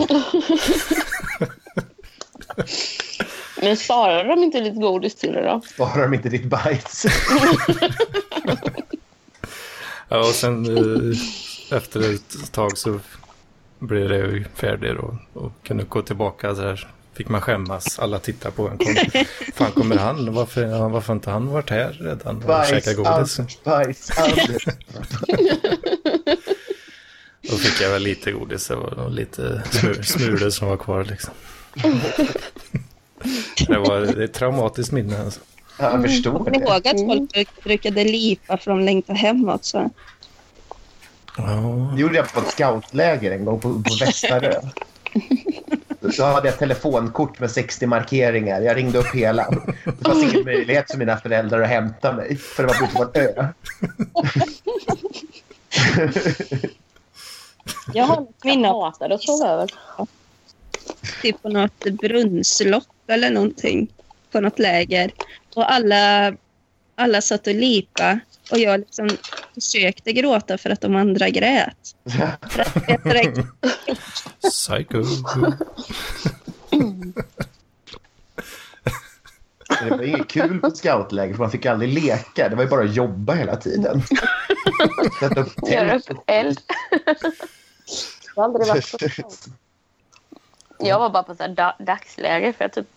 Men 3.63 3.77
sparar 3.77 4.25
de 4.25 4.43
inte 4.43 4.59
lite 4.61 4.79
godis 4.79 5.15
till 5.15 5.33
det 5.33 5.43
då? 5.43 5.61
Sparar 5.61 6.01
de 6.01 6.13
inte 6.13 6.29
ditt 6.29 6.45
bajs? 6.45 7.05
ja, 10.09 10.19
och 10.19 10.25
sen 10.25 10.77
eh, 10.77 11.77
efter 11.77 12.13
ett 12.13 12.51
tag 12.51 12.77
så 12.77 12.99
blev 13.79 14.09
det 14.09 14.17
ju 14.17 14.45
färdigt 14.55 14.97
och, 14.97 15.13
och 15.33 15.51
kunde 15.63 15.83
gå 15.83 16.01
tillbaka 16.01 16.55
så 16.55 16.61
här. 16.61 16.87
Fick 17.13 17.29
man 17.29 17.41
skämmas, 17.41 17.99
alla 17.99 18.19
tittar 18.19 18.51
på 18.51 18.69
en. 18.69 18.77
Kom, 18.77 18.95
fan 19.53 19.71
kommer 19.71 19.97
han? 19.97 20.33
Varför, 20.33 20.65
har 20.65 21.11
inte 21.13 21.29
han 21.29 21.47
varit 21.47 21.69
här 21.69 21.97
redan 21.99 22.35
och 22.35 22.43
Bajs, 22.43 22.69
käkat 22.69 22.95
godis? 22.95 23.39
allt, 23.39 23.63
bajs, 23.63 24.11
allt. 24.17 24.65
Då 27.49 27.55
fick 27.57 27.81
jag 27.81 27.89
väl 27.89 28.01
lite 28.03 28.31
godis 28.31 28.69
och 28.69 29.11
lite 29.11 29.63
smul, 29.71 30.03
smulor 30.03 30.49
som 30.49 30.67
var 30.67 30.77
kvar 30.77 31.03
liksom. 31.03 31.33
Det 33.67 33.77
var 33.79 33.99
det 33.99 34.09
är 34.09 34.21
ett 34.21 34.33
traumatiskt 34.33 34.91
minne 34.91 35.21
alltså. 35.23 35.39
Ja, 35.79 35.91
jag 35.91 36.01
förstår 36.01 36.49
det. 36.49 36.57
ihåg 36.57 36.87
att 36.87 36.99
folk 36.99 37.33
bruk- 37.33 37.63
brukade 37.63 38.03
lipa 38.03 38.57
för 38.57 38.71
de 38.71 38.79
längtade 38.79 39.19
hemåt? 39.19 39.65
Så. 39.65 39.89
Ja, 41.37 41.43
Det 41.95 42.01
gjorde 42.01 42.15
jag 42.15 42.33
på 42.33 42.39
ett 42.39 42.51
scoutläger 42.51 43.31
en 43.31 43.45
gång 43.45 43.59
på, 43.59 43.69
på 43.69 43.95
Västarö. 43.99 44.53
Då 46.17 46.23
hade 46.23 46.47
jag 46.47 46.57
telefonkort 46.59 47.39
med 47.39 47.51
60 47.51 47.85
markeringar. 47.87 48.61
Jag 48.61 48.77
ringde 48.77 48.97
upp 48.99 49.15
hela. 49.15 49.49
Det 49.85 50.05
fanns 50.09 50.23
ingen 50.33 50.45
möjlighet 50.45 50.91
för 50.91 50.97
mina 50.97 51.17
föräldrar 51.17 51.61
att 51.61 51.69
hämta 51.69 52.13
mig. 52.13 52.35
För 52.35 52.63
det 52.63 52.67
var 52.73 52.83
ute 52.85 52.95
på 52.95 53.03
en 53.03 53.27
ö. 53.27 53.47
Jag 57.93 58.03
har 58.05 58.21
ett 58.21 58.43
minne 58.43 58.67
Jag 58.67 58.75
av 58.75 58.83
hatar 58.83 59.09
att 59.09 59.23
sova 59.23 59.47
över. 59.49 59.69
Typ 61.21 61.41
på 61.41 61.49
något 61.49 61.83
brunnslopp 61.83 62.87
eller 63.07 63.29
någonting 63.29 63.91
på 64.31 64.39
något 64.39 64.59
läger. 64.59 65.11
Och 65.55 65.71
alla, 65.71 66.33
alla 66.95 67.21
satt 67.21 67.47
och 67.47 67.55
lipa 67.55 68.19
och 68.51 68.57
jag 68.57 68.79
liksom 68.79 69.09
försökte 69.53 70.13
gråta 70.13 70.57
för 70.57 70.69
att 70.69 70.81
de 70.81 70.95
andra 70.95 71.29
grät. 71.29 71.95
Psycho. 74.41 75.03
Det 79.83 79.89
var 79.89 80.03
inget 80.03 80.27
kul 80.27 80.59
på 80.59 80.71
scoutläger 80.71 81.33
för 81.33 81.39
man 81.39 81.51
fick 81.51 81.65
aldrig 81.65 81.93
leka. 81.93 82.49
Det 82.49 82.55
var 82.55 82.63
ju 82.63 82.69
bara 82.69 82.83
att 82.85 82.95
jobba 82.95 83.33
hela 83.33 83.55
tiden. 83.55 84.01
Sätta 85.19 85.41
upp 85.41 85.69
Göra 85.71 85.89
tält. 85.89 86.11
upp 86.11 86.23
eld. 86.27 86.59
Jag 88.35 88.43
har 88.43 88.43
aldrig 88.43 88.67
varit 88.67 88.91
på 88.91 88.97
Jag 90.77 90.99
var 90.99 91.09
bara 91.09 91.23
på 91.23 91.35
så 91.35 91.47
da- 91.47 91.75
dagsläger 91.79 92.53
för 92.53 92.63
jag 92.63 92.71
typ 92.71 92.87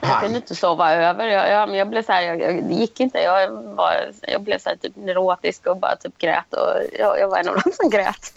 jag 0.00 0.20
kunde 0.20 0.36
inte 0.36 0.54
sova 0.54 0.94
över. 0.94 1.26
Jag, 1.26 1.50
jag, 1.50 1.76
jag 1.76 1.88
blev 1.88 2.02
så 2.02 2.12
här, 2.12 2.22
jag, 2.22 2.40
jag, 2.40 2.64
det 2.64 2.74
gick 2.74 3.00
inte. 3.00 3.18
Jag, 3.18 3.50
var, 3.50 3.92
jag 4.22 4.42
blev 4.42 4.58
så 4.58 4.68
här, 4.68 4.76
typ 4.76 4.96
neurotisk 4.96 5.66
och 5.66 5.76
bara 5.76 5.96
typ 5.96 6.18
grät. 6.18 6.54
Och 6.54 6.98
jag, 6.98 7.28
var 7.28 7.38
en 7.38 7.48
av 7.48 7.54
dem 7.54 7.72
som 7.72 7.90
grät. 7.90 8.32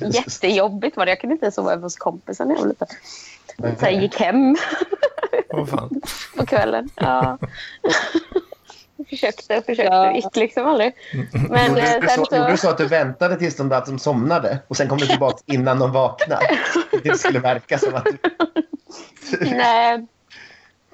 Jättejobbigt 0.14 0.96
var 0.96 1.06
det. 1.06 1.10
Jag 1.10 1.20
kunde 1.20 1.34
inte 1.34 1.50
sova 1.50 1.72
över 1.72 1.82
hos 1.82 1.96
kompisen 1.96 2.48
när 2.48 2.54
jag 2.54 2.60
var 2.60 2.68
liten. 2.68 2.88
Så 3.56 3.84
jag 3.84 3.92
gick 3.92 4.20
hem 4.20 4.56
fan. 5.70 6.00
på 6.36 6.46
kvällen. 6.46 6.90
Ja. 6.94 7.38
Jag 9.10 9.18
försökte 9.18 9.58
och 9.58 9.64
försökte. 9.64 9.94
Ja. 9.94 10.14
Gick 10.14 10.36
liksom 10.36 10.66
aldrig. 10.66 10.94
Men 11.32 11.68
Gjorde 11.68 11.82
eh, 11.82 12.00
du, 12.00 12.08
sen 12.08 12.24
så, 12.24 12.36
gjorde 12.36 12.50
du 12.50 12.56
så... 12.56 12.66
så 12.66 12.70
att 12.70 12.78
du 12.78 12.86
väntade 12.86 13.36
tills 13.36 13.56
de, 13.56 13.72
att 13.72 13.86
de 13.86 13.98
somnade 13.98 14.58
och 14.68 14.76
sen 14.76 14.88
kom 14.88 14.98
du 14.98 15.06
tillbaka 15.06 15.38
innan 15.46 15.78
de 15.78 15.92
vaknade? 15.92 16.58
Det 17.02 17.18
skulle 17.18 17.38
verka 17.38 17.78
som 17.78 17.94
att 17.94 18.04
du... 18.04 18.18
Nej. 19.40 20.06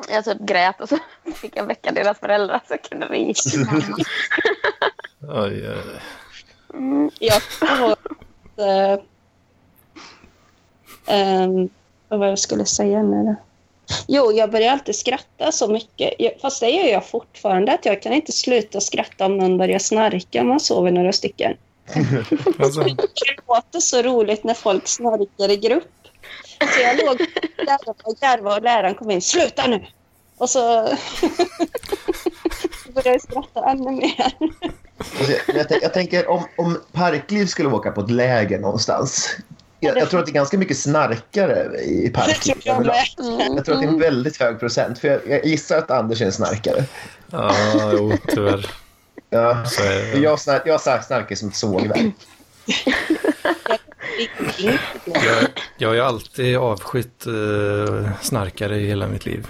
Jag 0.08 0.24
typ 0.24 0.40
grät 0.40 0.80
och 0.80 0.88
så 0.88 0.98
fick 1.34 1.56
jag 1.56 1.66
väcka 1.66 1.92
deras 1.92 2.18
föräldrar 2.18 2.60
så 2.68 2.74
jag 2.74 2.82
kunde 2.82 3.08
till 3.34 3.60
mamma. 3.60 3.96
Oj, 5.20 5.68
oj. 5.68 6.00
Mm. 6.74 7.10
Jag 7.18 7.42
ihåg 7.78 7.90
att... 7.90 8.06
ehm, 11.06 11.68
vad 12.08 12.18
var 12.18 12.26
det 12.26 12.32
jag 12.32 12.38
skulle 12.38 12.64
säga 12.64 13.02
nu 13.02 13.24
då? 13.24 13.36
Jo, 14.08 14.32
jag 14.32 14.50
börjar 14.50 14.72
alltid 14.72 14.96
skratta 14.96 15.52
så 15.52 15.68
mycket. 15.68 16.40
Fast 16.40 16.60
det 16.60 16.70
gör 16.70 16.84
jag 16.84 17.06
fortfarande. 17.06 17.72
Att 17.72 17.84
jag 17.84 18.02
kan 18.02 18.12
inte 18.12 18.32
sluta 18.32 18.80
skratta 18.80 19.26
om 19.26 19.38
någon 19.38 19.58
börjar 19.58 19.78
snarka 19.78 20.40
om 20.40 20.48
man 20.48 20.60
sover 20.60 20.90
några 20.90 21.12
stycken. 21.12 21.56
Alltså, 22.58 22.80
Det 22.80 22.96
låter 23.48 23.80
så 23.80 24.02
roligt 24.02 24.44
när 24.44 24.54
folk 24.54 24.88
snarkar 24.88 25.50
i 25.50 25.56
grupp. 25.56 25.92
Så 26.58 26.80
jag 26.80 26.96
låg 27.06 27.18
där 27.56 27.78
och 28.04 28.16
garvade 28.20 28.56
och 28.56 28.62
läraren 28.62 28.94
kom 28.94 29.10
in. 29.10 29.22
Sluta 29.22 29.66
nu! 29.66 29.86
Och 30.38 30.50
så 30.50 30.60
började 32.94 33.10
jag 33.10 33.22
skratta 33.22 33.70
ännu 33.70 33.90
mer. 33.90 34.32
Alltså, 34.98 35.32
jag, 35.46 35.56
jag, 35.70 35.82
jag 35.82 35.94
tänker 35.94 36.28
om, 36.28 36.44
om 36.56 36.80
Parkliv 36.92 37.46
skulle 37.46 37.68
åka 37.68 37.92
på 37.92 38.00
ett 38.00 38.10
läger 38.10 38.58
någonstans. 38.58 39.36
Jag, 39.80 39.96
jag 39.96 40.10
tror 40.10 40.20
att 40.20 40.26
det 40.26 40.32
är 40.32 40.34
ganska 40.34 40.58
mycket 40.58 40.78
snarkare 40.78 41.80
i 41.80 42.10
Parkliv. 42.14 42.56
jag. 42.64 42.86
Jag 43.56 43.64
tror 43.64 43.74
att 43.74 43.80
det 43.80 43.86
är 43.86 43.92
en 43.92 43.98
väldigt 43.98 44.36
hög 44.36 44.60
procent. 44.60 44.98
För 44.98 45.08
jag, 45.08 45.20
jag 45.28 45.46
gissar 45.46 45.78
att 45.78 45.90
Anders 45.90 46.20
är 46.20 46.26
en 46.26 46.32
snarkare. 46.32 46.84
ja, 47.30 47.54
jo, 47.92 48.12
tyvärr. 48.28 48.66
Ja. 49.30 49.64
Jag, 50.14 50.38
jag 50.64 50.80
snarkar 50.80 51.34
som 51.34 51.48
ett 51.48 51.54
sågverk. 51.54 52.14
Jag, 55.04 55.48
jag 55.78 55.88
har 55.88 55.94
ju 55.94 56.00
alltid 56.00 56.56
avskytt 56.56 57.26
eh, 57.26 58.10
snarkare 58.22 58.76
i 58.80 58.86
hela 58.86 59.06
mitt 59.06 59.26
liv. 59.26 59.46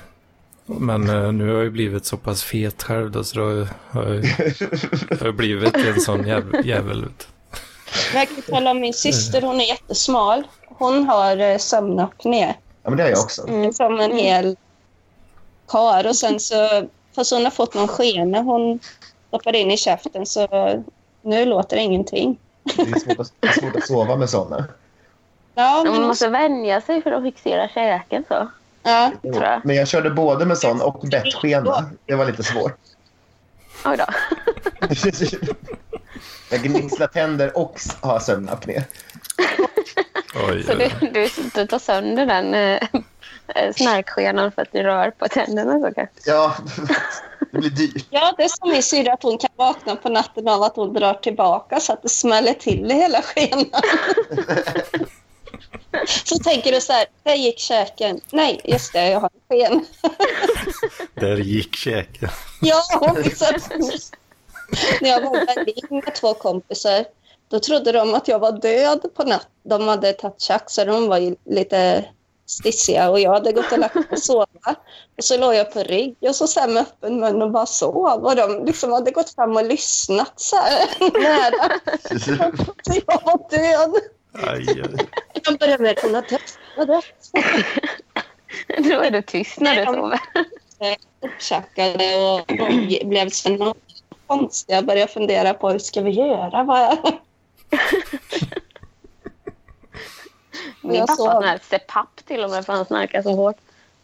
Men 0.67 1.09
eh, 1.09 1.33
nu 1.33 1.47
har 1.47 1.55
jag 1.55 1.65
ju 1.65 1.71
blivit 1.71 2.07
så 2.07 2.17
pass 2.17 2.43
fet 2.43 2.83
själv 2.83 3.11
då, 3.11 3.25
så 3.25 3.39
då 3.39 3.67
har 3.91 4.05
jag, 4.05 4.23
har 5.19 5.27
jag 5.27 5.37
blivit 5.37 5.77
en 5.77 6.01
sån 6.01 6.27
jäv, 6.27 6.61
jävel. 6.65 7.01
Men 7.01 7.15
Jag 8.15 8.29
kan 8.29 8.43
tala 8.43 8.71
om 8.71 8.81
min 8.81 8.95
syster, 8.95 9.43
hon 9.43 9.61
är 9.61 9.65
jättesmal. 9.65 10.47
Hon 10.69 11.09
har 11.09 11.37
eh, 11.37 11.59
sömnapné. 11.59 12.55
Ja, 12.83 12.91
men 12.91 12.97
det 12.97 13.03
har 13.03 13.11
jag 13.11 13.21
också. 13.21 13.49
Mm. 13.49 13.73
Som 13.73 14.01
en 14.01 14.17
hel 14.17 14.57
kar. 15.69 16.07
Och 16.07 16.17
sen 16.17 16.41
så, 16.41 16.87
fast 17.15 17.33
hon 17.33 17.45
har 17.45 17.51
fått 17.51 17.75
någon 17.75 17.89
skena 17.89 18.41
hon 18.41 18.81
stoppade 19.29 19.59
in 19.59 19.71
i 19.71 19.77
käften 19.77 20.27
så 20.27 20.49
nu 21.23 21.45
låter 21.45 21.77
det 21.77 21.83
ingenting. 21.83 22.39
Det 22.77 22.83
är 22.83 22.99
svårt 22.99 23.21
att, 23.21 23.33
det 23.41 23.49
är 23.49 23.53
svårt 23.53 23.77
att 23.77 23.87
sova 23.87 24.17
med 24.17 24.31
sådana. 24.31 24.65
Ja, 25.55 25.83
Man 25.85 25.93
men, 25.99 26.09
måste 26.09 26.29
vänja 26.29 26.81
sig 26.81 27.03
för 27.03 27.13
att 27.13 27.23
fixera 27.23 27.69
käken 27.69 28.25
så. 28.29 28.49
ja. 28.83 29.13
Men 29.65 29.77
jag 29.77 29.89
körde 29.89 30.11
både 30.11 30.45
med 30.47 30.59
sån 30.59 30.81
och 30.81 31.01
bettskena. 31.11 31.91
Det 32.07 32.15
var 32.15 32.27
lite 32.27 32.43
svårt. 32.43 32.79
Oj 33.85 33.97
då. 33.97 34.07
Jag 36.51 36.63
gnisslar 36.63 37.07
tänder 37.07 37.59
och 37.59 37.81
har 38.01 38.21
sömnapné. 38.21 38.85
Oj, 40.49 40.63
Så 40.63 40.75
du, 40.75 40.89
du, 41.13 41.29
du 41.55 41.67
tar 41.67 41.79
sönder 41.79 42.27
den 42.27 42.55
eh, 42.55 42.83
eh, 43.55 43.73
snarkskenan 43.75 44.53
för 44.53 44.63
att 44.63 44.73
du 44.73 44.83
rör 44.83 45.11
på 45.11 45.29
tänderna 45.29 45.93
så? 45.95 46.07
Ja, 46.25 46.57
det 47.53 47.59
blir 47.59 47.71
dyrt. 47.71 48.07
ja, 48.11 48.35
det 48.37 48.45
är 48.45 48.49
som 48.49 48.71
min 48.71 48.83
syrra 48.83 49.13
att 49.13 49.23
hon 49.23 49.39
kan 49.39 49.51
vakna 49.57 49.97
på 49.97 50.09
natten 50.09 50.49
av 50.49 50.63
att 50.63 50.77
hon 50.77 50.93
drar 50.93 51.15
tillbaka 51.15 51.81
så 51.81 51.93
att 51.93 52.03
det 52.03 52.09
smäller 52.09 52.53
till 52.53 52.91
i 52.91 52.95
hela 52.95 53.23
skenan. 53.23 53.67
Så 56.25 56.39
tänker 56.39 56.73
du 56.73 56.81
så 56.81 56.93
här, 56.93 57.07
där 57.23 57.35
gick 57.35 57.59
käken. 57.59 58.21
Nej, 58.33 58.61
just 58.65 58.93
det, 58.93 59.09
jag 59.09 59.21
har 59.21 59.31
en 59.35 59.59
sken. 59.59 59.87
där 61.15 61.37
gick 61.37 61.77
käken. 61.77 62.29
Ja, 62.61 62.83
liksom. 63.25 63.47
När 65.01 65.11
jag 65.11 65.21
var 65.21 65.43
i 65.43 65.47
Berlin 65.47 66.03
med 66.05 66.15
två 66.15 66.35
kompisar, 66.35 67.05
då 67.49 67.61
trodde 67.61 67.93
de 67.93 68.15
att 68.15 68.29
jag 68.29 68.39
var 68.39 68.53
död 68.53 69.15
på 69.15 69.23
natten. 69.23 69.51
De 69.63 69.89
hade 69.89 70.13
tagit 70.13 70.41
tjack, 70.41 70.71
så 70.71 70.85
de 70.85 71.09
var 71.09 71.19
ju 71.19 71.37
lite 71.45 72.05
stissiga 72.47 73.11
och 73.11 73.21
jag 73.21 73.31
hade 73.31 73.53
gått 73.53 73.73
och 73.73 73.79
lagt 73.79 73.95
mig 73.95 74.05
och 74.11 74.19
sova. 74.19 74.47
Och 75.17 75.25
så 75.25 75.37
låg 75.37 75.55
jag 75.55 75.73
på 75.73 75.83
rygg 75.83 76.17
och 76.21 76.35
så, 76.35 76.61
här 76.61 76.69
med 76.69 76.83
öppen 76.83 77.21
mun 77.21 77.43
och 77.43 77.51
bara 77.51 77.67
sov. 77.67 78.25
Och 78.25 78.37
de 78.37 78.65
liksom 78.65 78.93
hade 78.93 79.11
gått 79.11 79.35
fram 79.35 79.57
och 79.57 79.65
lyssnat 79.65 80.33
så 80.37 80.57
här 80.57 80.89
nära. 81.23 81.81
Så 82.83 83.01
jag 83.07 83.23
var 83.25 83.51
död. 83.51 84.03
Aj, 84.43 84.67
aj. 84.69 85.07
De 85.45 85.57
började 85.57 85.83
med 85.83 85.99
hon 86.03 86.15
har 86.15 86.23
dött. 86.23 86.59
Hon 86.77 86.89
har 86.89 86.95
dött. 86.97 87.31
Då 88.91 89.01
är 89.01 89.11
du 89.11 89.23
tyst 89.23 89.61
när 89.61 89.77
du 89.77 89.85
sover. 89.95 90.21
upptjackade 91.21 92.17
och 92.17 92.51
och 92.61 93.07
blev 93.09 93.29
så 93.31 93.75
konstiga. 94.27 94.77
Jag 94.77 94.87
började 94.87 95.13
fundera 95.13 95.55
på 95.55 95.71
hur 95.71 95.79
ska 95.79 96.01
vi 96.01 96.11
göra? 96.11 96.65
Vad 96.65 96.99
Min 100.81 100.95
Jag 100.97 101.07
pappa 101.07 101.17
sov. 101.17 101.27
har 101.27 101.35
sån 101.35 101.45
här 101.49 101.59
CPAP 101.71 102.25
till 102.27 102.45
och 102.45 102.51
med 102.51 102.67
för 102.67 102.73
han 102.73 102.85
snarkar 102.85 103.23
så 103.23 103.31
hårt. 103.33 103.57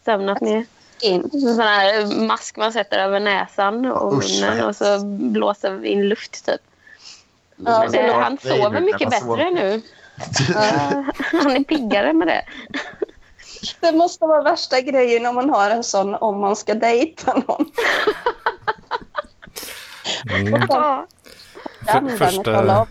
Sömnat 0.04 0.40
ner. 0.40 0.66
in. 1.00 1.22
En 1.32 1.40
sån 1.40 1.58
här 1.58 2.06
mask 2.26 2.56
man 2.56 2.72
sätter 2.72 2.98
över 2.98 3.20
näsan 3.20 3.86
och 3.86 4.12
munnen 4.14 4.64
och 4.64 4.76
så 4.76 5.04
blåser 5.04 5.70
vi 5.70 5.88
in 5.88 6.08
luft 6.08 6.46
typ. 6.46 6.60
Ja, 7.56 7.88
Men 7.92 8.10
han 8.10 8.38
sover 8.38 8.80
mycket 8.80 9.14
sover. 9.14 9.36
bättre 9.36 9.50
nu. 9.50 9.82
Han 11.32 11.50
är 11.56 11.64
piggare 11.64 12.12
med 12.12 12.28
det. 12.28 12.44
Det 13.80 13.92
måste 13.92 14.24
vara 14.26 14.42
värsta 14.42 14.80
grejen 14.80 15.26
om 15.26 15.34
man 15.34 15.50
har 15.50 15.70
en 15.70 15.84
sån 15.84 16.14
om 16.14 16.40
man 16.40 16.56
ska 16.56 16.74
dejta 16.74 17.34
någon. 17.48 17.70
Mm. 20.30 20.66
Ja. 20.68 21.06
För, 21.86 22.16
första, 22.16 22.86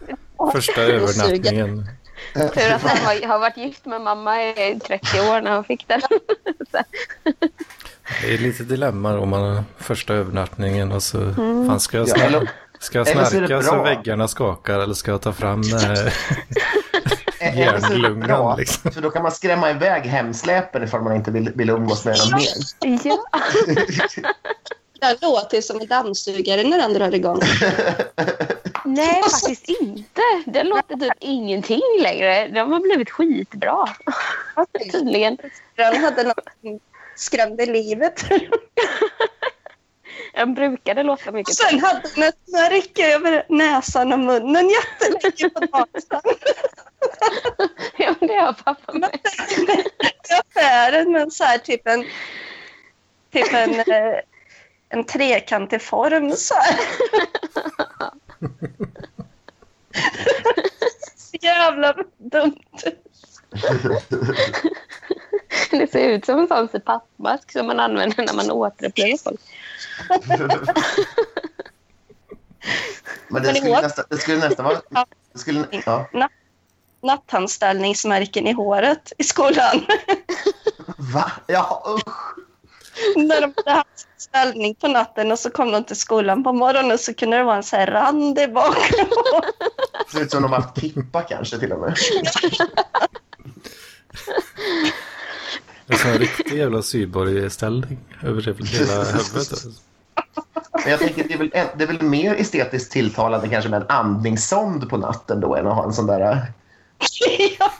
första 0.51 0.81
övernattningen. 0.81 1.85
Tur 2.33 2.71
att 2.71 2.81
han 2.83 3.05
var, 3.05 3.27
har 3.27 3.39
varit 3.39 3.57
gift 3.57 3.85
med 3.85 4.01
mamma 4.01 4.43
i 4.43 4.79
30 4.87 5.19
år 5.19 5.41
när 5.41 5.51
han 5.51 5.63
fick 5.63 5.87
den. 5.87 6.01
Det 8.21 8.33
är 8.33 8.37
lite 8.37 8.63
dilemma 8.63 9.19
om 9.19 9.29
man 9.29 9.41
har 9.41 9.63
första 9.77 10.13
övernattningen 10.13 10.91
och 10.91 11.03
så 11.03 11.17
Mm. 11.21 11.67
fan, 11.67 11.79
ska 11.79 11.97
jag, 11.97 12.07
Ja, 12.07 12.15
snarka, 12.15 12.47
ska 12.79 12.97
jag 12.97 13.07
snarka 13.07 13.61
så 13.61 13.83
väggarna 13.83 14.27
skakar 14.27 14.79
eller 14.79 14.93
ska 14.93 15.11
jag 15.11 15.21
ta 15.21 15.33
fram 15.33 15.61
eh, 15.61 16.13
Järnlungan, 17.41 18.27
bra, 18.27 18.55
liksom. 18.55 18.91
För 18.91 19.01
då 19.01 19.09
kan 19.09 19.23
man 19.23 19.31
skrämma 19.31 19.69
iväg 19.71 20.03
hemsläpen 20.03 20.83
ifall 20.83 21.01
man 21.01 21.15
inte 21.15 21.31
vill, 21.31 21.51
vill 21.55 21.69
umgås 21.69 22.05
med 22.05 22.15
dem 22.17 22.39
mer. 22.39 22.99
Ja. 23.03 23.25
Den 24.99 25.17
låter 25.21 25.61
som 25.61 25.81
en 25.81 25.87
dammsugare 25.87 26.63
när 26.63 26.77
den 26.77 26.93
drar 26.93 27.15
igång. 27.15 27.39
Nej, 28.85 29.23
faktiskt 29.23 29.69
inte. 29.81 30.21
Det 30.45 30.63
låter 30.63 30.95
typ 30.95 31.13
ingenting 31.19 31.81
längre. 32.01 32.47
De 32.47 32.71
har 32.71 32.79
blivit 32.79 33.09
skitbra. 33.09 33.89
Tydligen. 34.91 35.37
Den 35.75 36.03
hade 36.03 36.23
något 36.23 36.49
skrämde 37.15 37.65
livet. 37.65 38.23
De 40.33 40.53
brukade 40.53 41.03
låta 41.03 41.31
mycket. 41.31 41.55
Sen 41.55 41.79
hade 41.79 42.01
den 42.15 42.23
ett 42.23 42.47
märke 42.47 43.15
över 43.15 43.45
näsan 43.49 44.13
och 44.13 44.19
munnen 44.19 44.69
jättelänge 44.69 45.49
på 45.49 45.59
dagen. 45.59 45.87
Ja, 47.97 48.15
det 48.19 48.33
har 48.33 48.53
pappa 48.53 48.93
med. 48.93 49.19
i 50.29 50.33
affären 50.33 51.11
med 51.11 51.33
så 51.33 51.43
här 51.43 51.57
typ 51.57 51.87
en, 51.87 52.05
typ 53.33 53.53
en, 53.53 53.79
eh, 53.79 54.19
en 54.89 55.03
trekantig 55.03 55.81
form. 55.81 56.31
Så 56.31 56.53
här. 56.53 56.75
Så 61.15 61.37
Jävla 61.41 61.95
dumt. 62.17 62.55
Det 65.71 65.91
ser 65.91 66.09
ut 66.09 66.25
som 66.25 66.39
en 66.39 66.47
sån 66.47 66.67
CPAP-mask 66.67 67.51
som 67.51 67.67
man 67.67 67.79
använder 67.79 68.25
när 68.25 68.33
man 68.33 68.51
återupplivar 68.51 69.17
folk. 69.17 69.41
Men 73.27 73.43
det 73.43 73.55
skulle, 73.55 73.81
nästan, 73.81 74.05
det 74.09 74.17
skulle 74.17 74.37
nästan 74.37 74.65
vara... 74.65 74.81
Det 75.33 75.39
skulle, 75.39 75.65
ja. 75.85 76.09
Natthandställningsmärken 77.03 78.47
i 78.47 78.51
håret 78.51 79.13
i 79.17 79.23
skolan. 79.23 79.85
Va? 81.13 81.31
Ja, 81.47 81.83
usch. 81.87 82.35
När 83.15 83.41
de 83.41 83.53
hade 83.55 83.71
haft 83.71 84.07
ställning 84.17 84.75
på 84.75 84.87
natten 84.87 85.31
och 85.31 85.39
så 85.39 85.49
kom 85.49 85.71
de 85.71 85.83
till 85.83 85.95
skolan 85.95 86.43
på 86.43 86.53
morgonen 86.53 86.97
så 86.97 87.13
kunde 87.13 87.37
det 87.37 87.43
vara 87.43 87.55
en 87.55 87.63
så 87.63 87.75
här 87.75 87.87
rand 87.87 88.39
i 88.39 88.47
bakom. 88.47 89.07
Det 90.05 90.11
ser 90.11 90.21
ut 90.21 90.31
som 90.31 90.41
de 90.41 90.51
har 90.51 90.61
haft 90.61 90.81
kippa 90.81 91.21
kanske 91.21 91.59
till 91.59 91.71
och 91.71 91.79
med. 91.79 91.95
Det 95.85 95.93
är 95.93 95.97
som 95.97 96.09
en 96.11 96.17
riktig 96.17 96.57
jävla 96.57 96.81
sydborg-ställning 96.81 97.99
över 98.23 98.41
hela 98.41 99.03
huvudet. 99.03 99.63
Men 100.73 100.91
jag 100.91 100.99
tänker 100.99 101.27
det 101.27 101.33
är, 101.33 101.37
väl, 101.37 101.49
det 101.77 101.83
är 101.83 101.87
väl 101.87 102.01
mer 102.01 102.35
estetiskt 102.35 102.91
tilltalande 102.91 103.47
kanske 103.47 103.69
med 103.69 103.81
en 103.81 103.87
andningssond 103.89 104.89
på 104.89 104.97
natten 104.97 105.39
då 105.39 105.55
än 105.55 105.67
att 105.67 105.75
ha 105.75 105.85
en 105.85 105.93
sån 105.93 106.07
där... 106.07 106.19
ja. 107.59 107.71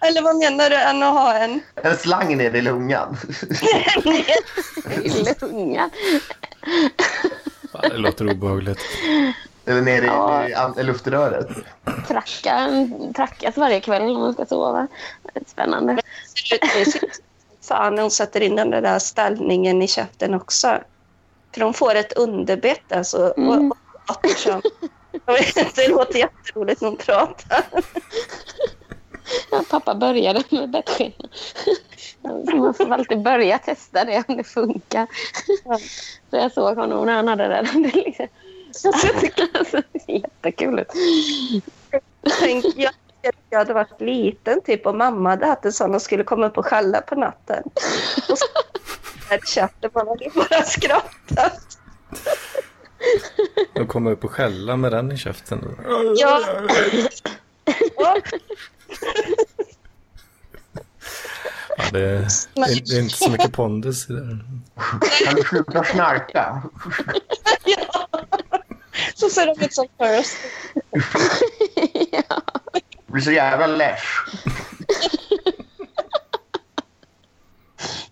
Eller 0.00 0.22
vad 0.22 0.36
menar 0.36 0.70
du 0.70 0.76
än 0.76 1.02
att 1.02 1.12
ha 1.12 1.34
en 1.34 1.60
En 1.74 1.96
slang 1.96 2.36
ner 2.36 2.54
i 2.54 2.62
lungan. 2.62 3.16
I 5.02 5.08
lungan. 5.40 5.90
Fan, 7.72 7.88
Det 7.90 7.96
låter 7.98 8.30
obehagligt. 8.30 8.78
Eller 9.66 9.82
ner 9.82 10.02
i, 10.02 10.06
Ja. 10.06 10.48
i, 10.48 10.54
an- 10.54 10.78
i 10.78 10.82
luftröret. 10.82 11.48
Tracka, 12.08 12.68
trackas 13.16 13.56
varje 13.56 13.80
kväll 13.80 14.04
när 14.04 14.20
man 14.20 14.32
ska 14.34 14.46
sova. 14.46 14.86
Spännande. 15.46 15.98
Fan, 17.62 17.98
hon 17.98 18.10
sätter 18.10 18.40
in 18.40 18.56
den 18.56 18.70
där 18.70 18.98
ställningen 18.98 19.82
i 19.82 19.88
käften 19.88 20.34
också. 20.34 20.78
För 21.52 21.60
de 21.60 21.74
får 21.74 21.94
ett 21.94 22.12
underbett 22.12 22.92
alltså. 22.92 23.18
Och, 23.28 23.38
Mm. 23.38 23.72
och 25.26 25.34
vet 25.34 25.56
inte, 25.56 25.82
det 25.82 25.88
låter 25.88 26.18
jätteroligt 26.18 26.80
när 26.80 26.88
hon 26.88 26.96
pratar. 26.98 27.62
Ja, 29.50 29.62
pappa 29.70 29.94
började 29.94 30.42
med 30.50 30.70
bettskena. 30.70 31.28
Så 32.50 32.56
man 32.56 32.74
får 32.74 32.92
alltid 32.92 33.22
börja 33.22 33.58
testa 33.58 34.04
det 34.04 34.24
om 34.28 34.36
det 34.36 34.44
funkar. 34.44 35.06
Så 36.30 36.36
jag 36.36 36.52
såg 36.52 36.76
honom 36.76 37.06
när 37.06 37.12
han 37.14 37.28
hade 37.28 37.48
det. 37.48 38.28
Det 38.82 39.22
liksom. 39.22 39.48
alltså, 39.54 39.82
jättekul 40.08 40.78
ut. 40.78 40.92
Tänk, 42.40 42.64
jag, 42.76 42.92
jag 43.50 43.58
hade 43.58 43.74
varit 43.74 44.00
liten 44.00 44.60
typ 44.60 44.86
och 44.86 44.94
mamma 44.94 45.30
hade 45.30 45.46
haft 45.46 45.64
en 45.64 45.72
sån 45.72 45.94
och 45.94 46.02
skulle 46.02 46.24
komma 46.24 46.46
upp 46.46 46.58
och 46.58 46.66
skälla 46.66 47.00
på 47.00 47.14
natten. 47.14 47.62
Och 48.28 48.38
så 48.38 48.46
där 49.28 49.40
käften, 49.46 49.90
man 49.94 50.08
hade 50.08 50.30
bara 50.34 50.62
skrattat. 50.62 51.78
De 53.74 53.86
kommer 53.86 54.10
upp 54.10 54.24
och 54.24 54.32
skälla 54.32 54.76
med 54.76 54.92
den 54.92 55.12
i 55.12 55.16
käften. 55.16 55.76
Ja. 56.16 56.40
Ja. 57.96 58.20
Ja, 61.76 61.84
det, 61.92 62.00
är, 62.00 62.26
det 62.54 62.96
är 62.96 63.02
inte 63.02 63.16
så 63.16 63.30
mycket 63.30 63.52
pondus 63.52 64.10
i 64.10 64.12
det. 64.12 64.38
Kan 65.24 65.34
du 65.34 65.42
sluta 65.42 65.84
snarka? 65.84 66.62
Ja. 69.24 69.28
Så 69.28 69.34
ser 69.34 69.46
de 69.46 69.64
ut 69.64 69.74
som 69.74 69.86
first. 69.98 70.36
ja. 72.12 72.42
Du 73.06 73.12
blir 73.12 73.22
så 73.22 73.32
jävla 73.32 73.66
less. 73.66 74.00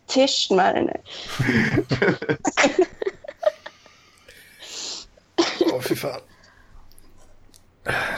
Tyst 0.06 0.50
med 0.50 0.74
dig 0.74 0.84
nu. 0.84 1.00
Åh, 5.72 5.80
fy 5.80 5.96
fan. 5.96 6.20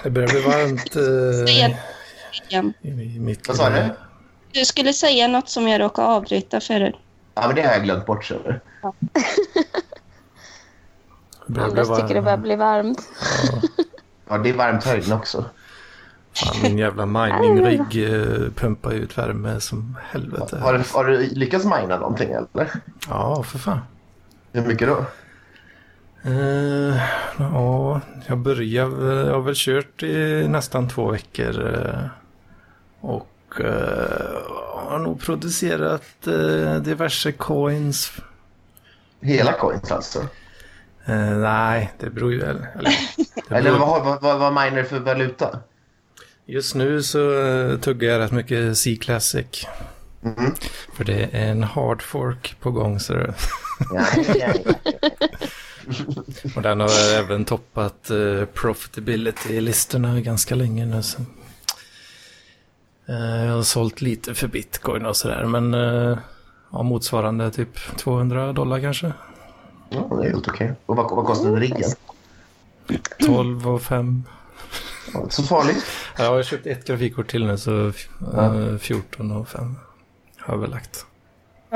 Det 0.02 0.10
börjar 0.10 0.28
bli 0.28 0.40
varmt 0.40 0.96
eh, 0.96 1.54
Igen. 1.56 1.74
Igen. 2.48 2.72
i, 2.82 2.88
i 2.88 3.20
mitt 3.20 3.48
Vad 3.48 3.56
sa 3.56 3.70
du? 3.70 3.90
Du 4.52 4.64
skulle 4.64 4.92
säga 4.92 5.28
något 5.28 5.48
som 5.48 5.68
jag 5.68 5.80
råkade 5.80 6.08
avbryta 6.08 6.60
förut. 6.60 6.94
Ja, 7.34 7.46
men 7.46 7.56
det 7.56 7.62
har 7.62 7.72
jag 7.72 7.84
glömt 7.84 8.06
bort. 8.06 8.24
Så. 8.24 8.34
Det 9.53 9.53
börjar 11.46 11.70
bli 11.70 11.80
Anders 11.80 12.00
tycker 12.00 12.14
det 12.14 12.22
börjar 12.22 12.36
bli 12.38 12.56
varmt. 12.56 13.02
Ja, 14.28 14.38
det 14.38 14.48
är 14.50 14.54
varmt 14.54 14.84
höjden 14.84 15.12
också. 15.12 15.44
Fan, 16.34 16.62
min 16.62 16.78
jävla 16.78 17.06
mining-rigg 17.06 18.12
eh, 18.12 18.50
pumpar 18.54 18.92
ut 18.92 19.18
värme 19.18 19.60
som 19.60 19.96
helvete. 20.02 20.58
Har 20.58 20.72
du, 20.72 20.84
har 20.94 21.04
du 21.04 21.18
lyckats 21.18 21.64
mina 21.64 21.98
någonting 21.98 22.30
eller? 22.30 22.70
Ja, 23.08 23.42
för 23.42 23.58
fan. 23.58 23.78
Hur 24.52 24.66
mycket 24.66 24.88
då? 24.88 25.04
Eh, 26.30 26.96
ja, 27.38 28.00
jag 28.26 28.38
börjar, 28.38 29.02
jag 29.26 29.34
har 29.34 29.40
väl 29.40 29.54
kört 29.56 30.02
i 30.02 30.46
nästan 30.48 30.88
två 30.88 31.10
veckor. 31.10 31.74
eh, 31.74 32.06
och 33.00 33.60
eh, 33.60 34.42
har 34.88 34.98
nog 34.98 35.20
producerat 35.20 36.02
diverse 36.80 37.32
coins. 37.32 38.12
Hela 39.20 39.52
coins 39.52 39.92
alltså? 39.92 40.22
Eh, 41.06 41.36
nej, 41.38 41.92
det 41.98 42.10
beror 42.10 42.32
ju... 42.32 42.40
Eller, 42.40 42.70
eller, 42.78 42.92
det 43.48 43.54
Eller 43.54 43.70
beror, 43.70 43.78
vad, 43.78 44.22
vad, 44.22 44.38
vad, 44.38 44.72
du 44.74 44.84
för 44.84 44.98
valuta? 44.98 45.60
just 46.46 46.74
nu 46.74 47.02
så 47.02 47.46
eh, 47.46 47.78
tuggar 47.78 48.10
jag 48.10 48.18
rätt 48.18 48.32
mycket 48.32 48.78
C-Classic. 48.78 49.66
Mhm. 50.20 50.54
För 50.92 51.04
det 51.04 51.28
är 51.32 51.50
en 51.50 51.62
hard 51.62 52.02
fork 52.02 52.56
på 52.60 52.70
gång. 52.70 53.00
Så 53.00 53.12
det, 53.12 53.34
Ja, 53.90 54.06
ja, 54.16 54.52
ja. 54.54 54.74
och 56.56 56.62
den 56.62 56.80
har 56.80 57.14
även 57.18 57.44
toppat 57.44 58.10
eh, 58.10 58.44
profitability-listorna 58.54 60.20
ganska 60.20 60.54
länge 60.54 60.86
nu. 60.86 61.02
Så. 61.02 61.22
Eh, 63.08 63.44
jag 63.44 63.52
har 63.52 63.62
sålt 63.62 64.00
lite 64.00 64.34
för 64.34 64.48
bitcoin 64.48 65.06
och 65.06 65.16
sådär. 65.16 65.44
Men 65.44 65.72
ja, 66.72 66.82
motsvarande 66.82 67.50
typ 67.50 67.96
200 67.96 68.52
dollar 68.52 68.80
kanske. 68.80 69.12
Ja, 69.88 70.16
det 70.16 70.26
är 70.26 70.30
helt 70.30 70.48
okej. 70.48 70.72
Och 70.86 70.96
vad, 70.96 71.10
vad 71.10 71.26
kostade 71.26 71.60
riggen? 71.60 71.90
12 73.26 73.68
och 73.68 73.82
5. 73.82 74.22
Ja, 75.12 75.20
inte 75.20 75.34
Så 75.34 75.42
farligt. 75.42 75.84
Ja, 76.18 76.24
jag 76.24 76.30
har 76.30 76.42
köpt 76.42 76.66
ett 76.66 76.86
grafikkort 76.86 77.30
till 77.30 77.46
nu 77.46 77.58
så 77.58 77.92
eh, 78.36 78.76
14 78.78 79.32
och 79.32 79.48
5 79.48 79.76
har 80.38 80.54
jag 80.54 80.60
väl 80.60 80.70
lagt. 80.70 81.06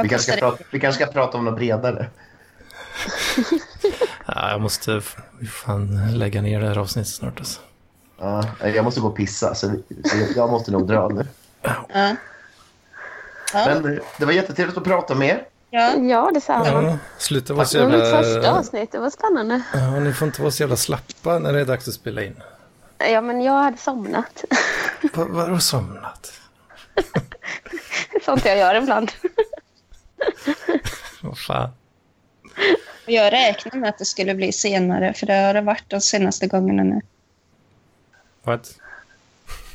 Vi 0.02 0.08
kanske, 0.08 0.32
ska 0.32 0.40
prata, 0.40 0.64
vi 0.70 0.80
kanske 0.80 1.04
ska 1.04 1.12
prata 1.12 1.38
om 1.38 1.44
något 1.44 1.56
bredare. 1.56 2.06
Ja, 4.34 4.50
jag 4.50 4.60
måste 4.60 5.00
fan 5.50 6.18
lägga 6.18 6.42
ner 6.42 6.60
det 6.60 6.68
här 6.68 6.78
avsnittet 6.78 7.12
snart 7.12 7.38
alltså. 7.38 7.60
Ja, 8.18 8.44
jag 8.60 8.84
måste 8.84 9.00
gå 9.00 9.08
och 9.08 9.16
pissa, 9.16 9.54
så 9.54 9.74
jag 10.36 10.50
måste 10.50 10.70
nog 10.70 10.86
dra 10.86 11.08
nu. 11.08 11.26
Ja. 11.62 11.86
Ja. 11.92 12.16
Men 13.52 13.92
eh, 13.92 14.02
det 14.18 14.24
var 14.24 14.32
jättetrevligt 14.32 14.78
att 14.78 14.84
prata 14.84 15.14
med 15.14 15.28
er. 15.28 15.44
Ja. 15.70 15.96
Ja, 15.96 16.30
detsamma. 16.34 16.66
Ja, 16.82 16.98
sluta 17.18 17.54
vara 17.54 17.66
så 17.66 17.78
Det 17.78 17.84
var 17.84 17.90
mitt 17.92 18.00
första 18.00 18.30
jävla... 18.32 18.52
avsnitt. 18.58 18.92
Det 18.92 18.98
var 18.98 19.10
spännande. 19.10 19.62
Ja, 19.74 19.90
ni 20.00 20.12
får 20.12 20.28
inte 20.28 20.42
vara 20.42 20.50
så 20.52 20.62
jävla 20.62 20.76
slappa 20.76 21.38
när 21.38 21.52
det 21.52 21.60
är 21.60 21.64
dags 21.64 21.88
att 21.88 21.94
spela 21.94 22.22
in. 22.22 22.40
Ja, 22.98 23.20
men 23.20 23.40
jag 23.42 23.52
hade 23.62 23.76
somnat. 23.78 24.44
Va- 25.14 25.26
Vadå 25.30 25.58
somnat? 25.58 26.32
Sånt 28.24 28.44
jag 28.44 28.56
gör 28.58 28.74
ibland. 28.74 29.10
Vad 31.22 31.38
fan. 31.38 31.70
Jag 33.06 33.32
räknade 33.32 33.76
med 33.78 33.88
att 33.88 33.98
det 33.98 34.04
skulle 34.04 34.34
bli 34.34 34.52
senare, 34.52 35.14
för 35.14 35.26
det 35.26 35.34
har 35.34 35.54
det 35.54 35.60
varit 35.60 35.84
de 35.90 36.00
senaste 36.00 36.46
gångerna 36.46 36.82
nu. 36.82 37.00
What? 38.42 38.74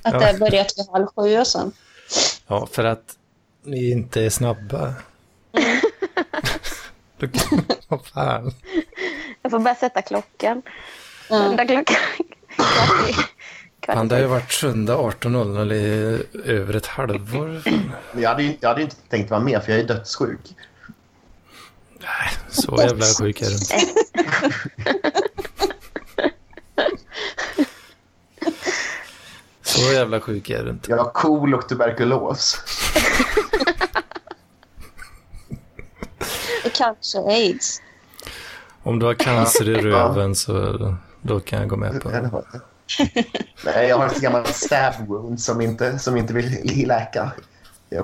Att 0.02 0.14
Ja. 0.14 0.20
det 0.20 0.26
har 0.26 0.38
börjat 0.38 0.74
vid 0.78 0.90
halv 0.91 1.07
sju 1.15 1.40
och 1.40 1.48
sånt. 1.48 1.76
Ja, 2.48 2.68
för 2.72 2.84
att 2.84 3.18
ni 3.64 3.91
inte 3.91 4.22
är 4.22 4.30
snabba. 4.30 4.94
Då 7.24 7.40
kan- 7.40 7.66
Vad 7.88 8.06
fan. 8.06 8.52
Jag 9.41 9.52
får 9.52 9.60
börja 9.60 9.76
sätta 9.76 10.02
klockan. 10.02 10.62
Ända 11.30 11.66
klockan. 11.66 11.95
Fan, 13.86 14.08
det 14.08 14.16
har 14.16 14.22
ju 14.22 14.28
varit 14.28 14.52
söndag 14.52 14.95
18.00 14.98 15.74
i 15.74 16.24
över 16.52 16.74
ett 16.76 16.86
halvår. 16.86 17.62
Jag 18.18 18.30
hade 18.30 18.44
ju 18.44 18.58
jag 18.60 18.70
hade 18.70 18.82
ju 18.82 18.86
inte 18.86 18.95
tänkt 19.10 19.30
vara 19.32 19.40
med, 19.41 19.64
för 19.64 19.72
jag 19.72 19.82
är 19.82 19.88
dödssjuk. 19.88 20.40
Nej, 22.00 22.32
så 22.50 22.76
jävla 22.82 23.06
sjuk 23.06 23.41
är 23.41 23.45
du 23.45 23.54
inte. 23.54 23.76
Så 29.62 29.91
jävla 29.94 30.20
sjuk 30.22 30.50
är 30.50 30.64
du 30.64 30.70
inte. 30.70 30.91
Jag 30.91 30.98
har 30.98 31.12
KOL 31.12 31.54
och 31.54 31.70
tuberkulos. 31.70 32.58
Kanske 36.74 37.20
aids. 37.20 37.82
Om 38.84 39.00
du 39.00 39.06
har 39.06 39.14
cancer 39.14 39.70
i 39.70 39.76
röven 39.82 40.36
så 40.36 40.98
då 41.22 41.40
kan 41.40 41.60
jag 41.60 41.70
gå 41.70 41.76
med 41.76 42.02
på 42.02 42.10
det. 42.10 42.32
Nej, 43.66 43.88
jag 43.88 43.98
har 43.98 44.08
ett 44.08 44.22
gammalt 44.22 44.56
stab 44.56 45.08
wound 45.08 45.41
som 45.41 45.62
inte, 45.62 46.00
som 46.00 46.18
inte 46.18 46.34
vill 46.34 46.88
läka. 46.88 47.32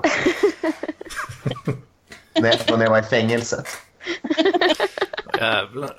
När, 2.42 2.52
från 2.52 2.80
när 2.80 2.86
jag 2.86 2.92
var 2.92 3.00
i 3.00 3.04
fängelset. 3.04 3.68
Jävlar. 5.40 5.96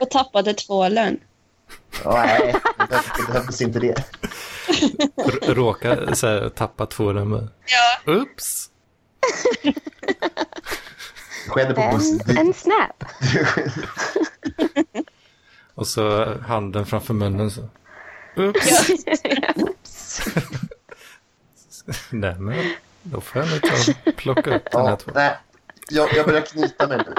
Och 0.00 0.10
tappade 0.10 0.54
tvålen. 0.54 1.20
Ja, 2.04 2.24
nej, 2.26 2.54
det 3.16 3.26
behövdes 3.26 3.60
inte 3.62 3.78
det. 3.78 4.04
Råka 5.42 6.14
så 6.14 6.26
här, 6.26 6.48
tappa 6.48 6.86
två 6.86 7.12
med. 7.12 7.48
Ja. 7.66 8.12
Oops. 8.12 8.70
Skedde 11.48 11.74
på 11.74 11.80
En, 11.80 11.90
bussen. 11.96 12.36
en 12.38 12.54
snap. 12.64 13.04
Och 15.74 15.86
så 15.86 16.34
handen 16.40 16.86
framför 16.86 17.14
munnen 17.14 17.50
så. 17.50 17.68
Oops. 18.36 18.90
Nej 22.10 22.34
men, 22.38 22.72
då 23.02 23.20
får 23.20 23.42
jag 23.42 23.50
nog 23.50 23.60
och 24.06 24.16
plocka 24.16 24.56
upp 24.56 24.70
den 24.70 24.86
här 24.86 24.96
två. 24.96 25.10
nej, 25.14 25.36
jag, 25.90 26.12
jag 26.14 26.26
börjar 26.26 26.40
knyta 26.40 26.86
mig 26.88 26.98
nu. 26.98 27.14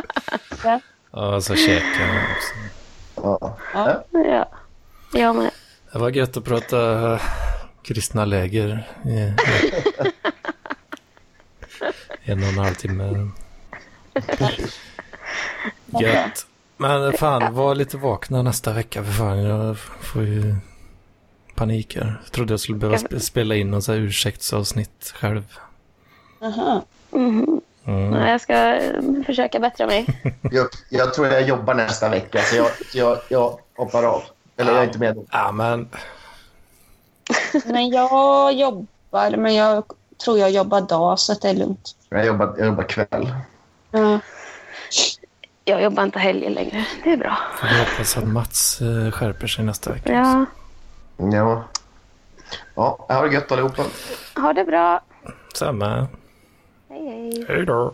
Ja, 1.12 1.42
så 1.42 1.56
käkar 1.56 2.02
jag 2.14 2.24
också. 2.36 2.54
Ja. 3.16 3.58
Ja. 3.74 4.04
Ja, 4.12 4.50
jag 5.20 5.36
med. 5.36 5.52
Det 5.92 6.00
var 6.00 6.10
gött 6.10 6.38
att 6.38 6.44
prata 6.44 7.12
eh, 7.14 7.22
kristna 7.84 8.26
läger 8.26 8.88
i 9.06 9.34
en 12.24 12.44
och 12.44 12.50
en 12.50 12.58
halv 12.58 12.74
timme. 12.74 13.30
Gött. 16.02 16.46
Men 16.78 17.14
fan, 17.14 17.54
var 17.54 17.76
lite 17.76 17.98
vakna 17.98 18.42
nästa 18.42 18.74
vecka 18.74 19.04
för 19.04 19.12
fan. 19.12 19.44
Jag 19.44 19.78
får 19.78 20.24
ju 20.24 20.56
panik 21.56 21.96
här. 21.96 22.20
Jag 22.24 22.32
trodde 22.32 22.54
jag 22.54 22.60
skulle 22.60 22.78
behöva 22.78 22.98
sp- 22.98 23.20
spela 23.20 23.56
in 23.56 23.72
någon 23.72 23.82
så 23.82 23.92
här 23.92 24.00
ursäktsavsnitt 24.00 25.14
själv. 25.16 25.44
Aha. 26.42 26.82
Mhm. 27.12 27.62
Mm. 27.86 28.14
Ja, 28.14 28.28
Jag 28.30 28.42
ska 28.42 28.54
eh, 28.76 29.02
försöka 29.26 29.60
bättra 29.60 29.88
mig. 29.88 30.06
Jag, 30.52 30.68
jag 30.90 31.14
tror 31.14 31.28
jag 31.28 31.42
jobbar 31.48 31.74
nästa 31.74 32.10
vecka, 32.10 32.42
så 32.42 32.56
jag, 32.56 32.68
jag, 32.94 33.18
jag 33.30 33.60
hoppar 33.76 34.04
av. 34.04 34.24
Eller 34.58 34.72
jag 34.72 34.82
är 34.82 34.88
inte 34.88 35.00
med. 35.00 35.26
Ja, 35.32 35.52
men 35.52 35.90
Men 37.66 37.90
jag 37.90 38.54
jobbar, 38.54 39.38
men 39.38 39.56
jag 39.56 39.84
tror 40.18 40.38
jag 40.40 40.52
jobbar 40.52 40.82
dag 40.82 41.20
så 41.20 41.32
att 41.32 41.42
det 41.42 41.50
är 41.50 41.54
lugnt. 41.54 41.96
Jag 42.10 42.26
jobbar, 42.26 42.56
jag 42.58 42.68
jobbar 42.68 42.84
kväll. 42.84 43.34
Ja. 43.92 44.20
Jag 45.66 45.82
jobbar 45.84 46.04
inte 46.04 46.20
helger 46.20 46.50
längre. 46.50 46.86
Det 47.04 47.12
är 47.12 47.18
bra. 47.18 47.38
får 47.60 47.68
vi 47.68 47.80
hoppas 47.80 48.18
att 48.18 48.28
Mats 48.28 48.82
eh, 48.82 49.12
skärper 49.12 49.48
sig 49.48 49.66
nästa 49.66 49.92
vecka. 49.92 50.14
Ja, 50.14 50.46
Ja. 51.32 51.64
Ja, 52.76 53.06
ha 53.10 53.22
det 53.28 53.34
gött 53.34 53.52
allihopa. 53.52 53.84
ha 54.36 54.54
det 54.54 54.64
bra. 54.64 55.02
Samma. 55.56 56.08
Hej, 56.90 57.06
hej. 57.08 57.46
Hej 57.48 57.66
då. 57.66 57.94